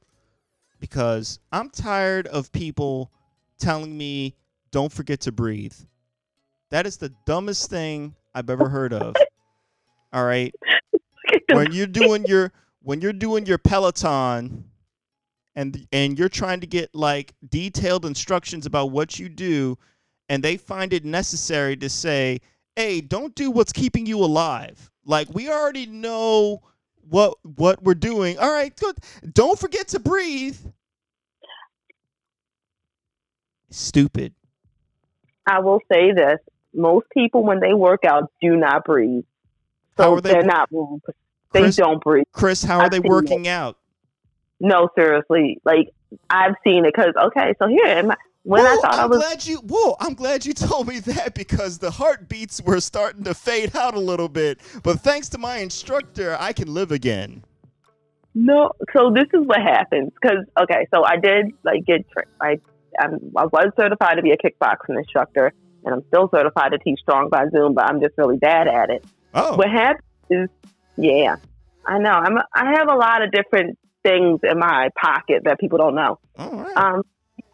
because 0.80 1.40
I'm 1.52 1.70
tired 1.70 2.28
of 2.28 2.52
people 2.52 3.12
telling 3.60 3.98
me 3.98 4.36
don't 4.72 4.92
forget 4.92 5.22
to 5.22 5.32
breathe. 5.32 5.76
That 6.70 6.86
is 6.86 6.98
the 6.98 7.14
dumbest 7.26 7.70
thing 7.70 8.16
I've 8.34 8.50
ever 8.50 8.68
heard 8.68 8.94
of. 8.94 9.16
All 10.12 10.26
right. 10.26 10.54
when 11.54 11.72
you're 11.72 11.88
doing 11.88 12.26
your 12.26 12.52
when 12.82 13.00
you're 13.00 13.14
doing 13.14 13.46
your 13.46 13.58
peloton 13.58 14.66
and 15.56 15.88
and 15.92 16.20
you're 16.20 16.30
trying 16.30 16.60
to 16.60 16.68
get 16.68 16.94
like 16.94 17.34
detailed 17.50 18.06
instructions 18.06 18.66
about 18.66 18.92
what 18.92 19.18
you 19.18 19.30
do 19.30 19.78
and 20.30 20.44
they 20.44 20.58
find 20.58 20.94
it 20.94 21.06
necessary 21.06 21.76
to 21.78 21.90
say 21.90 22.40
hey 22.76 23.02
don't 23.02 23.36
do 23.36 23.52
what's 23.52 23.74
keeping 23.74 24.06
you 24.06 24.18
alive 24.20 24.92
like 25.06 25.28
we 25.34 25.50
already 25.50 25.86
know 25.86 26.62
what 27.10 27.36
what 27.44 27.84
we're 27.84 27.94
doing 27.94 28.38
all 28.40 28.52
right 28.52 28.76
good 28.78 28.96
don't 29.34 29.60
forget 29.60 29.88
to 29.88 30.00
breathe 30.00 30.58
stupid 33.70 34.34
I 35.46 35.60
will 35.60 35.80
say 35.92 36.12
this. 36.14 36.40
most 36.74 37.06
people 37.14 37.44
when 37.44 37.60
they 37.60 37.74
work 37.74 38.06
out 38.06 38.32
do 38.42 38.56
not 38.56 38.86
breathe. 38.86 39.26
So 39.98 40.16
are 40.16 40.22
they 40.22 40.32
they're 40.32 40.44
not. 40.44 40.70
They 41.52 41.62
Chris- 41.62 41.76
don't 41.76 42.04
breathe. 42.04 42.26
Chris, 42.32 42.64
how 42.64 42.80
are 42.80 42.86
I've 42.86 42.92
they 42.92 43.00
working 43.00 43.48
out? 43.48 43.78
No, 44.60 44.90
seriously. 44.96 45.60
Like 45.66 45.90
I've 46.30 46.56
seen 46.64 46.86
it 46.86 46.94
because 46.96 47.14
okay, 47.28 47.54
so 47.60 47.68
here 47.68 47.86
am 47.86 48.12
I- 48.46 48.50
when 48.50 48.66
I 48.68 48.76
thought 48.82 48.94
I 48.96 49.04
I'm 49.04 49.10
was 49.10 49.20
glad 49.20 49.46
you. 49.46 49.58
Whoa, 49.60 49.96
I'm 50.00 50.14
glad 50.16 50.46
you 50.46 50.54
told 50.70 50.88
me 50.88 51.00
that 51.00 51.34
because 51.34 51.80
the 51.80 51.92
heartbeats 51.92 52.62
were 52.62 52.80
starting 52.82 53.24
to 53.24 53.34
fade 53.34 53.76
out 53.76 53.94
a 53.96 54.00
little 54.00 54.30
bit. 54.30 54.60
But 54.84 55.00
thanks 55.00 55.30
to 55.30 55.38
my 55.38 55.58
instructor, 55.58 56.36
I 56.40 56.52
can 56.54 56.74
live 56.74 56.92
again. 56.92 57.44
no. 58.36 58.72
So 58.96 59.12
this 59.14 59.26
is 59.34 59.46
what 59.46 59.62
happens 59.62 60.12
because 60.22 60.40
okay, 60.62 60.88
so 60.94 61.04
I 61.06 61.18
did 61.18 61.54
like 61.64 61.86
get 61.86 62.06
I 62.42 62.60
I'm, 63.00 63.20
I 63.36 63.46
was 63.46 63.72
certified 63.80 64.18
to 64.18 64.22
be 64.22 64.32
a 64.32 64.38
kickboxing 64.38 64.98
instructor, 64.98 65.52
and 65.86 65.96
I'm 65.96 66.04
still 66.08 66.30
certified 66.34 66.72
to 66.74 66.78
teach 66.80 67.00
strong 67.00 67.30
by 67.30 67.46
Zoom, 67.50 67.74
but 67.74 67.90
I'm 67.90 68.00
just 68.02 68.14
really 68.18 68.38
bad 68.38 68.68
at 68.68 68.90
it. 68.90 69.04
Oh, 69.34 69.56
What 69.58 69.70
happens 69.70 70.04
is, 70.30 70.50
yeah, 70.98 71.38
I 71.86 71.98
know. 71.98 72.12
I'm 72.12 72.38
I 72.54 72.74
have 72.78 72.88
a 72.90 72.96
lot 72.96 73.24
of 73.24 73.32
different 73.32 73.80
things 74.04 74.42
in 74.44 74.60
my 74.60 74.90
pocket 75.02 75.44
that 75.46 75.60
people 75.60 75.78
don't 75.78 75.96
know. 75.96 76.20
all 76.38 76.52
right. 76.52 76.76
um, 76.78 77.02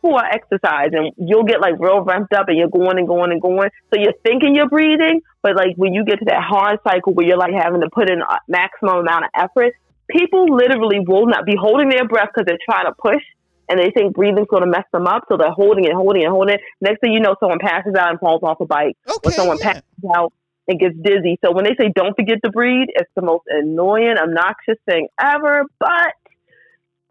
before 0.02 0.24
exercise, 0.24 0.90
and 0.94 1.12
you'll 1.18 1.44
get 1.44 1.62
like 1.62 1.76
real 1.80 2.02
ramped 2.02 2.34
up, 2.34 2.48
and 2.48 2.58
you're 2.58 2.70
going 2.70 2.98
and 2.98 3.08
going 3.08 3.32
and 3.32 3.42
going. 3.42 3.70
So 3.94 4.00
you're 4.00 4.14
thinking 4.24 4.56
you're 4.56 4.70
breathing, 4.70 5.22
but 5.42 5.56
like 5.56 5.76
when 5.76 5.94
you 5.94 6.06
get 6.06 6.20
to 6.20 6.26
that 6.26 6.44
hard 6.44 6.80
cycle 6.84 7.14
where 7.14 7.26
you're 7.26 7.38
like 7.38 7.54
having 7.54 7.82
to 7.82 7.90
put 7.90 8.10
in 8.10 8.22
a 8.22 8.40
maximum 8.48 8.98
amount 8.98 9.26
of 9.26 9.32
effort, 9.36 9.74
people 10.10 10.46
literally 10.56 11.00
will 11.06 11.28
not 11.28 11.46
be 11.46 11.56
holding 11.60 11.90
their 11.90 12.08
breath 12.08 12.30
because 12.34 12.46
they're 12.48 12.58
trying 12.64 12.86
to 12.86 12.94
push, 12.94 13.24
and 13.68 13.80
they 13.80 13.92
think 13.92 14.16
breathing's 14.16 14.48
going 14.48 14.64
to 14.64 14.70
mess 14.70 14.86
them 14.92 15.08
up, 15.08 15.24
so 15.30 15.38
they're 15.38 15.52
holding 15.52 15.86
it, 15.86 15.94
holding 15.94 16.24
it, 16.24 16.30
holding 16.30 16.56
it. 16.56 16.62
Next 16.82 17.00
thing 17.02 17.14
you 17.14 17.20
know, 17.20 17.36
someone 17.40 17.60
passes 17.60 17.96
out 17.96 18.10
and 18.10 18.20
falls 18.20 18.42
off 18.44 18.60
a 18.60 18.66
bike, 18.66 18.98
or 19.24 19.32
someone 19.32 19.58
yeah. 19.60 19.74
passes 19.74 19.84
out 20.16 20.34
and 20.68 20.80
gets 20.80 20.96
dizzy. 21.02 21.38
So 21.44 21.52
when 21.52 21.66
they 21.66 21.76
say 21.80 21.92
don't 21.94 22.16
forget 22.16 22.38
to 22.46 22.52
breathe, 22.52 22.88
it's 22.90 23.10
the 23.16 23.24
most 23.24 23.44
annoying, 23.48 24.16
obnoxious 24.22 24.78
thing 24.86 25.08
ever. 25.20 25.64
But 25.80 26.14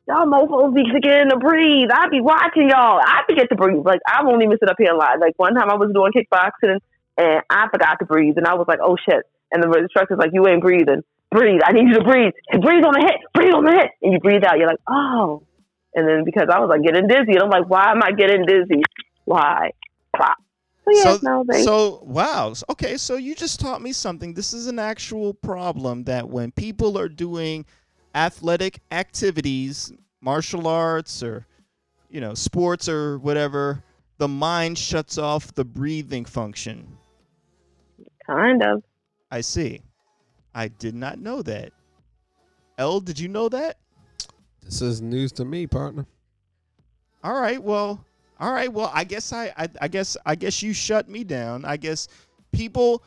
y'all 0.09 0.27
mofos 0.27 0.75
be 0.75 0.85
forgetting 0.91 1.31
to 1.31 1.37
breathe. 1.37 1.91
I 1.93 2.09
be 2.09 2.21
watching 2.21 2.71
y'all. 2.71 2.99
I 2.99 3.23
forget 3.29 3.49
to 3.51 3.57
breathe. 3.57 3.85
Like 3.85 4.01
I 4.09 4.25
won't 4.25 4.43
even 4.43 4.57
sit 4.59 4.69
up 4.69 4.77
here 4.79 4.91
and 4.91 4.99
lie. 4.99 5.17
Like 5.21 5.35
one 5.37 5.55
time 5.55 5.71
I 5.71 5.77
was 5.77 5.93
doing 5.93 6.13
kickboxing 6.13 6.81
and 7.19 7.43
I 7.51 7.69
forgot 7.71 7.99
to 7.99 8.07
breathe, 8.07 8.39
and 8.39 8.47
I 8.47 8.55
was 8.55 8.67
like, 8.67 8.79
oh 8.83 8.97
shit. 8.97 9.25
And 9.51 9.63
the 9.63 9.71
instructor's 9.79 10.19
like, 10.19 10.31
you 10.33 10.47
ain't 10.47 10.61
breathing. 10.61 11.03
Breathe. 11.31 11.61
I 11.65 11.73
need 11.73 11.89
you 11.89 11.95
to 11.95 12.05
breathe. 12.05 12.33
And 12.51 12.63
breathe 12.63 12.85
on 12.85 12.93
the 12.95 13.01
hit. 13.01 13.17
Breathe 13.35 13.55
on 13.55 13.65
the 13.65 13.73
hit. 13.73 13.91
And 14.03 14.13
you 14.13 14.21
breathe 14.21 14.45
out. 14.45 14.59
You're 14.59 14.67
like, 14.67 14.81
oh. 14.89 15.43
And 15.95 16.07
then 16.07 16.25
because 16.25 16.49
I 16.53 16.59
was 16.59 16.69
like 16.69 16.83
getting 16.83 17.07
dizzy, 17.07 17.33
and 17.33 17.43
I'm 17.43 17.51
like, 17.51 17.69
why 17.69 17.91
am 17.91 18.03
I 18.03 18.13
getting 18.13 18.47
dizzy? 18.47 18.83
Why? 19.25 19.73
Plop. 20.17 20.37
So 20.85 20.91
yeah, 20.93 21.17
so, 21.17 21.19
no, 21.23 21.45
so 21.63 22.01
wow. 22.03 22.55
Okay, 22.71 22.97
so 22.97 23.17
you 23.17 23.35
just 23.35 23.61
taught 23.61 23.83
me 23.83 23.93
something. 23.93 24.33
This 24.33 24.55
is 24.55 24.69
an 24.69 24.79
actual 24.79 25.35
problem 25.35 26.05
that 26.05 26.29
when 26.29 26.51
people 26.51 26.97
are 26.97 27.09
doing 27.09 27.67
athletic 28.19 28.81
activities, 28.91 29.93
martial 30.21 30.67
arts 30.67 31.23
or 31.23 31.47
you 32.11 32.21
know, 32.21 32.35
sports 32.35 32.89
or 32.89 33.19
whatever, 33.19 33.83
the 34.17 34.29
mind 34.29 34.79
shuts 34.79 35.19
off 35.19 35.55
the 35.55 35.65
breathing 35.65 36.25
function. 36.25 36.97
kind 38.27 38.63
of. 38.63 38.83
I 39.31 39.43
see. 39.43 39.83
I 40.55 40.69
did 40.69 40.95
not 40.95 41.19
know 41.19 41.43
that. 41.43 41.73
L, 42.79 43.01
did 43.01 43.19
you 43.19 43.29
know 43.29 43.49
that? 43.51 43.77
This 44.65 44.81
is 44.83 45.03
news 45.03 45.33
to 45.33 45.45
me, 45.45 45.67
partner. 45.67 46.07
All 47.23 47.39
right, 47.39 47.63
well, 47.63 48.05
all 48.41 48.53
right, 48.53 48.73
well, 48.73 48.91
I 48.95 49.05
guess 49.05 49.33
I, 49.33 49.53
I, 49.57 49.69
I 49.83 49.89
guess, 49.89 50.17
I 50.25 50.35
guess 50.35 50.63
you 50.63 50.73
shut 50.73 51.09
me 51.09 51.25
down. 51.25 51.65
I 51.65 51.77
guess 51.77 52.09
people, 52.53 53.03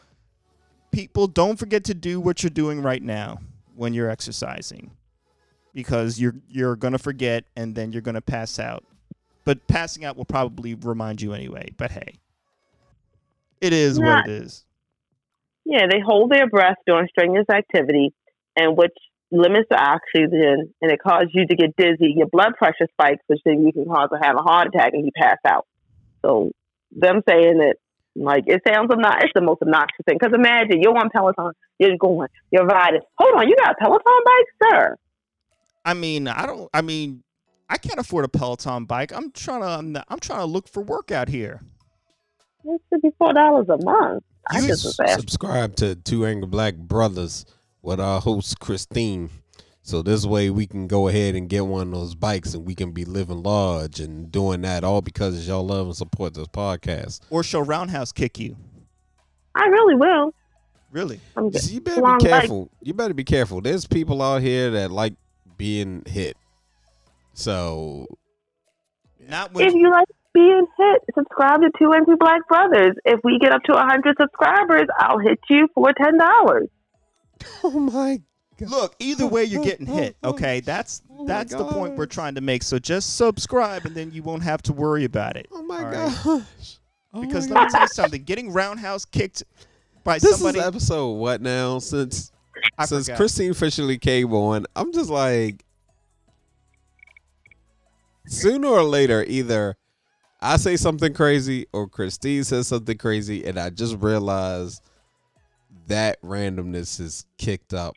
people 0.91 1.27
don't 1.27 1.57
forget 1.57 1.83
to 1.85 1.93
do 1.93 2.19
what 2.19 2.43
you're 2.43 2.49
doing 2.49 2.81
right 2.81 3.01
now 3.01 3.39
when 3.75 3.93
you're 3.93 4.09
exercising, 4.09 4.91
because 5.73 6.19
you're 6.19 6.35
you're 6.49 6.75
gonna 6.75 6.97
forget 6.97 7.45
and 7.55 7.75
then 7.75 7.91
you're 7.91 8.01
gonna 8.01 8.21
pass 8.21 8.59
out. 8.59 8.83
But 9.43 9.65
passing 9.67 10.05
out 10.05 10.17
will 10.17 10.25
probably 10.25 10.75
remind 10.75 11.21
you 11.21 11.33
anyway. 11.33 11.69
But 11.77 11.91
hey, 11.91 12.15
it 13.59 13.73
is 13.73 13.99
Yeah. 13.99 14.05
what 14.05 14.25
it 14.27 14.31
is. 14.31 14.65
Yeah, 15.65 15.87
they 15.89 15.99
hold 15.99 16.31
their 16.31 16.49
breath 16.49 16.77
during 16.85 17.07
strenuous 17.07 17.49
activity, 17.49 18.13
and 18.57 18.75
which 18.75 18.93
limits 19.31 19.67
the 19.69 19.77
oxygen, 19.77 20.73
and 20.81 20.91
it 20.91 21.01
causes 21.01 21.29
you 21.33 21.47
to 21.47 21.55
get 21.55 21.75
dizzy. 21.77 22.13
Your 22.17 22.27
blood 22.27 22.53
pressure 22.57 22.87
spikes, 22.91 23.23
which 23.27 23.39
then 23.45 23.65
you 23.65 23.71
can 23.71 23.85
cause 23.85 24.09
to 24.11 24.19
have 24.21 24.35
a 24.35 24.41
heart 24.41 24.67
attack 24.73 24.93
and 24.93 25.05
you 25.05 25.11
pass 25.15 25.37
out. 25.47 25.65
So 26.21 26.51
them 26.91 27.21
saying 27.29 27.59
that, 27.59 27.75
like, 28.15 28.43
it 28.47 28.61
sounds 28.67 28.91
obnoxious. 28.91 29.23
It's 29.25 29.33
the 29.33 29.41
most 29.41 29.61
obnoxious 29.61 30.03
thing. 30.05 30.17
Because 30.19 30.33
imagine 30.35 30.81
you're 30.81 30.97
on 30.97 31.09
Peloton, 31.09 31.53
you're 31.79 31.97
going, 31.97 32.27
you're 32.51 32.65
riding. 32.65 32.99
Hold 33.17 33.39
on, 33.39 33.47
you 33.47 33.55
got 33.55 33.71
a 33.71 33.75
Peloton 33.79 34.21
bike, 34.25 34.71
sir? 34.71 34.97
I 35.85 35.93
mean, 35.93 36.27
I 36.27 36.45
don't. 36.45 36.69
I 36.73 36.81
mean, 36.81 37.23
I 37.69 37.77
can't 37.77 37.99
afford 37.99 38.25
a 38.25 38.29
Peloton 38.29 38.85
bike. 38.85 39.11
I'm 39.13 39.31
trying 39.31 39.61
to. 39.61 39.67
I'm, 39.67 39.91
not- 39.93 40.05
I'm 40.09 40.19
trying 40.19 40.39
to 40.39 40.45
look 40.45 40.67
for 40.67 40.81
work 40.83 41.11
out 41.11 41.27
here. 41.29 41.61
It's 42.65 42.83
fifty 42.91 43.09
four 43.17 43.33
dollars 43.33 43.67
a 43.69 43.77
month. 43.83 44.23
I 44.49 44.59
You 44.59 44.67
just 44.67 44.85
was 44.85 44.99
asking. 44.99 45.19
subscribe 45.21 45.75
to 45.77 45.95
Two 45.95 46.25
Angry 46.25 46.47
Black 46.47 46.75
Brothers 46.75 47.45
with 47.81 47.99
our 47.99 48.21
host 48.21 48.59
Christine. 48.59 49.29
So 49.83 50.03
this 50.03 50.25
way 50.27 50.51
we 50.51 50.67
can 50.67 50.87
go 50.87 51.07
ahead 51.07 51.33
and 51.35 51.49
get 51.49 51.65
one 51.65 51.87
of 51.87 51.93
those 51.93 52.13
bikes 52.13 52.53
and 52.53 52.65
we 52.65 52.75
can 52.75 52.91
be 52.91 53.03
living 53.03 53.41
large 53.41 53.99
and 53.99 54.31
doing 54.31 54.61
that 54.61 54.83
all 54.83 55.01
because 55.01 55.35
of 55.35 55.43
y'all 55.47 55.65
love 55.65 55.87
and 55.87 55.95
support 55.95 56.35
this 56.35 56.47
podcast. 56.47 57.21
Or 57.31 57.41
shall 57.43 57.63
Roundhouse 57.63 58.11
kick 58.11 58.37
you? 58.37 58.55
I 59.55 59.65
really 59.65 59.95
will. 59.95 60.35
Really? 60.91 61.19
I'm 61.35 61.45
You 61.45 61.51
just 61.51 61.71
You 61.71 61.81
better 61.81 62.01
long 62.01 62.19
be 62.19 62.25
bike. 62.25 62.41
careful. 62.41 62.69
You 62.81 62.93
better 62.93 63.15
be 63.15 63.23
careful. 63.23 63.59
There's 63.61 63.87
people 63.87 64.21
out 64.21 64.43
here 64.43 64.69
that 64.71 64.91
like 64.91 65.13
being 65.61 66.01
hit. 66.07 66.35
So 67.35 68.07
Not 69.29 69.53
when 69.53 69.67
if 69.67 69.75
you 69.75 69.91
like 69.91 70.07
being 70.33 70.65
hit, 70.75 71.01
subscribe 71.13 71.61
to 71.61 71.69
Two 71.77 71.91
and 71.91 72.03
Two 72.07 72.17
Black 72.17 72.47
Brothers. 72.47 72.95
If 73.05 73.19
we 73.23 73.37
get 73.37 73.51
up 73.51 73.61
to 73.65 73.73
hundred 73.75 74.15
subscribers, 74.19 74.87
I'll 74.97 75.19
hit 75.19 75.39
you 75.51 75.67
for 75.75 75.93
ten 75.93 76.17
dollars. 76.17 76.67
Oh 77.63 77.79
my 77.79 78.21
god! 78.59 78.69
Look, 78.69 78.95
either 78.99 79.27
way 79.27 79.43
you're 79.43 79.63
getting 79.63 79.85
hit, 79.99 80.15
okay? 80.23 80.57
Oh 80.57 80.61
that's 80.65 81.03
Oh 81.09 81.25
that's 81.27 81.53
the 81.53 81.65
point 81.65 81.95
we're 81.95 82.07
trying 82.07 82.35
to 82.35 82.41
make. 82.41 82.63
So 82.63 82.79
just 82.79 83.15
subscribe 83.17 83.85
and 83.85 83.95
then 83.95 84.11
you 84.11 84.23
won't 84.23 84.43
have 84.43 84.63
to 84.63 84.73
worry 84.73 85.03
about 85.05 85.37
it. 85.37 85.47
Oh 85.51 85.61
my 85.63 85.77
All 85.77 85.85
right? 85.85 86.19
gosh. 86.23 86.77
Oh 87.13 87.21
Because 87.21 87.47
my 87.49 87.55
let 87.55 87.65
me 87.65 87.71
tell 87.71 87.81
you 87.81 87.87
something, 87.87 88.23
getting 88.23 88.51
roundhouse 88.51 89.05
kicked 89.05 89.43
by 90.03 90.17
This 90.19 90.31
somebody 90.37 90.59
is 90.59 90.65
episode 90.65 91.11
what 91.13 91.41
now? 91.41 91.77
Since 91.79 92.31
I 92.77 92.85
since 92.85 93.05
forgot. 93.05 93.17
Christine 93.17 93.51
officially 93.51 93.97
came 93.97 94.33
on, 94.33 94.65
I'm 94.75 94.91
just 94.93 95.09
like 95.09 95.63
sooner 98.27 98.67
or 98.67 98.83
later, 98.83 99.23
either 99.27 99.75
I 100.41 100.57
say 100.57 100.75
something 100.77 101.13
crazy 101.13 101.67
or 101.73 101.87
Christine 101.87 102.43
says 102.43 102.67
something 102.67 102.97
crazy, 102.97 103.45
and 103.45 103.59
I 103.59 103.69
just 103.69 103.97
realize 103.97 104.81
that 105.87 106.21
randomness 106.21 106.99
is 106.99 107.25
kicked 107.37 107.73
up. 107.73 107.95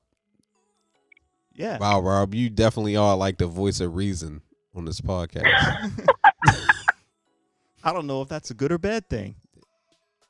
Yeah. 1.55 1.79
Wow, 1.79 2.01
Rob, 2.01 2.35
you 2.35 2.51
definitely 2.51 2.97
are 2.97 3.17
like 3.17 3.39
the 3.39 3.47
voice 3.47 3.81
of 3.81 3.95
reason 3.95 4.43
on 4.75 4.85
this 4.85 5.01
podcast. 5.01 5.45
I 7.85 7.93
don't 7.93 8.07
know 8.07 8.23
if 8.23 8.29
that's 8.29 8.51
a 8.51 8.55
good 8.55 8.73
or 8.73 8.79
bad 8.79 9.09
thing. 9.09 9.37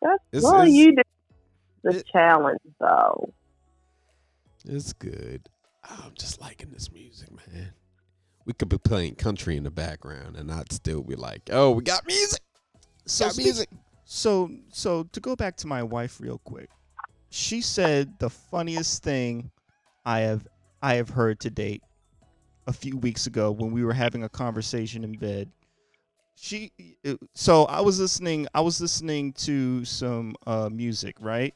That's 0.02 0.22
It's- 0.32 0.42
well, 0.44 0.62
it's- 0.62 0.72
you 0.74 0.94
did 0.96 1.06
the 1.82 1.98
it- 1.98 2.06
challenge 2.12 2.60
though. 2.78 3.32
It's 4.64 4.92
good. 4.92 5.48
I'm 5.82 6.12
just 6.18 6.40
liking 6.40 6.70
this 6.70 6.90
music, 6.90 7.30
man. 7.30 7.72
We 8.46 8.52
could 8.52 8.68
be 8.68 8.78
playing 8.78 9.16
country 9.16 9.56
in 9.56 9.64
the 9.64 9.70
background, 9.70 10.36
and 10.36 10.50
I'd 10.52 10.72
still 10.72 11.02
be 11.02 11.14
like, 11.16 11.48
"Oh, 11.52 11.70
we 11.72 11.82
got 11.82 12.06
music, 12.06 12.40
So 13.06 13.26
got 13.26 13.34
speak- 13.34 13.44
music." 13.46 13.68
So 14.04 14.50
so 14.70 15.04
to 15.04 15.20
go 15.20 15.34
back 15.34 15.56
to 15.58 15.66
my 15.66 15.82
wife 15.82 16.20
real 16.20 16.38
quick. 16.38 16.68
She 17.30 17.60
said 17.62 18.18
the 18.18 18.30
funniest 18.30 19.02
thing 19.02 19.50
I 20.04 20.20
have 20.20 20.46
I 20.82 20.94
have 20.96 21.08
heard 21.08 21.40
to 21.40 21.50
date 21.50 21.82
a 22.66 22.72
few 22.72 22.96
weeks 22.98 23.26
ago 23.26 23.50
when 23.50 23.72
we 23.72 23.82
were 23.84 23.92
having 23.94 24.22
a 24.22 24.28
conversation 24.28 25.04
in 25.04 25.12
bed. 25.18 25.50
She 26.36 26.72
so 27.34 27.64
I 27.64 27.80
was 27.80 27.98
listening 27.98 28.46
I 28.54 28.60
was 28.60 28.80
listening 28.80 29.32
to 29.34 29.84
some 29.84 30.34
uh 30.46 30.68
music, 30.70 31.16
right? 31.20 31.54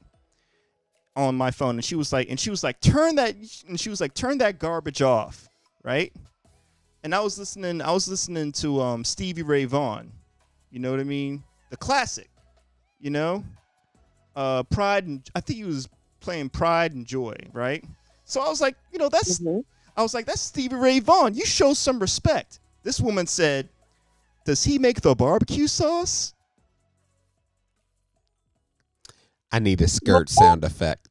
On 1.19 1.35
my 1.35 1.51
phone 1.51 1.75
and 1.75 1.85
she 1.85 1.97
was 1.97 2.13
like 2.13 2.31
and 2.31 2.39
she 2.39 2.49
was 2.49 2.63
like 2.63 2.81
turn 2.81 3.17
that 3.17 3.35
and 3.69 3.79
she 3.81 3.91
was 3.91 4.01
like 4.01 4.15
turn 4.15 4.39
that 4.39 4.61
garbage 4.61 5.03
off, 5.03 5.49
right? 5.83 6.13
And 7.03 7.13
I 7.13 7.19
was 7.19 7.37
listening 7.37 7.83
I 7.83 7.91
was 7.91 8.07
listening 8.07 8.53
to 8.53 8.81
um 8.81 9.03
Stevie 9.05 9.43
Ray 9.43 9.65
Vaughan. 9.65 10.13
You 10.71 10.79
know 10.79 10.93
what 10.93 11.01
I 11.01 11.05
mean? 11.05 11.43
The 11.71 11.77
classic. 11.77 12.31
You 13.01 13.11
know? 13.11 13.45
Uh 14.37 14.63
Pride 14.63 15.07
and 15.09 15.29
I 15.35 15.41
think 15.41 15.57
he 15.57 15.65
was 15.65 15.89
playing 16.21 16.51
Pride 16.51 16.93
and 16.95 17.05
Joy, 17.05 17.35
right? 17.53 17.85
So 18.25 18.41
I 18.41 18.49
was 18.49 18.61
like, 18.61 18.77
you 18.93 18.99
know, 19.01 19.09
that's 19.09 19.41
Mhm. 19.41 19.65
I 19.97 20.03
was 20.03 20.15
like, 20.15 20.27
that's 20.27 20.41
Stevie 20.41 20.77
Ray 20.77 21.01
Vaughan. 21.01 21.35
You 21.35 21.45
show 21.45 21.75
some 21.75 21.99
respect. 21.99 22.61
This 22.85 23.01
woman 23.01 23.27
said, 23.27 23.69
Does 24.45 24.63
he 24.63 24.79
make 24.79 25.01
the 25.01 25.17
barbecue 25.17 25.67
sauce? 25.67 26.33
I 29.51 29.59
need 29.59 29.81
a 29.81 29.89
skirt 29.89 30.29
sound 30.29 30.63
effect. 30.63 31.08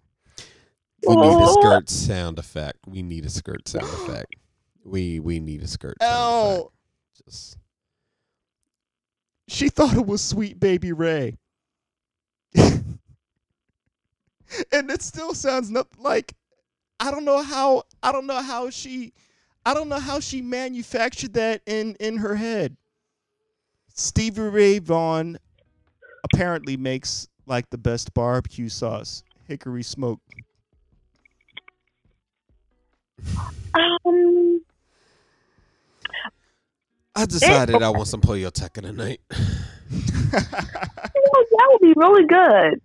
We 1.07 1.15
need 1.15 1.27
a 1.27 1.47
oh. 1.47 1.61
skirt 1.61 1.89
sound 1.89 2.39
effect. 2.39 2.79
We 2.87 3.01
need 3.01 3.25
a 3.25 3.29
skirt 3.29 3.67
sound 3.67 3.85
effect. 3.85 4.35
We 4.83 5.19
we 5.19 5.39
need 5.39 5.63
a 5.63 5.67
skirt 5.67 5.97
sound 6.01 6.11
effect. 6.11 6.61
Oh, 6.61 6.71
Just 7.25 7.57
she 9.47 9.69
thought 9.69 9.95
it 9.95 10.05
was 10.05 10.21
Sweet 10.21 10.59
Baby 10.59 10.91
Ray. 10.91 11.37
and 12.55 12.91
it 14.71 15.01
still 15.01 15.33
sounds 15.33 15.69
not 15.69 15.87
like 15.97 16.33
I 16.99 17.11
don't 17.11 17.25
know 17.25 17.41
how 17.41 17.83
I 18.03 18.11
don't 18.11 18.27
know 18.27 18.41
how 18.41 18.69
she 18.69 19.13
I 19.65 19.73
don't 19.73 19.89
know 19.89 19.99
how 19.99 20.19
she 20.19 20.41
manufactured 20.41 21.33
that 21.33 21.61
in 21.65 21.95
in 21.99 22.17
her 22.17 22.35
head. 22.35 22.75
Stevie 23.93 24.41
Ray 24.41 24.79
Vaughan 24.79 25.37
apparently 26.23 26.77
makes 26.77 27.27
like 27.45 27.69
the 27.69 27.77
best 27.77 28.13
barbecue 28.13 28.69
sauce, 28.69 29.23
hickory 29.45 29.83
smoke. 29.83 30.21
Um, 33.73 34.61
I 37.15 37.25
decided 37.25 37.81
I 37.81 37.89
want 37.89 38.07
some 38.07 38.21
Pollo 38.21 38.49
Teca 38.49 38.81
tonight. 38.81 39.21
you 39.29 39.35
know, 39.97 40.39
that 40.39 41.67
would 41.71 41.81
be 41.81 41.93
really 41.95 42.25
good. 42.25 42.81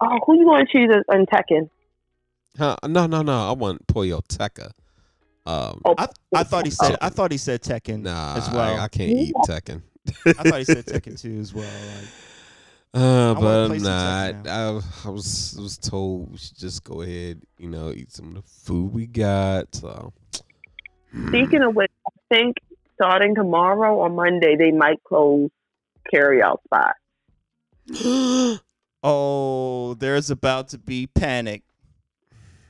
Oh, 0.00 0.18
who 0.24 0.38
you 0.38 0.44
going 0.44 0.66
to 0.66 0.72
choose 0.72 0.90
as- 0.94 1.14
in 1.14 1.26
Tekken? 1.26 1.68
Huh? 2.56 2.76
No, 2.86 3.06
no, 3.06 3.22
no. 3.22 3.48
I 3.48 3.52
want 3.52 3.86
Pollo 3.86 4.20
Teca. 4.28 4.70
Um, 5.46 5.80
Oh, 5.84 5.94
I, 5.96 6.08
I 6.34 6.42
thought 6.44 6.66
he 6.66 6.70
said 6.70 6.96
I 7.00 7.08
thought 7.08 7.32
he 7.32 7.38
said 7.38 7.62
Tekken 7.62 8.02
nah, 8.02 8.36
as 8.36 8.50
well. 8.50 8.78
I, 8.80 8.84
I 8.84 8.88
can't 8.88 9.10
eat 9.10 9.34
Tekken. 9.46 9.82
I 10.26 10.32
thought 10.42 10.58
he 10.58 10.64
said 10.64 10.84
Tekken 10.86 11.20
too 11.20 11.38
as 11.40 11.54
well. 11.54 11.64
Like, 11.64 12.08
Uh, 12.94 13.34
wanna 13.36 13.40
but 13.40 13.70
I'm 13.70 13.82
not. 13.82 14.48
I, 14.48 14.80
I 15.04 15.10
was 15.10 15.56
was 15.60 15.76
told 15.76 16.32
we 16.32 16.38
should 16.38 16.58
just 16.58 16.84
go 16.84 17.02
ahead, 17.02 17.42
you 17.58 17.68
know, 17.68 17.92
eat 17.92 18.12
some 18.12 18.28
of 18.28 18.34
the 18.34 18.42
food 18.42 18.92
we 18.92 19.06
got. 19.06 19.74
So 19.74 20.12
Speaking 21.28 21.62
of 21.62 21.74
which, 21.74 21.90
I 22.06 22.34
think 22.34 22.56
starting 22.94 23.34
tomorrow 23.34 23.94
or 23.96 24.08
Monday, 24.10 24.56
they 24.56 24.70
might 24.70 25.02
close 25.04 25.50
carry-out 26.10 26.60
spots. 26.64 26.98
oh, 29.02 29.94
there's 29.94 30.30
about 30.30 30.68
to 30.68 30.78
be 30.78 31.06
panic. 31.06 31.62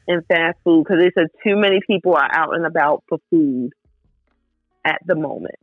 in 0.07 0.23
fast 0.23 0.59
food 0.65 0.85
because 0.85 1.03
they 1.03 1.11
said 1.19 1.29
too 1.45 1.57
many 1.57 1.81
people 1.87 2.15
are 2.15 2.29
out 2.33 2.55
and 2.55 2.65
about 2.65 3.05
for 3.09 3.19
food 3.31 3.71
at 4.85 5.01
the 5.07 5.15
moment. 5.15 5.57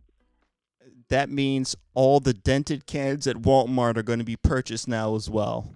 That 1.09 1.29
means 1.29 1.75
all 1.93 2.19
the 2.19 2.33
dented 2.33 2.85
cans 2.87 3.27
at 3.27 3.37
Walmart 3.37 3.97
are 3.97 4.03
going 4.03 4.19
to 4.19 4.25
be 4.25 4.37
purchased 4.37 4.87
now 4.87 5.15
as 5.15 5.29
well. 5.29 5.69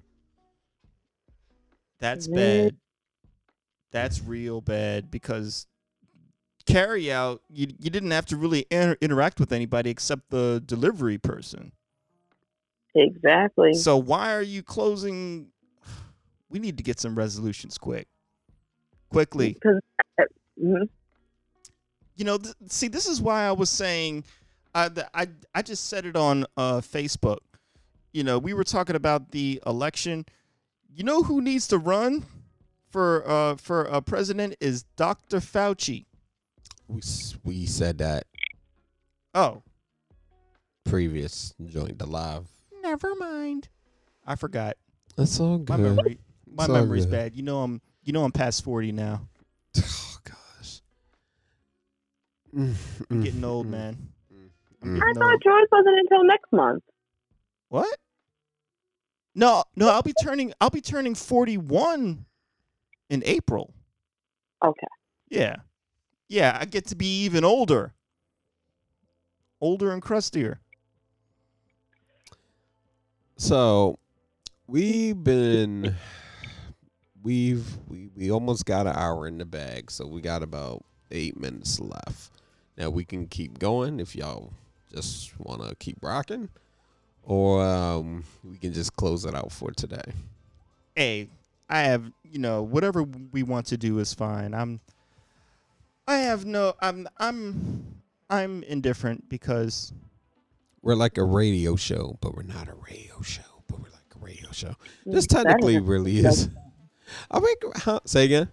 That's 1.99 2.27
bad. 2.27 2.77
That's 3.91 4.21
real 4.21 4.61
bad 4.61 5.11
because 5.11 5.67
carry 6.65 7.11
out 7.11 7.41
you 7.49 7.67
you 7.80 7.89
didn't 7.89 8.11
have 8.11 8.25
to 8.27 8.38
really 8.38 8.65
inter- 8.69 8.97
interact 9.01 9.39
with 9.39 9.51
anybody 9.51 9.89
except 9.89 10.30
the 10.30 10.61
delivery 10.65 11.17
person. 11.17 11.71
Exactly. 12.95 13.73
So 13.73 13.97
why 13.97 14.34
are 14.34 14.41
you 14.41 14.63
closing? 14.63 15.47
We 16.51 16.57
need 16.57 16.77
to 16.77 16.84
get 16.84 16.99
some 16.99 17.13
resolutions 17.13 17.77
quick, 17.77 18.07
quickly. 19.11 19.53
Because 19.53 19.80
mhm. 20.59 20.89
you 22.15 22.25
know, 22.25 22.39
th- 22.39 22.55
see, 22.69 22.88
this 22.88 23.07
is 23.07 23.21
why 23.21 23.43
I 23.43 23.51
was 23.51 23.69
saying, 23.69 24.23
th- 24.76 25.07
I 25.13 25.28
I 25.53 25.61
just 25.61 25.88
said 25.88 26.05
it 26.05 26.15
on 26.15 26.45
uh, 26.57 26.80
Facebook. 26.82 27.39
You 28.13 28.24
know, 28.24 28.38
we 28.39 28.53
were 28.53 28.63
talking 28.63 28.95
about 28.95 29.32
the 29.32 29.61
election. 29.65 30.26
You 30.93 31.03
know 31.03 31.22
who 31.24 31.41
needs 31.41 31.67
to 31.70 31.78
run 31.78 32.26
for 32.89 33.28
uh, 33.30 33.55
for 33.55 33.84
a 33.86 34.01
president 34.01 34.55
is 34.59 34.84
Dr. 34.95 35.38
Fauci. 35.39 36.05
we 36.88 37.01
we 37.43 37.65
said 37.65 37.99
that 37.99 38.26
Oh, 39.36 39.61
previous 40.86 41.53
joint 41.65 41.99
the 41.99 42.07
live. 42.07 42.47
never 42.82 43.13
mind. 43.15 43.70
I 44.26 44.36
forgot. 44.36 44.76
That's 45.15 45.39
all 45.39 45.63
My 45.67 45.78
memory, 45.78 46.20
my 46.51 46.63
It's 46.65 46.74
memory's 46.74 47.05
good. 47.05 47.11
bad. 47.11 47.36
You 47.36 47.43
know, 47.43 47.61
I'm 47.61 47.82
you 48.03 48.13
know 48.13 48.24
I'm 48.24 48.32
past 48.32 48.63
forty 48.63 48.91
now. 48.91 49.22
Oh 49.78 50.17
gosh. 50.24 50.82
Mm, 52.55 52.76
I'm 53.11 53.17
mm, 53.20 53.24
getting 53.24 53.43
old, 53.43 53.67
mm, 53.67 53.72
man. 53.72 54.09
I'm 54.82 54.97
mm. 54.97 55.01
I 55.01 55.13
thought 55.13 55.34
old. 55.34 55.41
yours 55.43 55.67
wasn't 55.71 55.99
until 55.99 56.23
next 56.23 56.51
month. 56.51 56.84
What? 57.69 57.97
No, 59.36 59.63
no, 59.75 59.89
I'll 59.89 60.01
be 60.01 60.13
turning 60.23 60.53
I'll 60.59 60.69
be 60.69 60.82
turning 60.82 61.15
41 61.15 62.25
in 63.09 63.23
April. 63.25 63.73
Okay. 64.63 64.88
Yeah. 65.30 65.57
Yeah, 66.27 66.57
I 66.59 66.65
get 66.65 66.88
to 66.88 66.95
be 66.95 67.23
even 67.23 67.43
older. 67.43 67.93
Older 69.61 69.91
and 69.91 70.01
crustier. 70.01 70.59
So 73.38 73.97
we've 74.67 75.21
been 75.23 75.95
we've 77.23 77.65
we 77.88 78.09
we 78.15 78.32
almost 78.32 78.65
got 78.65 78.88
an 78.88 78.95
hour 78.95 79.27
in 79.27 79.38
the 79.38 79.45
bag, 79.45 79.91
so 79.91 80.05
we 80.05 80.21
got 80.21 80.43
about 80.43 80.84
eight 81.11 81.39
minutes 81.39 81.80
left. 81.80 82.32
Now 82.77 82.89
we 82.89 83.05
can 83.05 83.27
keep 83.27 83.59
going 83.59 83.99
if 83.99 84.15
y'all 84.15 84.53
just 84.93 85.39
want 85.39 85.61
to 85.67 85.75
keep 85.75 85.97
rocking, 86.01 86.49
or 87.23 87.63
um, 87.65 88.23
we 88.43 88.57
can 88.57 88.73
just 88.73 88.95
close 88.95 89.25
it 89.25 89.35
out 89.35 89.51
for 89.51 89.71
today. 89.71 90.01
Hey, 90.95 91.29
I 91.69 91.81
have, 91.81 92.11
you 92.23 92.39
know, 92.39 92.63
whatever 92.63 93.03
we 93.03 93.43
want 93.43 93.67
to 93.67 93.77
do 93.77 93.99
is 93.99 94.13
fine. 94.13 94.53
I'm 94.53 94.79
I 96.07 96.17
have 96.17 96.45
no 96.45 96.73
I'm 96.81 97.07
I'm 97.17 98.01
I'm 98.29 98.63
indifferent 98.63 99.29
because 99.29 99.93
We're 100.81 100.95
like 100.95 101.17
a 101.17 101.23
radio 101.23 101.75
show, 101.75 102.17
but 102.21 102.35
we're 102.35 102.43
not 102.43 102.67
a 102.67 102.73
radio 102.73 103.21
show, 103.21 103.63
but 103.67 103.79
we're 103.79 103.91
like 103.91 104.15
a 104.15 104.19
radio 104.19 104.51
show. 104.51 104.73
This 105.05 105.27
technically 105.27 105.75
is- 105.75 105.83
really 105.83 106.17
is. 106.19 106.49
I 107.31 107.39
think. 107.39 107.59
Huh? 107.77 107.99
Say 108.05 108.25
again. 108.25 108.49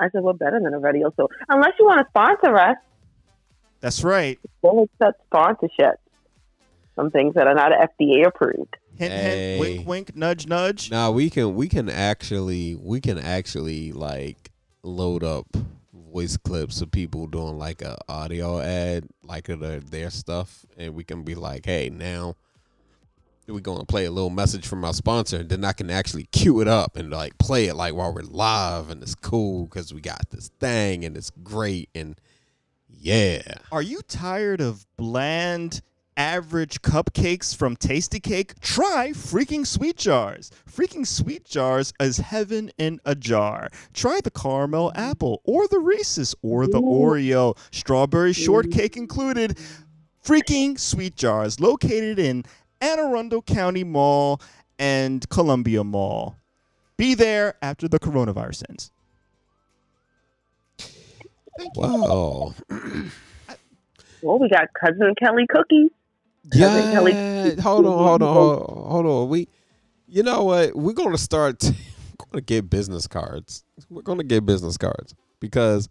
I 0.00 0.08
said, 0.10 0.22
we're 0.24 0.32
better 0.32 0.58
than 0.60 0.74
a 0.74 0.80
radio 0.80 1.12
show. 1.16 1.28
Unless 1.48 1.74
you 1.78 1.84
want 1.86 2.04
to 2.04 2.10
sponsor 2.10 2.56
us, 2.58 2.76
that's 3.82 4.02
right. 4.02 4.38
we'll 4.62 4.84
accept 4.84 5.22
sponsorship. 5.26 6.00
Some 6.96 7.10
things 7.10 7.34
that 7.34 7.46
are 7.46 7.54
not 7.54 7.72
FDA 7.72 8.26
approved. 8.26 8.76
Hint 8.96 9.12
Hey. 9.12 9.56
hint 9.56 9.60
wink 9.60 9.88
wink 9.88 10.16
nudge 10.16 10.46
nudge. 10.46 10.90
Now 10.90 11.10
we 11.10 11.28
can 11.28 11.54
we 11.54 11.68
can 11.68 11.88
actually 11.90 12.74
we 12.74 13.00
can 13.00 13.18
actually 13.18 13.92
like 13.92 14.50
load 14.82 15.22
up 15.24 15.46
voice 16.12 16.36
clips 16.36 16.80
of 16.82 16.90
people 16.90 17.26
doing 17.26 17.56
like 17.58 17.80
a 17.82 17.96
audio 18.08 18.60
ad 18.60 19.06
like 19.24 19.48
of 19.48 19.60
their, 19.60 19.80
their 19.80 20.10
stuff 20.10 20.66
and 20.76 20.94
we 20.94 21.04
can 21.04 21.22
be 21.22 21.34
like 21.34 21.64
hey 21.64 21.88
now 21.88 22.34
we're 23.48 23.60
gonna 23.60 23.84
play 23.84 24.04
a 24.04 24.10
little 24.10 24.28
message 24.30 24.66
from 24.66 24.84
our 24.84 24.92
sponsor 24.92 25.38
and 25.38 25.48
then 25.48 25.64
I 25.64 25.72
can 25.72 25.88
actually 25.90 26.24
cue 26.24 26.60
it 26.60 26.68
up 26.68 26.96
and 26.96 27.10
like 27.10 27.38
play 27.38 27.66
it 27.66 27.74
like 27.74 27.94
while 27.94 28.12
we're 28.12 28.22
live 28.22 28.90
and 28.90 29.02
it's 29.02 29.14
cool 29.14 29.64
because 29.64 29.94
we 29.94 30.00
got 30.02 30.28
this 30.30 30.48
thing 30.60 31.04
and 31.04 31.16
it's 31.16 31.30
great 31.30 31.88
and 31.94 32.20
yeah 33.02 33.42
Are 33.72 33.82
you 33.82 34.00
tired 34.02 34.60
of 34.60 34.86
bland, 34.96 35.82
average 36.16 36.82
cupcakes 36.82 37.54
from 37.54 37.76
Tastykake? 37.76 38.60
Try 38.60 39.10
Freaking 39.10 39.66
Sweet 39.66 39.96
Jars. 39.96 40.50
Freaking 40.70 41.06
Sweet 41.06 41.44
Jars 41.44 41.92
is 42.00 42.18
heaven 42.18 42.70
in 42.78 43.00
a 43.04 43.14
jar. 43.14 43.70
Try 43.92 44.20
the 44.22 44.30
caramel 44.30 44.92
apple, 44.94 45.40
or 45.44 45.66
the 45.68 45.80
Reese's, 45.80 46.34
or 46.42 46.66
the 46.66 46.80
Oreo. 46.80 47.56
Strawberry 47.72 48.32
shortcake 48.32 48.96
included. 48.96 49.58
Freaking 50.24 50.78
Sweet 50.78 51.16
Jars, 51.16 51.58
located 51.58 52.18
in 52.18 52.44
Anne 52.80 53.00
Arundel 53.00 53.42
County 53.42 53.82
Mall 53.84 54.40
and 54.78 55.28
Columbia 55.28 55.82
Mall. 55.82 56.36
Be 56.96 57.14
there 57.14 57.54
after 57.62 57.88
the 57.88 57.98
coronavirus 57.98 58.62
ends. 58.68 58.92
Wow 61.76 62.54
Well, 64.22 64.38
we 64.38 64.48
got 64.48 64.68
Cousin 64.80 65.14
Kelly 65.18 65.46
cookies. 65.48 65.90
Cousin 66.52 66.92
Kelly- 66.92 67.12
Yeah, 67.12 67.60
hold 67.60 67.86
on, 67.86 67.98
hold 67.98 68.22
on, 68.22 68.34
hold 68.34 68.60
on, 68.68 68.90
hold 68.90 69.06
on. 69.06 69.28
We, 69.28 69.48
you 70.06 70.22
know 70.22 70.44
what? 70.44 70.74
We're 70.76 70.92
gonna 70.92 71.18
start. 71.18 71.62
we're 71.64 72.26
gonna 72.30 72.42
get 72.42 72.70
business 72.70 73.06
cards. 73.06 73.64
We're 73.90 74.02
gonna 74.02 74.22
get 74.24 74.46
business 74.46 74.76
cards 74.76 75.14
because, 75.40 75.88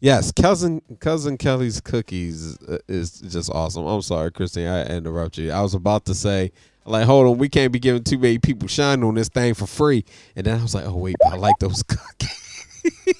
yes, 0.00 0.32
cousin 0.32 0.80
cousin 1.00 1.36
Kelly's 1.36 1.80
cookies 1.80 2.58
uh, 2.66 2.78
is 2.88 3.20
just 3.20 3.50
awesome. 3.52 3.86
I'm 3.86 4.02
sorry, 4.02 4.30
Christine, 4.32 4.68
I 4.68 4.86
interrupt 4.86 5.36
you. 5.38 5.50
I 5.52 5.60
was 5.60 5.74
about 5.74 6.06
to 6.06 6.14
say, 6.14 6.52
like, 6.86 7.04
hold 7.04 7.26
on, 7.26 7.36
we 7.38 7.48
can't 7.50 7.72
be 7.72 7.78
giving 7.78 8.04
too 8.04 8.18
many 8.18 8.38
people 8.38 8.68
shine 8.68 9.02
on 9.02 9.14
this 9.14 9.28
thing 9.28 9.52
for 9.54 9.66
free. 9.66 10.04
And 10.34 10.46
then 10.46 10.58
I 10.58 10.62
was 10.62 10.74
like, 10.74 10.86
oh 10.86 10.96
wait, 10.96 11.16
but 11.22 11.32
I 11.34 11.36
like 11.36 11.56
those 11.60 11.82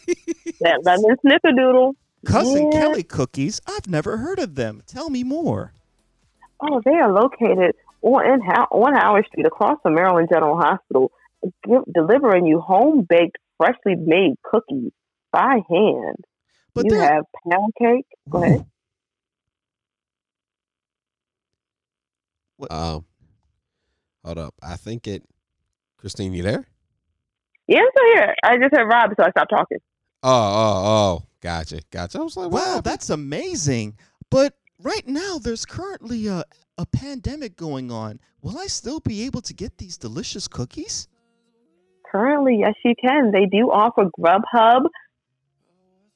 cookies. 0.02 0.35
That 0.60 0.80
lemon 0.84 1.16
snickerdoodle. 1.24 1.94
Cousin 2.24 2.72
Yeah. 2.72 2.80
Kelly 2.80 3.02
cookies? 3.02 3.60
I've 3.66 3.88
never 3.88 4.16
heard 4.16 4.38
of 4.38 4.54
them. 4.54 4.82
Tell 4.86 5.10
me 5.10 5.22
more. 5.22 5.72
Oh, 6.60 6.80
they 6.84 6.92
are 6.94 7.12
located 7.12 7.74
on 8.02 8.24
in 8.26 8.40
How- 8.40 8.68
on 8.70 8.94
Howard 8.94 9.26
Street, 9.26 9.46
across 9.46 9.78
from 9.82 9.94
Maryland 9.94 10.28
General 10.32 10.56
Hospital, 10.56 11.12
give, 11.64 11.82
delivering 11.92 12.46
you 12.46 12.60
home 12.60 13.06
baked, 13.08 13.36
freshly 13.58 13.94
made 13.94 14.34
cookies 14.42 14.92
by 15.32 15.60
hand. 15.68 16.24
But 16.74 16.84
you 16.86 16.90
there, 16.92 17.02
have 17.14 17.24
pound 17.50 17.72
cake. 17.78 18.06
Go 18.28 18.42
ahead. 18.42 18.66
Um, 22.70 23.04
hold 24.24 24.38
up. 24.38 24.54
I 24.62 24.76
think 24.76 25.06
it. 25.06 25.22
Christine, 25.98 26.32
you 26.32 26.42
there? 26.42 26.64
Yeah, 27.66 27.80
I'm 27.80 27.86
still 27.90 28.12
here. 28.14 28.34
I 28.44 28.56
just 28.58 28.74
heard 28.74 28.86
Rob, 28.88 29.10
so 29.16 29.24
I 29.24 29.30
stopped 29.30 29.50
talking. 29.50 29.78
Oh, 30.22 30.30
oh, 30.30 30.82
oh. 30.86 31.26
Gotcha, 31.40 31.80
gotcha. 31.92 32.18
I 32.18 32.22
was 32.22 32.36
like, 32.36 32.50
wow, 32.50 32.74
wow, 32.74 32.80
that's 32.80 33.08
amazing. 33.08 33.96
But 34.30 34.54
right 34.82 35.06
now, 35.06 35.38
there's 35.38 35.64
currently 35.64 36.26
a, 36.26 36.42
a 36.76 36.86
pandemic 36.86 37.56
going 37.56 37.92
on. 37.92 38.18
Will 38.42 38.58
I 38.58 38.66
still 38.66 38.98
be 38.98 39.22
able 39.26 39.42
to 39.42 39.54
get 39.54 39.78
these 39.78 39.96
delicious 39.96 40.48
cookies? 40.48 41.06
Currently, 42.10 42.58
yes, 42.60 42.74
you 42.84 42.94
can. 43.00 43.30
They 43.30 43.46
do 43.46 43.70
offer 43.70 44.10
Grubhub 44.18 44.86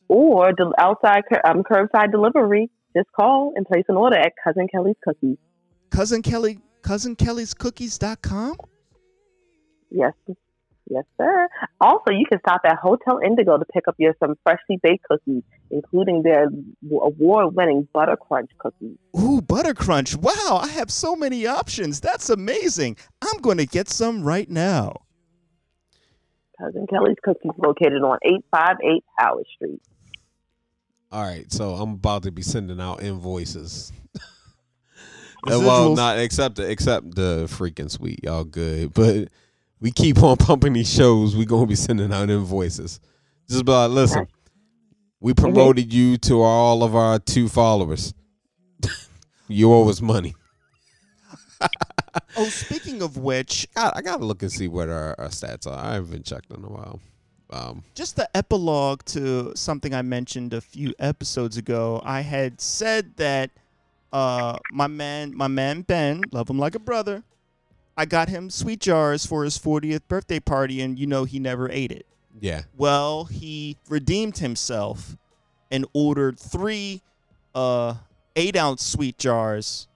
or 0.08 0.52
the 0.56 0.72
outside 0.78 1.22
um, 1.44 1.62
curbside 1.62 2.10
delivery. 2.10 2.70
Just 2.96 3.08
call 3.12 3.52
and 3.54 3.64
place 3.66 3.84
an 3.88 3.96
order 3.96 4.16
at 4.16 4.32
Cousin 4.42 4.66
Kelly's 4.66 4.96
Cookies. 5.04 5.36
Cousin 5.90 6.22
Kelly, 6.22 6.58
Cousin 6.82 7.14
Kelly's 7.14 7.54
Cookies.com? 7.54 8.56
Yes, 9.90 10.12
yes, 10.90 11.04
sir. 11.16 11.48
Also, 11.80 12.10
you 12.10 12.26
can 12.28 12.38
stop 12.40 12.60
at 12.64 12.76
Hotel 12.76 13.20
Indigo 13.24 13.56
to 13.56 13.64
pick 13.72 13.88
up 13.88 13.94
your 13.98 14.14
some 14.20 14.34
freshly 14.42 14.78
baked 14.82 15.04
cookies, 15.04 15.42
including 15.70 16.22
their 16.22 16.48
award-winning 16.90 17.88
Butter 17.92 18.16
Crunch 18.16 18.50
cookies. 18.58 18.96
Ooh, 19.18 19.40
Butter 19.40 19.72
Crunch. 19.72 20.16
Wow, 20.16 20.60
I 20.62 20.68
have 20.68 20.90
so 20.90 21.16
many 21.16 21.46
options. 21.46 22.00
That's 22.00 22.28
amazing. 22.28 22.96
I'm 23.22 23.40
going 23.40 23.58
to 23.58 23.66
get 23.66 23.88
some 23.88 24.22
right 24.22 24.50
now. 24.50 25.02
Cousin 26.58 26.86
Kelly's 26.88 27.16
Cookies, 27.22 27.52
located 27.56 28.02
on 28.02 28.18
858 28.22 29.04
Howard 29.16 29.46
Street. 29.54 29.80
All 31.10 31.24
right, 31.24 31.50
so 31.50 31.74
I'm 31.74 31.94
about 31.94 32.24
to 32.24 32.30
be 32.30 32.42
sending 32.42 32.80
out 32.80 33.02
invoices. 33.02 33.92
Well, 35.46 35.94
not 35.94 36.18
except 36.18 36.56
the, 36.56 36.70
except 36.70 37.14
the 37.14 37.46
freaking 37.46 37.90
sweet, 37.90 38.22
y'all 38.22 38.44
good. 38.44 38.92
But 38.92 39.28
we 39.80 39.90
keep 39.90 40.22
on 40.22 40.36
pumping 40.36 40.74
these 40.74 40.92
shows. 40.92 41.36
We 41.36 41.44
gonna 41.46 41.66
be 41.66 41.74
sending 41.74 42.12
out 42.12 42.30
invoices. 42.30 43.00
Just 43.48 43.64
be 43.64 43.72
like, 43.72 43.90
listen, 43.90 44.28
we 45.20 45.34
promoted 45.34 45.92
you 45.92 46.16
to 46.18 46.42
all 46.42 46.82
of 46.82 46.94
our 46.94 47.18
two 47.18 47.48
followers. 47.48 48.14
you 49.48 49.72
owe 49.72 49.88
us 49.88 50.00
money. 50.00 50.34
Oh, 52.36 52.44
speaking 52.44 53.02
of 53.02 53.18
which, 53.18 53.68
I, 53.76 53.92
I 53.96 54.02
gotta 54.02 54.24
look 54.24 54.42
and 54.42 54.50
see 54.50 54.68
what 54.68 54.88
our, 54.88 55.14
our 55.18 55.28
stats 55.28 55.66
are. 55.66 55.78
I 55.78 55.94
haven't 55.94 56.24
checked 56.24 56.50
in 56.50 56.64
a 56.64 56.68
while. 56.68 57.00
Um, 57.50 57.82
just 57.94 58.16
the 58.16 58.28
epilogue 58.36 59.04
to 59.06 59.52
something 59.56 59.94
I 59.94 60.02
mentioned 60.02 60.54
a 60.54 60.60
few 60.60 60.94
episodes 60.98 61.56
ago. 61.56 62.00
I 62.04 62.20
had 62.20 62.60
said 62.60 63.16
that 63.16 63.50
uh, 64.12 64.58
my 64.72 64.86
man, 64.86 65.36
my 65.36 65.48
man 65.48 65.82
Ben, 65.82 66.22
love 66.32 66.48
him 66.48 66.58
like 66.58 66.74
a 66.74 66.80
brother. 66.80 67.22
I 67.96 68.04
got 68.06 68.28
him 68.28 68.50
sweet 68.50 68.80
jars 68.80 69.26
for 69.26 69.44
his 69.44 69.58
40th 69.58 70.02
birthday 70.08 70.40
party, 70.40 70.80
and 70.80 70.98
you 70.98 71.06
know 71.06 71.24
he 71.24 71.38
never 71.38 71.70
ate 71.70 71.92
it. 71.92 72.06
yeah, 72.40 72.62
Well, 72.76 73.24
he 73.24 73.76
redeemed 73.88 74.38
himself 74.38 75.16
and 75.70 75.86
ordered 75.92 76.38
three 76.38 77.02
uh, 77.54 77.94
eight 78.36 78.56
ounce 78.56 78.84
sweet 78.84 79.18
jars 79.18 79.88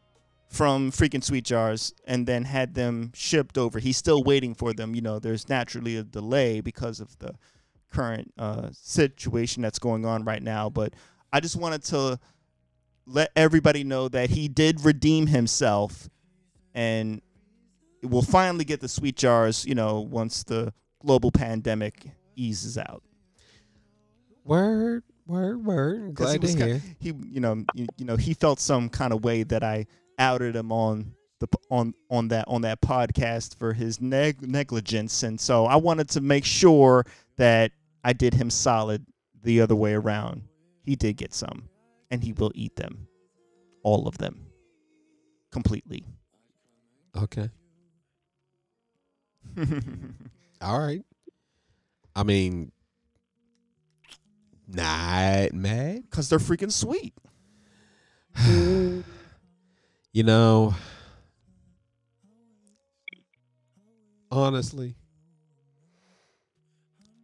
from 0.48 0.92
freaking 0.92 1.22
sweet 1.22 1.44
jars 1.44 1.92
and 2.06 2.26
then 2.26 2.44
had 2.44 2.74
them 2.74 3.10
shipped 3.14 3.58
over. 3.58 3.80
He's 3.80 3.96
still 3.96 4.22
waiting 4.22 4.54
for 4.54 4.72
them. 4.72 4.94
You 4.94 5.02
know, 5.02 5.18
there's 5.18 5.48
naturally 5.48 5.96
a 5.96 6.04
delay 6.04 6.60
because 6.60 7.00
of 7.00 7.18
the 7.18 7.34
current 7.92 8.32
uh, 8.38 8.68
situation 8.72 9.62
that's 9.62 9.78
going 9.78 10.04
on 10.04 10.24
right 10.24 10.42
now. 10.42 10.70
But 10.70 10.94
I 11.32 11.40
just 11.40 11.56
wanted 11.56 11.82
to 11.84 12.20
let 13.06 13.30
everybody 13.34 13.82
know 13.82 14.08
that 14.08 14.30
he 14.30 14.48
did 14.48 14.84
redeem 14.84 15.26
himself 15.26 16.08
and 16.74 17.20
we'll 18.04 18.22
finally 18.22 18.64
get 18.64 18.80
the 18.80 18.88
sweet 18.88 19.16
jars, 19.16 19.64
you 19.66 19.74
know, 19.74 20.00
once 20.00 20.44
the 20.44 20.72
global 21.04 21.30
pandemic 21.30 22.06
eases 22.36 22.78
out. 22.78 23.02
word, 24.44 25.02
word, 25.26 25.64
word. 25.64 26.06
he 26.08 26.12
Glad 26.12 26.42
was 26.42 26.54
to 26.54 26.66
hear. 26.66 26.82
he 26.98 27.12
you 27.28 27.40
know 27.40 27.64
you, 27.74 27.86
you 27.96 28.04
know 28.04 28.16
he 28.16 28.34
felt 28.34 28.60
some 28.60 28.88
kind 28.88 29.12
of 29.12 29.24
way 29.24 29.42
that 29.44 29.62
I 29.62 29.86
outed 30.18 30.54
him 30.56 30.70
on 30.72 31.12
the 31.40 31.48
on 31.70 31.94
on 32.10 32.28
that 32.28 32.46
on 32.48 32.62
that 32.62 32.80
podcast 32.80 33.58
for 33.58 33.72
his 33.72 34.00
neg- 34.00 34.46
negligence 34.48 35.22
and 35.22 35.40
so 35.40 35.66
I 35.66 35.76
wanted 35.76 36.08
to 36.10 36.20
make 36.20 36.44
sure 36.44 37.04
that 37.36 37.72
I 38.04 38.12
did 38.12 38.34
him 38.34 38.50
solid 38.50 39.04
the 39.42 39.60
other 39.60 39.74
way 39.76 39.94
around. 39.94 40.42
He 40.82 40.94
did 40.96 41.16
get 41.16 41.34
some 41.34 41.68
and 42.10 42.22
he 42.22 42.32
will 42.32 42.52
eat 42.54 42.76
them. 42.76 43.06
All 43.82 44.06
of 44.08 44.18
them. 44.18 44.46
Completely. 45.50 46.04
Okay, 47.16 47.48
all 50.60 50.78
right. 50.78 51.02
I 52.16 52.22
mean, 52.22 52.72
not 54.68 55.52
mad. 55.52 56.10
Cuz 56.10 56.28
they're 56.28 56.38
freaking 56.38 56.72
sweet. 56.72 57.14
You 60.14 60.22
know, 60.22 60.76
honestly, 64.30 64.94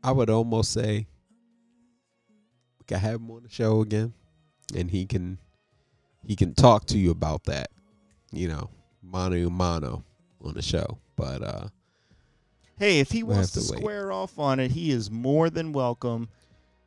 I 0.03 0.11
would 0.11 0.29
almost 0.29 0.73
say 0.73 1.07
we 2.81 2.85
can 2.89 2.99
have 2.99 3.21
him 3.21 3.31
on 3.31 3.45
the 3.45 3.49
show 3.49 3.81
again, 3.81 4.13
and 4.75 4.91
he 4.91 5.07
can 5.07 5.39
he 6.27 6.35
can 6.35 6.53
talk 6.53 6.87
to 6.87 6.99
you 6.99 7.13
about 7.13 7.45
that. 7.45 7.71
You 8.33 8.49
know, 8.49 8.71
mano 9.03 9.49
mano 9.51 10.05
on 10.43 10.55
the 10.55 10.63
show. 10.63 10.99
But 11.15 11.43
uh, 11.43 11.69
Hey, 12.81 12.99
if 12.99 13.13
he 13.13 13.23
We'll 13.23 13.37
wants 13.37 13.53
to, 13.53 13.61
have 13.61 13.67
to 13.69 13.73
wait. 13.75 13.81
square 13.81 14.11
off 14.11 14.39
on 14.39 14.59
it, 14.59 14.73
he 14.73 14.91
is 14.91 15.11
more 15.11 15.51
than 15.51 15.73
welcome. 15.73 16.29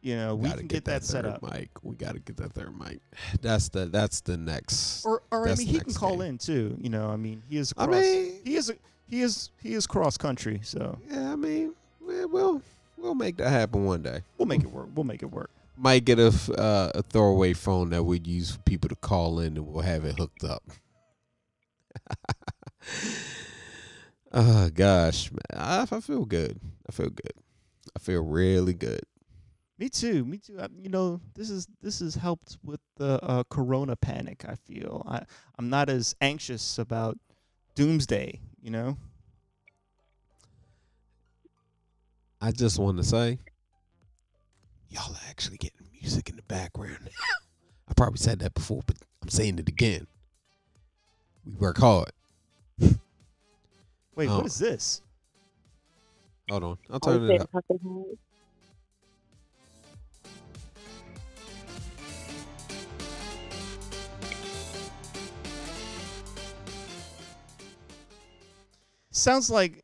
You 0.01 0.17
know, 0.17 0.35
we 0.35 0.49
gotta 0.49 0.57
can 0.59 0.67
get, 0.67 0.83
that, 0.85 1.03
set 1.05 1.23
third 1.23 1.33
up. 1.35 1.53
Mic, 1.53 1.69
we 1.81 1.95
got 1.95 2.13
to 2.15 2.19
get 2.19 2.35
that 2.37 2.51
third 2.51 2.77
mic. 2.77 2.99
That's 3.41 3.69
the 3.69 3.85
that's 3.85 4.19
the 4.19 4.35
next. 4.35 5.05
Or, 5.05 5.21
or 5.31 5.45
I 5.45 5.49
That's 5.49 5.59
mean, 5.59 5.67
he 5.67 5.77
can 5.77 5.87
next 5.87 5.97
call 5.97 6.17
game. 6.17 6.21
in 6.31 6.37
too. 6.39 6.75
You 6.81 6.89
know, 6.89 7.09
I 7.09 7.15
mean, 7.15 7.41
he 7.49 7.57
is. 7.57 7.73
I 7.77 7.85
Cross, 7.85 8.01
mean- 8.01 8.41
he 8.43 8.55
is. 8.57 8.73
He 9.07 9.21
is. 9.21 9.49
He 9.61 9.73
is 9.75 9.87
cross 9.87 10.17
country. 10.17 10.59
So 10.63 10.97
Yeah, 11.09 11.31
I 11.31 11.35
mean, 11.37 11.73
we- 12.05 12.25
we'll 12.25 12.61
we'll 12.97 13.15
make 13.15 13.37
that 13.37 13.49
happen 13.51 13.85
one 13.85 14.01
day. 14.01 14.21
we'll 14.37 14.47
make 14.47 14.61
it 14.63 14.71
work. 14.71 14.87
We'll 14.95 15.03
make 15.05 15.21
it 15.23 15.31
work. 15.31 15.49
might 15.77 16.03
get 16.05 16.19
a, 16.19 16.27
f- 16.27 16.49
uh, 16.49 16.91
a 16.95 17.01
throwaway 17.03 17.53
phone 17.53 17.91
that 17.91 18.03
we'd 18.03 18.25
use 18.27 18.51
for 18.51 18.59
people 18.59 18.89
to 18.89 18.95
call 18.95 19.39
in 19.39 19.55
and 19.57 19.67
we'll 19.67 19.83
have 19.83 20.03
it 20.05 20.17
hooked 20.17 20.43
up. 20.43 20.63
oh 24.33 24.69
gosh, 24.73 25.31
man. 25.31 25.39
I, 25.53 25.87
I 25.89 25.99
feel 25.99 26.25
good. 26.25 26.59
I 26.87 26.91
feel 26.91 27.09
good. 27.09 27.33
I 27.95 27.99
feel 27.99 28.23
really 28.23 28.73
good. 28.73 29.01
Me 29.77 29.89
too. 29.89 30.23
Me 30.25 30.37
too. 30.37 30.59
I, 30.59 30.67
you 30.79 30.89
know, 30.89 31.19
this 31.35 31.49
is 31.49 31.67
this 31.81 31.99
has 31.99 32.15
helped 32.15 32.57
with 32.63 32.79
the 32.97 33.23
uh, 33.23 33.43
Corona 33.49 33.95
panic. 33.95 34.45
I 34.47 34.55
feel 34.55 35.03
I 35.07 35.23
I'm 35.57 35.69
not 35.69 35.89
as 35.89 36.15
anxious 36.21 36.77
about 36.77 37.17
doomsday. 37.75 38.39
You 38.61 38.71
know. 38.71 38.97
I 42.39 42.51
just 42.51 42.77
want 42.77 42.97
to 42.97 43.03
say, 43.05 43.39
y'all 44.89 45.13
are 45.13 45.29
actually 45.29 45.57
getting 45.57 45.87
music 46.01 46.29
in 46.29 46.35
the 46.35 46.43
background. 46.43 47.09
I 47.87 47.93
probably 47.93 48.17
said 48.17 48.39
that 48.39 48.53
before, 48.53 48.81
but 48.85 48.97
I'm 49.21 49.29
saying 49.29 49.59
it 49.59 49.69
again. 49.69 50.07
We 51.45 51.53
work 51.53 51.77
hard. 51.77 52.11
Wait, 54.15 54.29
Oh. 54.29 54.37
what 54.37 54.45
is 54.45 54.57
this? 54.59 55.01
Hold 56.49 56.63
on, 56.63 56.77
I'll 56.89 56.95
Are 56.97 56.99
turn 56.99 57.23
you 57.23 57.31
it 57.31 57.41
up. 57.41 57.49
Sounds 69.11 69.49
like 69.49 69.83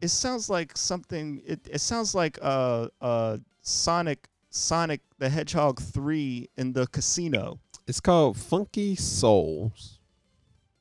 it 0.00 0.08
sounds 0.08 0.48
like 0.48 0.76
something 0.76 1.42
it, 1.44 1.60
it 1.70 1.80
sounds 1.80 2.14
like 2.14 2.38
uh 2.42 2.88
uh 3.00 3.38
sonic 3.62 4.28
sonic 4.50 5.00
the 5.18 5.28
hedgehog 5.28 5.80
3 5.80 6.48
in 6.56 6.72
the 6.72 6.86
casino 6.88 7.58
It's 7.86 8.00
called 8.00 8.36
Funky 8.36 8.94
Souls. 8.94 9.98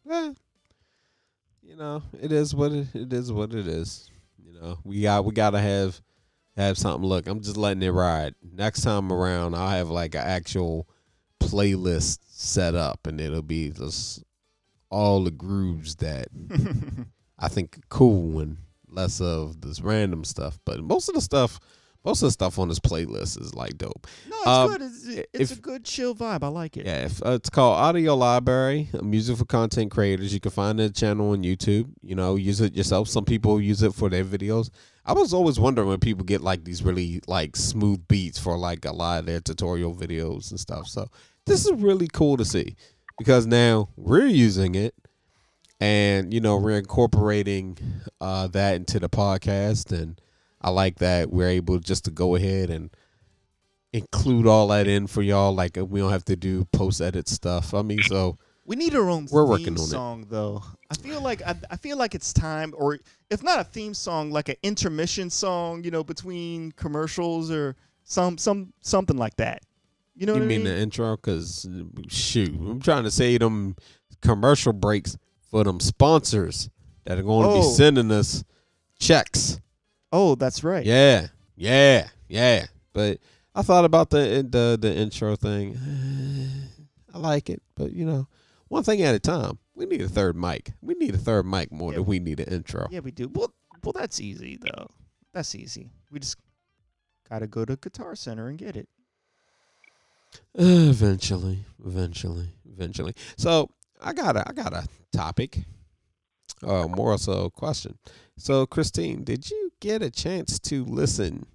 Yeah. 0.08 0.34
You 1.72 1.78
know, 1.78 2.04
it 2.22 2.34
is 2.34 2.54
what 2.54 2.74
it, 2.74 2.88
it 2.94 3.14
is 3.14 3.32
what 3.32 3.54
it 3.54 3.66
is. 3.66 4.12
You 4.46 4.52
know, 4.52 4.80
we 4.84 5.04
got 5.04 5.24
we 5.24 5.32
gotta 5.32 5.62
have 5.62 6.02
have 6.58 6.78
something. 6.78 7.08
Look, 7.08 7.28
I'm 7.28 7.40
just 7.40 7.56
letting 7.56 7.82
it 7.82 7.92
ride. 7.92 8.36
Next 8.44 8.82
time 8.82 9.10
around, 9.10 9.56
I'll 9.56 9.70
have 9.70 9.90
like 9.90 10.14
an 10.14 10.22
actual 10.22 10.90
playlist 11.40 12.20
set 12.28 12.76
up, 12.76 13.08
and 13.08 13.22
it'll 13.22 13.42
be 13.42 13.70
just 13.70 14.22
all 14.90 15.24
the 15.24 15.32
grooves 15.32 15.96
that 15.96 16.28
I 17.40 17.48
think 17.48 17.78
are 17.78 17.88
cool 17.88 18.42
and 18.42 18.58
less 18.90 19.22
of 19.22 19.62
this 19.62 19.80
random 19.80 20.26
stuff. 20.26 20.60
But 20.66 20.84
most 20.84 21.08
of 21.08 21.16
the 21.16 21.22
stuff, 21.22 21.58
most 22.04 22.22
of 22.24 22.28
the 22.28 22.32
stuff 22.32 22.58
on 22.60 22.68
this 22.68 22.80
playlist 22.80 23.40
is 23.40 23.54
like 23.54 23.78
dope. 23.78 24.08
No, 24.30 24.38
it's 24.38 24.48
Um, 24.48 24.70
good. 24.72 24.82
It's, 24.82 25.06
it's 25.34 25.52
if- 25.52 25.58
a 25.60 25.62
good 25.62 25.86
chill 25.86 26.16
vibe. 26.16 26.44
I 26.44 26.48
like 26.48 26.78
it. 26.78 26.86
Yeah, 26.86 27.06
if, 27.06 27.24
uh, 27.26 27.32
it's 27.32 27.50
called 27.50 27.78
Audio 27.78 28.16
Library, 28.16 28.90
music 29.04 29.38
for 29.38 29.46
content 29.46 29.92
creators. 29.92 30.34
You 30.34 30.40
can 30.40 30.52
find 30.52 30.80
the 30.80 30.90
channel 30.90 31.32
on 31.32 31.44
YouTube. 31.44 31.90
You 32.02 32.16
know, 32.16 32.36
use 32.36 32.60
it 32.62 32.76
yourself. 32.76 33.08
Some 33.08 33.26
people 33.26 33.62
use 33.62 33.84
it 33.84 33.94
for 33.94 34.10
their 34.10 34.26
videos. 34.26 34.70
I 35.06 35.14
was 35.14 35.34
always 35.34 35.60
wondering 35.60 35.88
when 35.88 36.00
people 36.00 36.24
get 36.24 36.42
like 36.42 36.64
these 36.64 36.84
really 36.84 37.22
like 37.28 37.56
smooth 37.56 38.08
beats 38.08 38.38
for 38.40 38.58
like 38.58 38.86
a 38.86 38.92
lot 38.92 39.20
of 39.20 39.26
their 39.26 39.40
tutorial 39.40 39.96
videos 39.96 40.52
and 40.52 40.60
stuff. 40.60 40.88
So 40.88 41.08
this 41.46 41.66
is 41.66 41.72
really 41.82 42.08
cool 42.08 42.38
to 42.38 42.46
see 42.46 42.76
because 43.18 43.46
now 43.48 43.90
we're 43.96 44.28
using 44.28 44.76
it, 44.76 44.94
and 45.80 46.34
you 46.34 46.40
know 46.40 46.58
we're 46.58 46.78
incorporating 46.78 47.78
uh, 48.20 48.48
that 48.48 48.76
into 48.76 49.00
the 49.00 49.10
podcast, 49.10 49.92
and 49.92 50.20
I 50.62 50.70
like 50.70 50.98
that 51.00 51.32
we're 51.32 51.50
able 51.50 51.80
just 51.80 52.06
to 52.06 52.12
go 52.12 52.36
ahead 52.36 52.70
and 52.70 52.92
include 53.94 54.48
all 54.48 54.68
that 54.70 54.88
in 54.88 55.08
for 55.08 55.22
y'all. 55.22 55.54
Like 55.54 55.78
we 55.78 56.00
don't 56.00 56.12
have 56.12 56.26
to 56.26 56.36
do 56.36 56.66
post 56.72 57.02
edit 57.02 57.28
stuff. 57.28 57.74
I 57.74 57.82
mean, 57.82 58.02
so 58.04 58.38
We 58.66 58.76
need 58.76 58.96
our 58.96 59.10
own 59.10 59.28
We're 59.32 59.44
theme 59.44 59.50
working 59.50 59.78
on 59.80 59.84
it. 59.86 59.88
song 59.88 60.26
though. 60.30 60.64
I 60.90 60.94
feel 60.96 61.22
like 61.22 61.42
I, 61.42 61.56
I 61.70 61.76
feel 61.78 61.98
like 61.98 62.16
it's 62.16 62.32
time, 62.34 62.74
or 62.78 63.00
if 63.30 63.44
not 63.44 63.60
a 63.60 63.64
theme 63.64 63.94
song, 63.94 64.32
like 64.32 64.50
an 64.50 64.56
intermission 64.64 65.30
song. 65.30 65.84
You 65.84 65.92
know, 65.92 66.04
between 66.04 66.72
commercials 66.74 67.50
or 67.52 67.76
some 68.04 68.38
some 68.38 68.74
something 68.82 69.18
like 69.18 69.36
that. 69.38 69.64
You 70.16 70.26
know 70.28 70.34
you 70.36 70.40
what 70.42 70.48
mean 70.48 70.62
I 70.62 70.64
mean? 70.66 70.74
the 70.76 70.80
intro? 70.82 71.18
Cause 71.18 71.68
shoot, 72.10 72.50
I'm 72.50 72.82
trying 72.82 73.04
to 73.06 73.12
say 73.12 73.38
them 73.38 73.76
commercial 74.22 74.74
breaks 74.74 75.18
for 75.50 75.64
them 75.64 75.80
sponsors 75.80 76.70
that 77.06 77.18
are 77.18 77.24
going 77.24 77.48
to 77.48 77.54
be 77.56 77.66
Oh. 77.66 77.74
sending 77.74 78.12
us 78.12 78.44
checks. 79.00 79.60
Oh, 80.12 80.36
that's 80.36 80.64
right. 80.64 80.86
Yeah, 80.86 81.28
yeah, 81.56 82.08
yeah. 82.28 82.66
But 82.94 83.20
I 83.56 83.62
thought 83.62 83.86
about 83.86 84.10
the 84.10 84.46
the 84.50 84.78
the 84.80 84.94
intro 84.96 85.36
thing. 85.36 85.78
I 87.14 87.18
like 87.18 87.50
it, 87.50 87.62
but 87.76 87.92
you 87.92 88.06
know, 88.06 88.28
one 88.70 88.84
thing 88.84 89.02
at 89.02 89.16
a 89.16 89.20
time. 89.20 89.58
We 89.74 89.86
need 89.86 90.02
a 90.02 90.08
third 90.10 90.36
mic. 90.36 90.74
We 90.82 90.94
need 90.96 91.16
a 91.16 91.18
third 91.18 91.46
mic 91.46 91.72
more 91.72 91.92
Yeah. 91.92 91.98
than 92.00 92.06
we 92.06 92.20
need 92.20 92.40
an 92.40 92.54
intro. 92.54 92.88
Yeah, 92.92 93.00
we 93.00 93.12
do. 93.12 93.30
Well, 93.34 93.54
well, 93.84 93.94
that's 93.94 94.20
easy 94.20 94.58
though. 94.62 94.88
That's 95.34 95.56
easy. 95.56 95.90
We 96.12 96.20
just 96.20 96.36
gotta 97.30 97.48
go 97.48 97.66
to 97.66 97.78
Guitar 97.78 98.16
Center 98.16 98.48
and 98.48 98.58
get 98.60 98.76
it. 98.76 98.88
Eventually, 100.56 101.60
eventually, 101.86 102.50
eventually. 102.72 103.14
So 103.38 103.70
I 104.02 104.14
got 104.14 104.36
a 104.36 104.48
I 104.48 104.54
got 104.54 104.74
a 104.74 104.88
topic. 105.12 105.60
Uh, 106.64 106.88
more 106.88 107.18
so 107.18 107.46
a 107.46 107.50
question. 107.50 107.98
So 108.38 108.66
Christine, 108.68 109.24
did 109.24 109.50
you 109.50 109.71
get 109.82 110.02
a 110.02 110.10
chance 110.10 110.60
to 110.60 110.86
listen 110.86 111.46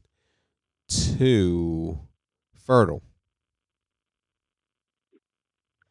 to 0.89 1.99
Fertile? 2.67 3.03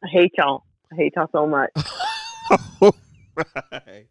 I 0.04 0.08
hate 0.08 0.32
y'all. 0.38 0.62
I 0.92 0.94
hate 0.94 1.14
y'all 1.16 1.28
so 1.32 1.46
much. 1.48 1.70
right. 3.36 4.06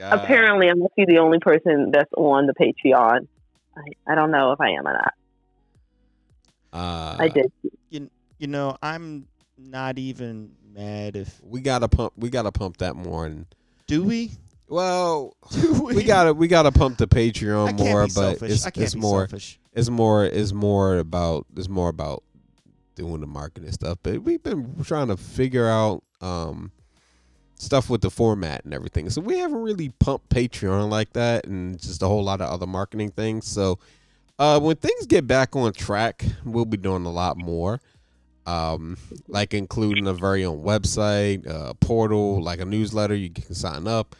Apparently, 0.00 0.68
I 0.68 0.74
must 0.74 0.96
be 0.96 1.04
the 1.04 1.18
only 1.18 1.38
person 1.38 1.92
that's 1.92 2.10
on 2.16 2.46
the 2.46 2.54
Patreon. 2.54 3.28
I, 3.76 4.12
I 4.12 4.14
don't 4.16 4.32
know 4.32 4.50
if 4.50 4.60
I 4.60 4.70
am 4.70 4.88
or 4.88 4.94
not. 4.94 5.14
Uh, 6.72 7.16
I 7.20 7.28
did. 7.28 7.52
You 8.38 8.48
know, 8.48 8.76
I'm 8.82 9.28
not 9.56 9.98
even 9.98 10.56
mad 10.74 11.14
if 11.14 11.40
We 11.44 11.60
gotta 11.60 11.86
pump. 11.86 12.14
We 12.16 12.30
gotta 12.30 12.50
pump 12.50 12.78
that 12.78 12.96
more. 12.96 13.26
And 13.26 13.46
do 13.86 14.02
we? 14.02 14.32
Well, 14.72 15.36
we? 15.82 15.96
we 15.96 16.04
gotta 16.04 16.32
we 16.32 16.48
gotta 16.48 16.72
pump 16.72 16.96
the 16.96 17.06
Patreon 17.06 17.78
more. 17.78 18.06
But 18.14 18.42
it's 18.42 18.66
it's 18.66 18.96
more 18.96 19.20
selfish. 19.28 19.60
it's 19.74 19.90
more 19.90 20.24
it's 20.24 20.52
more 20.52 20.96
about 20.96 21.46
it's 21.54 21.68
more 21.68 21.90
about 21.90 22.22
doing 22.94 23.20
the 23.20 23.26
marketing 23.26 23.70
stuff. 23.72 23.98
But 24.02 24.22
we've 24.22 24.42
been 24.42 24.82
trying 24.82 25.08
to 25.08 25.18
figure 25.18 25.68
out 25.68 26.02
um 26.22 26.72
stuff 27.58 27.90
with 27.90 28.00
the 28.00 28.10
format 28.10 28.64
and 28.64 28.72
everything. 28.72 29.10
So 29.10 29.20
we 29.20 29.38
haven't 29.38 29.60
really 29.60 29.90
pumped 29.90 30.30
Patreon 30.30 30.88
like 30.88 31.12
that 31.12 31.46
and 31.46 31.78
just 31.78 32.02
a 32.02 32.08
whole 32.08 32.24
lot 32.24 32.40
of 32.40 32.50
other 32.50 32.66
marketing 32.66 33.10
things. 33.10 33.46
So 33.46 33.78
uh 34.38 34.58
when 34.58 34.76
things 34.76 35.06
get 35.06 35.26
back 35.26 35.54
on 35.54 35.74
track, 35.74 36.24
we'll 36.46 36.64
be 36.64 36.78
doing 36.78 37.04
a 37.04 37.12
lot 37.12 37.36
more. 37.36 37.82
Um 38.46 38.96
like 39.28 39.52
including 39.52 40.06
a 40.06 40.14
very 40.14 40.46
own 40.46 40.62
website, 40.62 41.46
uh 41.46 41.74
portal, 41.74 42.42
like 42.42 42.60
a 42.60 42.64
newsletter 42.64 43.14
you 43.14 43.28
can 43.28 43.54
sign 43.54 43.86
up. 43.86 44.16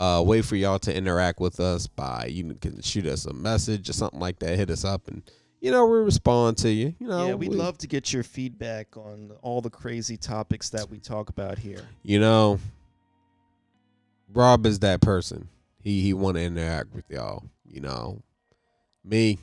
Uh, 0.00 0.22
wait 0.24 0.44
for 0.44 0.56
y'all 0.56 0.78
to 0.80 0.94
interact 0.94 1.38
with 1.38 1.60
us 1.60 1.86
by 1.86 2.26
you 2.26 2.54
can 2.54 2.80
shoot 2.82 3.06
us 3.06 3.26
a 3.26 3.32
message 3.32 3.88
or 3.88 3.92
something 3.92 4.18
like 4.20 4.38
that. 4.40 4.56
Hit 4.56 4.70
us 4.70 4.84
up 4.84 5.06
and 5.08 5.22
you 5.60 5.70
know 5.70 5.86
we 5.86 5.98
respond 5.98 6.56
to 6.58 6.70
you. 6.70 6.94
You 6.98 7.06
know, 7.08 7.26
yeah, 7.28 7.34
we'd 7.34 7.50
we- 7.50 7.56
love 7.56 7.78
to 7.78 7.86
get 7.86 8.12
your 8.12 8.22
feedback 8.22 8.96
on 8.96 9.32
all 9.42 9.60
the 9.60 9.70
crazy 9.70 10.16
topics 10.16 10.70
that 10.70 10.90
we 10.90 10.98
talk 10.98 11.28
about 11.28 11.58
here. 11.58 11.82
You 12.02 12.18
know, 12.20 12.58
Rob 14.32 14.66
is 14.66 14.78
that 14.80 15.00
person. 15.00 15.48
He 15.80 16.00
he 16.00 16.14
want 16.14 16.36
to 16.36 16.42
interact 16.42 16.94
with 16.94 17.04
y'all. 17.10 17.44
You 17.64 17.80
know, 17.80 18.22
me. 19.04 19.38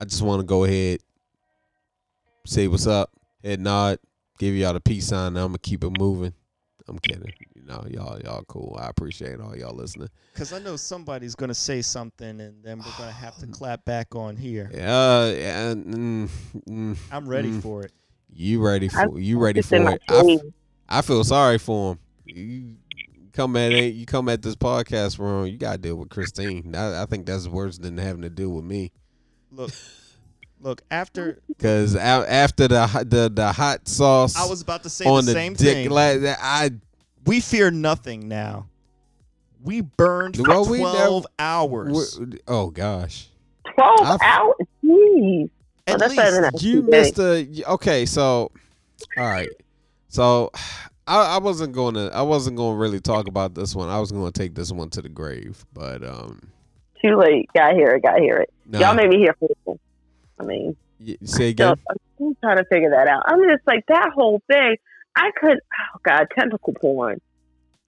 I 0.00 0.04
just 0.04 0.20
want 0.22 0.40
to 0.40 0.46
go 0.46 0.64
ahead, 0.64 1.00
say 2.44 2.68
what's 2.68 2.86
up, 2.86 3.10
head 3.42 3.60
nod, 3.60 3.98
give 4.38 4.54
y'all 4.54 4.74
the 4.74 4.80
peace 4.80 5.06
sign. 5.06 5.28
and 5.28 5.38
I'm 5.38 5.48
gonna 5.48 5.58
keep 5.58 5.82
it 5.84 5.98
moving. 5.98 6.34
I'm 6.88 6.98
kidding. 7.00 7.32
You 7.54 7.62
know, 7.62 7.84
y'all 7.90 8.20
y'all 8.20 8.44
cool. 8.44 8.76
I 8.80 8.88
appreciate 8.88 9.40
all 9.40 9.56
y'all 9.56 9.74
listening. 9.74 10.08
Because 10.32 10.52
I 10.52 10.58
know 10.60 10.76
somebody's 10.76 11.34
gonna 11.34 11.54
say 11.54 11.82
something, 11.82 12.40
and 12.40 12.62
then 12.62 12.78
we're 12.78 12.92
gonna 12.98 13.10
have 13.12 13.36
to 13.38 13.46
clap 13.52 13.84
back 13.84 14.14
on 14.14 14.36
here. 14.36 14.70
Uh, 14.72 15.32
yeah, 15.36 15.74
mm, 15.74 16.28
mm, 16.68 16.96
I'm 17.10 17.28
ready 17.28 17.50
Mm. 17.50 17.62
for 17.62 17.82
it. 17.82 17.92
you 18.32 18.64
ready 18.64 18.88
I- 18.94 19.06
for 19.06 19.18
you 19.18 19.38
ready 19.38 19.62
for 19.62 19.76
it? 19.76 20.02
I, 20.08 20.14
f- 20.16 20.24
dream. 20.24 20.54
I 20.88 21.02
feel 21.02 21.24
sorry 21.24 21.58
for 21.58 21.92
him. 21.92 21.98
You 22.26 22.76
come 23.32 23.56
at 23.56 23.72
it. 23.72 23.94
You 23.94 24.06
come 24.06 24.28
at 24.28 24.42
this 24.42 24.54
podcast 24.56 25.18
wrong. 25.18 25.46
You 25.48 25.58
gotta 25.58 25.78
deal 25.78 25.96
with 25.96 26.08
Christine. 26.10 26.74
I, 26.76 27.02
I 27.02 27.06
think 27.06 27.26
that's 27.26 27.48
worse 27.48 27.78
than 27.78 27.98
having 27.98 28.22
to 28.22 28.30
deal 28.30 28.50
with 28.50 28.64
me. 28.64 28.92
Look, 29.50 29.72
look. 30.60 30.82
After 30.90 31.38
Cause 31.58 31.94
after 31.96 32.68
the 32.68 32.86
the 33.08 33.30
the 33.32 33.52
hot 33.52 33.88
sauce 33.88 34.36
I 34.36 34.46
was 34.48 34.62
about 34.62 34.82
to 34.84 34.90
say 34.90 35.04
on 35.04 35.24
the 35.24 35.26
the, 35.26 35.32
same 35.32 35.52
dick, 35.54 35.74
thing. 35.74 35.90
la- 35.90 36.16
that 36.18 36.38
I 36.40 36.70
we 37.24 37.40
fear 37.40 37.70
nothing 37.70 38.28
now. 38.28 38.66
We 39.62 39.80
burned 39.80 40.36
for 40.36 40.42
Well, 40.44 40.64
we 40.68 40.78
never- 40.78 40.90
twelve 40.96 41.26
hours. 41.38 42.20
oh 42.46 42.70
gosh, 42.70 43.28
12 43.74 43.98
I've- 44.02 44.18
hours? 44.24 44.54
Jeez. 44.84 45.50
Oh, 45.88 45.92
At 45.92 45.98
that's 46.00 46.16
least 46.16 46.62
you 46.64 46.78
Okay. 46.80 46.88
missed 46.90 47.18
a 47.18 47.70
okay. 47.72 48.06
So 48.06 48.50
all 49.16 49.24
right, 49.24 49.48
so. 50.08 50.50
I, 51.08 51.36
I 51.36 51.38
wasn't 51.38 51.72
going 51.72 51.94
to. 51.94 52.10
I 52.12 52.22
wasn't 52.22 52.56
going 52.56 52.74
to 52.74 52.80
really 52.80 52.98
talk 52.98 53.28
about 53.28 53.54
this 53.54 53.76
one. 53.76 53.88
I 53.88 54.00
was 54.00 54.10
going 54.10 54.32
to 54.32 54.36
take 54.36 54.56
this 54.56 54.72
one 54.72 54.90
to 54.90 55.00
the 55.00 55.08
grave, 55.08 55.64
but 55.72 56.02
um, 56.02 56.40
Too 57.00 57.14
late. 57.16 57.48
Gotta 57.54 57.76
hear 57.76 57.90
it. 57.90 58.02
Gotta 58.02 58.20
hear 58.20 58.38
it. 58.38 58.52
nah, 58.68 58.80
Y'all 58.80 58.94
made 58.96 59.10
me 59.10 59.18
hear 59.18 59.32
first. 59.38 59.80
I 60.38 60.44
mean, 60.44 60.76
y- 61.00 61.16
say 61.24 61.52
still, 61.52 61.72
again. 61.72 61.84
I'm 62.20 62.36
trying 62.42 62.56
to 62.58 62.64
figure 62.64 62.90
that 62.90 63.08
out. 63.08 63.24
I'm 63.26 63.42
just 63.48 63.66
like, 63.66 63.84
that 63.88 64.10
whole 64.14 64.42
thing, 64.46 64.76
I 65.16 65.30
could, 65.38 65.58
oh 65.58 65.98
God, 66.02 66.26
tentacle 66.34 66.74
porn. 66.74 67.20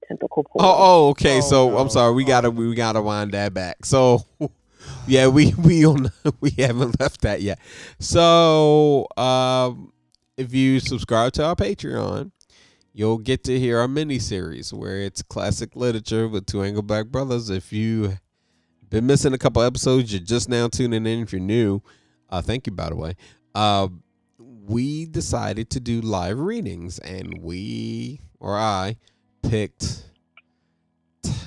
Tentacle 0.06 0.44
porn. 0.44 0.64
Oh, 0.64 0.76
oh, 0.78 1.08
okay. 1.10 1.38
Oh, 1.38 1.40
so 1.40 1.70
no. 1.70 1.78
I'm 1.78 1.90
sorry. 1.90 2.14
We 2.14 2.24
gotta 2.24 2.50
we 2.50 2.74
gotta 2.74 3.02
wind 3.02 3.32
that 3.32 3.52
back. 3.52 3.84
So 3.84 4.24
yeah, 5.06 5.28
we 5.28 5.54
we 5.54 5.84
on 5.84 6.10
we 6.40 6.50
haven't 6.58 6.98
left 7.00 7.20
that 7.22 7.42
yet. 7.42 7.58
So 7.98 9.06
um, 9.16 9.92
if 10.36 10.54
you 10.54 10.80
subscribe 10.80 11.32
to 11.32 11.44
our 11.44 11.56
Patreon, 11.56 12.30
you'll 12.94 13.18
get 13.18 13.44
to 13.44 13.58
hear 13.58 13.78
our 13.78 13.88
mini 13.88 14.18
series 14.18 14.72
where 14.72 15.00
it's 15.00 15.22
classic 15.22 15.76
literature 15.76 16.28
with 16.28 16.46
two 16.46 16.62
Angry 16.62 16.82
Black 16.82 17.06
brothers. 17.06 17.50
If 17.50 17.72
you've 17.72 18.18
been 18.88 19.06
missing 19.06 19.34
a 19.34 19.38
couple 19.38 19.62
episodes, 19.62 20.12
you're 20.12 20.22
just 20.22 20.48
now 20.48 20.68
tuning 20.68 21.06
in. 21.06 21.20
If 21.20 21.32
you're 21.32 21.40
new, 21.40 21.82
uh, 22.30 22.42
thank 22.42 22.66
you 22.66 22.72
by 22.72 22.88
the 22.88 22.96
way. 22.96 23.14
Uh, 23.54 23.88
we 24.38 25.06
decided 25.06 25.70
to 25.70 25.80
do 25.80 26.00
live 26.00 26.38
readings, 26.38 26.98
and 27.00 27.38
we 27.42 28.20
or 28.38 28.56
I 28.56 28.96
picked 29.42 30.04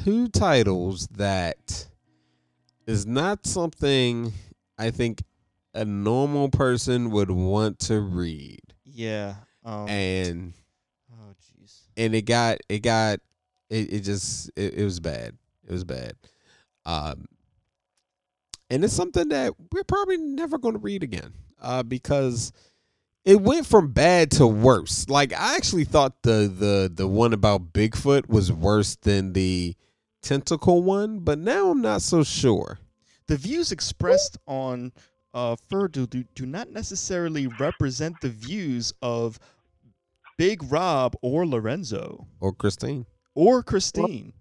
two 0.04 0.28
titles 0.28 1.08
that 1.10 1.88
is 2.88 3.06
not 3.06 3.46
something 3.46 4.34
I 4.78 4.92
think 4.92 5.24
a 5.74 5.86
normal 5.86 6.50
person 6.50 7.12
would 7.12 7.32
want 7.32 7.80
to 7.80 8.02
read. 8.02 8.60
yeah. 8.86 9.36
Um, 9.64 9.88
And 9.88 10.54
oh 11.14 11.34
jeez. 11.40 11.82
and 11.96 12.16
it 12.16 12.24
got 12.24 12.58
it 12.68 12.80
got 12.80 13.20
it, 13.70 13.94
it 13.94 14.00
just 14.02 14.50
it, 14.56 14.74
it 14.74 14.84
was 14.84 15.00
bad. 15.00 15.38
It 15.68 15.72
was 15.72 15.84
bad. 15.84 16.14
Um 16.86 17.26
and 18.72 18.84
it's 18.84 18.94
something 18.94 19.30
that 19.30 19.54
we're 19.72 19.84
probably 19.84 20.18
never 20.18 20.58
going 20.58 20.74
to 20.74 20.80
read 20.80 21.04
again. 21.04 21.34
Uh 21.62 21.84
because 21.84 22.52
it 23.24 23.40
went 23.40 23.68
from 23.68 23.92
bad 23.92 24.32
to 24.32 24.48
worse. 24.48 25.08
Like 25.08 25.32
I 25.34 25.56
actually 25.56 25.84
thought 25.86 26.24
the 26.24 26.52
the 26.52 26.92
the 26.92 27.08
one 27.08 27.34
about 27.34 27.72
Bigfoot 27.74 28.28
was 28.30 28.52
worse 28.52 28.96
than 28.96 29.34
the 29.34 29.76
tentacle 30.24 30.82
one, 30.82 31.20
but 31.20 31.38
now 31.38 31.70
I'm 31.70 31.82
not 31.82 32.02
so 32.02 32.24
sure. 32.24 32.80
the 33.28 33.38
views 33.38 33.72
expressed 33.72 34.38
on 34.48 34.92
uh, 35.34 35.56
do, 35.70 36.06
do 36.08 36.46
not 36.46 36.70
necessarily 36.72 37.48
represent 37.48 38.20
the 38.22 38.30
views 38.30 38.94
of 39.02 39.40
Big 40.38 40.64
Rob 40.72 41.16
or 41.22 41.46
Lorenzo 41.46 42.28
Or 42.40 42.52
Christine. 42.52 43.06
or 43.36 43.64
Christine. 43.64 44.34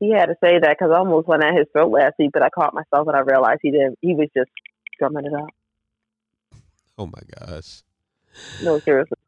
He 0.00 0.12
had 0.12 0.26
to 0.26 0.36
say 0.42 0.58
that 0.60 0.76
because 0.78 0.92
I 0.94 0.98
almost 0.98 1.26
went 1.26 1.44
at 1.44 1.56
his 1.56 1.66
throat 1.72 1.90
last 1.90 2.14
week, 2.18 2.30
but 2.32 2.42
I 2.42 2.50
caught 2.50 2.72
myself 2.72 3.08
and 3.08 3.16
I 3.16 3.20
realized 3.20 3.60
he 3.62 3.72
didn't. 3.72 3.98
He 4.00 4.14
was 4.14 4.28
just 4.36 4.50
drumming 4.98 5.26
it 5.26 5.34
up. 5.34 5.48
Oh 6.96 7.06
my 7.06 7.20
gosh. 7.38 7.82
No, 8.62 8.78
seriously. 8.80 9.18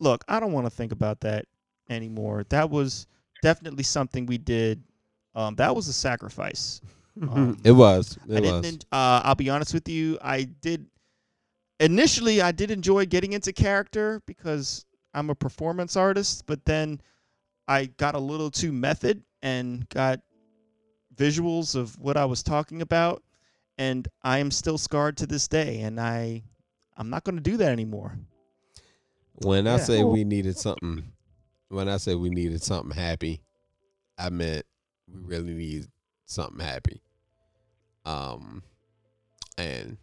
Look, 0.00 0.24
I 0.28 0.40
don't 0.40 0.52
want 0.52 0.66
to 0.66 0.70
think 0.70 0.92
about 0.92 1.20
that 1.20 1.46
anymore. 1.88 2.44
That 2.50 2.70
was 2.70 3.06
definitely 3.42 3.82
something 3.82 4.26
we 4.26 4.38
did. 4.38 4.82
Um, 5.34 5.54
that 5.56 5.74
was 5.74 5.88
a 5.88 5.92
sacrifice. 5.92 6.80
Um, 7.20 7.58
it 7.64 7.72
was. 7.72 8.18
I 8.24 8.40
didn't. 8.40 8.62
was. 8.62 8.86
Uh, 8.92 9.20
I'll 9.24 9.34
be 9.34 9.50
honest 9.50 9.74
with 9.74 9.88
you. 9.88 10.18
I 10.22 10.44
did. 10.44 10.86
Initially, 11.80 12.40
I 12.40 12.52
did 12.52 12.70
enjoy 12.70 13.06
getting 13.06 13.32
into 13.32 13.52
character 13.52 14.20
because 14.26 14.84
I'm 15.14 15.30
a 15.30 15.34
performance 15.34 15.96
artist. 15.96 16.44
But 16.46 16.64
then 16.64 17.00
I 17.68 17.86
got 17.86 18.14
a 18.14 18.18
little 18.18 18.50
too 18.50 18.72
method 18.72 19.22
and 19.42 19.88
got 19.90 20.20
visuals 21.14 21.76
of 21.76 21.98
what 21.98 22.16
I 22.16 22.24
was 22.24 22.42
talking 22.42 22.80
about, 22.80 23.22
and 23.76 24.08
I 24.22 24.38
am 24.38 24.50
still 24.50 24.78
scarred 24.78 25.18
to 25.18 25.26
this 25.26 25.46
day. 25.48 25.80
And 25.80 26.00
I, 26.00 26.42
I'm 26.96 27.10
not 27.10 27.24
going 27.24 27.36
to 27.36 27.42
do 27.42 27.58
that 27.58 27.70
anymore. 27.70 28.18
When 29.34 29.66
I 29.66 29.76
Yeah. 29.76 29.84
say 29.84 30.02
we 30.04 30.24
needed 30.24 30.56
something, 30.56 31.12
when 31.68 31.88
I 31.88 31.98
say 31.98 32.14
we 32.14 32.30
needed 32.30 32.62
something 32.62 32.96
happy, 32.96 33.42
I 34.16 34.30
meant 34.30 34.64
we 35.06 35.20
really 35.20 35.54
need 35.54 35.86
something 36.26 36.64
happy. 36.64 37.02
Um, 38.04 38.62
and 39.58 39.98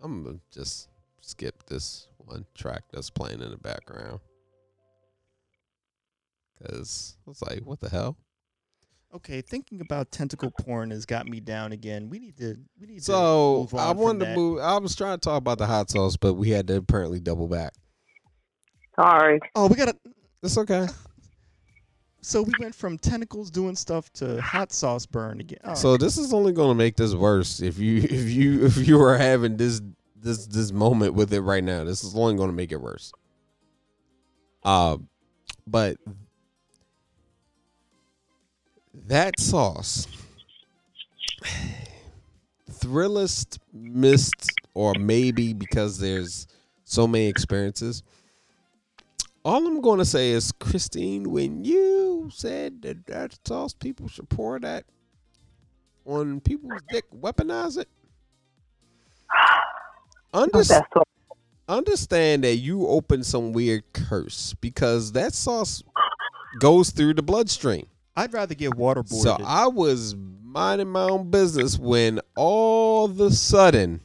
I'm 0.00 0.22
gonna 0.22 0.38
just 0.52 0.88
skip 1.20 1.66
this 1.66 2.08
one 2.18 2.44
track 2.54 2.82
that's 2.92 3.10
playing 3.10 3.40
in 3.40 3.50
the 3.50 3.56
background 3.56 4.20
because 6.58 7.16
it's 7.28 7.42
like, 7.42 7.60
what 7.60 7.80
the 7.80 7.88
hell? 7.88 8.16
Okay, 9.14 9.40
thinking 9.40 9.80
about 9.80 10.10
tentacle 10.10 10.50
porn 10.50 10.90
has 10.90 11.06
got 11.06 11.26
me 11.26 11.40
down 11.40 11.72
again. 11.72 12.10
We 12.10 12.18
need 12.18 12.36
to. 12.38 12.56
We 12.78 12.86
need 12.86 12.98
to. 12.98 13.04
So 13.04 13.60
move 13.60 13.74
on 13.74 13.80
I 13.80 13.88
from 13.90 13.98
wanted 13.98 14.18
to 14.20 14.24
that. 14.26 14.36
move. 14.36 14.60
I 14.60 14.76
was 14.78 14.94
trying 14.94 15.16
to 15.18 15.20
talk 15.20 15.38
about 15.38 15.58
the 15.58 15.66
hot 15.66 15.90
sauce, 15.90 16.16
but 16.16 16.34
we 16.34 16.50
had 16.50 16.66
to 16.68 16.76
apparently 16.76 17.20
double 17.20 17.48
back. 17.48 17.72
Sorry. 18.96 19.40
Oh, 19.54 19.68
we 19.68 19.76
gotta. 19.76 19.96
It's 20.42 20.58
okay. 20.58 20.86
So 22.22 22.42
we 22.42 22.52
went 22.58 22.74
from 22.74 22.98
tentacles 22.98 23.52
doing 23.52 23.76
stuff 23.76 24.12
to 24.14 24.42
hot 24.42 24.72
sauce 24.72 25.06
burn 25.06 25.38
again. 25.38 25.60
Oh, 25.62 25.74
So 25.74 25.96
this 25.96 26.18
is 26.18 26.34
only 26.34 26.50
going 26.50 26.70
to 26.70 26.74
make 26.74 26.96
this 26.96 27.14
worse 27.14 27.60
if 27.60 27.78
you 27.78 27.98
if 28.02 28.28
you 28.28 28.66
if 28.66 28.88
you 28.88 29.00
are 29.00 29.16
having 29.16 29.56
this 29.56 29.80
this 30.16 30.48
this 30.48 30.72
moment 30.72 31.14
with 31.14 31.32
it 31.32 31.42
right 31.42 31.62
now. 31.62 31.84
This 31.84 32.02
is 32.02 32.16
only 32.16 32.34
going 32.34 32.48
to 32.50 32.56
make 32.56 32.72
it 32.72 32.80
worse. 32.80 33.12
Uh, 34.64 34.96
but 35.68 35.98
that 39.06 39.38
sauce, 39.38 40.06
Thrillist 42.70 43.58
missed, 43.72 44.50
or 44.74 44.94
maybe 44.98 45.52
because 45.52 45.98
there's 45.98 46.46
so 46.84 47.06
many 47.06 47.26
experiences. 47.26 48.02
All 49.44 49.64
I'm 49.66 49.80
going 49.80 49.98
to 49.98 50.04
say 50.04 50.30
is, 50.30 50.50
Christine, 50.52 51.30
when 51.30 51.64
you 51.64 52.30
said 52.32 52.82
that 52.82 53.06
that 53.06 53.38
sauce 53.46 53.74
people 53.74 54.08
should 54.08 54.28
pour 54.28 54.58
that 54.58 54.84
on 56.04 56.40
people's 56.40 56.80
dick, 56.90 57.04
weaponize 57.12 57.78
it. 57.78 57.88
Underst- 60.34 60.68
That's 60.68 60.86
so 60.92 61.02
understand 61.68 62.44
that 62.44 62.56
you 62.56 62.86
opened 62.86 63.26
some 63.26 63.52
weird 63.52 63.82
curse 63.92 64.54
because 64.60 65.12
that 65.12 65.32
sauce 65.32 65.82
goes 66.60 66.90
through 66.90 67.14
the 67.14 67.22
bloodstream. 67.22 67.86
I'd 68.16 68.32
rather 68.32 68.54
get 68.54 68.72
waterboarded. 68.72 69.22
So 69.22 69.36
I 69.44 69.66
was 69.66 70.14
minding 70.42 70.88
my 70.88 71.02
own 71.02 71.30
business 71.30 71.78
when 71.78 72.20
all 72.34 73.04
of 73.04 73.20
a 73.20 73.30
sudden, 73.30 74.00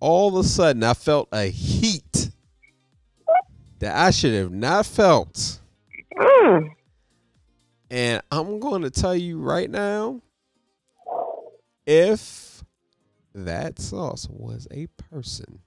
all 0.00 0.28
of 0.28 0.44
a 0.44 0.48
sudden, 0.48 0.82
I 0.82 0.92
felt 0.94 1.28
a 1.32 1.46
heat 1.46 2.30
that 3.78 3.96
I 3.96 4.10
should 4.10 4.34
have 4.34 4.52
not 4.52 4.84
felt. 4.86 5.60
And 7.90 8.20
I'm 8.30 8.58
going 8.60 8.82
to 8.82 8.90
tell 8.90 9.14
you 9.14 9.38
right 9.38 9.70
now 9.70 10.20
if 11.86 12.64
that 13.34 13.78
sauce 13.78 14.28
was 14.30 14.66
a 14.70 14.86
person, 15.10 15.60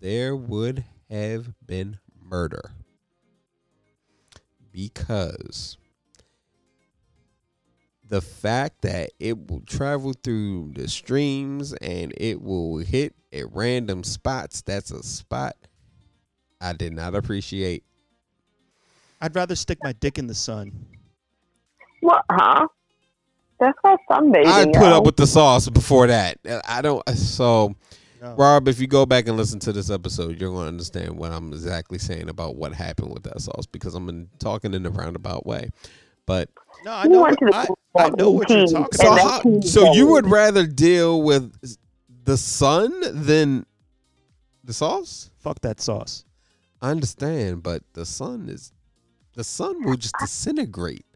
there 0.00 0.36
would 0.36 0.84
have 1.10 1.52
been 1.66 1.98
murder. 2.22 2.72
Because 4.78 5.76
the 8.08 8.20
fact 8.20 8.82
that 8.82 9.10
it 9.18 9.50
will 9.50 9.62
travel 9.62 10.12
through 10.22 10.70
the 10.76 10.86
streams 10.86 11.72
and 11.72 12.14
it 12.16 12.40
will 12.40 12.78
hit 12.78 13.12
at 13.32 13.52
random 13.52 14.04
spots, 14.04 14.62
that's 14.62 14.92
a 14.92 15.02
spot 15.02 15.56
I 16.60 16.74
did 16.74 16.92
not 16.92 17.16
appreciate. 17.16 17.82
I'd 19.20 19.34
rather 19.34 19.56
stick 19.56 19.78
my 19.82 19.94
dick 19.94 20.16
in 20.16 20.28
the 20.28 20.34
sun. 20.34 20.70
What? 22.00 22.24
Huh? 22.30 22.68
That's 23.58 23.76
called 23.80 23.98
sunbathing. 24.08 24.46
I 24.46 24.64
put 24.66 24.76
yo. 24.76 24.98
up 24.98 25.04
with 25.04 25.16
the 25.16 25.26
sauce 25.26 25.68
before 25.68 26.06
that. 26.06 26.38
I 26.68 26.82
don't. 26.82 27.02
So, 27.16 27.74
No. 28.20 28.34
Rob, 28.36 28.66
if 28.68 28.80
you 28.80 28.86
go 28.86 29.06
back 29.06 29.28
and 29.28 29.36
listen 29.36 29.60
to 29.60 29.72
this 29.72 29.90
episode, 29.90 30.40
you're 30.40 30.50
going 30.50 30.64
to 30.64 30.68
understand 30.68 31.16
what 31.16 31.30
I'm 31.32 31.52
exactly 31.52 31.98
saying 31.98 32.28
about 32.28 32.56
what 32.56 32.72
happened 32.72 33.12
with 33.12 33.22
that 33.24 33.40
sauce 33.40 33.66
because 33.66 33.94
I'm 33.94 34.08
in, 34.08 34.28
talking 34.38 34.74
in 34.74 34.84
a 34.86 34.90
roundabout 34.90 35.46
way. 35.46 35.70
But 36.26 36.50
No, 36.84 36.92
I 36.92 37.06
know. 37.06 37.20
What, 37.20 37.38
I, 37.54 37.66
I 37.96 38.10
know 38.10 38.30
what 38.30 38.50
you're 38.50 38.66
talking 38.66 38.76
and 38.76 38.94
so, 38.94 39.12
about. 39.12 39.44
how, 39.44 39.60
so 39.60 39.92
you 39.94 40.08
would 40.08 40.26
rather 40.26 40.66
deal 40.66 41.22
with 41.22 41.52
the 42.24 42.36
sun 42.36 42.92
than 43.24 43.64
the 44.64 44.72
sauce? 44.72 45.30
Fuck 45.38 45.60
that 45.60 45.80
sauce. 45.80 46.24
I 46.82 46.90
understand, 46.90 47.62
but 47.62 47.82
the 47.94 48.04
sun 48.04 48.48
is 48.48 48.72
the 49.34 49.44
sun 49.44 49.84
will 49.84 49.96
just 49.96 50.14
disintegrate. 50.20 51.06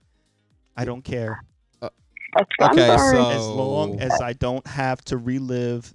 I 0.77 0.85
don't 0.85 1.03
care 1.03 1.45
uh, 1.83 1.91
A 2.39 2.65
Okay, 2.70 2.97
so- 2.97 3.31
as 3.31 3.47
long 3.47 4.01
as 4.01 4.12
I 4.20 4.33
don't 4.33 4.66
have 4.66 5.05
to 5.07 5.19
relive 5.19 5.95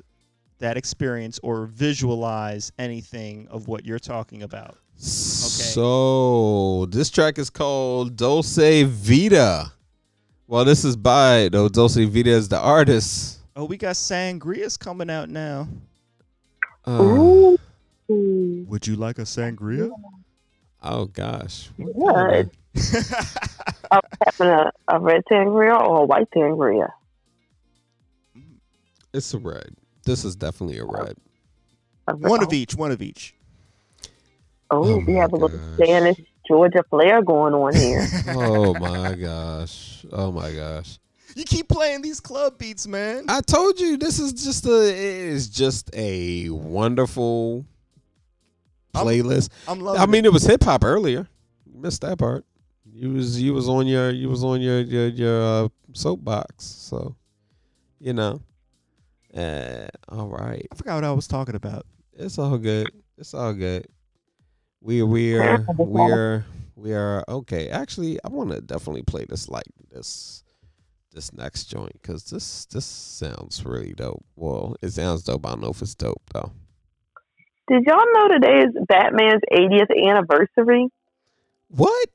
that 0.60 0.78
experience 0.78 1.40
or 1.44 1.66
visualize 1.68 2.72
anything 2.80 3.48
of 3.50 3.68
what 3.68 3.86
you're 3.86 4.00
talking 4.00 4.44
about. 4.44 4.78
So 4.96 6.86
this 6.88 7.10
track 7.10 7.38
is 7.38 7.50
called 7.50 8.16
Dulce 8.16 8.58
Vita. 8.84 9.72
Well, 10.48 10.66
this 10.66 10.84
is 10.84 10.96
by 10.96 11.50
though 11.52 11.70
Dulce 11.70 11.98
Vita 11.98 12.30
is 12.32 12.50
the 12.50 12.60
artist. 12.60 13.40
Oh, 13.56 13.66
we 13.66 13.78
got 13.78 13.96
sangrias 13.96 14.78
coming 14.80 15.10
out 15.10 15.30
now. 15.30 15.68
Uh, 16.86 17.02
Ooh. 17.02 17.58
Would 18.08 18.88
you 18.88 18.96
like 18.96 19.18
a 19.20 19.24
sangria? 19.24 19.92
oh 20.84 21.06
gosh, 21.06 21.70
What? 21.78 22.50
Having 24.26 24.48
a, 24.48 24.72
a 24.88 25.00
red 25.00 25.24
sangria 25.30 25.80
or 25.80 26.02
a 26.02 26.06
white 26.06 26.30
sangria? 26.36 26.90
It's 29.14 29.34
a 29.34 29.40
red. 29.40 29.76
This 30.08 30.24
is 30.24 30.38
definitely 30.38 30.78
a 30.78 30.86
red. 30.86 31.18
One 32.06 32.42
of 32.42 32.54
each. 32.54 32.76
One 32.76 32.92
of 32.92 33.02
each. 33.02 33.36
Oh, 34.72 34.94
Oh 34.96 35.04
we 35.06 35.14
have 35.16 35.34
a 35.34 35.36
little 35.36 35.58
gosh. 35.58 35.76
Spanish 35.76 36.22
Georgia 36.48 36.82
flair 36.90 37.22
going 37.22 37.54
on 37.54 37.76
here. 37.76 38.08
oh 38.30 38.74
my 38.76 39.16
gosh. 39.16 40.06
Oh 40.14 40.32
my 40.32 40.54
gosh. 40.54 40.98
You 41.36 41.44
keep 41.44 41.68
playing 41.68 42.04
these 42.04 42.22
club 42.22 42.58
beats, 42.58 42.88
man. 42.88 43.26
I 43.28 43.42
told 43.42 43.82
you 43.82 43.98
this 43.98 44.18
is 44.18 44.32
just 44.32 44.66
a 44.66 44.88
it 44.90 44.96
is 44.96 45.50
just 45.50 45.90
a 45.94 46.50
wonderful 46.52 47.66
I'm- 48.96 49.06
playlist. 49.06 49.50
I'm 49.68 49.82
loving. 49.82 50.02
I 50.02 50.06
mean, 50.06 50.24
it. 50.24 50.30
it 50.30 50.34
was 50.34 50.46
hip 50.46 50.64
hop 50.64 50.86
earlier. 50.86 51.28
You 51.66 51.82
missed 51.82 52.00
that 52.02 52.18
part. 52.18 52.46
You 52.86 53.12
was 53.12 53.42
you 53.42 53.54
was 53.54 53.68
on 53.68 53.88
your 53.88 54.10
you 54.12 54.30
was 54.30 54.42
on 54.42 54.62
your 54.62 54.80
your 54.80 55.08
your 55.10 55.66
uh, 55.66 55.68
soapbox. 55.92 56.64
So, 56.64 57.18
you 58.00 58.14
know. 58.14 58.40
Uh, 59.38 59.88
all 60.10 60.30
right, 60.30 60.66
I 60.72 60.76
forgot 60.76 60.96
what 60.96 61.04
I 61.04 61.12
was 61.12 61.28
talking 61.28 61.56
about. 61.56 61.86
it's 62.14 62.40
all 62.40 62.58
good. 62.58 62.90
It's 63.20 63.36
all 63.36 63.54
good. 63.54 63.88
We 64.82 65.04
we 65.04 65.38
are 65.38 65.64
we 65.78 66.02
are 66.02 66.46
we 66.76 66.94
are 66.94 67.24
okay. 67.30 67.70
Actually, 67.70 68.20
I 68.24 68.30
want 68.30 68.50
to 68.50 68.62
definitely 68.62 69.04
play 69.04 69.26
this 69.30 69.48
like 69.48 69.68
this 69.92 70.44
this 71.14 71.34
next 71.34 71.66
joint 71.66 71.94
because 72.02 72.24
this 72.32 72.66
this 72.66 72.86
sounds 72.86 73.64
really 73.64 73.94
dope. 73.94 74.26
Well, 74.36 74.76
it 74.82 74.90
sounds 74.90 75.24
dope. 75.24 75.46
I 75.46 75.50
don't 75.50 75.62
know 75.62 75.70
if 75.70 75.84
it's 75.84 75.94
dope 75.94 76.24
though. 76.34 76.52
Did 77.68 77.84
y'all 77.86 78.06
know 78.14 78.28
today 78.30 78.60
is 78.60 78.86
Batman's 78.88 79.42
80th 79.52 80.08
anniversary? 80.10 80.88
What? 81.70 82.10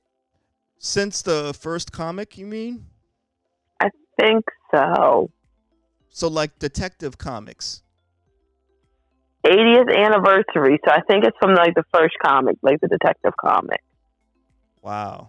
Since 0.78 1.22
the 1.22 1.54
first 1.54 1.92
comic, 1.92 2.38
you 2.38 2.46
mean? 2.46 2.86
I 3.80 3.90
think 4.18 4.44
so. 4.74 5.30
So 6.12 6.28
like 6.28 6.58
Detective 6.58 7.18
Comics. 7.18 7.82
80th 9.44 9.96
anniversary. 9.96 10.78
So 10.86 10.92
I 10.92 11.00
think 11.10 11.24
it's 11.24 11.36
from 11.40 11.54
like 11.54 11.74
the 11.74 11.84
first 11.92 12.14
comic, 12.22 12.56
like 12.62 12.80
the 12.80 12.88
detective 12.88 13.32
comic. 13.40 13.80
Wow. 14.82 15.28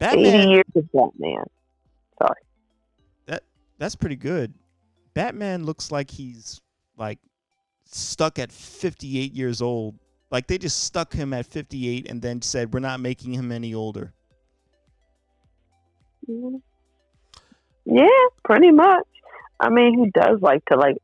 80 0.00 0.16
Batman. 0.16 0.48
years 0.48 0.64
of 0.74 0.90
Batman. 0.92 1.44
Sorry. 2.18 2.40
That 3.26 3.42
that's 3.78 3.94
pretty 3.94 4.16
good. 4.16 4.54
Batman 5.14 5.64
looks 5.64 5.92
like 5.92 6.10
he's 6.10 6.60
like 6.96 7.18
stuck 7.84 8.38
at 8.38 8.50
58 8.50 9.32
years 9.32 9.62
old. 9.62 9.96
Like 10.30 10.46
they 10.46 10.56
just 10.56 10.82
stuck 10.84 11.12
him 11.12 11.34
at 11.34 11.44
58 11.46 12.10
and 12.10 12.22
then 12.22 12.40
said 12.40 12.72
we're 12.72 12.80
not 12.80 13.00
making 13.00 13.34
him 13.34 13.52
any 13.52 13.74
older. 13.74 14.12
Mhm. 16.28 16.62
Yeah, 17.84 18.06
pretty 18.44 18.70
much. 18.70 19.06
I 19.62 19.70
mean, 19.70 20.04
he 20.04 20.10
does 20.10 20.40
like 20.42 20.64
to 20.66 20.76
like 20.76 20.96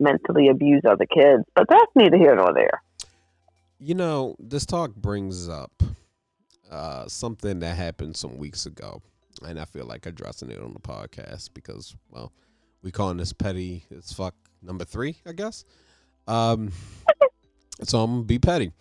mentally 0.00 0.48
abuse 0.48 0.82
other 0.88 1.04
kids, 1.06 1.44
but 1.54 1.66
that's 1.68 1.92
neither 1.94 2.16
here 2.16 2.34
nor 2.34 2.54
there. 2.54 2.82
You 3.78 3.94
know, 3.94 4.36
this 4.38 4.64
talk 4.64 4.94
brings 4.94 5.48
up 5.50 5.82
uh, 6.70 7.06
something 7.06 7.60
that 7.60 7.76
happened 7.76 8.16
some 8.16 8.38
weeks 8.38 8.64
ago, 8.64 9.02
and 9.46 9.60
I 9.60 9.66
feel 9.66 9.84
like 9.84 10.06
addressing 10.06 10.50
it 10.50 10.60
on 10.60 10.72
the 10.72 10.80
podcast 10.80 11.50
because, 11.52 11.94
well, 12.08 12.32
we 12.82 12.90
calling 12.90 13.18
this 13.18 13.34
petty 13.34 13.84
as 13.96 14.12
fuck 14.12 14.34
number 14.62 14.84
three, 14.84 15.18
I 15.26 15.32
guess. 15.32 15.66
Um, 16.26 16.72
so 17.82 18.02
I'm 18.02 18.12
gonna 18.12 18.22
be 18.24 18.38
petty, 18.38 18.72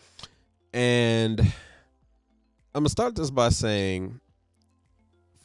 and 0.73 1.41
I'm 1.41 2.83
gonna 2.83 2.89
start 2.89 3.15
this 3.15 3.31
by 3.31 3.49
saying, 3.49 4.21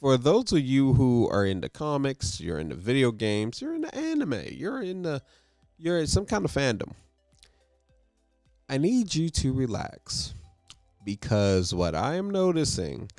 for 0.01 0.17
those 0.17 0.53
of 0.53 0.61
you 0.61 0.95
who 0.95 1.29
are 1.29 1.45
into 1.45 1.69
comics, 1.69 2.41
you're 2.41 2.59
into 2.59 2.75
video 2.75 3.11
games, 3.11 3.61
you're 3.61 3.75
into 3.75 3.95
anime, 3.95 4.45
you're 4.51 4.83
in 4.83 5.03
the, 5.03 5.23
you're 5.77 5.99
in 5.99 6.07
some 6.07 6.25
kind 6.25 6.45
of 6.45 6.53
fandom. 6.53 6.93
I 8.69 8.79
need 8.79 9.15
you 9.15 9.29
to 9.31 9.53
relax 9.53 10.35
because 11.05 11.75
what 11.75 11.95
I 11.95 12.17
am 12.17 12.31
noticing 12.31 13.11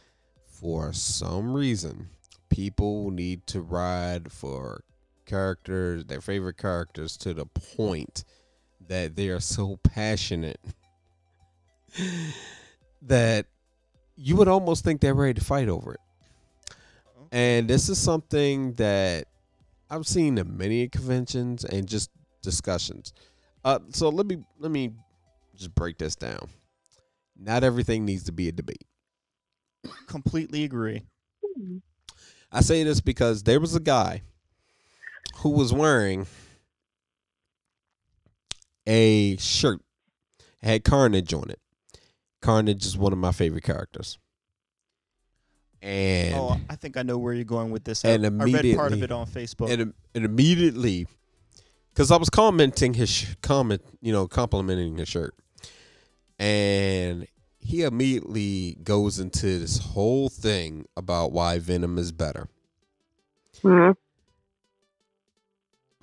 for 0.45 0.93
some 0.93 1.53
reason 1.53 2.09
people 2.49 3.11
need 3.11 3.45
to 3.47 3.61
ride 3.61 4.31
for 4.31 4.83
characters 5.25 6.05
their 6.05 6.21
favorite 6.21 6.57
characters 6.57 7.15
to 7.17 7.33
the 7.33 7.45
point 7.45 8.23
that 8.87 9.15
they 9.15 9.29
are 9.29 9.39
so 9.39 9.77
passionate 9.83 10.59
that 13.01 13.45
you 14.15 14.35
would 14.35 14.47
almost 14.47 14.83
think 14.83 15.01
they're 15.01 15.13
ready 15.13 15.33
to 15.33 15.45
fight 15.45 15.69
over 15.69 15.93
it. 15.93 15.99
And 17.31 17.67
this 17.67 17.89
is 17.89 17.99
something 17.99 18.73
that 18.73 19.25
I've 19.89 20.07
seen 20.07 20.37
in 20.37 20.57
many 20.57 20.87
conventions 20.87 21.63
and 21.63 21.87
just 21.87 22.09
discussions. 22.41 23.13
Uh, 23.63 23.79
so 23.89 24.09
let 24.09 24.25
me 24.25 24.37
let 24.59 24.71
me 24.71 24.91
just 25.55 25.73
break 25.75 25.97
this 25.97 26.15
down. 26.15 26.49
Not 27.37 27.63
everything 27.63 28.05
needs 28.05 28.23
to 28.23 28.31
be 28.31 28.47
a 28.47 28.51
debate. 28.51 28.85
Completely 30.07 30.63
agree. 30.63 31.03
I 32.51 32.61
say 32.61 32.83
this 32.83 33.01
because 33.01 33.43
there 33.43 33.59
was 33.59 33.75
a 33.75 33.79
guy 33.79 34.21
who 35.37 35.49
was 35.49 35.71
wearing 35.71 36.25
a 38.87 39.37
shirt 39.37 39.81
had 40.61 40.83
Carnage 40.83 41.33
on 41.33 41.49
it. 41.49 41.59
Carnage 42.41 42.85
is 42.85 42.97
one 42.97 43.13
of 43.13 43.19
my 43.19 43.31
favorite 43.31 43.63
characters. 43.63 44.17
And 45.81 46.35
oh, 46.35 46.57
I 46.69 46.75
think 46.75 46.97
I 46.97 47.03
know 47.03 47.17
where 47.17 47.33
you're 47.33 47.45
going 47.45 47.71
with 47.71 47.83
this. 47.83 48.03
and 48.03 48.25
I, 48.25 48.27
I 48.27 48.45
read 48.45 48.75
part 48.75 48.91
of 48.91 49.01
it 49.01 49.11
on 49.11 49.27
Facebook. 49.27 49.69
and, 49.71 49.93
and 50.13 50.25
immediately 50.25 51.07
because 51.93 52.11
i 52.11 52.17
was 52.17 52.29
commenting 52.29 52.93
his 52.93 53.09
sh- 53.09 53.35
comment 53.41 53.81
you 54.01 54.11
know 54.11 54.27
complimenting 54.27 54.97
his 54.97 55.07
shirt. 55.07 55.33
And 56.37 57.27
he 57.59 57.83
immediately 57.83 58.77
goes 58.83 59.19
into 59.19 59.59
this 59.59 59.77
whole 59.79 60.29
thing 60.29 60.85
about 60.95 61.31
why 61.33 61.59
venom 61.59 61.97
is 61.97 62.11
better. 62.11 62.47
Hmm 63.61 63.91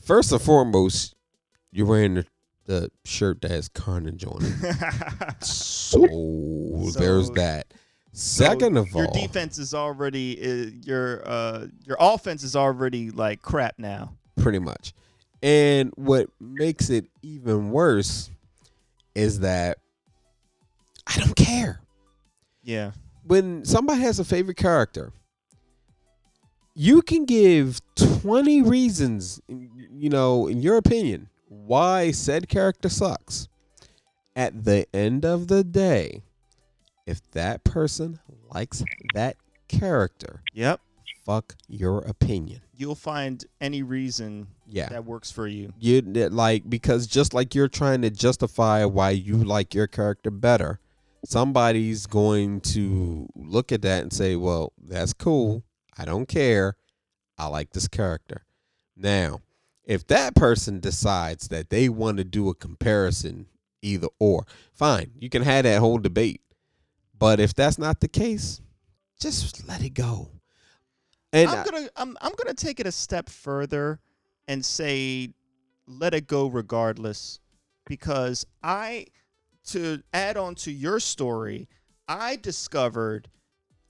first 0.07 0.31
and 0.33 0.41
foremost 0.41 1.15
you're 1.73 1.87
wearing 1.87 2.15
the, 2.15 2.27
the 2.67 2.91
shirt 3.05 3.41
that 3.43 3.51
has 3.51 3.69
carnage 3.69 4.25
on 4.25 4.39
it. 4.41 5.35
So, 5.45 5.99
there's 6.97 7.27
So- 7.27 7.35
that 8.17 8.21
So 8.21 8.45
second 8.45 8.77
of 8.79 8.95
all. 8.97 9.03
your 9.03 9.11
defense 9.13 9.59
is 9.59 9.75
already 9.75 10.41
uh, 10.43 10.71
your 10.85 11.23
uh 11.29 11.67
your 11.85 11.97
offense 12.01 12.43
is 12.43 12.57
already 12.57 13.11
like 13.11 13.43
crap 13.43 13.75
now. 13.79 14.15
pretty 14.37 14.59
much. 14.59 14.93
And 15.43 15.93
what 15.97 16.29
makes 16.41 16.89
it 16.91 17.07
even 17.23 17.71
worse 17.71 18.31
is 19.15 19.41
that 19.41 19.79
I 21.07 21.19
don't 21.21 21.37
care. 21.37 21.81
Yeah. 22.63 22.93
When 23.25 23.65
somebody 23.65 24.01
has 24.01 24.19
a 24.19 24.25
favorite 24.25 24.57
character, 24.57 25.13
you 26.75 27.03
can 27.03 27.25
give 27.27 27.81
20 27.97 28.63
reasons, 28.63 29.41
you 29.49 30.09
know, 30.11 30.47
in 30.49 30.63
your 30.63 30.77
opinion, 30.79 31.29
why 31.49 32.11
said 32.13 32.49
character 32.49 32.89
sucks. 32.89 33.49
At 34.35 34.65
the 34.65 34.87
end 34.95 35.25
of 35.25 35.49
the 35.49 35.65
day, 35.65 36.23
if 37.07 37.29
that 37.33 37.65
person 37.65 38.19
likes 38.53 38.83
that 39.15 39.37
character, 39.69 40.43
Yep. 40.55 40.81
fuck 41.25 41.55
your 41.69 41.99
opinion. 42.01 42.61
You'll 42.77 42.95
find 42.95 43.45
any 43.61 43.83
reason 43.83 44.49
Yeah. 44.67 44.89
that 44.91 45.05
works 45.05 45.31
for 45.31 45.47
you. 45.47 45.73
you 45.79 46.01
like 46.03 46.69
because 46.69 47.07
just 47.07 47.33
like 47.35 47.55
you're 47.55 47.69
trying 47.69 48.03
to 48.03 48.11
justify 48.11 48.85
why 48.85 49.11
you 49.11 49.37
like 49.37 49.75
your 49.75 49.87
character 49.87 50.31
better 50.31 50.81
somebody's 51.25 52.07
going 52.07 52.61
to 52.61 53.29
look 53.35 53.73
at 53.73 53.83
that 53.83 54.03
and 54.03 54.13
say 54.13 54.37
well 54.37 54.73
that's 54.81 55.13
cool 55.13 55.65
i 55.99 56.05
don't 56.05 56.29
care 56.29 56.77
i 57.37 57.47
like 57.49 57.71
this 57.73 57.89
character 57.89 58.45
now 58.97 59.41
if 59.85 60.07
that 60.07 60.37
person 60.37 60.79
decides 60.79 61.49
that 61.49 61.69
they 61.71 61.89
want 61.89 62.17
to 62.19 62.23
do 62.25 62.49
a 62.49 62.55
comparison 62.55 63.47
either 63.83 64.07
or 64.21 64.47
fine 64.73 65.11
you 65.19 65.29
can 65.29 65.43
have 65.43 65.65
that 65.65 65.81
whole 65.81 65.99
debate 65.99 66.41
but 67.19 67.41
if 67.41 67.55
that's 67.55 67.79
not 67.79 68.01
the 68.01 68.09
case 68.09 68.61
just 69.19 69.67
let 69.67 69.83
it 69.83 69.95
go. 69.95 70.31
And 71.33 71.51
I'm 71.51 71.65
gonna 71.65 71.89
I'm 71.97 72.17
I'm 72.21 72.33
gonna 72.37 72.55
take 72.55 72.81
it 72.81 72.87
a 72.87 72.93
step 72.93 73.29
further 73.29 74.01
and 74.49 74.65
say 74.65 75.31
let 75.87 76.15
it 76.15 76.27
go 76.27 76.47
regardless 76.47 77.41
because 77.87 78.47
I 78.63 79.07
to 79.69 80.03
add 80.13 80.37
on 80.37 80.55
to 80.57 80.71
your 80.71 81.01
story, 81.01 81.69
I 82.09 82.37
discovered 82.37 83.29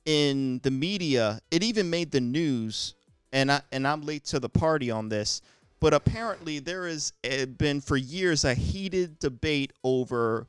in 0.04 0.60
the 0.62 0.70
media, 0.70 1.40
it 1.50 1.62
even 1.62 1.90
made 1.90 2.10
the 2.10 2.20
news 2.20 2.94
and 3.32 3.52
I 3.52 3.60
and 3.72 3.86
I'm 3.86 4.02
late 4.02 4.24
to 4.26 4.40
the 4.40 4.48
party 4.48 4.90
on 4.90 5.08
this, 5.08 5.42
but 5.80 5.92
apparently 5.92 6.58
there 6.58 6.86
has 6.86 7.12
uh, 7.30 7.46
been 7.46 7.80
for 7.80 7.96
years 7.96 8.44
a 8.44 8.54
heated 8.54 9.18
debate 9.18 9.72
over 9.84 10.46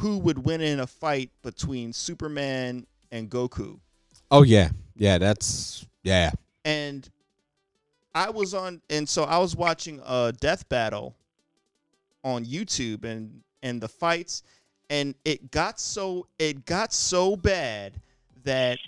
who 0.00 0.18
would 0.18 0.44
win 0.44 0.60
in 0.60 0.80
a 0.80 0.86
fight 0.86 1.30
between 1.42 1.92
Superman 1.92 2.86
and 3.12 3.30
Goku. 3.30 3.78
oh 4.30 4.42
yeah 4.42 4.70
yeah 4.96 5.18
that's 5.18 5.86
yeah 6.02 6.30
and 6.64 7.08
I 8.14 8.30
was 8.30 8.54
on, 8.54 8.80
and 8.90 9.08
so 9.08 9.24
I 9.24 9.38
was 9.38 9.54
watching 9.54 10.00
a 10.04 10.32
death 10.32 10.68
battle 10.68 11.14
on 12.24 12.44
YouTube, 12.44 13.04
and 13.04 13.42
and 13.62 13.80
the 13.80 13.88
fights, 13.88 14.42
and 14.88 15.14
it 15.24 15.50
got 15.50 15.78
so 15.78 16.26
it 16.38 16.64
got 16.66 16.92
so 16.92 17.36
bad 17.36 17.94
that 18.42 18.78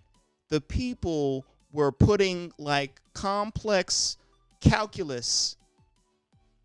the 0.49 0.61
people 0.61 1.45
were 1.73 1.93
putting 1.93 2.53
like 2.59 3.01
complex 3.15 4.17
calculus 4.61 5.57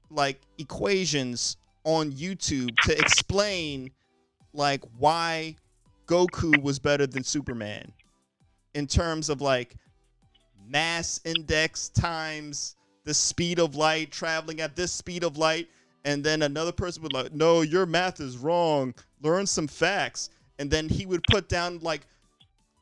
like 0.10 0.40
equations 0.58 1.58
on 1.84 2.12
YouTube 2.12 2.76
to 2.84 2.98
explain 2.98 3.92
like 4.58 4.82
why 4.98 5.56
Goku 6.08 6.62
was 6.62 6.80
better 6.80 7.08
than 7.08 7.24
Superman 7.24 7.92
in 8.74 8.88
terms 8.88 9.30
of 9.30 9.42
like 9.42 9.76
mass 10.68 11.22
index 11.24 11.90
times 11.90 12.76
the 13.06 13.14
speed 13.14 13.60
of 13.60 13.76
light 13.76 14.12
traveling 14.12 14.60
at 14.60 14.76
this 14.76 14.92
speed 14.92 15.24
of 15.24 15.38
light 15.38 15.70
and 16.04 16.24
then 16.24 16.42
another 16.42 16.72
person 16.72 17.04
would 17.04 17.14
like 17.14 17.34
no 17.34 17.62
your 17.62 17.86
math 17.86 18.20
is 18.20 18.38
wrong. 18.38 18.94
Learn 19.22 19.46
some 19.48 19.68
facts. 19.68 20.30
And 20.60 20.72
then 20.72 20.90
he 20.90 21.06
would 21.06 21.22
put 21.30 21.48
down 21.50 21.80
like 21.82 22.02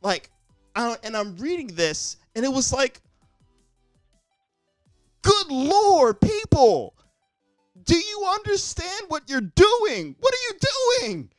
like 0.01 0.29
and 0.77 1.15
i'm 1.15 1.35
reading 1.37 1.67
this 1.67 2.17
and 2.35 2.43
it 2.43 2.51
was 2.51 2.73
like 2.73 3.01
good 5.21 5.47
lord 5.49 6.19
people 6.19 6.95
do 7.85 7.95
you 7.95 8.27
understand 8.33 9.05
what 9.09 9.29
you're 9.29 9.41
doing? 9.41 10.15
What 10.19 10.33
are 10.33 10.43
you 10.47 10.59
doing 11.01 11.29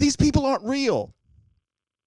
these 0.00 0.16
people 0.16 0.46
aren't 0.46 0.64
real 0.64 1.14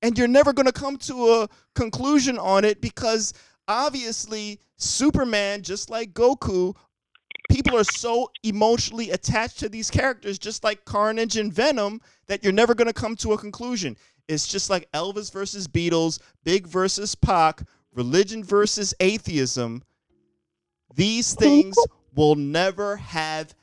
and 0.02 0.18
you're 0.18 0.28
never 0.28 0.52
going 0.52 0.66
to 0.66 0.74
come 0.74 0.98
to 0.98 1.30
a 1.30 1.50
conclusion 1.76 2.38
on 2.38 2.66
it 2.66 2.82
because 2.82 3.34
obviously 3.68 4.60
Superman, 4.76 5.62
just 5.62 5.90
like 5.90 6.14
Goku, 6.14 6.76
people 7.50 7.78
are 7.78 7.86
so 7.86 8.30
emotionally 8.44 9.12
attached 9.12 9.60
to 9.60 9.70
these 9.70 9.90
characters, 9.90 10.40
just 10.40 10.64
like 10.64 10.84
Carnage 10.86 11.38
and 11.38 11.54
Venom, 11.54 12.02
that 12.28 12.44
you're 12.44 12.52
never 12.52 12.74
going 12.74 12.88
to 12.88 12.94
come 12.94 13.16
to 13.18 13.34
a 13.34 13.38
conclusion. 13.38 13.96
It's 14.28 14.48
just 14.48 14.70
like 14.70 14.92
Elvis 14.92 15.32
versus 15.32 15.68
Beatles, 15.68 16.20
Big 16.44 16.68
versus 16.68 17.14
Pac, 17.14 17.62
religion 17.94 18.44
versus 18.44 18.94
atheism. 19.00 19.84
These 20.96 21.36
things 21.36 21.78
will 22.16 22.36
never 22.36 22.98
have 22.98 23.54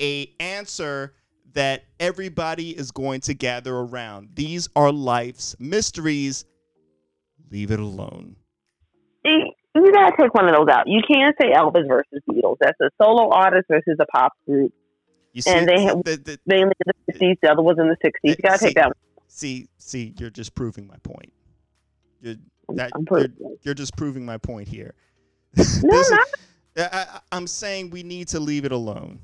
a 0.00 0.32
answer 0.40 1.14
that 1.58 1.82
everybody 1.98 2.70
is 2.70 2.92
going 2.92 3.20
to 3.22 3.34
gather 3.34 3.74
around. 3.74 4.28
These 4.36 4.68
are 4.76 4.92
life's 4.92 5.56
mysteries. 5.58 6.44
Leave 7.50 7.72
it 7.72 7.80
alone. 7.80 8.36
You 9.24 9.50
you 9.74 9.92
gotta 9.92 10.14
take 10.16 10.32
one 10.34 10.48
of 10.48 10.54
those 10.54 10.68
out. 10.72 10.86
You 10.86 11.00
can't 11.12 11.34
say 11.40 11.50
Elvis 11.50 11.88
versus 11.88 12.22
Beatles. 12.30 12.58
That's 12.60 12.78
a 12.80 12.90
solo 13.02 13.30
artist 13.30 13.66
versus 13.68 13.96
a 13.98 14.06
pop 14.06 14.34
group. 14.46 14.72
You 15.32 15.42
see, 15.42 15.50
And 15.50 15.68
they 15.68 15.82
have- 15.82 16.04
the- 16.04 16.16
the- 16.16 16.38
Mainly 16.46 16.74
in 16.86 16.92
the 17.06 17.12
fifties, 17.12 17.36
the 17.42 17.50
other 17.50 17.62
was 17.62 17.76
in 17.80 17.88
the 17.88 17.96
sixties. 18.04 18.36
You 18.38 18.48
gotta 18.48 18.58
See- 18.58 18.66
take 18.66 18.76
that. 18.76 18.86
One. 18.86 18.94
see, 19.26 19.68
see, 19.78 20.14
you're 20.16 20.30
just 20.30 20.54
proving 20.54 20.86
my 20.86 20.96
point. 21.02 21.32
You're, 22.20 22.36
that, 22.68 22.92
you're, 23.10 23.26
you're 23.62 23.74
just 23.74 23.96
proving 23.96 24.24
my 24.24 24.38
point 24.38 24.68
here. 24.68 24.94
No, 25.82 26.02
not. 26.08 26.28
I, 26.76 26.82
I, 26.92 27.20
I'm 27.32 27.48
saying 27.48 27.90
we 27.90 28.04
need 28.04 28.28
to 28.28 28.38
leave 28.38 28.64
it 28.64 28.70
alone 28.70 29.18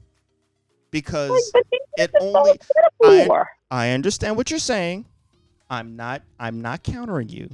because 0.94 1.50
it 1.96 2.12
only. 2.20 2.56
metaphor. 3.02 3.48
I 3.68 3.90
understand 3.90 4.36
what 4.36 4.48
you're 4.48 4.60
saying. 4.60 5.04
I'm 5.68 5.96
not. 5.96 6.22
I'm 6.38 6.62
not 6.62 6.84
countering 6.84 7.28
you. 7.28 7.50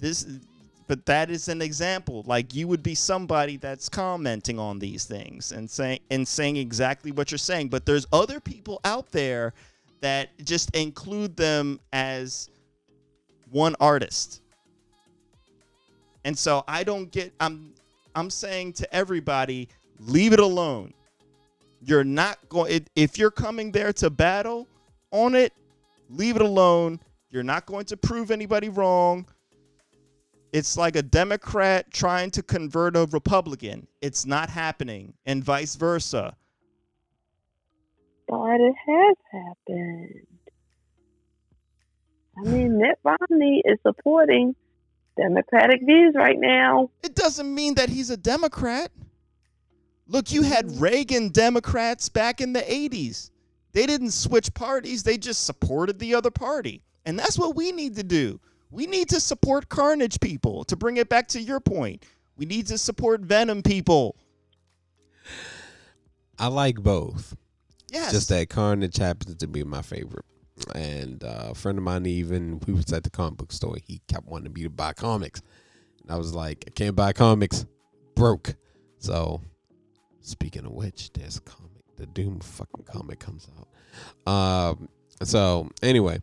This, 0.00 0.26
but 0.88 1.04
that 1.04 1.30
is 1.30 1.48
an 1.48 1.60
example. 1.60 2.24
Like 2.26 2.54
you 2.54 2.66
would 2.66 2.82
be 2.82 2.94
somebody 2.94 3.58
that's 3.58 3.90
commenting 3.90 4.58
on 4.58 4.78
these 4.78 5.04
things 5.04 5.52
and 5.52 5.70
saying 5.70 6.00
and 6.10 6.26
saying 6.26 6.56
exactly 6.56 7.12
what 7.12 7.30
you're 7.30 7.38
saying. 7.38 7.68
But 7.68 7.84
there's 7.84 8.06
other 8.10 8.40
people 8.40 8.80
out 8.84 9.12
there 9.12 9.52
that 10.00 10.30
just 10.42 10.74
include 10.74 11.36
them 11.36 11.78
as 11.92 12.48
one 13.50 13.76
artist. 13.80 14.40
And 16.24 16.38
so 16.38 16.64
I 16.66 16.84
don't 16.84 17.12
get. 17.12 17.34
I'm. 17.38 17.74
I'm 18.14 18.30
saying 18.30 18.72
to 18.74 18.94
everybody, 18.94 19.68
leave 20.00 20.32
it 20.32 20.40
alone. 20.40 20.94
You're 21.80 22.04
not 22.04 22.38
going. 22.48 22.86
If 22.94 23.18
you're 23.18 23.30
coming 23.30 23.72
there 23.72 23.92
to 23.94 24.10
battle 24.10 24.68
on 25.10 25.34
it, 25.34 25.52
leave 26.08 26.36
it 26.36 26.42
alone. 26.42 27.00
You're 27.30 27.42
not 27.42 27.66
going 27.66 27.86
to 27.86 27.96
prove 27.96 28.30
anybody 28.30 28.68
wrong. 28.68 29.26
It's 30.52 30.76
like 30.76 30.96
a 30.96 31.02
Democrat 31.02 31.92
trying 31.92 32.32
to 32.32 32.42
convert 32.42 32.96
a 32.96 33.06
Republican. 33.12 33.86
It's 34.02 34.26
not 34.26 34.50
happening, 34.50 35.14
and 35.24 35.42
vice 35.44 35.76
versa. 35.76 36.36
But 38.26 38.60
it 38.60 38.74
has 38.86 39.16
happened. 39.30 40.26
I 42.38 42.42
mean, 42.42 42.78
Mitt 42.78 42.98
Romney 43.04 43.62
is 43.64 43.78
supporting 43.86 44.54
Democratic 45.16 45.80
views 45.84 46.14
right 46.16 46.38
now. 46.38 46.90
It 47.02 47.14
doesn't 47.14 47.54
mean 47.54 47.74
that 47.74 47.88
he's 47.88 48.10
a 48.10 48.16
Democrat. 48.16 48.90
Look, 50.10 50.32
you 50.32 50.42
had 50.42 50.80
Reagan 50.80 51.28
Democrats 51.28 52.08
back 52.08 52.40
in 52.40 52.52
the 52.52 52.62
80s. 52.62 53.30
They 53.72 53.86
didn't 53.86 54.10
switch 54.10 54.52
parties, 54.52 55.04
they 55.04 55.16
just 55.16 55.46
supported 55.46 56.00
the 56.00 56.16
other 56.16 56.32
party. 56.32 56.82
And 57.06 57.16
that's 57.16 57.38
what 57.38 57.54
we 57.54 57.70
need 57.70 57.94
to 57.94 58.02
do. 58.02 58.40
We 58.72 58.86
need 58.86 59.08
to 59.10 59.20
support 59.20 59.68
Carnage 59.68 60.18
people. 60.18 60.64
To 60.64 60.74
bring 60.74 60.96
it 60.96 61.08
back 61.08 61.28
to 61.28 61.40
your 61.40 61.60
point, 61.60 62.04
we 62.36 62.44
need 62.44 62.66
to 62.66 62.78
support 62.78 63.20
Venom 63.20 63.62
people. 63.62 64.16
I 66.40 66.48
like 66.48 66.80
both. 66.82 67.36
Yes. 67.88 68.10
Just 68.10 68.28
that 68.30 68.48
Carnage 68.48 68.96
happens 68.96 69.36
to 69.36 69.46
be 69.46 69.62
my 69.62 69.82
favorite. 69.82 70.24
And 70.74 71.22
uh, 71.22 71.50
a 71.50 71.54
friend 71.54 71.78
of 71.78 71.84
mine, 71.84 72.04
even 72.06 72.60
we 72.66 72.72
was 72.72 72.92
at 72.92 73.04
the 73.04 73.10
comic 73.10 73.38
book 73.38 73.52
store, 73.52 73.76
he 73.84 74.00
kept 74.08 74.26
wanting 74.26 74.52
me 74.52 74.64
to 74.64 74.70
buy 74.70 74.92
comics. 74.92 75.40
And 76.02 76.10
I 76.10 76.16
was 76.16 76.34
like, 76.34 76.64
I 76.66 76.70
can't 76.70 76.96
buy 76.96 77.12
comics, 77.12 77.64
broke. 78.16 78.56
So, 78.98 79.40
speaking 80.20 80.64
of 80.64 80.72
which, 80.72 81.10
a 81.16 81.40
comic. 81.40 81.70
The 81.96 82.06
Doom 82.06 82.40
fucking 82.40 82.84
comic 82.84 83.18
comes 83.18 83.46
out. 83.58 84.32
Um, 84.32 84.88
so 85.22 85.68
anyway, 85.82 86.20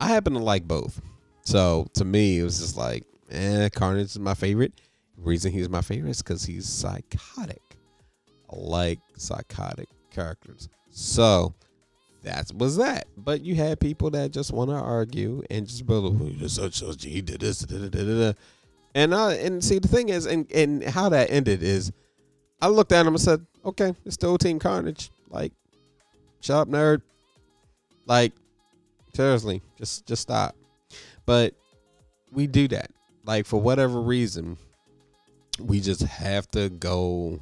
I 0.00 0.08
happen 0.08 0.32
to 0.32 0.40
like 0.40 0.66
both. 0.66 1.00
So 1.44 1.86
to 1.94 2.04
me, 2.04 2.40
it 2.40 2.42
was 2.42 2.58
just 2.58 2.76
like, 2.76 3.04
eh, 3.30 3.68
Carnage 3.68 4.06
is 4.06 4.18
my 4.18 4.34
favorite. 4.34 4.72
reason 5.16 5.52
he's 5.52 5.68
my 5.68 5.82
favorite 5.82 6.10
is 6.10 6.22
because 6.22 6.44
he's 6.44 6.68
psychotic. 6.68 7.62
I 8.50 8.56
like 8.56 8.98
psychotic 9.16 9.88
characters. 10.10 10.68
So 10.90 11.54
that 12.22 12.50
was 12.54 12.76
that. 12.76 13.06
But 13.16 13.42
you 13.42 13.54
had 13.54 13.80
people 13.80 14.10
that 14.10 14.32
just 14.32 14.52
want 14.52 14.70
to 14.70 14.76
argue 14.76 15.42
and 15.50 15.66
just 15.66 15.86
believe 15.86 16.40
he 16.40 17.22
did 17.22 17.40
this, 17.40 17.62
and 18.94 19.14
and 19.14 19.64
see 19.64 19.78
the 19.78 19.88
thing 19.88 20.08
is, 20.08 20.26
and 20.26 20.50
and 20.52 20.82
how 20.84 21.08
that 21.10 21.30
ended 21.30 21.62
is, 21.62 21.92
I 22.62 22.68
looked 22.68 22.92
at 22.92 23.06
him 23.06 23.14
and 23.14 23.20
said, 23.20 23.44
okay, 23.64 23.94
it's 24.04 24.14
still 24.14 24.38
Team 24.38 24.58
Carnage. 24.58 25.10
Like, 25.28 25.52
shut 26.40 26.56
up, 26.56 26.68
nerd. 26.68 27.02
Like, 28.06 28.32
seriously, 29.14 29.62
just 29.78 30.06
just 30.06 30.22
stop. 30.22 30.56
But 31.26 31.54
we 32.32 32.46
do 32.46 32.68
that. 32.68 32.90
Like 33.24 33.46
for 33.46 33.60
whatever 33.60 34.00
reason, 34.00 34.56
we 35.60 35.80
just 35.80 36.02
have 36.02 36.48
to 36.52 36.68
go 36.68 37.40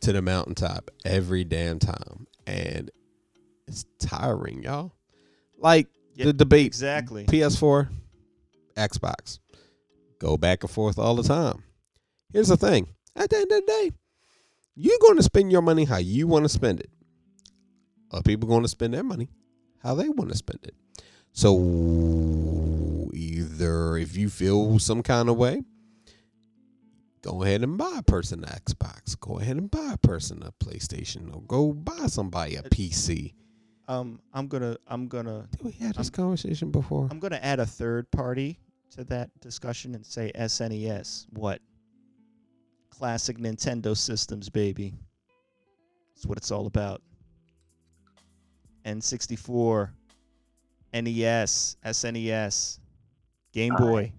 to 0.00 0.12
the 0.12 0.22
mountaintop 0.22 0.90
every 1.04 1.44
damn 1.44 1.78
time. 1.78 2.26
And 2.46 2.90
it's 3.66 3.86
tiring, 3.98 4.62
y'all. 4.62 4.92
Like 5.58 5.88
Yeah, 6.14 6.26
the 6.26 6.32
debate 6.32 6.66
exactly. 6.66 7.24
PS4, 7.26 7.88
Xbox. 8.76 9.38
Go 10.18 10.36
back 10.36 10.62
and 10.62 10.70
forth 10.70 10.98
all 10.98 11.16
the 11.16 11.22
time. 11.22 11.62
Here's 12.32 12.48
the 12.48 12.56
thing. 12.56 12.88
At 13.16 13.30
the 13.30 13.36
end 13.36 13.52
of 13.52 13.60
the 13.60 13.66
day, 13.66 13.92
you're 14.76 14.98
going 15.00 15.16
to 15.16 15.22
spend 15.22 15.50
your 15.52 15.62
money 15.62 15.84
how 15.84 15.98
you 15.98 16.26
want 16.26 16.44
to 16.44 16.48
spend 16.48 16.80
it. 16.80 16.90
Other 18.10 18.22
people 18.22 18.48
going 18.48 18.62
to 18.62 18.68
spend 18.68 18.94
their 18.94 19.02
money 19.04 19.28
how 19.82 19.94
they 19.94 20.08
want 20.08 20.30
to 20.30 20.36
spend 20.36 20.60
it. 20.64 20.74
So 21.32 23.10
either 23.12 23.96
if 23.98 24.16
you 24.16 24.28
feel 24.28 24.78
some 24.78 25.02
kind 25.02 25.28
of 25.28 25.36
way, 25.36 25.62
go 27.22 27.42
ahead 27.42 27.62
and 27.62 27.76
buy 27.76 27.96
a 27.98 28.02
person 28.02 28.44
an 28.44 28.50
Xbox. 28.50 29.18
Go 29.18 29.38
ahead 29.40 29.56
and 29.56 29.70
buy 29.70 29.92
a 29.94 29.98
person 29.98 30.42
a 30.42 30.52
PlayStation 30.64 31.34
or 31.34 31.42
go 31.42 31.72
buy 31.72 32.06
somebody 32.06 32.56
a 32.56 32.62
PC. 32.62 33.34
Um, 33.86 34.20
I'm 34.32 34.48
gonna, 34.48 34.76
I'm 34.86 35.08
gonna, 35.08 35.46
Did 35.50 35.62
we 35.62 35.72
had 35.72 35.94
this 35.96 36.06
I'm- 36.08 36.12
conversation 36.14 36.70
before? 36.70 37.06
I'm 37.10 37.18
gonna 37.20 37.40
add 37.42 37.60
a 37.60 37.66
third 37.66 38.10
party 38.10 38.58
to 38.92 39.04
that 39.04 39.28
discussion 39.40 39.94
and 39.94 40.06
say 40.06 40.32
SNES. 40.34 41.26
What? 41.30 41.60
Classic 42.98 43.38
Nintendo 43.38 43.96
systems, 43.96 44.48
baby. 44.48 44.94
That's 46.14 46.26
what 46.26 46.38
it's 46.38 46.50
all 46.50 46.66
about. 46.66 47.02
N64, 48.84 49.90
NES, 50.92 51.76
SNES, 51.84 52.78
Game 53.52 53.72
I- 53.76 53.80
Boy. 53.80 54.12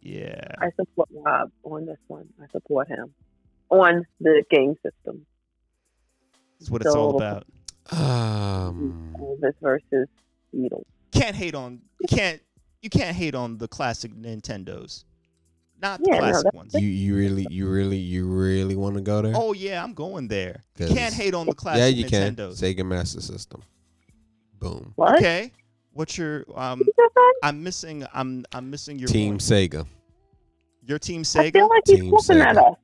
Yeah. 0.00 0.40
I 0.60 0.70
support 0.76 1.08
Rob 1.12 1.50
on 1.64 1.86
this 1.86 1.98
one. 2.06 2.28
I 2.40 2.46
support 2.52 2.86
him 2.86 3.12
on 3.70 4.06
the 4.20 4.44
game 4.50 4.76
system. 4.84 5.26
That's 6.60 6.70
what 6.70 6.82
it's 6.82 6.94
all 6.94 7.16
about. 7.16 7.44
Um, 7.90 9.12
Elvis 9.18 9.54
versus 9.60 10.08
Beatles. 10.54 10.84
Can't 11.10 11.34
hate 11.34 11.56
on 11.56 11.80
you 12.00 12.06
can't 12.08 12.40
you 12.82 12.90
can't 12.90 13.16
hate 13.16 13.34
on 13.34 13.58
the 13.58 13.66
classic 13.66 14.12
Nintendos. 14.14 15.04
Not 15.82 16.00
the 16.02 16.10
Yeah, 16.10 16.18
classic 16.18 16.44
that's- 16.44 16.54
ones. 16.54 16.74
you 16.74 16.88
you 16.88 17.16
really 17.16 17.46
you 17.50 17.68
really 17.68 17.96
you 17.98 18.26
really 18.26 18.76
want 18.76 18.94
to 18.96 19.00
go 19.02 19.20
there? 19.22 19.34
Oh 19.36 19.52
yeah, 19.52 19.82
I'm 19.84 19.92
going 19.94 20.26
there. 20.28 20.62
You 20.78 20.86
'Cause- 20.86 20.96
can't 20.96 21.14
hate 21.14 21.34
on 21.34 21.46
the 21.46 21.54
classic 21.54 21.80
yeah, 21.80 21.86
you 21.88 22.04
can. 22.06 22.34
Sega 22.36 22.84
Master 22.86 23.20
System. 23.20 23.62
Boom. 24.58 24.92
What? 24.96 25.16
Okay. 25.16 25.52
What's 25.92 26.16
your 26.16 26.44
um 26.54 26.80
Is 26.80 26.86
that 26.96 27.10
fun? 27.14 27.32
I'm 27.42 27.62
missing 27.62 28.06
I'm 28.14 28.44
I'm 28.52 28.70
missing 28.70 28.98
your 28.98 29.08
Team 29.08 29.32
point. 29.32 29.42
Sega. 29.42 29.86
Your 30.86 30.98
team 30.98 31.22
Sega. 31.24 31.40
I 31.40 31.50
Sega? 31.50 31.52
feel 31.52 31.68
like 31.68 31.82
he's 31.86 32.00
Team 32.00 32.10
cussing 32.12 32.40
at 32.40 32.56
us. 32.56 32.76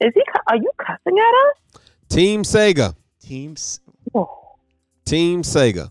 Is 0.00 0.12
he? 0.14 0.22
Are 0.46 0.56
you 0.56 0.70
cussing 0.78 1.18
at 1.18 1.78
us? 1.78 1.82
Team 2.08 2.42
Sega. 2.42 2.94
Teams 3.22 3.80
Oh, 4.14 4.56
Team 5.04 5.42
Sega. 5.42 5.90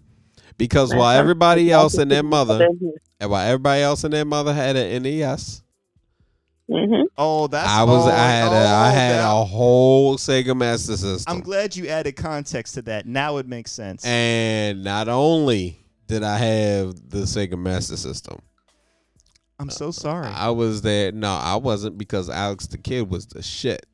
Because 0.57 0.89
Man, 0.89 0.99
while 0.99 1.17
everybody 1.17 1.71
else 1.71 1.97
and 1.99 2.09
their 2.09 2.23
mother, 2.23 2.67
and 3.19 3.29
while 3.29 3.45
everybody 3.45 3.81
else 3.83 4.03
and 4.03 4.11
their 4.13 4.25
mother 4.25 4.53
had 4.53 4.75
an 4.75 5.03
NES, 5.03 5.61
Mhm. 6.69 7.05
Oh, 7.17 7.47
that's 7.47 7.69
I 7.69 7.83
was 7.83 8.05
oh, 8.05 8.09
I 8.09 8.27
had 8.27 8.51
a, 8.51 8.55
I 8.55 8.89
oh, 8.89 8.93
had 8.93 9.11
that- 9.19 9.31
a 9.31 9.45
whole 9.45 10.17
Sega 10.17 10.55
Master 10.55 10.97
System. 10.97 11.33
I'm 11.37 11.41
glad 11.41 11.75
you 11.75 11.87
added 11.87 12.17
context 12.17 12.73
to 12.75 12.81
that. 12.83 13.05
Now 13.05 13.37
it 13.37 13.47
makes 13.47 13.71
sense. 13.71 14.05
And 14.05 14.83
not 14.83 15.07
only 15.07 15.79
did 16.07 16.23
I 16.23 16.37
have 16.37 17.09
the 17.09 17.19
Sega 17.19 17.57
Master 17.57 17.95
System. 17.95 18.39
I'm 19.59 19.69
so 19.69 19.91
sorry. 19.91 20.27
I 20.27 20.49
was 20.49 20.81
there. 20.81 21.11
No, 21.11 21.31
I 21.31 21.55
wasn't 21.55 21.97
because 21.97 22.29
Alex 22.29 22.67
the 22.67 22.77
Kid 22.77 23.09
was 23.09 23.25
the 23.27 23.41
shit, 23.41 23.85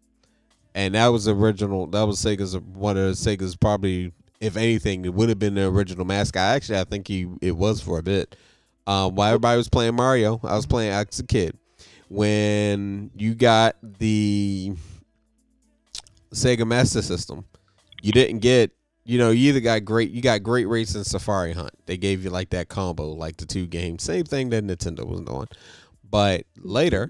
and 0.75 0.95
that 0.95 1.07
was 1.07 1.27
original. 1.27 1.87
That 1.87 2.03
was 2.03 2.19
Sega's 2.19 2.57
one 2.57 2.97
of 2.97 3.13
Sega's 3.13 3.55
probably, 3.55 4.11
if 4.41 4.57
anything, 4.57 5.05
it 5.05 5.13
would 5.13 5.29
have 5.29 5.39
been 5.39 5.53
the 5.55 5.67
original 5.67 6.03
mascot. 6.05 6.55
Actually, 6.55 6.79
I 6.79 6.83
think 6.83 7.07
he 7.07 7.27
it 7.41 7.55
was 7.55 7.79
for 7.81 7.97
a 7.99 8.03
bit. 8.03 8.35
Um, 8.87 9.15
while 9.15 9.29
everybody 9.29 9.55
was 9.57 9.69
playing 9.69 9.95
Mario, 9.95 10.39
I 10.43 10.55
was 10.55 10.65
playing 10.65 10.91
Alex 10.91 11.17
the 11.17 11.23
Kid. 11.23 11.57
When 12.13 13.09
you 13.15 13.33
got 13.33 13.75
the 13.81 14.73
Sega 16.31 16.65
Master 16.67 17.01
System, 17.01 17.45
you 18.01 18.11
didn't 18.11 18.39
get. 18.39 18.71
You 19.05 19.17
know, 19.17 19.31
you 19.31 19.49
either 19.49 19.59
got 19.59 19.83
great, 19.83 20.11
you 20.11 20.21
got 20.21 20.43
Great 20.43 20.65
Race 20.65 20.95
and 20.95 21.05
Safari 21.05 21.51
Hunt. 21.51 21.73
They 21.87 21.97
gave 21.97 22.23
you 22.23 22.29
like 22.29 22.51
that 22.51 22.69
combo, 22.69 23.09
like 23.09 23.35
the 23.35 23.45
two 23.45 23.67
games. 23.67 24.01
Same 24.01 24.23
thing 24.23 24.49
that 24.51 24.63
Nintendo 24.63 25.05
was 25.05 25.19
doing. 25.21 25.47
But 26.09 26.45
later, 26.57 27.09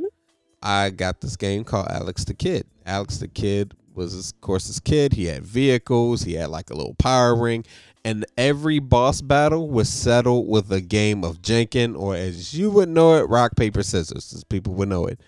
I 0.63 0.89
got 0.89 1.21
this 1.21 1.35
game 1.35 1.63
called 1.63 1.89
Alex 1.89 2.23
the 2.23 2.33
Kid. 2.33 2.65
Alex 2.85 3.17
the 3.17 3.27
Kid 3.27 3.75
was, 3.93 4.31
of 4.31 4.41
course, 4.41 4.67
this 4.67 4.79
kid. 4.79 5.13
He 5.13 5.25
had 5.25 5.43
vehicles. 5.43 6.23
He 6.23 6.33
had 6.33 6.49
like 6.49 6.69
a 6.69 6.75
little 6.75 6.95
power 6.95 7.35
ring, 7.35 7.65
and 8.05 8.25
every 8.37 8.79
boss 8.79 9.21
battle 9.21 9.69
was 9.69 9.89
settled 9.89 10.47
with 10.47 10.71
a 10.71 10.81
game 10.81 11.23
of 11.23 11.41
Janken, 11.41 11.97
or 11.97 12.15
as 12.15 12.53
you 12.53 12.69
would 12.71 12.89
know 12.89 13.15
it, 13.15 13.29
rock 13.29 13.55
paper 13.55 13.83
scissors, 13.83 14.33
as 14.33 14.43
people 14.43 14.73
would 14.75 14.89
know 14.89 15.05
it. 15.05 15.19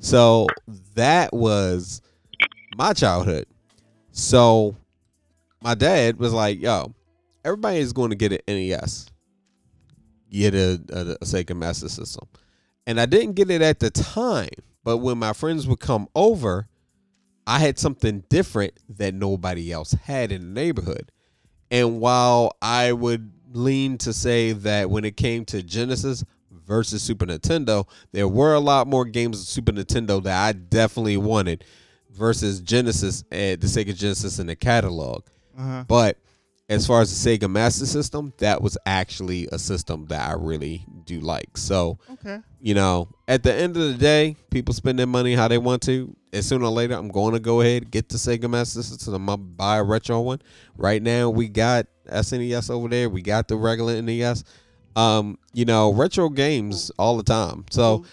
So 0.00 0.46
that 0.94 1.32
was 1.32 2.00
my 2.76 2.92
childhood. 2.92 3.46
So 4.12 4.76
my 5.60 5.74
dad 5.74 6.18
was 6.18 6.32
like, 6.32 6.60
"Yo, 6.60 6.94
everybody 7.44 7.78
is 7.78 7.92
going 7.92 8.10
to 8.10 8.16
get 8.16 8.32
an 8.32 8.38
NES, 8.46 9.06
get 10.30 10.54
a, 10.54 10.80
a, 10.90 11.00
a 11.20 11.24
Sega 11.24 11.56
Master 11.56 11.88
System," 11.88 12.26
and 12.86 13.00
I 13.00 13.06
didn't 13.06 13.34
get 13.34 13.50
it 13.50 13.62
at 13.62 13.80
the 13.80 13.90
time. 13.90 14.48
But 14.82 14.98
when 14.98 15.18
my 15.18 15.32
friends 15.32 15.66
would 15.66 15.80
come 15.80 16.08
over, 16.14 16.68
I 17.46 17.58
had 17.58 17.78
something 17.78 18.24
different 18.28 18.74
that 18.88 19.14
nobody 19.14 19.72
else 19.72 19.92
had 19.92 20.32
in 20.32 20.42
the 20.42 20.60
neighborhood. 20.60 21.10
And 21.74 21.98
while 21.98 22.56
I 22.62 22.92
would 22.92 23.32
lean 23.52 23.98
to 23.98 24.12
say 24.12 24.52
that 24.52 24.90
when 24.90 25.04
it 25.04 25.16
came 25.16 25.44
to 25.46 25.60
Genesis 25.60 26.24
versus 26.52 27.02
Super 27.02 27.26
Nintendo, 27.26 27.88
there 28.12 28.28
were 28.28 28.54
a 28.54 28.60
lot 28.60 28.86
more 28.86 29.04
games 29.04 29.40
of 29.40 29.48
Super 29.48 29.72
Nintendo 29.72 30.22
that 30.22 30.46
I 30.46 30.52
definitely 30.52 31.16
wanted 31.16 31.64
versus 32.12 32.60
Genesis 32.60 33.24
and 33.32 33.60
the 33.60 33.66
Sega 33.66 33.92
Genesis 33.92 34.38
in 34.38 34.46
the 34.46 34.54
catalog. 34.54 35.24
Uh-huh. 35.58 35.82
But 35.88 36.18
as 36.68 36.86
far 36.86 37.00
as 37.00 37.10
the 37.10 37.38
Sega 37.38 37.50
Master 37.50 37.86
System, 37.86 38.32
that 38.38 38.62
was 38.62 38.78
actually 38.86 39.48
a 39.50 39.58
system 39.58 40.06
that 40.06 40.30
I 40.30 40.34
really 40.34 40.86
do 41.04 41.20
like. 41.20 41.56
So, 41.56 41.98
Okay. 42.12 42.38
you 42.60 42.74
know, 42.74 43.08
at 43.28 43.42
the 43.42 43.54
end 43.54 43.76
of 43.76 43.82
the 43.82 43.94
day, 43.94 44.36
people 44.50 44.74
spend 44.74 44.98
their 44.98 45.06
money 45.06 45.34
how 45.34 45.48
they 45.48 45.58
want 45.58 45.82
to. 45.82 46.14
As 46.32 46.46
sooner 46.46 46.64
or 46.64 46.70
later, 46.70 46.94
I'm 46.94 47.08
going 47.08 47.34
to 47.34 47.40
go 47.40 47.60
ahead 47.60 47.90
get 47.90 48.08
the 48.08 48.16
Sega 48.16 48.48
Master 48.50 48.82
System. 48.82 49.14
I'm 49.14 49.26
gonna 49.26 49.36
buy 49.38 49.76
a 49.78 49.82
retro 49.84 50.20
one. 50.20 50.40
Right 50.76 51.02
now, 51.02 51.30
we 51.30 51.48
got 51.48 51.86
SNES 52.08 52.70
over 52.70 52.88
there. 52.88 53.08
We 53.08 53.22
got 53.22 53.48
the 53.48 53.56
regular 53.56 54.00
NES. 54.02 54.44
Um, 54.96 55.38
you 55.52 55.64
know, 55.64 55.92
retro 55.92 56.28
games 56.28 56.90
all 56.98 57.16
the 57.16 57.22
time. 57.22 57.64
So 57.70 58.04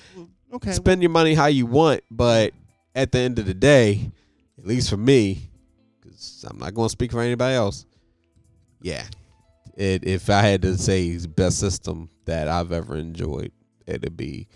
okay. 0.54 0.72
spend 0.72 1.02
your 1.02 1.12
money 1.12 1.34
how 1.34 1.48
you 1.48 1.66
want, 1.66 2.02
but 2.12 2.54
at 2.96 3.12
the 3.12 3.20
end 3.20 3.40
of 3.40 3.46
the 3.46 3.54
day, 3.54 4.12
at 4.58 4.66
least 4.66 4.90
for 4.90 4.98
me, 4.98 5.50
because 6.02 6.46
I'm 6.50 6.58
not 6.60 6.74
going 6.74 6.88
to 6.88 6.92
speak 6.92 7.12
for 7.12 7.22
anybody 7.22 7.56
else. 7.56 7.86
Yeah, 8.82 9.04
it 9.78 10.04
if 10.06 10.30
I 10.30 10.42
had 10.42 10.62
to 10.64 10.78
say 10.78 11.18
best 11.28 11.60
system 11.60 12.10
that 12.26 12.48
I've 12.48 12.72
ever 12.72 12.96
enjoyed, 12.98 13.52
it'd 13.88 14.18
be 14.18 14.48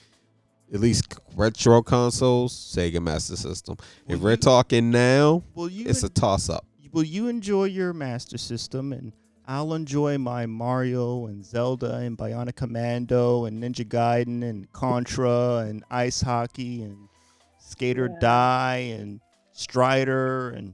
at 0.74 0.80
least 0.80 1.14
retro 1.36 1.82
consoles, 1.82 2.54
Sega 2.54 3.02
Master 3.02 3.36
System. 3.36 3.78
If 4.08 4.18
Well, 4.18 4.20
we're 4.20 4.32
you- 4.32 4.38
talking 4.38 4.90
now, 4.92 5.44
Well, 5.54 5.70
you 5.70 5.86
it's 5.88 6.04
a 6.04 6.10
toss 6.10 6.50
up. 6.50 6.66
Will 6.92 7.04
you 7.04 7.28
enjoy 7.28 7.66
your 7.66 7.92
Master 7.94 8.38
System, 8.38 8.92
and 8.94 9.12
I'll 9.48 9.74
enjoy 9.74 10.18
my 10.18 10.46
Mario 10.46 11.28
and 11.28 11.46
Zelda 11.46 11.96
and 11.98 12.18
Bionic 12.18 12.56
Commando 12.56 13.46
and 13.46 13.62
Ninja 13.62 13.86
Gaiden 13.88 14.44
and 14.44 14.72
Contra 14.72 15.58
and 15.68 15.84
Ice 15.92 16.22
Hockey 16.22 16.82
and 16.82 16.98
Skate 17.60 18.00
or 18.00 18.08
Yeah. 18.08 18.20
Die 18.22 18.78
and 19.00 19.20
Strider 19.52 20.50
and 20.50 20.74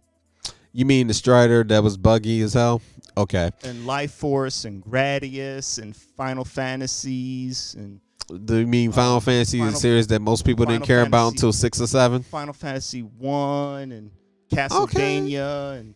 You 0.74 0.86
mean 0.86 1.08
the 1.08 1.14
Strider 1.14 1.64
that 1.66 1.84
was 1.84 1.98
buggy 1.98 2.42
as 2.42 2.54
hell? 2.54 2.82
Okay. 3.18 3.52
and 3.64 3.86
Life 3.86 4.12
Force 4.14 4.66
and 4.66 4.84
Gradius 4.84 5.80
and 5.82 5.96
Final 5.96 6.46
Fantasies 6.46 7.76
and 7.78 8.00
Do 8.46 8.58
you 8.58 8.68
mean 8.68 8.92
Final 8.94 9.20
Fantasy, 9.20 9.58
the 9.58 9.64
Uh, 9.64 9.68
Final- 9.68 9.80
series 9.80 10.08
that 10.08 10.22
most 10.22 10.46
people 10.46 10.66
didn't 10.66 10.82
Final 10.82 10.88
care 10.88 11.02
about 11.02 11.34
until 11.34 11.52
six 11.52 11.82
or 11.82 11.88
seven? 11.88 12.24
Final 12.24 12.54
Fantasy 12.54 13.02
One 13.02 13.92
and 13.92 14.12
Castlevania 14.52 15.80
and 15.80 15.94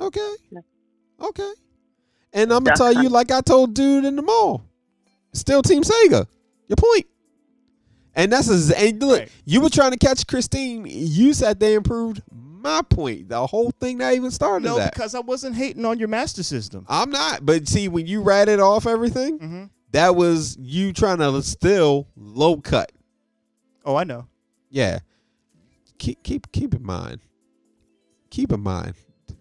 Okay. 0.00 0.34
Yeah. 0.50 0.60
Okay. 1.20 1.52
And 2.32 2.52
I'm 2.52 2.64
gonna 2.64 2.76
tell 2.76 2.92
you, 2.92 3.08
like 3.08 3.30
I 3.30 3.40
told 3.40 3.74
dude 3.74 4.04
in 4.04 4.16
the 4.16 4.22
mall, 4.22 4.64
still 5.32 5.62
Team 5.62 5.82
Sega. 5.84 6.26
Your 6.66 6.76
point. 6.76 7.06
And 8.16 8.32
that's 8.32 8.48
a, 8.48 8.78
and 8.80 9.00
look, 9.02 9.20
Right. 9.20 9.28
you 9.44 9.60
were 9.60 9.68
trying 9.70 9.92
to 9.92 9.96
catch 9.96 10.26
Christine. 10.26 10.86
You 10.88 11.32
said 11.34 11.60
they 11.60 11.74
improved 11.74 12.22
my 12.64 12.82
point. 12.82 13.28
The 13.28 13.46
whole 13.46 13.70
thing 13.78 13.98
that 13.98 14.14
even 14.14 14.32
started 14.32 14.64
no, 14.64 14.78
that. 14.78 14.92
because 14.92 15.14
I 15.14 15.20
wasn't 15.20 15.54
hating 15.54 15.84
on 15.84 15.98
your 15.98 16.08
Master 16.08 16.42
System. 16.42 16.84
I'm 16.88 17.10
not. 17.10 17.46
But 17.46 17.68
see, 17.68 17.86
when 17.86 18.06
you 18.08 18.22
ratted 18.22 18.58
off 18.58 18.86
everything, 18.86 19.38
hmm 19.38 19.64
that 19.92 20.16
was 20.16 20.56
you 20.58 20.92
trying 20.92 21.18
to 21.18 21.40
still 21.40 22.08
low 22.16 22.56
cut. 22.56 22.90
Oh, 23.84 23.94
I 23.94 24.02
know. 24.02 24.26
Yeah. 24.68 24.98
Keep 25.98 26.24
keep 26.24 26.50
keep 26.50 26.74
in 26.74 26.84
mind. 26.84 27.20
Keep 28.28 28.50
in 28.50 28.60
mind. 28.60 28.94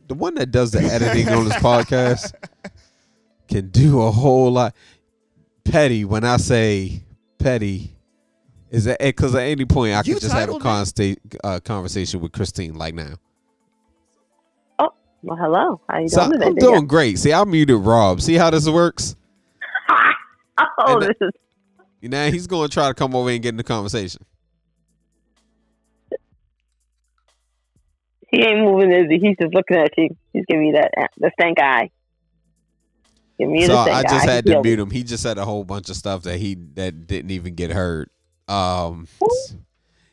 The 0.08 0.14
one 0.14 0.36
that 0.36 0.52
does 0.52 0.70
the 0.70 0.80
editing 0.84 1.28
on 1.30 1.45
this 1.45 1.56
podcast 1.56 2.34
can 3.48 3.70
do 3.70 4.02
a 4.04 4.12
whole 4.12 4.52
lot. 4.52 4.76
Petty, 5.64 6.06
when 6.06 6.24
I 6.24 6.38
say 6.38 7.02
petty, 7.40 7.93
is 8.74 8.86
that 8.86 9.00
because 9.00 9.36
at 9.36 9.44
any 9.44 9.66
point 9.66 9.94
I 9.94 10.00
You 10.00 10.16
could 10.16 10.24
just 10.24 10.34
have 10.34 10.50
a 10.50 10.54
consta- 10.54 11.18
uh, 11.44 11.60
conversation 11.60 12.20
with 12.20 12.32
Christine 12.32 12.74
like 12.74 12.95
now. 12.95 13.14
Oh 14.80 14.90
well, 15.22 15.38
hello. 15.38 15.80
How 15.88 16.00
you 16.00 16.10
So 16.10 16.22
doing 16.28 16.32
today? 16.34 16.45
I'm 16.48 16.56
doing 16.56 16.88
great. 16.88 17.20
See, 17.20 17.32
I 17.32 17.44
muted 17.44 17.78
Rob. 17.78 18.20
See 18.20 18.34
how 18.34 18.50
this 18.50 18.68
works? 18.68 19.16
oh, 20.60 20.66
And 20.88 21.02
this 21.04 21.16
is 21.22 21.30
You 22.02 22.10
know, 22.10 22.32
he's 22.32 22.48
going 22.48 22.68
to 22.68 22.74
try 22.74 22.88
to 22.88 22.95
come 22.95 23.16
over 23.16 23.30
and 23.30 23.41
get 23.41 23.50
in 23.50 23.58
the 23.58 23.64
conversation. 23.64 24.26
he 28.30 28.41
ain't 28.41 28.60
moving, 28.62 28.91
is 28.91 29.06
he? 29.10 29.20
He's 29.20 29.38
just 29.40 29.54
looking 29.54 29.78
at 29.78 29.91
you. 29.98 30.10
He's 30.34 30.45
giving 30.48 30.68
you 30.68 30.74
that 30.74 30.91
the 31.18 31.32
stank 31.40 31.60
eye. 31.60 31.91
Give 33.40 33.50
me 33.50 33.66
so 33.68 33.74
the 33.74 33.84
stank 33.84 33.98
I 33.98 34.10
just 34.10 34.28
eye. 34.28 34.32
had 34.32 34.45
He 34.45 34.50
to 34.50 34.54
killed 34.54 34.66
mute 34.66 34.80
him. 34.80 34.90
He 34.90 35.04
just 35.04 35.22
said 35.22 35.38
a 35.38 35.45
whole 35.45 35.64
bunch 35.64 35.90
of 35.91 35.95
stuff 35.95 36.24
that 36.24 36.38
he 36.38 36.56
that 36.74 37.06
didn't 37.06 37.30
even 37.32 37.54
get 37.54 37.72
heard. 37.72 38.10
Um, 38.48 39.07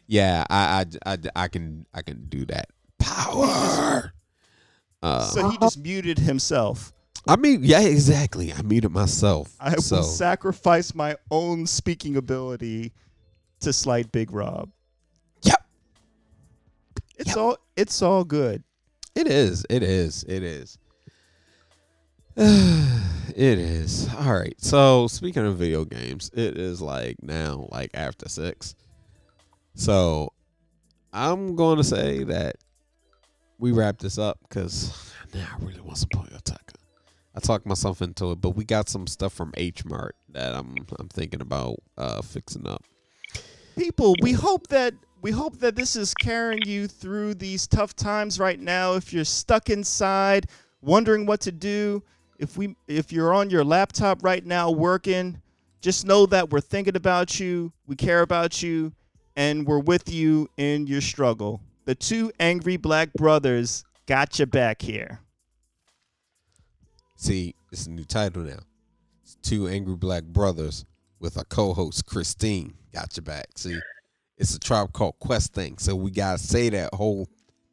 yeah, 0.07 0.45
I, 0.51 0.85
I, 1.05 1.13
I, 1.13 1.19
I 1.37 1.49
can 1.49 1.87
I 1.95 2.03
can 2.03 2.27
do 2.29 2.45
that. 2.47 2.69
Power. 2.99 4.13
Uh, 5.03 5.21
So 5.23 5.49
he 5.49 5.59
just 5.59 5.79
muted 5.79 6.19
himself. 6.19 6.93
I 7.29 7.37
mean, 7.37 7.61
yeah, 7.63 7.81
exactly. 7.81 8.53
I 8.53 8.63
muted 8.63 8.91
myself. 8.93 9.55
I 9.61 9.77
so 9.77 9.97
will 9.97 10.03
sacrifice 10.03 10.95
my 10.95 11.17
own 11.31 11.67
speaking 11.67 12.17
ability 12.17 12.93
to 13.61 13.73
slight 13.73 14.11
Big 14.11 14.33
Rob. 14.33 14.71
Yep. 15.43 15.65
It's 17.19 17.29
Yep. 17.29 17.37
all 17.37 17.57
it's 17.77 18.03
all 18.03 18.25
good. 18.25 18.63
it 19.15 19.27
is. 19.27 19.65
It 19.69 19.83
is. 19.83 20.25
It 20.25 20.43
is. 20.43 20.79
it 23.41 23.59
is. 23.59 24.07
All 24.19 24.35
right. 24.35 24.55
So 24.59 25.07
speaking 25.07 25.47
of 25.47 25.57
video 25.57 25.87
games, 25.87 26.31
it 26.35 26.59
is 26.59 26.83
like 26.83 27.23
now 27.23 27.69
like 27.73 27.91
after 27.95 28.29
six. 28.29 28.75
So 29.75 30.35
I'm 31.11 31.57
going 31.57 31.79
to 31.79 31.85
say 31.85 32.23
that 32.25 32.57
we 33.59 33.73
wrap 33.73 33.99
this 33.99 34.19
up 34.19 34.39
because 34.47 35.11
now 35.35 35.47
I 35.59 35.65
really 35.65 35.81
want 35.81 35.97
some 35.97 36.11
Pollo 36.11 36.39
Taco. 36.45 36.75
I 37.35 37.41
talked 37.41 37.65
myself 37.65 38.03
into 38.03 38.33
it, 38.33 38.43
but 38.43 38.51
we 38.51 38.65
got 38.67 38.91
some 38.91 39.07
stuff 39.07 39.33
from 39.33 39.55
H 39.57 39.87
Mart 39.87 40.17
that 40.35 40.55
I'm 40.55 40.75
I'm 40.99 41.09
thinking 41.09 41.41
about 41.41 41.77
uh, 41.97 42.21
fixing 42.21 42.67
up. 42.67 42.85
People, 43.75 44.17
we 44.21 44.33
hope 44.33 44.67
that 44.67 44.93
we 45.23 45.31
hope 45.31 45.61
that 45.61 45.77
this 45.77 45.97
is 45.97 46.13
carrying 46.13 46.67
you 46.67 46.87
through 46.87 47.35
these 47.35 47.67
tough 47.67 47.97
times 47.97 48.39
right 48.39 48.61
now. 48.61 48.97
If 48.97 49.15
you're 49.15 49.25
stuck 49.25 49.71
inside, 49.71 50.49
wondering 50.83 51.25
what 51.25 51.41
to 51.43 51.53
do, 51.53 52.03
if 52.41 52.57
we 52.57 52.75
if 52.89 53.13
you're 53.13 53.35
on 53.35 53.51
your 53.51 53.63
laptop 53.63 54.25
right 54.25 54.45
now 54.45 54.71
working, 54.71 55.41
just 55.83 56.07
know 56.07 56.27
that 56.27 56.51
we're 56.51 56.61
thinking 56.61 56.97
about 56.97 57.39
you, 57.39 57.71
we 57.87 57.95
care 57.95 58.23
about 58.23 58.63
you, 58.63 58.93
and 59.37 59.67
we're 59.67 59.79
with 59.79 60.13
you 60.13 60.49
in 60.57 60.87
your 60.87 61.03
struggle. 61.03 61.61
The 61.85 61.95
two 61.95 62.33
angry 62.41 62.79
black 62.79 63.13
brothers 63.13 63.85
got 64.07 64.39
your 64.39 64.47
back 64.47 64.81
here. 64.81 65.21
See, 67.17 67.55
it's 67.71 67.87
a 67.87 67.91
new 67.91 68.05
title 68.05 68.43
now. 68.43 68.61
It's 69.23 69.37
two 69.43 69.69
angry 69.69 69.97
black 69.97 70.25
brothers 70.25 70.87
with 71.21 71.37
our 71.37 71.45
co-host 71.45 72.07
Christine. 72.07 72.73
Got 72.95 73.17
your 73.19 73.23
back. 73.25 73.47
See, 73.57 73.79
it's 74.39 74.55
a 74.55 74.59
tribe 74.59 74.95
called 74.95 75.19
Quest 75.19 75.53
thing, 75.53 75.77
so 75.77 75.95
we 75.95 76.11
gotta 76.11 76.39
say 76.39 76.71
that 76.71 76.95
whole 76.95 77.29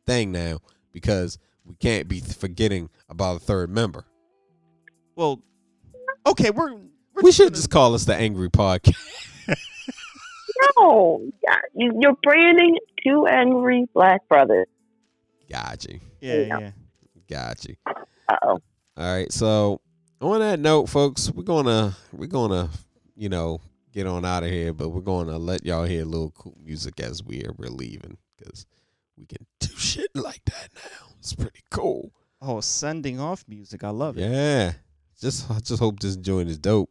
thing 0.05 0.33
now 0.33 0.59
because 0.91 1.39
we 1.63 1.75
can't 1.75 2.09
be 2.09 2.19
forgetting 2.19 2.89
about 3.09 3.37
a 3.37 3.39
third 3.39 3.69
member. 3.69 4.03
Well, 5.17 5.41
okay, 6.27 6.51
we're, 6.51 6.73
we're 6.75 7.23
We 7.23 7.31
should 7.31 7.45
gonna- 7.47 7.55
just 7.55 7.71
call 7.71 7.95
us 7.95 8.05
the 8.05 8.15
Angry 8.15 8.49
Podcast. 8.49 8.95
No, 10.79 11.21
yeah, 11.43 11.55
you- 11.75 11.97
you're 12.01 12.15
branding 12.23 12.77
two 13.03 13.25
angry 13.27 13.87
black 13.93 14.27
brothers. 14.27 14.67
Got 15.49 15.85
you. 15.85 15.99
yeah, 16.21 16.35
yeah. 16.59 16.71
Got 17.29 17.65
you. 17.65 17.75
Uh 17.87 18.35
oh. 18.43 18.59
All 18.97 19.15
right. 19.15 19.31
So 19.31 19.81
on 20.21 20.39
that 20.39 20.59
note, 20.59 20.87
folks, 20.89 21.31
we're 21.31 21.43
gonna 21.43 21.95
we're 22.11 22.27
gonna 22.27 22.69
you 23.15 23.29
know 23.29 23.61
get 23.93 24.07
on 24.07 24.25
out 24.25 24.43
of 24.43 24.49
here, 24.49 24.73
but 24.73 24.89
we're 24.89 25.01
gonna 25.01 25.37
let 25.37 25.65
y'all 25.65 25.83
hear 25.85 26.01
a 26.03 26.05
little 26.05 26.31
cool 26.31 26.57
music 26.63 26.99
as 26.99 27.23
we 27.23 27.43
are 27.43 27.53
we're 27.57 27.69
leaving 27.69 28.17
because 28.37 28.65
we 29.17 29.25
can 29.25 29.45
do 29.59 29.69
shit 29.77 30.09
like 30.15 30.43
that 30.45 30.69
now. 30.75 31.07
It's 31.19 31.33
pretty 31.35 31.63
cool. 31.71 32.11
Oh, 32.41 32.61
sending 32.61 33.19
off 33.19 33.43
music. 33.47 33.83
I 33.83 33.89
love 33.89 34.17
it. 34.17 34.21
Yeah. 34.29 34.73
Just 35.19 35.49
I 35.49 35.59
just 35.59 35.79
hope 35.79 35.99
this 35.99 36.15
joint 36.15 36.49
is 36.49 36.57
dope. 36.59 36.89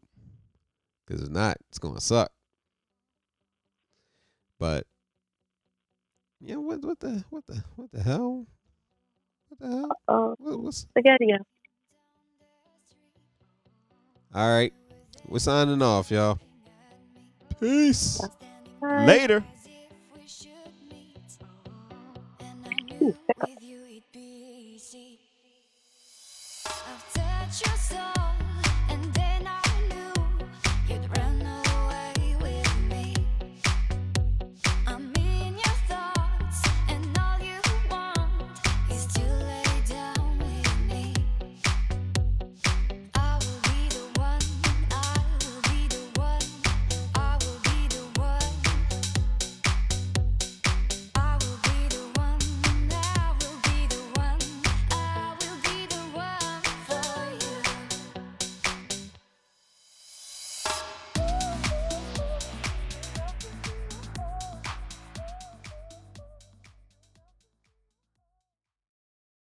Cause 1.09 1.23
if 1.23 1.29
not, 1.31 1.57
it's 1.69 1.79
gonna 1.79 2.01
suck. 2.01 2.33
But 4.59 4.85
yeah, 6.41 6.57
what 6.57 6.83
what 6.85 6.99
the 6.99 7.25
what 7.31 7.47
the 7.47 7.63
what 7.77 7.91
the 7.93 8.03
hell? 8.03 8.47
What 9.49 9.61
the 9.61 9.67
hell? 9.69 9.91
Uh, 10.09 10.35
What, 10.39 10.61
what's 10.61 10.79
spaghetti. 10.79 11.33
all 14.35 14.51
right? 14.55 14.73
We're 15.29 15.39
signing 15.39 15.83
off, 15.83 16.11
y'all. 16.11 16.39
Peace. 17.61 18.21
Bye. 18.81 19.07
Later. 19.07 19.45
Ooh, 23.03 23.15